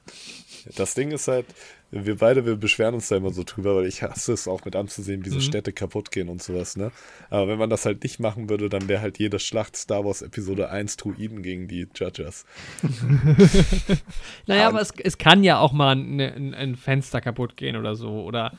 Das 0.75 0.95
Ding 0.95 1.11
ist 1.11 1.27
halt, 1.27 1.45
wir 1.91 2.17
beide, 2.17 2.45
wir 2.45 2.55
beschweren 2.55 2.93
uns 2.93 3.07
da 3.07 3.17
immer 3.17 3.31
so 3.31 3.43
drüber, 3.43 3.75
weil 3.75 3.85
ich 3.85 4.03
hasse 4.03 4.33
es 4.33 4.47
auch 4.47 4.63
mit 4.65 4.75
anzusehen, 4.75 5.25
wie 5.25 5.29
so 5.29 5.37
mhm. 5.37 5.41
Städte 5.41 5.73
kaputt 5.73 6.11
gehen 6.11 6.29
und 6.29 6.41
sowas, 6.41 6.77
ne? 6.77 6.91
Aber 7.29 7.47
wenn 7.47 7.57
man 7.57 7.69
das 7.69 7.85
halt 7.85 8.03
nicht 8.03 8.19
machen 8.19 8.49
würde, 8.49 8.69
dann 8.69 8.87
wäre 8.87 9.01
halt 9.01 9.17
jede 9.17 9.39
Schlacht 9.39 9.75
Star 9.75 10.05
Wars 10.05 10.21
Episode 10.21 10.69
1 10.69 10.97
Druiden 10.97 11.41
gegen 11.41 11.67
die 11.67 11.87
Judges. 11.95 12.45
naja, 14.45 14.67
aber 14.67 14.81
es, 14.81 14.93
es 15.03 15.17
kann 15.17 15.43
ja 15.43 15.59
auch 15.59 15.71
mal 15.71 15.95
ein, 15.95 16.19
ein, 16.19 16.53
ein 16.53 16.75
Fenster 16.75 17.21
kaputt 17.21 17.57
gehen 17.57 17.75
oder 17.75 17.95
so. 17.95 18.23
Oder, 18.23 18.53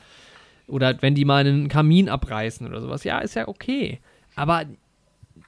oder 0.67 1.01
wenn 1.01 1.15
die 1.15 1.25
mal 1.25 1.45
einen 1.45 1.69
Kamin 1.69 2.09
abreißen 2.09 2.67
oder 2.67 2.81
sowas. 2.81 3.05
Ja, 3.05 3.19
ist 3.19 3.35
ja 3.35 3.47
okay. 3.47 4.01
Aber 4.35 4.65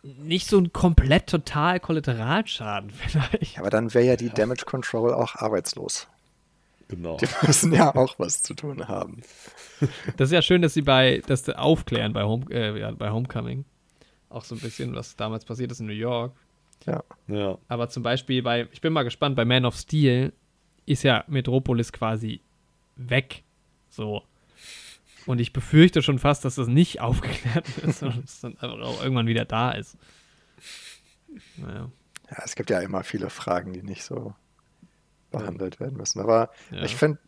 nicht 0.02 0.48
so 0.48 0.58
ein 0.58 0.72
komplett 0.72 1.28
total 1.28 1.80
Kollateralschaden 1.80 2.90
vielleicht. 2.92 3.60
Aber 3.60 3.70
dann 3.70 3.94
wäre 3.94 4.06
ja 4.06 4.16
die 4.16 4.30
Damage 4.30 4.66
Control 4.66 5.14
auch 5.14 5.36
arbeitslos. 5.36 6.08
Genau. 6.96 7.18
Die 7.18 7.28
müssen 7.48 7.74
ja 7.74 7.96
auch 7.96 8.20
was 8.20 8.44
zu 8.44 8.54
tun 8.54 8.88
haben. 8.88 9.24
Das 10.18 10.30
ist 10.30 10.34
ja 10.34 10.44
schön, 10.44 10.62
dass 10.62 10.76
sie 10.76 10.84
bei, 10.84 11.24
das 11.26 11.50
aufklären 11.50 12.14
bei, 12.14 12.24
Home, 12.24 12.46
äh, 12.52 12.80
ja, 12.80 12.92
bei 12.92 13.10
Homecoming. 13.10 13.66
Auch 14.30 14.44
so 14.44 14.54
ein 14.54 14.62
bisschen, 14.62 14.94
was 14.96 15.16
damals 15.16 15.44
passiert 15.44 15.72
ist 15.72 15.80
in 15.80 15.88
New 15.88 15.94
York. 15.94 16.34
Ja. 16.86 17.04
ja. 17.28 17.58
Aber 17.68 17.90
zum 17.90 18.04
Beispiel 18.04 18.44
bei, 18.44 18.68
ich 18.72 18.82
bin 18.82 18.94
mal 18.94 19.04
gespannt, 19.04 19.36
bei 19.36 19.44
Man 19.44 19.66
of 19.66 19.76
Steel 19.76 20.34
ist 20.86 21.02
ja 21.02 21.24
Metropolis 21.28 21.92
quasi 21.92 22.42
weg. 22.96 23.44
So. 23.90 24.22
Und 25.26 25.40
ich 25.40 25.52
befürchte 25.52 26.04
schon 26.04 26.20
fast, 26.20 26.46
dass 26.46 26.56
das 26.56 26.68
nicht 26.68 27.02
aufgeklärt 27.02 27.82
wird, 27.82 27.96
sondern 27.96 28.24
es 28.24 28.40
dann 28.40 28.58
einfach 28.60 28.80
auch 28.80 29.02
irgendwann 29.02 29.28
wieder 29.28 29.46
da 29.46 29.72
ist. 29.72 29.98
Naja. 31.58 31.90
Ja, 32.30 32.38
es 32.46 32.56
gibt 32.56 32.70
ja 32.70 32.80
immer 32.82 33.04
viele 33.04 33.32
Fragen, 33.32 33.74
die 33.74 33.82
nicht 33.82 34.04
so 34.04 34.36
behandelt 35.34 35.82
werden 35.82 35.98
müssen. 35.98 36.22
Aber 36.22 36.50
ja. 36.72 36.84
ich 36.84 36.96
finde, 36.96 37.20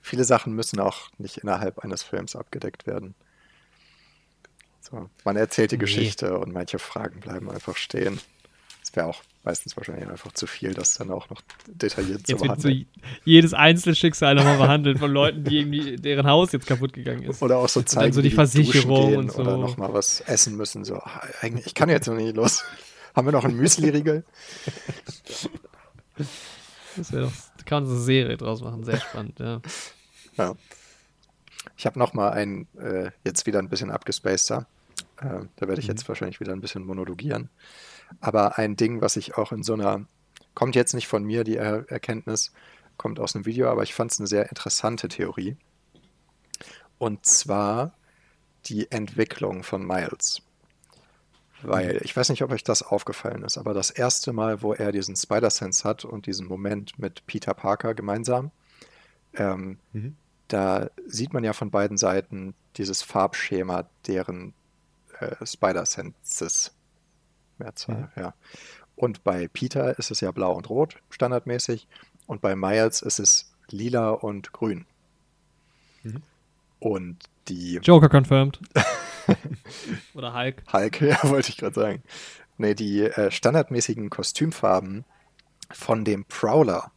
viele 0.00 0.24
Sachen 0.24 0.54
müssen 0.54 0.80
auch 0.80 1.10
nicht 1.18 1.36
innerhalb 1.38 1.80
eines 1.80 2.02
Films 2.02 2.34
abgedeckt 2.34 2.86
werden. 2.86 3.14
So, 4.80 5.10
man 5.24 5.36
erzählt 5.36 5.72
die 5.72 5.76
nee. 5.76 5.80
Geschichte 5.80 6.38
und 6.38 6.52
manche 6.52 6.78
Fragen 6.78 7.20
bleiben 7.20 7.50
einfach 7.50 7.76
stehen. 7.76 8.18
Das 8.80 8.96
wäre 8.96 9.06
auch 9.06 9.22
meistens 9.44 9.76
wahrscheinlich 9.76 10.08
einfach 10.08 10.32
zu 10.32 10.46
viel, 10.46 10.74
das 10.74 10.94
dann 10.94 11.10
auch 11.10 11.28
noch 11.30 11.42
detailliert 11.66 12.20
jetzt 12.20 12.30
zu 12.30 12.36
behandeln. 12.36 12.86
So 12.94 13.10
jedes 13.24 13.54
Einzelschicksal 13.54 14.34
nochmal 14.34 14.58
behandelt 14.58 14.98
von 14.98 15.12
Leuten, 15.12 15.44
die 15.44 15.58
irgendwie 15.58 15.96
deren 15.96 16.26
Haus 16.26 16.52
jetzt 16.52 16.66
kaputt 16.66 16.92
gegangen 16.92 17.22
ist. 17.22 17.42
Oder 17.42 17.58
auch 17.58 17.68
so 17.68 17.82
zeigen, 17.82 18.12
so 18.12 18.22
die, 18.22 18.30
die 18.30 18.34
Versicherung 18.34 19.16
und 19.16 19.32
so. 19.32 19.42
Oder 19.42 19.58
nochmal 19.58 19.92
was 19.92 20.20
essen 20.22 20.56
müssen. 20.56 20.84
So, 20.84 20.96
ach, 20.96 21.26
eigentlich, 21.40 21.66
ich 21.66 21.74
kann 21.74 21.88
jetzt 21.88 22.06
noch 22.06 22.16
nicht 22.16 22.36
los. 22.36 22.64
Haben 23.14 23.26
wir 23.26 23.32
noch 23.32 23.44
einen 23.44 23.56
Müsli-Riegel? 23.56 24.24
Das 26.96 27.12
wäre 27.12 27.24
doch, 27.24 27.32
da 27.56 27.64
kann 27.64 27.82
man 27.82 27.86
so 27.86 27.96
eine 27.96 28.04
Serie 28.04 28.36
draus 28.36 28.62
machen, 28.62 28.84
sehr 28.84 29.00
spannend, 29.00 29.38
ja. 29.38 29.60
ja. 30.36 30.54
Ich 31.76 31.86
habe 31.86 31.98
nochmal 31.98 32.32
einen, 32.32 32.66
äh, 32.78 33.10
jetzt 33.24 33.46
wieder 33.46 33.58
ein 33.58 33.68
bisschen 33.68 33.90
abgespaceter. 33.90 34.66
Äh, 35.18 35.44
da 35.56 35.68
werde 35.68 35.80
ich 35.80 35.86
mhm. 35.86 35.92
jetzt 35.92 36.08
wahrscheinlich 36.08 36.40
wieder 36.40 36.52
ein 36.52 36.60
bisschen 36.60 36.84
monologieren. 36.84 37.50
Aber 38.20 38.58
ein 38.58 38.76
Ding, 38.76 39.00
was 39.00 39.16
ich 39.16 39.36
auch 39.36 39.52
in 39.52 39.62
so 39.62 39.74
einer, 39.74 40.06
kommt 40.54 40.74
jetzt 40.74 40.94
nicht 40.94 41.08
von 41.08 41.24
mir, 41.24 41.44
die 41.44 41.56
er 41.56 41.90
Erkenntnis, 41.90 42.52
kommt 42.96 43.20
aus 43.20 43.34
einem 43.34 43.46
Video, 43.46 43.68
aber 43.70 43.82
ich 43.82 43.94
fand 43.94 44.12
es 44.12 44.18
eine 44.18 44.26
sehr 44.26 44.48
interessante 44.48 45.08
Theorie. 45.08 45.56
Und 46.98 47.24
zwar 47.24 47.94
die 48.66 48.90
Entwicklung 48.90 49.62
von 49.62 49.86
Miles. 49.86 50.42
Weil, 51.62 51.94
mhm. 51.94 52.00
ich 52.02 52.16
weiß 52.16 52.28
nicht, 52.30 52.42
ob 52.42 52.50
euch 52.50 52.64
das 52.64 52.82
aufgefallen 52.82 53.42
ist, 53.42 53.58
aber 53.58 53.74
das 53.74 53.90
erste 53.90 54.32
Mal, 54.32 54.62
wo 54.62 54.72
er 54.72 54.92
diesen 54.92 55.16
Spider-Sense 55.16 55.88
hat 55.88 56.04
und 56.04 56.26
diesen 56.26 56.46
Moment 56.46 56.98
mit 56.98 57.26
Peter 57.26 57.54
Parker 57.54 57.94
gemeinsam, 57.94 58.50
ähm, 59.34 59.78
mhm. 59.92 60.16
da 60.48 60.90
sieht 61.06 61.32
man 61.32 61.44
ja 61.44 61.52
von 61.52 61.70
beiden 61.70 61.96
Seiten 61.96 62.54
dieses 62.76 63.02
Farbschema 63.02 63.88
deren 64.06 64.54
äh, 65.18 65.44
Spider-Senses. 65.44 66.72
Mehrzahl, 67.58 68.10
ja. 68.16 68.22
ja. 68.22 68.34
Und 68.96 69.24
bei 69.24 69.48
Peter 69.48 69.98
ist 69.98 70.10
es 70.10 70.20
ja 70.20 70.30
blau 70.30 70.52
und 70.52 70.68
rot, 70.68 70.96
standardmäßig. 71.10 71.86
Und 72.26 72.40
bei 72.40 72.54
Miles 72.54 73.02
ist 73.02 73.18
es 73.18 73.52
lila 73.70 74.10
und 74.10 74.52
grün. 74.52 74.86
Mhm. 76.02 76.22
Und 76.80 77.18
die. 77.48 77.80
Joker 77.82 78.08
confirmed. 78.08 78.60
Oder 80.14 80.34
Hulk. 80.34 80.62
Hulk, 80.72 81.00
ja, 81.00 81.18
wollte 81.24 81.50
ich 81.50 81.56
gerade 81.56 81.74
sagen. 81.74 82.02
Nee, 82.58 82.74
die 82.74 83.02
äh, 83.02 83.30
standardmäßigen 83.30 84.10
Kostümfarben 84.10 85.04
von 85.70 86.04
dem 86.04 86.24
Prowler 86.24 86.92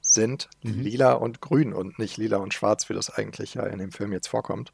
sind 0.00 0.48
mhm. 0.62 0.80
lila 0.80 1.12
und 1.12 1.40
grün 1.40 1.72
und 1.72 1.98
nicht 1.98 2.16
lila 2.16 2.38
und 2.38 2.54
schwarz, 2.54 2.88
wie 2.88 2.94
das 2.94 3.10
eigentlich 3.10 3.54
ja 3.54 3.64
in 3.64 3.78
dem 3.78 3.92
Film 3.92 4.12
jetzt 4.12 4.28
vorkommt. 4.28 4.72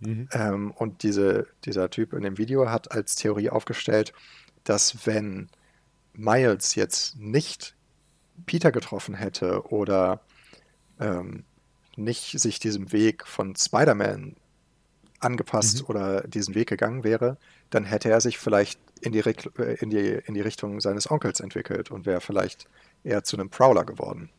Mhm. 0.00 0.28
Ähm, 0.32 0.70
und 0.72 1.02
diese, 1.02 1.46
dieser 1.64 1.90
Typ 1.90 2.12
in 2.12 2.22
dem 2.22 2.38
Video 2.38 2.70
hat 2.70 2.92
als 2.92 3.16
Theorie 3.16 3.50
aufgestellt, 3.50 4.12
dass 4.64 5.06
wenn 5.06 5.48
Miles 6.12 6.74
jetzt 6.74 7.16
nicht 7.16 7.74
Peter 8.46 8.72
getroffen 8.72 9.14
hätte 9.14 9.68
oder 9.70 10.20
ähm, 11.00 11.44
nicht 11.96 12.38
sich 12.38 12.58
diesem 12.58 12.92
Weg 12.92 13.26
von 13.26 13.54
Spider-Man 13.56 14.36
angepasst 15.24 15.82
mhm. 15.82 15.86
oder 15.88 16.20
diesen 16.22 16.54
Weg 16.54 16.68
gegangen 16.68 17.04
wäre, 17.04 17.36
dann 17.70 17.84
hätte 17.84 18.10
er 18.10 18.20
sich 18.20 18.38
vielleicht 18.38 18.78
in 19.00 19.12
die, 19.12 19.20
äh, 19.20 19.76
in 19.80 19.90
die, 19.90 20.20
in 20.26 20.34
die 20.34 20.40
Richtung 20.40 20.80
seines 20.80 21.10
Onkels 21.10 21.40
entwickelt 21.40 21.90
und 21.90 22.06
wäre 22.06 22.20
vielleicht 22.20 22.68
eher 23.02 23.24
zu 23.24 23.36
einem 23.36 23.50
Prowler 23.50 23.84
geworden. 23.84 24.30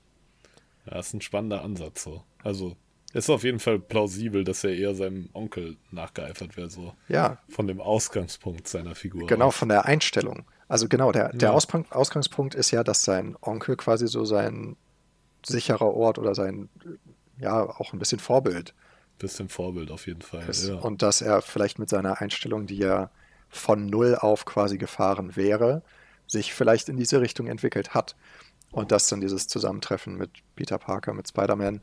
Ja, 0.86 0.96
das 0.96 1.08
ist 1.08 1.14
ein 1.16 1.22
spannender 1.22 1.64
Ansatz 1.64 2.04
so. 2.04 2.24
Also 2.44 2.76
ist 3.14 3.30
auf 3.30 3.44
jeden 3.44 3.60
Fall 3.60 3.80
plausibel, 3.80 4.44
dass 4.44 4.64
er 4.66 4.76
eher 4.76 4.94
seinem 4.94 5.30
Onkel 5.34 5.78
nachgeeifert 5.92 6.58
wäre, 6.58 6.70
so. 6.70 6.94
Ja. 7.08 7.38
Von 7.48 7.66
dem 7.66 7.80
Ausgangspunkt 7.80 8.68
seiner 8.68 8.94
Figur. 8.94 9.28
Genau, 9.28 9.48
aus. 9.48 9.56
von 9.56 9.70
der 9.70 9.86
Einstellung. 9.86 10.44
Also 10.68 10.90
genau, 10.90 11.12
der, 11.12 11.30
der 11.30 11.50
ja. 11.50 11.56
Ausgangspunkt 11.92 12.56
ist 12.56 12.72
ja, 12.72 12.84
dass 12.84 13.04
sein 13.04 13.38
Onkel 13.40 13.78
quasi 13.78 14.08
so 14.08 14.26
sein 14.26 14.76
sicherer 15.46 15.94
Ort 15.94 16.20
oder 16.20 16.36
sein, 16.36 16.70
ja, 17.40 17.64
auch 17.64 17.94
ein 17.94 18.00
bisschen 18.00 18.20
Vorbild. 18.20 18.74
Bisschen 19.18 19.50
Vorbild 19.50 19.92
auf 19.92 20.08
jeden 20.08 20.22
Fall. 20.22 20.48
Ist. 20.50 20.68
Ja. 20.68 20.76
Und 20.76 21.02
dass 21.02 21.22
er 21.22 21.42
vielleicht 21.42 21.80
mit 21.80 21.90
seiner 21.90 22.22
Einstellung, 22.22 22.68
die 22.68 22.78
ja 22.78 23.10
von 23.50 23.86
null 23.86 24.16
auf 24.16 24.46
quasi 24.46 24.78
gefahren 24.78 25.36
wäre, 25.36 25.82
sich 26.28 26.54
vielleicht 26.54 26.90
in 26.90 26.98
diese 26.98 27.22
Richtung 27.22 27.48
entwickelt 27.48 27.94
hat. 27.94 28.16
Und 28.72 28.92
dass 28.92 29.08
dann 29.08 29.22
dieses 29.22 29.48
Zusammentreffen 29.48 30.18
mit 30.18 30.32
Peter 30.56 30.78
Parker, 30.78 31.14
mit 31.14 31.30
Spider-Man, 31.30 31.82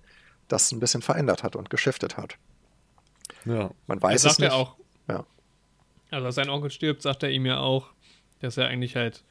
das 0.48 0.70
ein 0.72 0.80
bisschen 0.80 1.00
verändert 1.00 1.42
hat 1.42 1.56
und 1.56 1.70
geschiftet 1.70 2.18
hat. 2.18 2.36
Ja. 3.46 3.70
Man 3.86 4.02
weiß 4.02 4.22
das 4.22 4.22
sagt 4.22 4.32
es 4.32 4.38
nicht. 4.40 4.50
Er 4.50 4.56
auch. 4.56 4.76
Ja. 5.08 5.26
Also 6.10 6.26
als 6.26 6.34
sein 6.34 6.50
Onkel 6.50 6.70
stirbt, 6.70 7.00
sagt 7.00 7.22
er 7.22 7.30
ihm 7.30 7.46
ja 7.46 7.60
auch, 7.60 7.92
dass 8.40 8.58
er 8.58 8.66
eigentlich 8.66 8.96
halt 8.96 9.24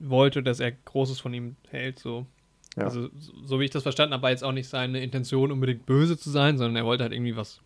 wollte, 0.00 0.42
dass 0.42 0.58
er 0.58 0.72
Großes 0.72 1.20
von 1.20 1.32
ihm 1.32 1.56
hält, 1.68 1.98
so. 2.00 2.26
Ja. 2.76 2.84
Also, 2.84 3.08
so 3.44 3.60
wie 3.60 3.64
ich 3.64 3.70
das 3.70 3.82
verstanden 3.82 4.14
habe, 4.14 4.22
war 4.22 4.30
jetzt 4.30 4.44
auch 4.44 4.52
nicht 4.52 4.68
seine 4.68 5.02
Intention, 5.02 5.50
unbedingt 5.50 5.86
böse 5.86 6.18
zu 6.18 6.30
sein, 6.30 6.56
sondern 6.56 6.76
er 6.76 6.84
wollte 6.84 7.02
halt 7.02 7.12
irgendwie 7.12 7.36
was, 7.36 7.60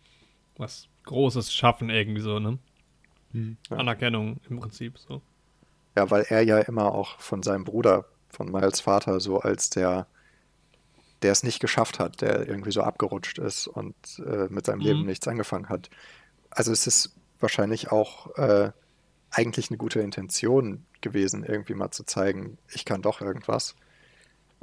was 0.57 0.87
Großes 1.03 1.53
schaffen, 1.53 1.89
irgendwie 1.89 2.21
so, 2.21 2.39
ne? 2.39 2.57
Hm. 3.31 3.57
Ja. 3.69 3.77
Anerkennung 3.77 4.37
im 4.49 4.59
Prinzip, 4.59 4.97
so. 4.97 5.21
Ja, 5.95 6.09
weil 6.09 6.25
er 6.29 6.41
ja 6.41 6.59
immer 6.59 6.93
auch 6.93 7.19
von 7.19 7.43
seinem 7.43 7.63
Bruder, 7.63 8.05
von 8.29 8.51
Miles 8.51 8.81
Vater, 8.81 9.19
so 9.19 9.39
als 9.39 9.69
der 9.69 10.07
der 11.21 11.31
es 11.31 11.43
nicht 11.43 11.59
geschafft 11.59 11.97
hat, 11.99 12.21
der 12.21 12.47
irgendwie 12.47 12.71
so 12.71 12.81
abgerutscht 12.81 13.39
ist 13.39 13.67
und 13.67 13.95
äh, 14.19 14.47
mit 14.49 14.67
seinem 14.67 14.79
mhm. 14.79 14.85
Leben 14.85 15.05
nichts 15.05 15.27
angefangen 15.27 15.69
hat. 15.69 15.89
Also 16.51 16.71
es 16.71 16.85
ist 16.85 17.15
wahrscheinlich 17.39 17.91
auch 17.91 18.35
äh, 18.37 18.71
eigentlich 19.31 19.69
eine 19.69 19.77
gute 19.77 20.01
Intention 20.01 20.85
gewesen, 21.01 21.43
irgendwie 21.43 21.73
mal 21.73 21.89
zu 21.89 22.03
zeigen, 22.03 22.57
ich 22.69 22.85
kann 22.85 23.01
doch 23.01 23.21
irgendwas. 23.21 23.75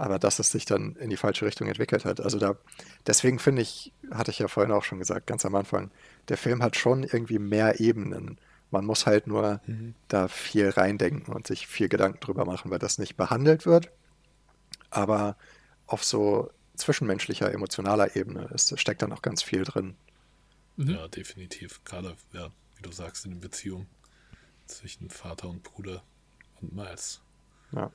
Aber 0.02 0.18
dass 0.18 0.40
es 0.40 0.50
sich 0.50 0.64
dann 0.64 0.96
in 0.96 1.10
die 1.10 1.16
falsche 1.16 1.46
Richtung 1.46 1.68
entwickelt 1.68 2.04
hat. 2.04 2.18
Also 2.18 2.40
da, 2.40 2.56
deswegen 3.06 3.38
finde 3.38 3.62
ich, 3.62 3.92
hatte 4.10 4.32
ich 4.32 4.40
ja 4.40 4.48
vorhin 4.48 4.72
auch 4.72 4.82
schon 4.82 4.98
gesagt, 4.98 5.28
ganz 5.28 5.46
am 5.46 5.54
Anfang, 5.54 5.92
der 6.28 6.36
Film 6.36 6.60
hat 6.60 6.74
schon 6.74 7.04
irgendwie 7.04 7.38
mehr 7.38 7.78
Ebenen. 7.78 8.36
Man 8.72 8.84
muss 8.84 9.06
halt 9.06 9.28
nur 9.28 9.60
mhm. 9.64 9.94
da 10.08 10.26
viel 10.26 10.70
reindenken 10.70 11.32
und 11.32 11.46
sich 11.46 11.68
viel 11.68 11.88
Gedanken 11.88 12.18
drüber 12.18 12.44
machen, 12.44 12.72
weil 12.72 12.80
das 12.80 12.98
nicht 12.98 13.16
behandelt 13.16 13.64
wird. 13.64 13.92
Aber 14.90 15.36
auf 15.86 16.02
so 16.02 16.50
zwischenmenschlicher, 16.74 17.52
emotionaler 17.52 18.16
Ebene 18.16 18.50
ist, 18.52 18.76
steckt 18.80 19.02
da 19.02 19.06
noch 19.06 19.22
ganz 19.22 19.40
viel 19.40 19.62
drin. 19.62 19.94
Mhm. 20.78 20.90
Ja, 20.96 21.06
definitiv. 21.06 21.84
Gerade, 21.84 22.16
ja, 22.32 22.50
wie 22.74 22.82
du 22.82 22.90
sagst, 22.90 23.24
in 23.24 23.30
den 23.30 23.40
Beziehungen 23.40 23.86
zwischen 24.66 25.10
Vater 25.10 25.48
und 25.48 25.62
Bruder 25.62 26.02
und 26.60 26.74
Miles. 26.74 27.20
Ja. 27.70 27.92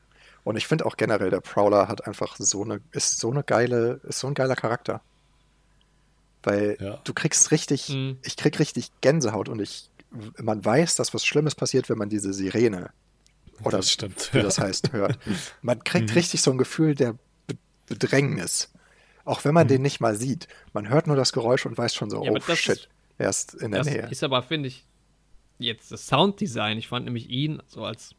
Und 0.47 0.55
ich 0.55 0.65
finde 0.65 0.85
auch 0.85 0.95
generell, 0.95 1.29
der 1.29 1.41
Prowler 1.41 1.89
hat 1.89 2.07
einfach 2.07 2.37
so 2.39 2.63
eine, 2.63 2.79
ist 2.93 3.19
so 3.19 3.29
eine 3.29 3.43
geile, 3.43 3.99
ist 4.07 4.19
so 4.19 4.27
ein 4.27 4.33
geiler 4.33 4.55
Charakter. 4.55 5.01
Weil 6.41 6.77
ja. 6.79 7.01
du 7.03 7.13
kriegst 7.13 7.51
richtig, 7.51 7.89
mhm. 7.89 8.17
ich 8.23 8.37
krieg 8.37 8.57
richtig 8.57 8.91
Gänsehaut 9.01 9.49
und 9.49 9.61
ich, 9.61 9.89
man 10.41 10.63
weiß, 10.63 10.95
dass 10.95 11.13
was 11.13 11.25
Schlimmes 11.25 11.53
passiert, 11.53 11.89
wenn 11.89 11.97
man 11.97 12.07
diese 12.07 12.31
Sirene 12.31 12.91
oder 13.61 13.79
das 13.79 13.91
stimmt, 13.91 14.33
wie 14.33 14.37
ja. 14.37 14.43
das 14.43 14.57
heißt, 14.57 14.93
hört. 14.93 15.19
Man 15.61 15.83
kriegt 15.83 16.11
mhm. 16.11 16.15
richtig 16.15 16.41
so 16.41 16.51
ein 16.51 16.57
Gefühl 16.57 16.95
der 16.95 17.15
Bedrängnis. 17.87 18.71
Auch 19.25 19.43
wenn 19.43 19.53
man 19.53 19.65
mhm. 19.65 19.71
den 19.71 19.81
nicht 19.81 19.99
mal 19.99 20.15
sieht. 20.15 20.47
Man 20.71 20.87
hört 20.87 21.07
nur 21.07 21.17
das 21.17 21.33
Geräusch 21.33 21.65
und 21.65 21.77
weiß 21.77 21.93
schon 21.93 22.09
so, 22.09 22.23
ja, 22.23 22.31
oh 22.31 22.39
shit, 22.55 22.77
ist, 22.77 22.89
er 23.17 23.29
ist 23.29 23.53
in 23.55 23.71
der 23.71 23.81
das 23.81 23.87
Nähe. 23.87 24.07
ist 24.09 24.23
aber, 24.23 24.43
finde 24.43 24.69
ich, 24.69 24.85
jetzt 25.57 25.91
das 25.91 26.07
Sounddesign. 26.07 26.77
Ich 26.77 26.87
fand 26.87 27.03
nämlich 27.03 27.29
ihn 27.29 27.61
so 27.67 27.83
als. 27.83 28.15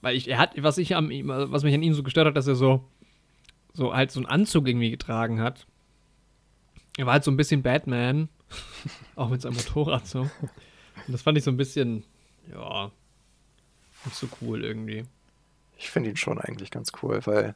Weil 0.00 0.16
ich, 0.16 0.28
er 0.28 0.38
hat, 0.38 0.62
was 0.62 0.78
ich 0.78 0.94
am, 0.94 1.10
was 1.10 1.64
mich 1.64 1.74
an 1.74 1.82
ihm 1.82 1.94
so 1.94 2.02
gestört 2.02 2.26
hat, 2.26 2.36
dass 2.36 2.46
er 2.46 2.54
so, 2.54 2.84
so 3.72 3.94
halt 3.94 4.10
so 4.10 4.20
einen 4.20 4.26
Anzug 4.26 4.68
irgendwie 4.68 4.90
getragen 4.90 5.40
hat. 5.40 5.66
Er 6.96 7.06
war 7.06 7.14
halt 7.14 7.24
so 7.24 7.30
ein 7.30 7.36
bisschen 7.36 7.62
Batman. 7.62 8.28
auch 9.16 9.28
mit 9.28 9.42
seinem 9.42 9.56
Motorrad 9.56 10.06
so. 10.06 10.20
Und 10.20 10.30
das 11.08 11.22
fand 11.22 11.38
ich 11.38 11.44
so 11.44 11.50
ein 11.50 11.56
bisschen, 11.56 12.04
ja, 12.50 12.90
nicht 14.04 14.16
so 14.16 14.28
cool 14.40 14.64
irgendwie. 14.64 15.04
Ich 15.76 15.90
finde 15.90 16.10
ihn 16.10 16.16
schon 16.16 16.38
eigentlich 16.38 16.70
ganz 16.70 16.92
cool, 17.02 17.20
weil 17.24 17.54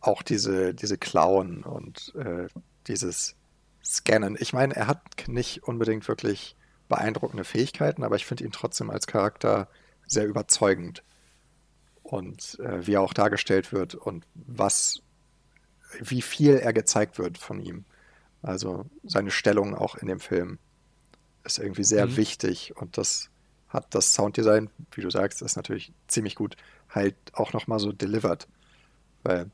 auch 0.00 0.22
diese, 0.22 0.74
diese 0.74 0.98
Klauen 0.98 1.62
und 1.62 2.14
äh, 2.16 2.48
dieses 2.86 3.36
Scannen. 3.84 4.36
Ich 4.40 4.52
meine, 4.52 4.74
er 4.74 4.86
hat 4.86 5.28
nicht 5.28 5.62
unbedingt 5.64 6.08
wirklich 6.08 6.56
beeindruckende 6.88 7.44
Fähigkeiten, 7.44 8.02
aber 8.02 8.16
ich 8.16 8.26
finde 8.26 8.44
ihn 8.44 8.52
trotzdem 8.52 8.90
als 8.90 9.06
Charakter 9.06 9.68
sehr 10.06 10.26
überzeugend. 10.26 11.02
Und 12.10 12.58
äh, 12.60 12.86
wie 12.86 12.94
er 12.94 13.02
auch 13.02 13.12
dargestellt 13.14 13.72
wird 13.72 13.94
und 13.94 14.26
was, 14.34 15.00
wie 16.00 16.22
viel 16.22 16.56
er 16.56 16.72
gezeigt 16.72 17.18
wird 17.18 17.38
von 17.38 17.60
ihm. 17.60 17.84
Also 18.42 18.86
seine 19.04 19.30
Stellung 19.30 19.74
auch 19.74 19.96
in 19.96 20.08
dem 20.08 20.20
Film 20.20 20.58
ist 21.44 21.58
irgendwie 21.58 21.84
sehr 21.84 22.06
Mhm. 22.06 22.16
wichtig 22.16 22.76
und 22.76 22.98
das 22.98 23.30
hat 23.68 23.94
das 23.94 24.14
Sounddesign, 24.14 24.70
wie 24.92 25.02
du 25.02 25.10
sagst, 25.10 25.42
ist 25.42 25.56
natürlich 25.56 25.92
ziemlich 26.08 26.36
gut, 26.36 26.56
halt 26.90 27.16
auch 27.34 27.52
nochmal 27.52 27.78
so 27.80 27.92
delivered. 27.92 28.48
Weil 29.24 29.50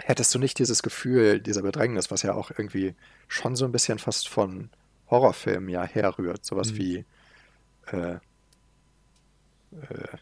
hättest 0.00 0.34
du 0.34 0.38
nicht 0.40 0.58
dieses 0.58 0.82
Gefühl 0.82 1.40
dieser 1.40 1.62
Bedrängnis, 1.62 2.10
was 2.10 2.22
ja 2.22 2.34
auch 2.34 2.50
irgendwie 2.50 2.94
schon 3.28 3.56
so 3.56 3.64
ein 3.66 3.72
bisschen 3.72 3.98
fast 4.00 4.28
von 4.28 4.70
Horrorfilmen 5.10 5.68
ja 5.70 5.84
herrührt, 5.84 6.44
sowas 6.46 6.72
Mhm. 6.72 6.76
wie 6.76 7.06
äh, 7.92 8.18
äh, 9.72 10.18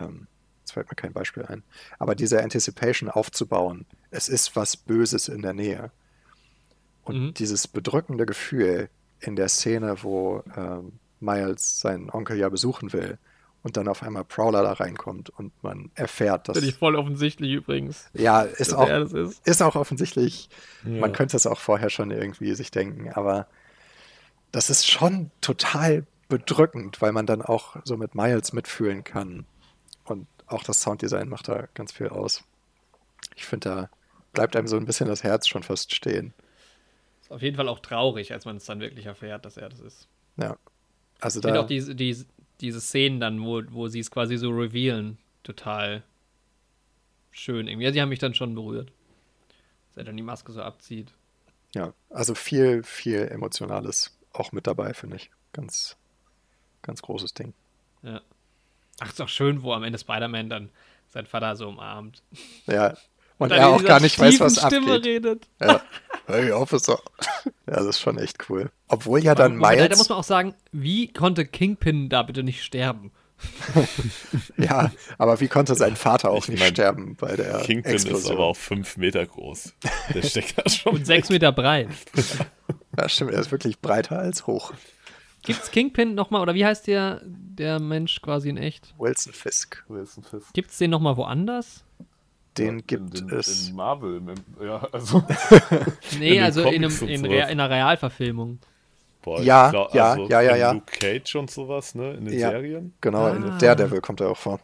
ähm, 0.00 0.28
jetzt 0.68 0.74
fällt 0.74 0.90
mir 0.90 0.96
kein 0.96 1.12
Beispiel 1.12 1.44
ein, 1.46 1.62
aber 1.98 2.14
diese 2.14 2.42
Anticipation 2.42 3.08
aufzubauen, 3.08 3.86
es 4.10 4.28
ist 4.28 4.54
was 4.54 4.76
Böses 4.76 5.28
in 5.28 5.40
der 5.42 5.54
Nähe. 5.54 5.90
Und 7.04 7.16
Mhm. 7.18 7.34
dieses 7.34 7.66
bedrückende 7.66 8.26
Gefühl 8.26 8.90
in 9.20 9.34
der 9.34 9.48
Szene, 9.48 10.02
wo 10.02 10.42
ähm, 10.56 10.92
Miles 11.20 11.80
seinen 11.80 12.10
Onkel 12.10 12.36
ja 12.36 12.48
besuchen 12.50 12.92
will 12.92 13.18
und 13.62 13.76
dann 13.78 13.88
auf 13.88 14.02
einmal 14.02 14.24
Prowler 14.24 14.62
da 14.62 14.72
reinkommt 14.74 15.30
und 15.30 15.52
man 15.62 15.90
erfährt, 15.94 16.48
dass 16.48 16.58
Finde 16.58 16.68
ich 16.68 16.76
voll 16.76 16.96
offensichtlich 16.96 17.50
übrigens. 17.52 18.08
ja, 18.12 18.42
ist 18.42 18.74
auch, 18.74 18.88
ist. 18.88 19.46
ist 19.46 19.62
auch 19.62 19.74
offensichtlich, 19.74 20.50
Ja. 20.84 21.00
man 21.00 21.12
könnte 21.12 21.36
es 21.36 21.46
auch 21.46 21.58
vorher 21.58 21.88
schon 21.90 22.10
irgendwie 22.10 22.54
sich 22.54 22.70
denken, 22.70 23.10
aber 23.12 23.46
das 24.52 24.68
ist 24.70 24.86
schon 24.86 25.30
total 25.40 26.06
bedrückend, 26.28 27.00
weil 27.00 27.12
man 27.12 27.24
dann 27.26 27.40
auch 27.42 27.76
so 27.84 27.96
mit 27.96 28.14
Miles 28.14 28.52
mitfühlen 28.52 29.02
kann. 29.02 29.46
Und 30.04 30.26
auch 30.48 30.62
das 30.64 30.80
Sounddesign 30.82 31.28
macht 31.28 31.48
da 31.48 31.68
ganz 31.74 31.92
viel 31.92 32.08
aus. 32.08 32.44
Ich 33.36 33.46
finde, 33.46 33.68
da 33.68 33.90
bleibt 34.32 34.56
einem 34.56 34.68
so 34.68 34.76
ein 34.76 34.86
bisschen 34.86 35.08
das 35.08 35.22
Herz 35.24 35.46
schon 35.48 35.62
fast 35.62 35.94
stehen. 35.94 36.34
Ist 37.22 37.30
auf 37.32 37.42
jeden 37.42 37.56
Fall 37.56 37.68
auch 37.68 37.80
traurig, 37.80 38.32
als 38.32 38.44
man 38.44 38.56
es 38.56 38.64
dann 38.64 38.80
wirklich 38.80 39.06
erfährt, 39.06 39.44
dass 39.44 39.56
er 39.56 39.68
das 39.68 39.80
ist. 39.80 40.08
Ja. 40.36 40.56
Also 41.20 41.40
Ich 41.40 41.44
finde 41.44 41.58
da, 41.58 41.64
auch 41.64 41.66
diese, 41.66 41.94
diese, 41.94 42.26
diese 42.60 42.80
Szenen 42.80 43.20
dann, 43.20 43.40
wo, 43.44 43.62
wo 43.70 43.88
sie 43.88 44.00
es 44.00 44.10
quasi 44.10 44.36
so 44.36 44.50
revealen, 44.50 45.18
total 45.42 46.02
schön 47.30 47.68
irgendwie. 47.68 47.86
Ja, 47.86 47.92
sie 47.92 48.00
haben 48.00 48.08
mich 48.08 48.18
dann 48.18 48.34
schon 48.34 48.54
berührt. 48.54 48.92
Dass 49.88 49.96
er 49.98 50.04
dann 50.04 50.16
die 50.16 50.22
Maske 50.22 50.52
so 50.52 50.62
abzieht. 50.62 51.12
ja, 51.74 51.92
also 52.10 52.34
viel, 52.34 52.82
viel 52.82 53.28
Emotionales 53.28 54.16
auch 54.32 54.52
mit 54.52 54.66
dabei, 54.66 54.94
finde 54.94 55.16
ich. 55.16 55.30
Ganz, 55.52 55.96
ganz 56.82 57.02
großes 57.02 57.34
Ding. 57.34 57.54
Ja. 58.02 58.20
Ach, 59.00 59.08
ist 59.08 59.20
auch 59.20 59.28
schön, 59.28 59.62
wo 59.62 59.72
am 59.72 59.84
Ende 59.84 59.98
Spider-Man 59.98 60.48
dann 60.50 60.70
seinen 61.08 61.26
Vater 61.26 61.56
so 61.56 61.68
umarmt. 61.68 62.22
Ja. 62.66 62.94
Und 63.38 63.50
dann 63.50 63.60
er 63.60 63.68
auch 63.68 63.84
gar 63.84 64.00
nicht 64.00 64.18
weiß, 64.18 64.40
was 64.40 64.56
Stimme 64.56 64.94
abgeht. 64.96 65.06
redet. 65.06 65.46
Ja. 65.60 65.80
Hey, 66.26 66.50
Officer. 66.50 66.98
Ja, 67.44 67.76
das 67.76 67.86
ist 67.86 68.00
schon 68.00 68.18
echt 68.18 68.50
cool. 68.50 68.70
Obwohl 68.88 69.22
ja 69.22 69.36
dann 69.36 69.60
Da 69.60 69.70
Miles. 69.70 69.96
muss 69.96 70.08
man 70.08 70.18
auch 70.18 70.24
sagen, 70.24 70.54
wie 70.72 71.12
konnte 71.12 71.46
Kingpin 71.46 72.08
da 72.08 72.24
bitte 72.24 72.42
nicht 72.42 72.64
sterben? 72.64 73.12
Ja, 74.56 74.90
aber 75.18 75.38
wie 75.40 75.46
konnte 75.46 75.76
sein 75.76 75.94
Vater 75.94 76.30
auch 76.30 76.42
Ich 76.44 76.48
nicht 76.48 76.58
mein, 76.60 76.72
sterben 76.72 77.14
bei 77.16 77.36
der 77.36 77.60
Kingpin 77.60 77.92
Explosion? 77.92 78.20
ist 78.24 78.30
aber 78.30 78.44
auch 78.46 78.56
fünf 78.56 78.96
Meter 78.96 79.24
groß. 79.24 79.74
Der 80.14 80.22
steckt 80.22 80.58
da 80.58 80.68
schon. 80.68 80.94
Und 80.96 81.06
sechs 81.06 81.28
Meter 81.30 81.52
breit. 81.52 81.88
Ja, 82.96 83.08
stimmt, 83.08 83.32
er 83.32 83.40
ist 83.40 83.52
wirklich 83.52 83.78
breiter 83.80 84.18
als 84.18 84.46
hoch. 84.48 84.72
Gibt's 85.42 85.70
Kingpin 85.70 86.14
nochmal, 86.14 86.42
oder 86.42 86.54
wie 86.54 86.64
heißt 86.66 86.86
der, 86.86 87.22
der 87.24 87.80
Mensch 87.80 88.20
quasi 88.20 88.48
in 88.48 88.56
echt? 88.56 88.92
Wilson 88.98 89.32
Fisk. 89.32 89.84
Wilson 89.88 90.22
Fisk. 90.24 90.52
Gibt's 90.52 90.78
den 90.78 90.90
nochmal 90.90 91.16
woanders? 91.16 91.84
Den 92.56 92.84
gibt 92.86 93.20
in, 93.20 93.30
es. 93.30 93.68
In 93.68 93.76
Marvel, 93.76 94.20
ja, 94.60 94.86
also. 94.92 95.22
Nee, 96.18 96.40
also 96.40 96.62
in, 96.62 96.84
einem, 96.84 97.08
in. 97.08 97.24
Rea- 97.24 97.44
in 97.50 97.60
einer 97.60 97.70
Realverfilmung. 97.70 98.58
Boah, 99.22 99.40
Ja, 99.42 99.70
glaub, 99.70 99.94
ja, 99.94 100.12
also 100.12 100.28
ja, 100.28 100.40
ja, 100.42 100.52
in 100.54 100.60
ja. 100.60 100.72
Luke 100.72 100.86
Cage 100.98 101.36
und 101.36 101.50
sowas, 101.50 101.94
ne? 101.94 102.14
In 102.14 102.24
den 102.24 102.38
Ja. 102.38 102.50
Serien. 102.50 102.92
Genau, 103.00 103.26
Ah. 103.26 103.36
in 103.36 103.58
Daredevil 103.58 104.00
kommt 104.00 104.20
er 104.20 104.30
auch 104.30 104.36
vor. 104.36 104.58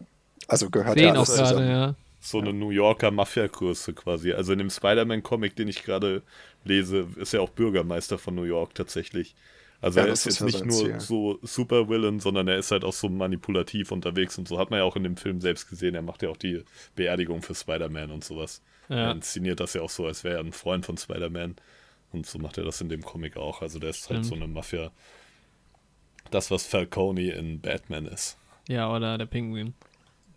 Also 0.49 0.71
gehört 0.71 0.95
Sehen 0.99 1.15
ja 1.15 1.21
auch 1.21 1.25
gerade, 1.27 1.39
zusammen. 1.49 1.69
ja. 1.69 1.95
So 2.21 2.39
eine 2.41 2.53
New 2.53 2.71
Yorker 2.71 3.11
Mafia-Größe 3.11 3.93
quasi. 3.93 4.33
Also 4.33 4.53
in 4.55 4.59
dem 4.59 4.71
Spider-Man-Comic, 4.71 5.55
den 5.57 5.69
ich 5.69 5.83
gerade 5.85 6.23
lese, 6.65 7.07
ist 7.17 7.35
er 7.35 7.43
auch 7.43 7.51
Bürgermeister 7.51 8.17
von 8.19 8.35
New 8.35 8.45
York 8.45 8.75
tatsächlich. 8.75 9.35
Also 9.85 10.01
Ja, 10.01 10.07
er 10.07 10.13
ist 10.13 10.25
jetzt 10.25 10.41
nicht 10.41 10.65
nur 10.65 10.73
Ziel. 10.85 11.01
so 11.01 11.39
Super-Villain, 11.43 12.19
sondern 12.21 12.49
er 12.49 12.57
ist 12.59 12.71
halt 12.71 12.85
auch 12.85 12.93
so 12.93 13.09
manipulativ 13.09 13.93
unterwegs 13.93 14.39
und 14.39 14.49
so. 14.49 14.59
Hat 14.59 14.71
man 14.71 14.79
ja 14.79 14.85
auch 14.85 14.97
in 14.97 15.03
dem 15.03 15.17
Film 15.17 15.41
selbst 15.41 15.69
gesehen. 15.69 15.95
Er 15.95 16.03
macht 16.03 16.23
ja 16.23 16.31
auch 16.31 16.37
die 16.37 16.65
Beerdigung 16.95 17.43
für 17.43 17.55
Spider-Man 17.55 18.11
und 18.11 18.25
sowas. 18.25 18.63
Ja. 18.89 18.97
Er 18.97 19.13
inszeniert 19.13 19.61
das 19.61 19.75
ja 19.75 19.83
auch 19.83 19.91
so, 19.91 20.07
als 20.07 20.25
wäre 20.25 20.37
er 20.37 20.41
ein 20.41 20.53
Freund 20.53 20.87
von 20.87 20.97
Spider-Man. 20.97 21.57
Und 22.13 22.27
so 22.27 22.39
macht 22.39 22.59
er 22.59 22.65
das 22.65 22.81
in 22.81 22.89
dem 22.89 23.03
Comic 23.03 23.37
auch. 23.37 23.61
Also 23.63 23.79
der 23.79 23.91
ist 23.91 24.09
halt 24.09 24.25
Stimmt. 24.25 24.27
so 24.27 24.35
eine 24.37 24.47
Mafia. 24.47 24.91
Das, 26.31 26.51
was 26.51 26.67
Falcone 26.67 27.31
in 27.33 27.61
Batman 27.61 28.07
ist. 28.07 28.37
Ja, 28.69 28.91
oder 28.95 29.19
der 29.19 29.27
Pinguin. 29.27 29.75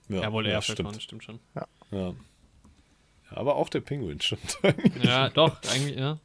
Ja, 0.10 0.24
Ja, 0.24 0.32
wohl 0.34 0.46
ja, 0.46 0.54
eher 0.54 0.62
stimmt. 0.62 0.80
Falcon, 0.80 1.00
stimmt 1.02 1.24
schon. 1.24 1.40
Ja. 1.56 1.68
ja. 1.92 2.14
Aber 3.30 3.56
auch 3.56 3.70
der 3.70 3.82
Pinguin, 3.82 4.20
stimmt. 4.22 4.58
Ja, 5.02 5.30
doch, 5.30 5.58
eigentlich, 5.72 5.98
ja. 5.98 6.18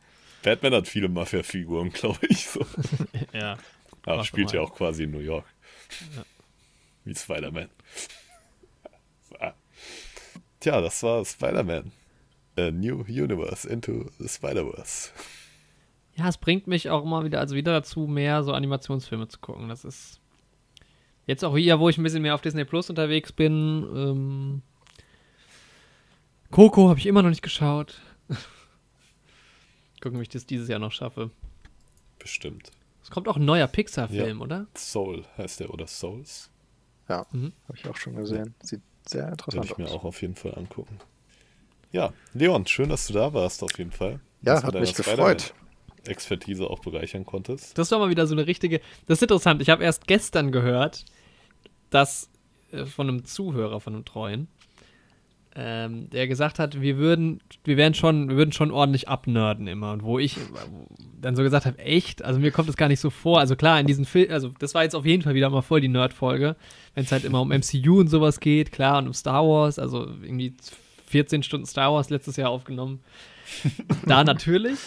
Batman 0.43 0.75
hat 0.75 0.89
viele 0.89 1.09
Mafia-Figuren, 1.09 1.91
glaube 1.93 2.27
ich. 2.29 2.47
So. 2.47 2.65
Ja. 3.33 3.59
Aber 4.05 4.25
spielt 4.25 4.53
ja 4.53 4.61
auch 4.61 4.75
quasi 4.75 5.05
in 5.05 5.13
New 5.13 5.21
York. 5.21 5.47
Wie 7.05 7.15
Spider-Man. 7.15 7.69
Tja, 10.61 10.81
das 10.81 11.03
war 11.03 11.25
Spider-Man. 11.25 11.93
A 12.59 12.71
New 12.71 13.03
Universe 13.03 13.69
into 13.69 14.11
the 14.19 14.29
Spider-Verse. 14.29 15.11
Ja, 16.17 16.29
es 16.29 16.37
bringt 16.37 16.67
mich 16.67 16.91
auch 16.91 17.05
immer 17.05 17.25
wieder, 17.25 17.41
also 17.41 17.55
wieder 17.55 17.73
dazu, 17.73 18.07
mehr 18.07 18.43
so 18.43 18.53
Animationsfilme 18.53 19.29
zu 19.29 19.39
gucken. 19.39 19.69
Das 19.69 19.85
ist 19.85 20.21
jetzt 21.27 21.45
auch 21.45 21.57
hier, 21.57 21.79
wo 21.79 21.89
ich 21.89 21.97
ein 21.97 22.03
bisschen 22.03 22.23
mehr 22.23 22.35
auf 22.35 22.43
Disney 22.43 22.65
Plus 22.65 22.91
unterwegs 22.91 23.33
bin. 23.33 23.87
Ähm, 23.95 24.63
Coco 26.51 26.89
habe 26.89 26.99
ich 26.99 27.07
immer 27.07 27.23
noch 27.23 27.31
nicht 27.31 27.43
geschaut. 27.43 28.01
Gucken, 30.03 30.17
ob 30.19 30.23
ich 30.23 30.29
das 30.29 30.45
dieses 30.45 30.69
Jahr 30.69 30.79
noch 30.81 30.93
schaffe. 30.93 31.31
Bestimmt. 32.19 32.71
Es 33.03 33.11
kommt 33.11 33.29
auch 33.29 33.37
ein 33.37 33.45
neuer 33.45 33.67
Pixar-Film, 33.67 34.41
oder? 34.43 34.67
Soul 34.77 35.25
heißt 35.39 35.61
der 35.61 35.71
oder 35.71 35.87
Souls. 35.87 36.51
Ja, 37.09 37.27
Mhm. 37.33 37.53
habe 37.69 37.79
ich 37.79 37.89
auch 37.89 37.97
schon 37.97 38.15
gesehen. 38.17 38.55
Sieht 38.63 38.81
sehr 39.07 39.23
Werde 39.23 39.33
interessant 39.33 39.65
ich 39.67 39.79
mir 39.79 39.85
aus. 39.87 39.93
auch 39.93 40.05
auf 40.05 40.21
jeden 40.23 40.35
Fall 40.35 40.55
angucken. 40.57 40.99
Ja, 41.91 42.13
Leon, 42.33 42.67
schön, 42.67 42.89
dass 42.89 43.07
du 43.07 43.13
da 43.13 43.33
warst, 43.33 43.63
auf 43.63 43.77
jeden 43.79 43.91
Fall. 43.91 44.21
Ja, 44.43 44.63
hat 44.63 44.75
mich 44.75 44.95
gefreut. 44.95 45.55
Expertise 46.05 46.69
auch 46.69 46.81
bereichern 46.81 47.25
konntest. 47.25 47.79
Das 47.79 47.91
war 47.93 47.99
mal 48.01 48.11
wieder 48.11 48.27
so 48.27 48.35
eine 48.35 48.47
richtige. 48.47 48.81
Das 49.07 49.19
ist 49.19 49.23
interessant. 49.23 49.63
Ich 49.63 49.71
habe 49.71 49.85
erst 49.85 50.07
gestern 50.09 50.51
gehört, 50.51 51.05
dass 51.91 52.29
äh, 52.73 52.87
von 52.87 53.09
einem 53.09 53.25
Zuhörer, 53.25 53.79
von 53.81 53.95
einem 53.95 54.05
Treuen, 54.05 54.49
ähm, 55.55 56.09
der 56.11 56.29
gesagt 56.29 56.59
hat, 56.59 56.81
wir 56.81 56.97
würden, 56.97 57.41
wir 57.65 57.77
wären 57.77 57.93
schon, 57.93 58.29
wir 58.29 58.37
würden 58.37 58.53
schon 58.53 58.71
ordentlich 58.71 59.09
abnörden 59.09 59.67
immer. 59.67 59.93
Und 59.93 60.03
wo 60.03 60.19
ich 60.19 60.39
dann 61.21 61.37
so 61.37 61.43
gesagt 61.43 61.67
habe, 61.67 61.79
echt? 61.79 62.25
Also 62.25 62.41
mir 62.41 62.51
kommt 62.51 62.69
das 62.69 62.77
gar 62.77 62.89
nicht 62.89 63.01
so 63.01 63.11
vor. 63.11 63.39
Also 63.39 63.55
klar, 63.55 63.79
in 63.79 63.87
diesen 63.87 64.07
Film, 64.07 64.31
also 64.31 64.51
das 64.59 64.75
war 64.75 64.83
jetzt 64.83 64.95
auf 64.95 65.05
jeden 65.05 65.23
Fall 65.23 65.35
wieder 65.35 65.51
mal 65.51 65.63
voll 65.63 65.81
die 65.81 65.89
Nerd-Folge, 65.89 66.57
wenn 66.95 67.05
es 67.05 67.13
halt 67.13 67.25
immer 67.25 67.43
um 67.43 67.49
MCU 67.49 68.01
und 68.01 68.09
sowas 68.09 68.41
geht, 68.41 68.73
klar, 68.73 68.99
und 68.99 69.09
um 69.09 69.15
Star 69.15 69.47
Wars, 69.47 69.79
also 69.79 70.07
irgendwie 70.23 70.55
14 71.07 71.43
Stunden 71.43 71.67
Star 71.67 71.93
Wars 71.93 72.09
letztes 72.09 72.37
Jahr 72.37 72.51
aufgenommen. 72.51 73.01
da 74.07 74.25
natürlich. 74.25 74.79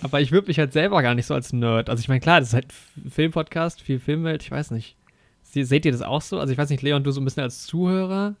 Aber 0.00 0.20
ich 0.20 0.32
würde 0.32 0.46
mich 0.46 0.58
halt 0.58 0.72
selber 0.72 1.02
gar 1.02 1.14
nicht 1.14 1.26
so 1.26 1.34
als 1.34 1.52
Nerd. 1.52 1.90
Also 1.90 2.00
ich 2.00 2.08
meine, 2.08 2.20
klar, 2.20 2.40
das 2.40 2.50
ist 2.50 2.54
halt 2.54 2.68
ein 2.96 3.10
Filmpodcast, 3.10 3.82
viel 3.82 3.98
Filmwelt, 3.98 4.42
ich 4.42 4.50
weiß 4.50 4.70
nicht. 4.70 4.96
Seht 5.42 5.84
ihr 5.84 5.92
das 5.92 6.02
auch 6.02 6.22
so? 6.22 6.38
Also 6.38 6.52
ich 6.52 6.58
weiß 6.58 6.70
nicht, 6.70 6.82
Leon, 6.82 7.04
du 7.04 7.10
so 7.10 7.20
ein 7.20 7.24
bisschen 7.24 7.42
als 7.42 7.66
Zuhörer? 7.66 8.36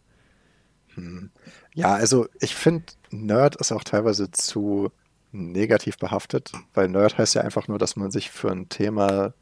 Ja, 1.74 1.94
also 1.94 2.26
ich 2.40 2.54
finde, 2.54 2.86
Nerd 3.10 3.56
ist 3.56 3.72
auch 3.72 3.84
teilweise 3.84 4.30
zu 4.30 4.90
negativ 5.32 5.98
behaftet, 5.98 6.52
weil 6.74 6.88
Nerd 6.88 7.18
heißt 7.18 7.34
ja 7.34 7.42
einfach 7.42 7.68
nur, 7.68 7.78
dass 7.78 7.96
man 7.96 8.10
sich 8.10 8.30
für 8.30 8.50
ein 8.50 8.68
Thema 8.68 9.34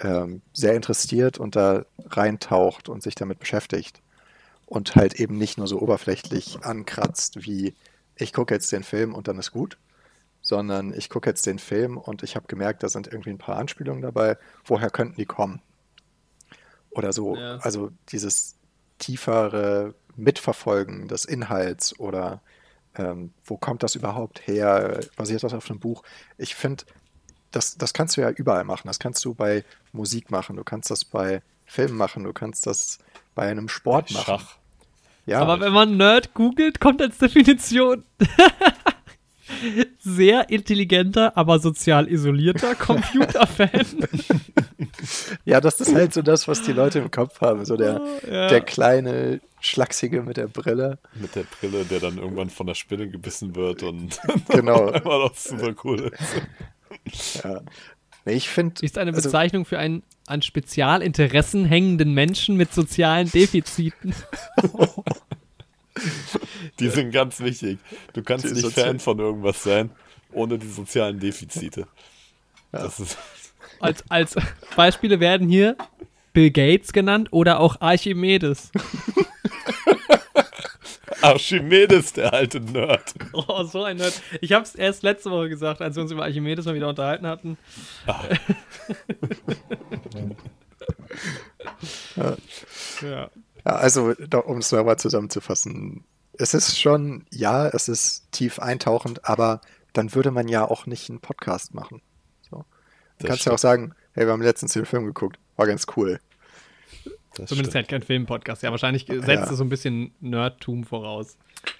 ähm, 0.00 0.42
sehr 0.52 0.74
interessiert 0.74 1.38
und 1.38 1.56
da 1.56 1.86
reintaucht 1.98 2.88
und 2.88 3.02
sich 3.02 3.14
damit 3.16 3.38
beschäftigt. 3.40 4.02
Und 4.66 4.96
halt 4.96 5.14
eben 5.20 5.38
nicht 5.38 5.58
nur 5.58 5.68
so 5.68 5.80
oberflächlich 5.80 6.58
ankratzt, 6.64 7.44
wie 7.46 7.74
ich 8.16 8.32
gucke 8.32 8.54
jetzt 8.54 8.72
den 8.72 8.84
Film 8.84 9.14
und 9.14 9.28
dann 9.28 9.38
ist 9.38 9.52
gut, 9.52 9.78
sondern 10.42 10.94
ich 10.94 11.10
gucke 11.10 11.30
jetzt 11.30 11.46
den 11.46 11.58
Film 11.58 11.98
und 11.98 12.22
ich 12.22 12.36
habe 12.36 12.46
gemerkt, 12.48 12.82
da 12.82 12.88
sind 12.88 13.08
irgendwie 13.08 13.30
ein 13.30 13.38
paar 13.38 13.56
Anspielungen 13.58 14.02
dabei. 14.02 14.38
Woher 14.64 14.90
könnten 14.90 15.16
die 15.16 15.26
kommen? 15.26 15.62
Oder 16.90 17.12
so, 17.12 17.36
Ja. 17.36 17.56
also 17.58 17.90
dieses 18.08 18.56
tiefere 18.98 19.94
Mitverfolgen 20.16 21.08
des 21.08 21.24
Inhalts 21.24 21.98
oder 21.98 22.40
ähm, 22.96 23.32
wo 23.44 23.56
kommt 23.56 23.82
das 23.82 23.94
überhaupt 23.94 24.46
her? 24.46 25.00
Basiert 25.16 25.42
das 25.42 25.54
auf 25.54 25.70
einem 25.70 25.80
Buch? 25.80 26.02
Ich 26.38 26.54
finde, 26.54 26.84
das, 27.50 27.76
das 27.76 27.92
kannst 27.92 28.16
du 28.16 28.20
ja 28.20 28.30
überall 28.30 28.64
machen. 28.64 28.86
Das 28.86 28.98
kannst 28.98 29.24
du 29.24 29.34
bei 29.34 29.64
Musik 29.92 30.30
machen, 30.30 30.56
du 30.56 30.64
kannst 30.64 30.90
das 30.90 31.04
bei 31.04 31.42
Filmen 31.64 31.96
machen, 31.96 32.24
du 32.24 32.32
kannst 32.32 32.66
das 32.66 32.98
bei 33.34 33.48
einem 33.48 33.68
Sport 33.68 34.12
machen. 34.12 34.38
Schach. 34.38 34.56
Ja, 35.26 35.40
Aber 35.40 35.58
wenn 35.60 35.72
man 35.72 35.96
Nerd 35.96 36.34
googelt, 36.34 36.80
kommt 36.80 37.02
als 37.02 37.18
Definition. 37.18 38.04
Sehr 39.98 40.48
intelligenter, 40.50 41.36
aber 41.36 41.58
sozial 41.58 42.08
isolierter 42.10 42.74
Computerfan. 42.74 43.70
Ja, 45.44 45.60
das 45.60 45.80
ist 45.80 45.94
halt 45.94 46.12
so 46.12 46.22
das, 46.22 46.48
was 46.48 46.62
die 46.62 46.72
Leute 46.72 46.98
im 46.98 47.10
Kopf 47.10 47.40
haben. 47.40 47.64
So 47.64 47.76
der, 47.76 48.00
Ja. 48.30 48.48
der 48.48 48.60
kleine 48.60 49.40
Schlachsige 49.60 50.22
mit 50.22 50.36
der 50.36 50.48
Brille. 50.48 50.98
Mit 51.14 51.34
der 51.36 51.44
Brille, 51.44 51.84
der 51.84 52.00
dann 52.00 52.18
irgendwann 52.18 52.50
von 52.50 52.66
der 52.66 52.74
Spinne 52.74 53.08
gebissen 53.08 53.54
wird 53.54 53.82
und 53.82 54.18
Genau. 54.48 54.88
immer 54.88 55.18
noch 55.18 55.34
super 55.36 55.74
cool 55.84 56.12
ist. 57.04 57.44
Ja. 57.44 57.60
Nee, 58.24 58.32
ich 58.34 58.48
finde. 58.48 58.84
Ist 58.84 58.98
eine 58.98 59.12
also, 59.12 59.28
Bezeichnung 59.28 59.64
für 59.64 59.78
einen 59.78 60.02
an 60.26 60.42
Spezialinteressen 60.42 61.64
hängenden 61.64 62.12
Menschen 62.12 62.56
mit 62.56 62.72
sozialen 62.74 63.30
Defiziten. 63.30 64.14
Die 66.78 66.88
sind 66.88 67.10
ganz 67.10 67.40
wichtig. 67.40 67.78
Du 68.12 68.22
kannst 68.22 68.44
nicht 68.44 68.72
Fan 68.72 69.00
von 69.00 69.18
irgendwas 69.18 69.62
sein, 69.62 69.90
ohne 70.32 70.58
die 70.58 70.68
sozialen 70.68 71.18
Defizite. 71.18 71.86
Das 72.72 73.00
ist 73.00 73.16
Als, 73.80 74.04
als 74.10 74.36
Beispiele 74.74 75.20
werden 75.20 75.48
hier 75.48 75.76
Bill 76.32 76.50
Gates 76.50 76.92
genannt 76.92 77.28
oder 77.30 77.60
auch 77.60 77.80
Archimedes. 77.80 78.70
Archimedes, 81.22 82.12
der 82.12 82.32
alte 82.32 82.60
Nerd. 82.60 83.14
Oh, 83.32 83.64
so 83.64 83.84
ein 83.84 83.96
Nerd. 83.96 84.20
Ich 84.40 84.52
habe 84.52 84.64
es 84.64 84.74
erst 84.74 85.02
letzte 85.02 85.30
Woche 85.30 85.48
gesagt, 85.48 85.80
als 85.80 85.96
wir 85.96 86.02
uns 86.02 86.12
über 86.12 86.24
Archimedes 86.24 86.66
mal 86.66 86.74
wieder 86.74 86.88
unterhalten 86.88 87.26
hatten. 87.26 87.56
ja. 92.16 92.36
ja, 93.02 93.30
also, 93.74 94.14
da- 94.14 94.38
um 94.38 94.58
es 94.58 94.70
nochmal 94.72 94.98
zusammenzufassen. 94.98 96.04
Es 96.38 96.54
ist 96.54 96.78
schon, 96.78 97.24
ja, 97.30 97.66
es 97.68 97.88
ist 97.88 98.30
tief 98.30 98.58
eintauchend, 98.58 99.24
aber 99.28 99.60
dann 99.94 100.14
würde 100.14 100.30
man 100.30 100.48
ja 100.48 100.64
auch 100.68 100.86
nicht 100.86 101.08
einen 101.08 101.20
Podcast 101.20 101.72
machen. 101.74 102.02
So. 102.50 102.58
Du 102.58 102.64
Das 103.18 103.28
kannst 103.28 103.46
ja 103.46 103.52
auch 103.52 103.58
sagen, 103.58 103.94
hey, 104.12 104.26
wir 104.26 104.32
haben 104.32 104.42
letztens 104.42 104.74
den 104.74 104.84
Film 104.84 105.04
geguckt, 105.06 105.38
war 105.56 105.66
ganz 105.66 105.86
cool. 105.96 106.20
Das 107.34 107.48
Zumindest 107.48 107.54
stimmt. 107.56 107.74
halt 107.74 107.88
kein 107.88 108.02
Film-Podcast. 108.02 108.62
Ja, 108.62 108.70
wahrscheinlich 108.70 109.06
setzt 109.06 109.28
Ja. 109.28 109.42
es 109.44 109.48
so 109.50 109.64
ein 109.64 109.68
bisschen 109.68 110.14
Nerdtum 110.20 110.84
voraus. 110.84 111.36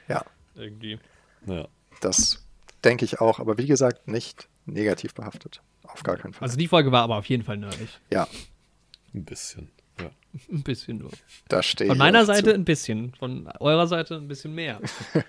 Ja, 0.08 0.24
Irgendwie. 0.54 0.98
Ja. 1.46 1.66
das 2.00 2.44
denke 2.84 3.04
ich 3.04 3.20
auch, 3.20 3.38
aber 3.40 3.56
wie 3.58 3.66
gesagt, 3.66 4.06
nicht 4.08 4.48
negativ 4.66 5.14
behaftet. 5.14 5.62
Auf 5.84 6.02
gar 6.02 6.16
keinen 6.16 6.32
Fall. 6.34 6.46
Also 6.46 6.56
die 6.58 6.68
Folge 6.68 6.92
war 6.92 7.02
aber 7.02 7.16
auf 7.16 7.26
jeden 7.26 7.42
Fall 7.44 7.56
nerdig. 7.58 7.88
ja, 8.10 8.26
Ein 9.14 9.24
bisschen. 9.24 9.70
Ja. 10.00 10.10
Ein 10.52 10.62
bisschen 10.62 10.98
nur. 10.98 11.10
da 11.48 11.62
stehe 11.62 11.88
Von 11.88 11.98
meiner 11.98 12.24
Seite 12.26 12.50
Zu. 12.50 12.54
ein 12.54 12.64
bisschen. 12.64 13.14
Von 13.14 13.48
eurer 13.60 13.86
Seite 13.86 14.16
ein 14.16 14.28
bisschen 14.28 14.54
mehr. 14.54 14.80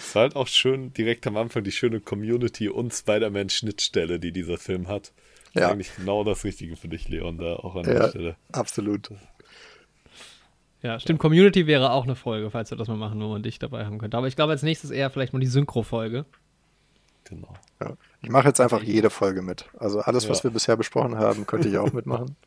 Es 0.00 0.14
war 0.14 0.22
halt 0.22 0.36
auch 0.36 0.46
schön, 0.46 0.92
direkt 0.92 1.26
am 1.26 1.36
Anfang 1.36 1.64
die 1.64 1.72
schöne 1.72 1.98
Community 1.98 2.68
und 2.68 2.94
Spider-Man-Schnittstelle, 2.94 4.20
die 4.20 4.30
dieser 4.30 4.56
Film 4.56 4.86
hat. 4.86 5.08
Ist 5.08 5.56
Ja. 5.56 5.70
eigentlich 5.72 5.90
genau 5.96 6.22
das 6.22 6.44
Richtige 6.44 6.76
für 6.76 6.86
dich, 6.86 7.08
Leon, 7.08 7.36
da 7.38 7.56
auch 7.56 7.74
an 7.74 7.82
der 7.82 7.94
Ja, 7.94 8.08
Stelle. 8.08 8.36
absolut. 8.52 9.10
Ja, 10.82 11.00
stimmt. 11.00 11.18
Community 11.18 11.66
wäre 11.66 11.90
auch 11.90 12.04
eine 12.04 12.14
Folge, 12.14 12.50
falls 12.50 12.70
wir 12.70 12.78
das 12.78 12.86
mal 12.86 12.96
machen, 12.96 13.20
wo 13.20 13.26
man 13.28 13.42
dich 13.42 13.58
dabei 13.58 13.84
haben 13.86 13.98
könnte. 13.98 14.16
Aber 14.16 14.28
ich 14.28 14.36
glaube, 14.36 14.52
als 14.52 14.62
nächstes 14.62 14.90
eher 14.92 15.10
vielleicht 15.10 15.32
mal 15.32 15.40
die 15.40 15.46
Synchro-Folge. 15.48 16.24
Genau. 17.24 17.52
Ja. 17.80 17.96
Ich 18.22 18.28
mache 18.30 18.46
jetzt 18.46 18.60
einfach 18.60 18.82
jede 18.84 19.10
Folge 19.10 19.42
mit. 19.42 19.64
Also 19.78 19.98
alles, 19.98 20.28
was 20.28 20.38
Ja. 20.38 20.44
wir 20.44 20.50
bisher 20.52 20.76
besprochen 20.76 21.16
haben, 21.18 21.44
könnte 21.46 21.68
ich 21.68 21.76
auch 21.78 21.92
mitmachen. 21.92 22.36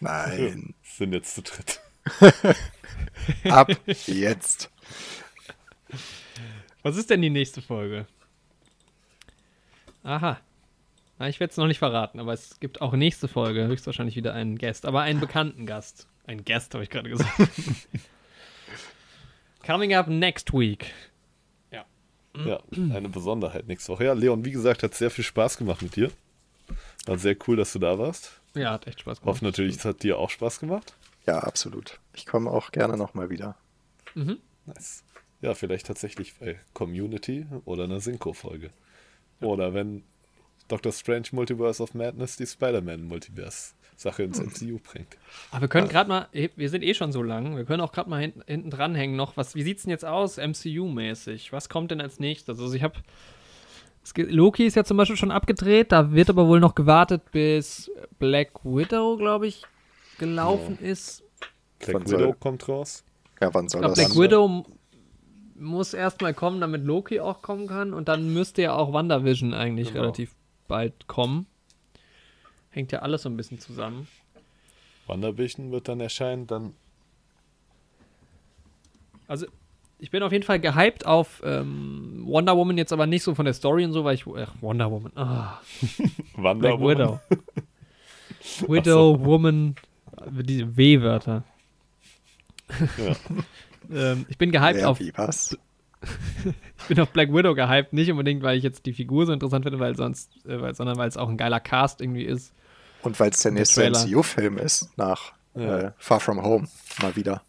Nein, 0.00 0.74
Sind 0.82 1.12
jetzt 1.12 1.34
zu 1.34 1.42
dritt. 1.42 1.80
ab 3.44 3.70
jetzt. 4.06 4.70
Was 6.82 6.96
ist 6.96 7.10
denn 7.10 7.22
die 7.22 7.30
nächste 7.30 7.60
Folge? 7.60 8.06
Aha. 10.02 10.40
Na, 11.18 11.28
ich 11.28 11.40
werde 11.40 11.50
es 11.50 11.56
noch 11.56 11.66
nicht 11.66 11.78
verraten, 11.78 12.20
aber 12.20 12.32
es 12.32 12.60
gibt 12.60 12.80
auch 12.80 12.92
nächste 12.94 13.28
Folge 13.28 13.66
höchstwahrscheinlich 13.66 14.16
wieder 14.16 14.34
einen 14.34 14.56
Gast, 14.56 14.86
aber 14.86 15.02
einen 15.02 15.20
bekannten 15.20 15.66
Gast. 15.66 16.06
Ein 16.26 16.44
Gast, 16.44 16.74
habe 16.74 16.84
ich 16.84 16.90
gerade 16.90 17.10
gesagt. 17.10 17.30
Coming 19.66 19.94
up 19.94 20.08
next 20.08 20.52
week. 20.52 20.92
Ja, 22.44 22.60
eine 22.72 23.08
Besonderheit 23.08 23.66
nächste 23.66 23.92
Woche. 23.92 24.04
Ja, 24.04 24.12
Leon, 24.12 24.44
wie 24.44 24.50
gesagt, 24.50 24.82
hat 24.82 24.94
sehr 24.94 25.10
viel 25.10 25.24
Spaß 25.24 25.56
gemacht 25.58 25.82
mit 25.82 25.96
dir. 25.96 26.10
War 27.06 27.18
sehr 27.18 27.36
cool, 27.46 27.56
dass 27.56 27.72
du 27.72 27.78
da 27.78 27.98
warst. 27.98 28.40
Ja, 28.58 28.72
hat 28.72 28.86
echt 28.86 29.00
Spaß 29.00 29.20
gemacht. 29.20 29.36
Hoffe 29.36 29.44
natürlich, 29.44 29.76
es 29.76 29.84
hat 29.84 30.02
dir 30.02 30.18
auch 30.18 30.30
Spaß 30.30 30.60
gemacht. 30.60 30.94
Ja, 31.26 31.38
absolut. 31.38 32.00
Ich 32.14 32.26
komme 32.26 32.50
auch 32.50 32.70
gerne 32.72 32.96
nochmal 32.96 33.30
wieder. 33.30 33.56
Nice. 34.66 35.04
Ja, 35.40 35.54
vielleicht 35.54 35.86
tatsächlich 35.86 36.34
bei 36.38 36.58
Community 36.74 37.46
oder 37.64 37.84
einer 37.84 38.00
Synchro-Folge. 38.00 38.70
Oder 39.40 39.72
wenn 39.72 40.02
Doctor 40.68 40.92
Strange 40.92 41.28
Multiverse 41.32 41.82
of 41.82 41.94
Madness 41.94 42.36
die 42.36 42.46
Spider-Man-Multiverse-Sache 42.46 44.22
ins 44.22 44.40
MCU 44.40 44.78
bringt. 44.78 45.16
Aber 45.50 45.62
wir 45.62 45.68
können 45.68 45.88
gerade 45.88 46.08
mal, 46.08 46.28
eh, 46.32 46.50
wir 46.56 46.68
sind 46.68 46.82
eh 46.82 46.94
schon 46.94 47.12
so 47.12 47.22
lang, 47.22 47.56
wir 47.56 47.64
können 47.64 47.80
auch 47.80 47.92
gerade 47.92 48.10
mal 48.10 48.20
hinten, 48.20 48.42
hinten 48.46 48.70
dranhängen 48.70 49.16
noch. 49.16 49.36
Was, 49.36 49.54
wie 49.54 49.62
sieht's 49.62 49.84
denn 49.84 49.90
jetzt 49.90 50.04
aus, 50.04 50.38
MCU-mäßig? 50.38 51.52
Was 51.52 51.68
kommt 51.68 51.90
denn 51.90 52.00
als 52.00 52.20
nächstes? 52.20 52.58
Also 52.58 52.74
ich 52.74 52.82
habe, 52.82 52.98
Loki 54.16 54.66
ist 54.66 54.74
ja 54.76 54.84
zum 54.84 54.96
Beispiel 54.96 55.16
schon 55.16 55.30
abgedreht, 55.30 55.92
da 55.92 56.12
wird 56.12 56.30
aber 56.30 56.46
wohl 56.48 56.60
noch 56.60 56.74
gewartet, 56.74 57.22
bis 57.32 57.90
Black 58.18 58.64
Widow, 58.64 59.16
glaube 59.16 59.46
ich, 59.46 59.62
gelaufen 60.18 60.78
ist. 60.78 61.22
Black 61.78 61.94
Wann 61.94 62.06
soll- 62.06 62.18
Widow 62.20 62.32
kommt 62.34 62.68
raus. 62.68 63.04
Ja, 63.40 63.52
wann 63.54 63.68
soll 63.68 63.80
Ich 63.80 63.86
glaube, 63.86 63.96
das? 63.96 64.08
Black 64.14 64.18
Widow 64.22 64.64
muss 65.54 65.94
erstmal 65.94 66.34
kommen, 66.34 66.60
damit 66.60 66.84
Loki 66.84 67.20
auch 67.20 67.42
kommen 67.42 67.66
kann. 67.66 67.92
Und 67.94 68.08
dann 68.08 68.32
müsste 68.32 68.62
ja 68.62 68.74
auch 68.74 68.92
WandaVision 68.92 69.54
eigentlich 69.54 69.88
Genau. 69.88 70.00
relativ 70.02 70.34
bald 70.68 71.06
kommen. 71.06 71.46
Hängt 72.70 72.92
ja 72.92 73.00
alles 73.00 73.22
so 73.22 73.28
ein 73.28 73.36
bisschen 73.36 73.58
zusammen. 73.58 74.06
WandaVision 75.06 75.70
wird 75.72 75.88
dann 75.88 76.00
erscheinen, 76.00 76.46
dann 76.46 76.74
Also, 79.26 79.46
ich 79.98 80.10
bin 80.10 80.22
auf 80.22 80.32
jeden 80.32 80.44
Fall 80.44 80.60
gehypt 80.60 81.06
auf 81.06 81.42
ähm, 81.44 82.22
Wonder 82.26 82.56
Woman, 82.56 82.78
jetzt 82.78 82.92
aber 82.92 83.06
nicht 83.06 83.22
so 83.22 83.34
von 83.34 83.44
der 83.44 83.54
Story 83.54 83.84
und 83.84 83.92
so, 83.92 84.04
weil 84.04 84.14
ich. 84.14 84.24
Ach, 84.26 84.54
Wonder 84.60 84.90
Woman. 84.90 85.12
Ah, 85.16 85.60
Wonder 86.36 86.76
Black 86.76 86.80
Woman. 86.80 86.98
Widow. 86.98 87.20
Widow, 88.72 89.24
Woman, 89.24 89.74
diese 90.42 90.76
W-Wörter. 90.76 91.44
Ja. 92.98 93.14
Ähm, 93.90 94.26
ich 94.28 94.36
bin 94.36 94.52
gehypt 94.52 94.74
Wer, 94.74 94.90
auf 94.90 95.00
wie, 95.00 95.14
was? 95.16 95.56
Ich 96.02 96.84
bin 96.88 97.00
auf 97.00 97.08
Black 97.10 97.32
Widow 97.32 97.54
gehypt, 97.54 97.94
nicht 97.94 98.10
unbedingt, 98.10 98.42
weil 98.42 98.58
ich 98.58 98.62
jetzt 98.62 98.84
die 98.84 98.92
Figur 98.92 99.24
so 99.24 99.32
interessant 99.32 99.64
finde, 99.64 99.78
weil 99.78 99.96
sonst, 99.96 100.30
äh, 100.44 100.60
weil, 100.60 100.74
sondern 100.74 100.98
weil 100.98 101.08
es 101.08 101.16
auch 101.16 101.30
ein 101.30 101.38
geiler 101.38 101.58
Cast 101.58 102.02
irgendwie 102.02 102.24
ist. 102.24 102.52
Und 103.02 103.18
weil 103.18 103.30
es 103.30 103.40
der 103.40 103.52
nächste. 103.52 103.88
MCU-Film 103.88 104.58
ist, 104.58 104.90
nach 104.98 105.32
Ja. 105.54 105.78
äh, 105.78 105.92
Far 105.96 106.20
From 106.20 106.42
Home, 106.42 106.68
mal 107.00 107.16
wieder. 107.16 107.40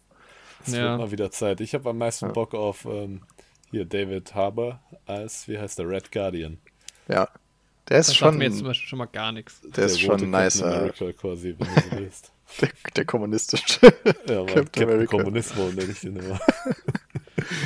Es 0.66 0.74
Ja. 0.74 0.82
wird 0.90 0.98
mal 0.98 1.10
wieder 1.10 1.30
Zeit. 1.30 1.60
Ich 1.60 1.74
habe 1.74 1.90
am 1.90 1.98
meisten 1.98 2.26
Ja. 2.26 2.32
Bock 2.32 2.54
auf 2.54 2.84
ähm, 2.84 3.22
hier 3.70 3.84
David 3.84 4.34
Harbour 4.34 4.80
als, 5.06 5.48
wie 5.48 5.58
heißt 5.58 5.78
der, 5.78 5.88
Red 5.88 6.10
Guardian. 6.12 6.58
Ja, 7.08 7.28
der 7.88 7.98
ist 7.98 8.08
Das 8.10 8.16
sagt 8.18 8.30
schon, 8.32 8.38
mir 8.38 8.44
jetzt 8.44 8.58
zum 8.58 8.66
Beispiel 8.66 8.88
schon 8.88 8.98
mal 8.98 9.06
gar 9.06 9.32
nichts. 9.32 9.60
der 9.62 9.86
ist 9.86 9.94
rote 9.94 10.00
schon 10.00 10.10
Captain 10.10 10.30
nice, 10.30 10.62
America 10.62 11.12
quasi, 11.12 11.54
wenn 11.58 11.66
du 11.74 11.80
so 11.80 11.96
willst. 11.98 12.32
der, 12.60 12.68
der 12.96 13.04
kommunistische. 13.04 13.80
Ja, 14.28 14.44
Captain. 14.44 15.06
Kommunismo 15.06 15.68
nenne 15.70 15.90
ich 15.90 16.00
den 16.00 16.16
immer. 16.16 16.40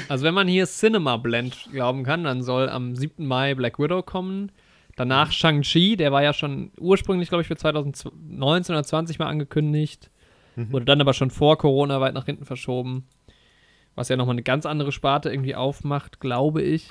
Also 0.08 0.24
wenn 0.24 0.34
man 0.34 0.46
hier 0.48 0.66
Cinema 0.66 1.16
Blend 1.16 1.68
glauben 1.72 2.04
kann, 2.04 2.24
dann 2.24 2.42
soll 2.42 2.68
am 2.68 2.94
7. 2.94 3.26
Mai 3.26 3.54
Black 3.54 3.78
Widow 3.78 4.02
kommen. 4.02 4.50
Danach 4.96 5.32
Shang-Chi, 5.32 5.96
der 5.96 6.12
war 6.12 6.22
ja 6.22 6.32
schon 6.32 6.70
ursprünglich, 6.78 7.28
glaube 7.28 7.42
ich, 7.42 7.48
für 7.48 7.56
2019 7.56 8.74
oder 8.74 8.84
20 8.84 9.18
mal 9.18 9.26
angekündigt. 9.26 10.10
Wurde 10.56 10.84
dann 10.84 11.00
aber 11.00 11.14
schon 11.14 11.30
vor 11.30 11.58
Corona 11.58 12.00
weit 12.00 12.14
nach 12.14 12.26
hinten 12.26 12.44
verschoben. 12.44 13.06
Was 13.96 14.08
ja 14.08 14.16
nochmal 14.16 14.34
eine 14.34 14.42
ganz 14.42 14.66
andere 14.66 14.92
Sparte 14.92 15.30
irgendwie 15.30 15.54
aufmacht, 15.54 16.20
glaube 16.20 16.62
ich. 16.62 16.90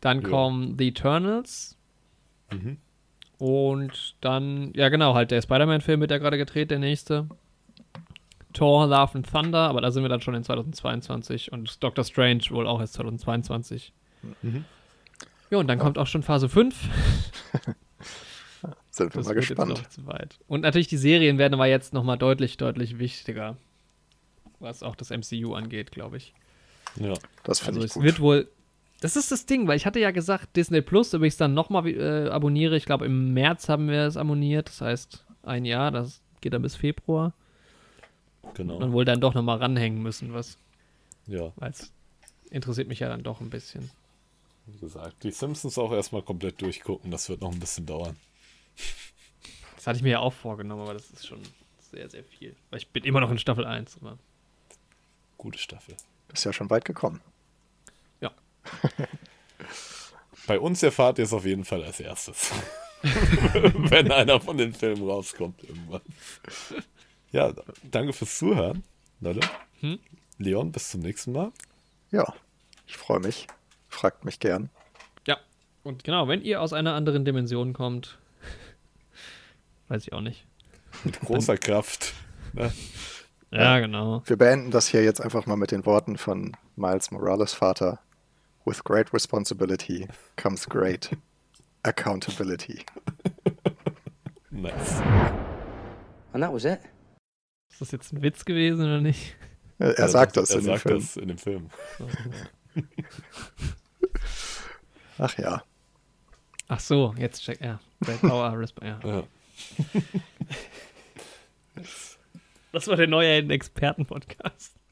Dann 0.00 0.22
Ja. 0.22 0.28
kommen 0.28 0.76
The 0.78 0.88
Eternals. 0.88 1.76
Mhm. 2.52 2.78
Und 3.38 4.16
dann, 4.20 4.72
ja 4.74 4.88
genau, 4.90 5.14
halt 5.14 5.30
der 5.30 5.40
Spider-Man-Film 5.42 6.00
wird 6.00 6.10
ja 6.10 6.18
gerade 6.18 6.36
gedreht, 6.38 6.70
der 6.70 6.78
nächste. 6.78 7.28
Thor, 8.52 8.86
Love 8.86 9.14
and 9.14 9.30
Thunder, 9.30 9.68
aber 9.68 9.80
da 9.80 9.90
sind 9.92 10.02
wir 10.02 10.08
dann 10.08 10.20
schon 10.20 10.34
in 10.34 10.42
2022 10.42 11.52
und 11.52 11.82
Doctor 11.82 12.04
Strange 12.04 12.42
wohl 12.50 12.66
auch 12.66 12.80
erst 12.80 12.94
2022. 12.94 13.92
Mhm. 14.42 14.64
Ja, 15.50 15.58
und 15.58 15.68
dann 15.68 15.78
kommt 15.78 15.98
auch 15.98 16.06
schon 16.06 16.22
Phase 16.22 16.48
5. 16.48 16.88
Sind 18.90 19.14
wir 19.14 19.20
Das 19.20 19.26
mal 19.28 19.34
gespannt. 19.34 19.70
jetzt 19.70 19.82
noch 19.82 19.88
zu 19.90 20.06
weit. 20.06 20.38
Und 20.48 20.62
natürlich 20.62 20.88
die 20.88 20.96
Serien 20.96 21.38
werden 21.38 21.54
aber 21.54 21.66
jetzt 21.66 21.92
nochmal 21.92 22.18
deutlich, 22.18 22.56
deutlich 22.56 22.98
wichtiger. 22.98 23.56
Was 24.58 24.82
auch 24.82 24.96
das 24.96 25.10
MCU 25.10 25.54
angeht, 25.54 25.90
glaube 25.92 26.16
ich. 26.18 26.34
Ja. 26.96 27.14
Das 27.44 27.60
finde 27.60 27.80
Also 27.80 27.84
ich 27.86 27.90
es 27.90 27.94
gut. 27.94 28.02
wird 28.04 28.20
wohl. 28.20 28.48
Das 29.00 29.16
ist 29.16 29.30
das 29.32 29.46
Ding, 29.46 29.66
weil 29.66 29.76
ich 29.76 29.86
hatte 29.86 29.98
ja 30.00 30.10
gesagt, 30.10 30.56
Disney 30.56 30.82
Plus, 30.82 31.14
ob 31.14 31.22
ich 31.22 31.32
es 31.34 31.36
dann 31.38 31.54
nochmal 31.54 31.86
äh, 31.88 32.28
abonniere. 32.28 32.76
Ich 32.76 32.84
glaube, 32.84 33.06
im 33.06 33.32
März 33.32 33.68
haben 33.68 33.88
wir 33.88 34.02
es 34.06 34.16
abonniert. 34.18 34.68
Das 34.68 34.80
heißt, 34.82 35.24
ein 35.44 35.64
Jahr, 35.64 35.90
das 35.90 36.20
geht 36.42 36.52
dann 36.52 36.60
bis 36.62 36.76
Februar. 36.76 37.32
Genau. 38.54 38.76
Und 38.76 38.92
wohl 38.92 39.04
dann 39.04 39.20
doch 39.20 39.32
nochmal 39.34 39.58
ranhängen 39.58 40.02
müssen, 40.02 40.34
was, 40.34 40.58
Ja. 41.26 41.52
weil 41.56 41.70
es 41.70 41.92
interessiert 42.50 42.88
mich 42.88 42.98
ja 42.98 43.08
dann 43.08 43.22
doch 43.22 43.40
ein 43.40 43.50
bisschen. 43.50 43.90
wie 44.66 44.78
gesagt, 44.78 45.22
die 45.24 45.30
Simpsons 45.30 45.78
auch 45.78 45.92
erstmal 45.92 46.22
komplett 46.22 46.60
durchgucken. 46.60 47.10
Das 47.10 47.28
wird 47.28 47.40
noch 47.40 47.52
ein 47.52 47.60
bisschen 47.60 47.86
dauern. 47.86 48.16
Das 49.76 49.86
hatte 49.86 49.96
ich 49.96 50.02
mir 50.02 50.10
ja 50.10 50.18
auch 50.20 50.32
vorgenommen, 50.32 50.82
aber 50.82 50.94
das 50.94 51.10
ist 51.10 51.26
schon 51.26 51.40
sehr, 51.90 52.08
sehr 52.10 52.24
viel. 52.24 52.54
Weil 52.70 52.78
ich 52.78 52.88
bin 52.88 53.04
immer 53.04 53.20
noch 53.20 53.30
in 53.30 53.38
Staffel 53.38 53.64
1. 53.64 53.98
Aber 54.00 54.18
Gute 55.38 55.58
Staffel. 55.58 55.96
Ist 56.32 56.44
ja 56.44 56.52
schon 56.52 56.70
weit 56.70 56.84
gekommen. 56.84 57.20
ja. 58.20 58.30
Bei 60.46 60.58
uns 60.58 60.82
erfahrt 60.82 61.18
ihr 61.18 61.24
es 61.24 61.32
auf 61.32 61.44
jeden 61.44 61.64
Fall 61.64 61.84
als 61.84 62.00
erstes. 62.00 62.50
Wenn 63.02 64.10
einer 64.10 64.40
von 64.40 64.58
den 64.58 64.74
Filmen 64.74 65.08
rauskommt 65.08 65.62
irgendwann. 65.62 66.00
Ja, 67.32 67.52
danke 67.82 68.12
fürs 68.12 68.38
Zuhören, 68.38 68.82
Leute. 69.20 69.40
Hm? 69.80 69.98
Leon, 70.38 70.72
bis 70.72 70.90
zum 70.90 71.00
nächsten 71.00 71.32
Mal. 71.32 71.52
Ja, 72.10 72.34
ich 72.86 72.96
freue 72.96 73.20
mich. 73.20 73.46
Fragt 73.88 74.24
mich 74.24 74.40
gern. 74.40 74.70
Ja. 75.26 75.38
Und 75.84 76.04
genau, 76.04 76.28
wenn 76.28 76.42
ihr 76.42 76.60
aus 76.60 76.72
einer 76.72 76.94
anderen 76.94 77.24
Dimension 77.24 77.72
kommt, 77.72 78.18
weiß 79.90 80.04
ich 80.04 80.12
auch 80.12 80.22
nicht. 80.22 80.46
Mit 81.04 81.20
großer 81.26 81.58
Kraft. 81.58 82.14
Ne? 82.54 82.72
Ja, 83.50 83.80
genau. 83.80 84.22
Wir 84.26 84.36
beenden 84.36 84.70
das 84.70 84.86
hier 84.88 85.02
jetzt 85.04 85.20
einfach 85.20 85.44
mal 85.46 85.56
mit 85.56 85.72
den 85.72 85.84
Worten 85.84 86.16
von 86.16 86.56
Miles 86.76 87.10
Morales 87.10 87.52
Vater. 87.52 88.00
With 88.64 88.84
great 88.84 89.12
responsibility 89.12 90.06
comes 90.36 90.68
great 90.68 91.10
accountability. 91.82 92.84
Nice. 94.52 95.00
And 96.32 96.42
that 96.42 96.52
was 96.52 96.64
it. 96.64 96.80
Ist 97.70 97.80
das 97.80 97.92
jetzt 97.92 98.12
ein 98.12 98.20
Witz 98.20 98.44
gewesen 98.44 98.84
oder 98.84 99.00
nicht? 99.00 99.36
Er, 99.78 99.96
er 99.96 100.08
sagt 100.08 100.36
das, 100.36 100.50
er 100.50 100.58
in 100.58 100.64
dem 100.64 100.66
sagt 100.66 100.82
Film. 100.82 100.98
das 100.98 101.16
in 101.16 101.28
dem 101.28 101.38
Film. 101.38 101.70
Ach 105.18 105.38
ja. 105.38 105.62
Ach 106.68 106.80
so, 106.80 107.14
jetzt 107.16 107.42
check. 107.42 107.60
Ja. 107.60 107.80
Great 108.04 108.20
Power, 108.20 108.58
Resp 108.58 108.82
ja. 108.82 108.98
Ja. 109.04 109.22
Das 112.72 112.86
war 112.86 112.96
der 112.96 113.08
neue 113.08 113.48
Experten-Podcast. 113.48 114.79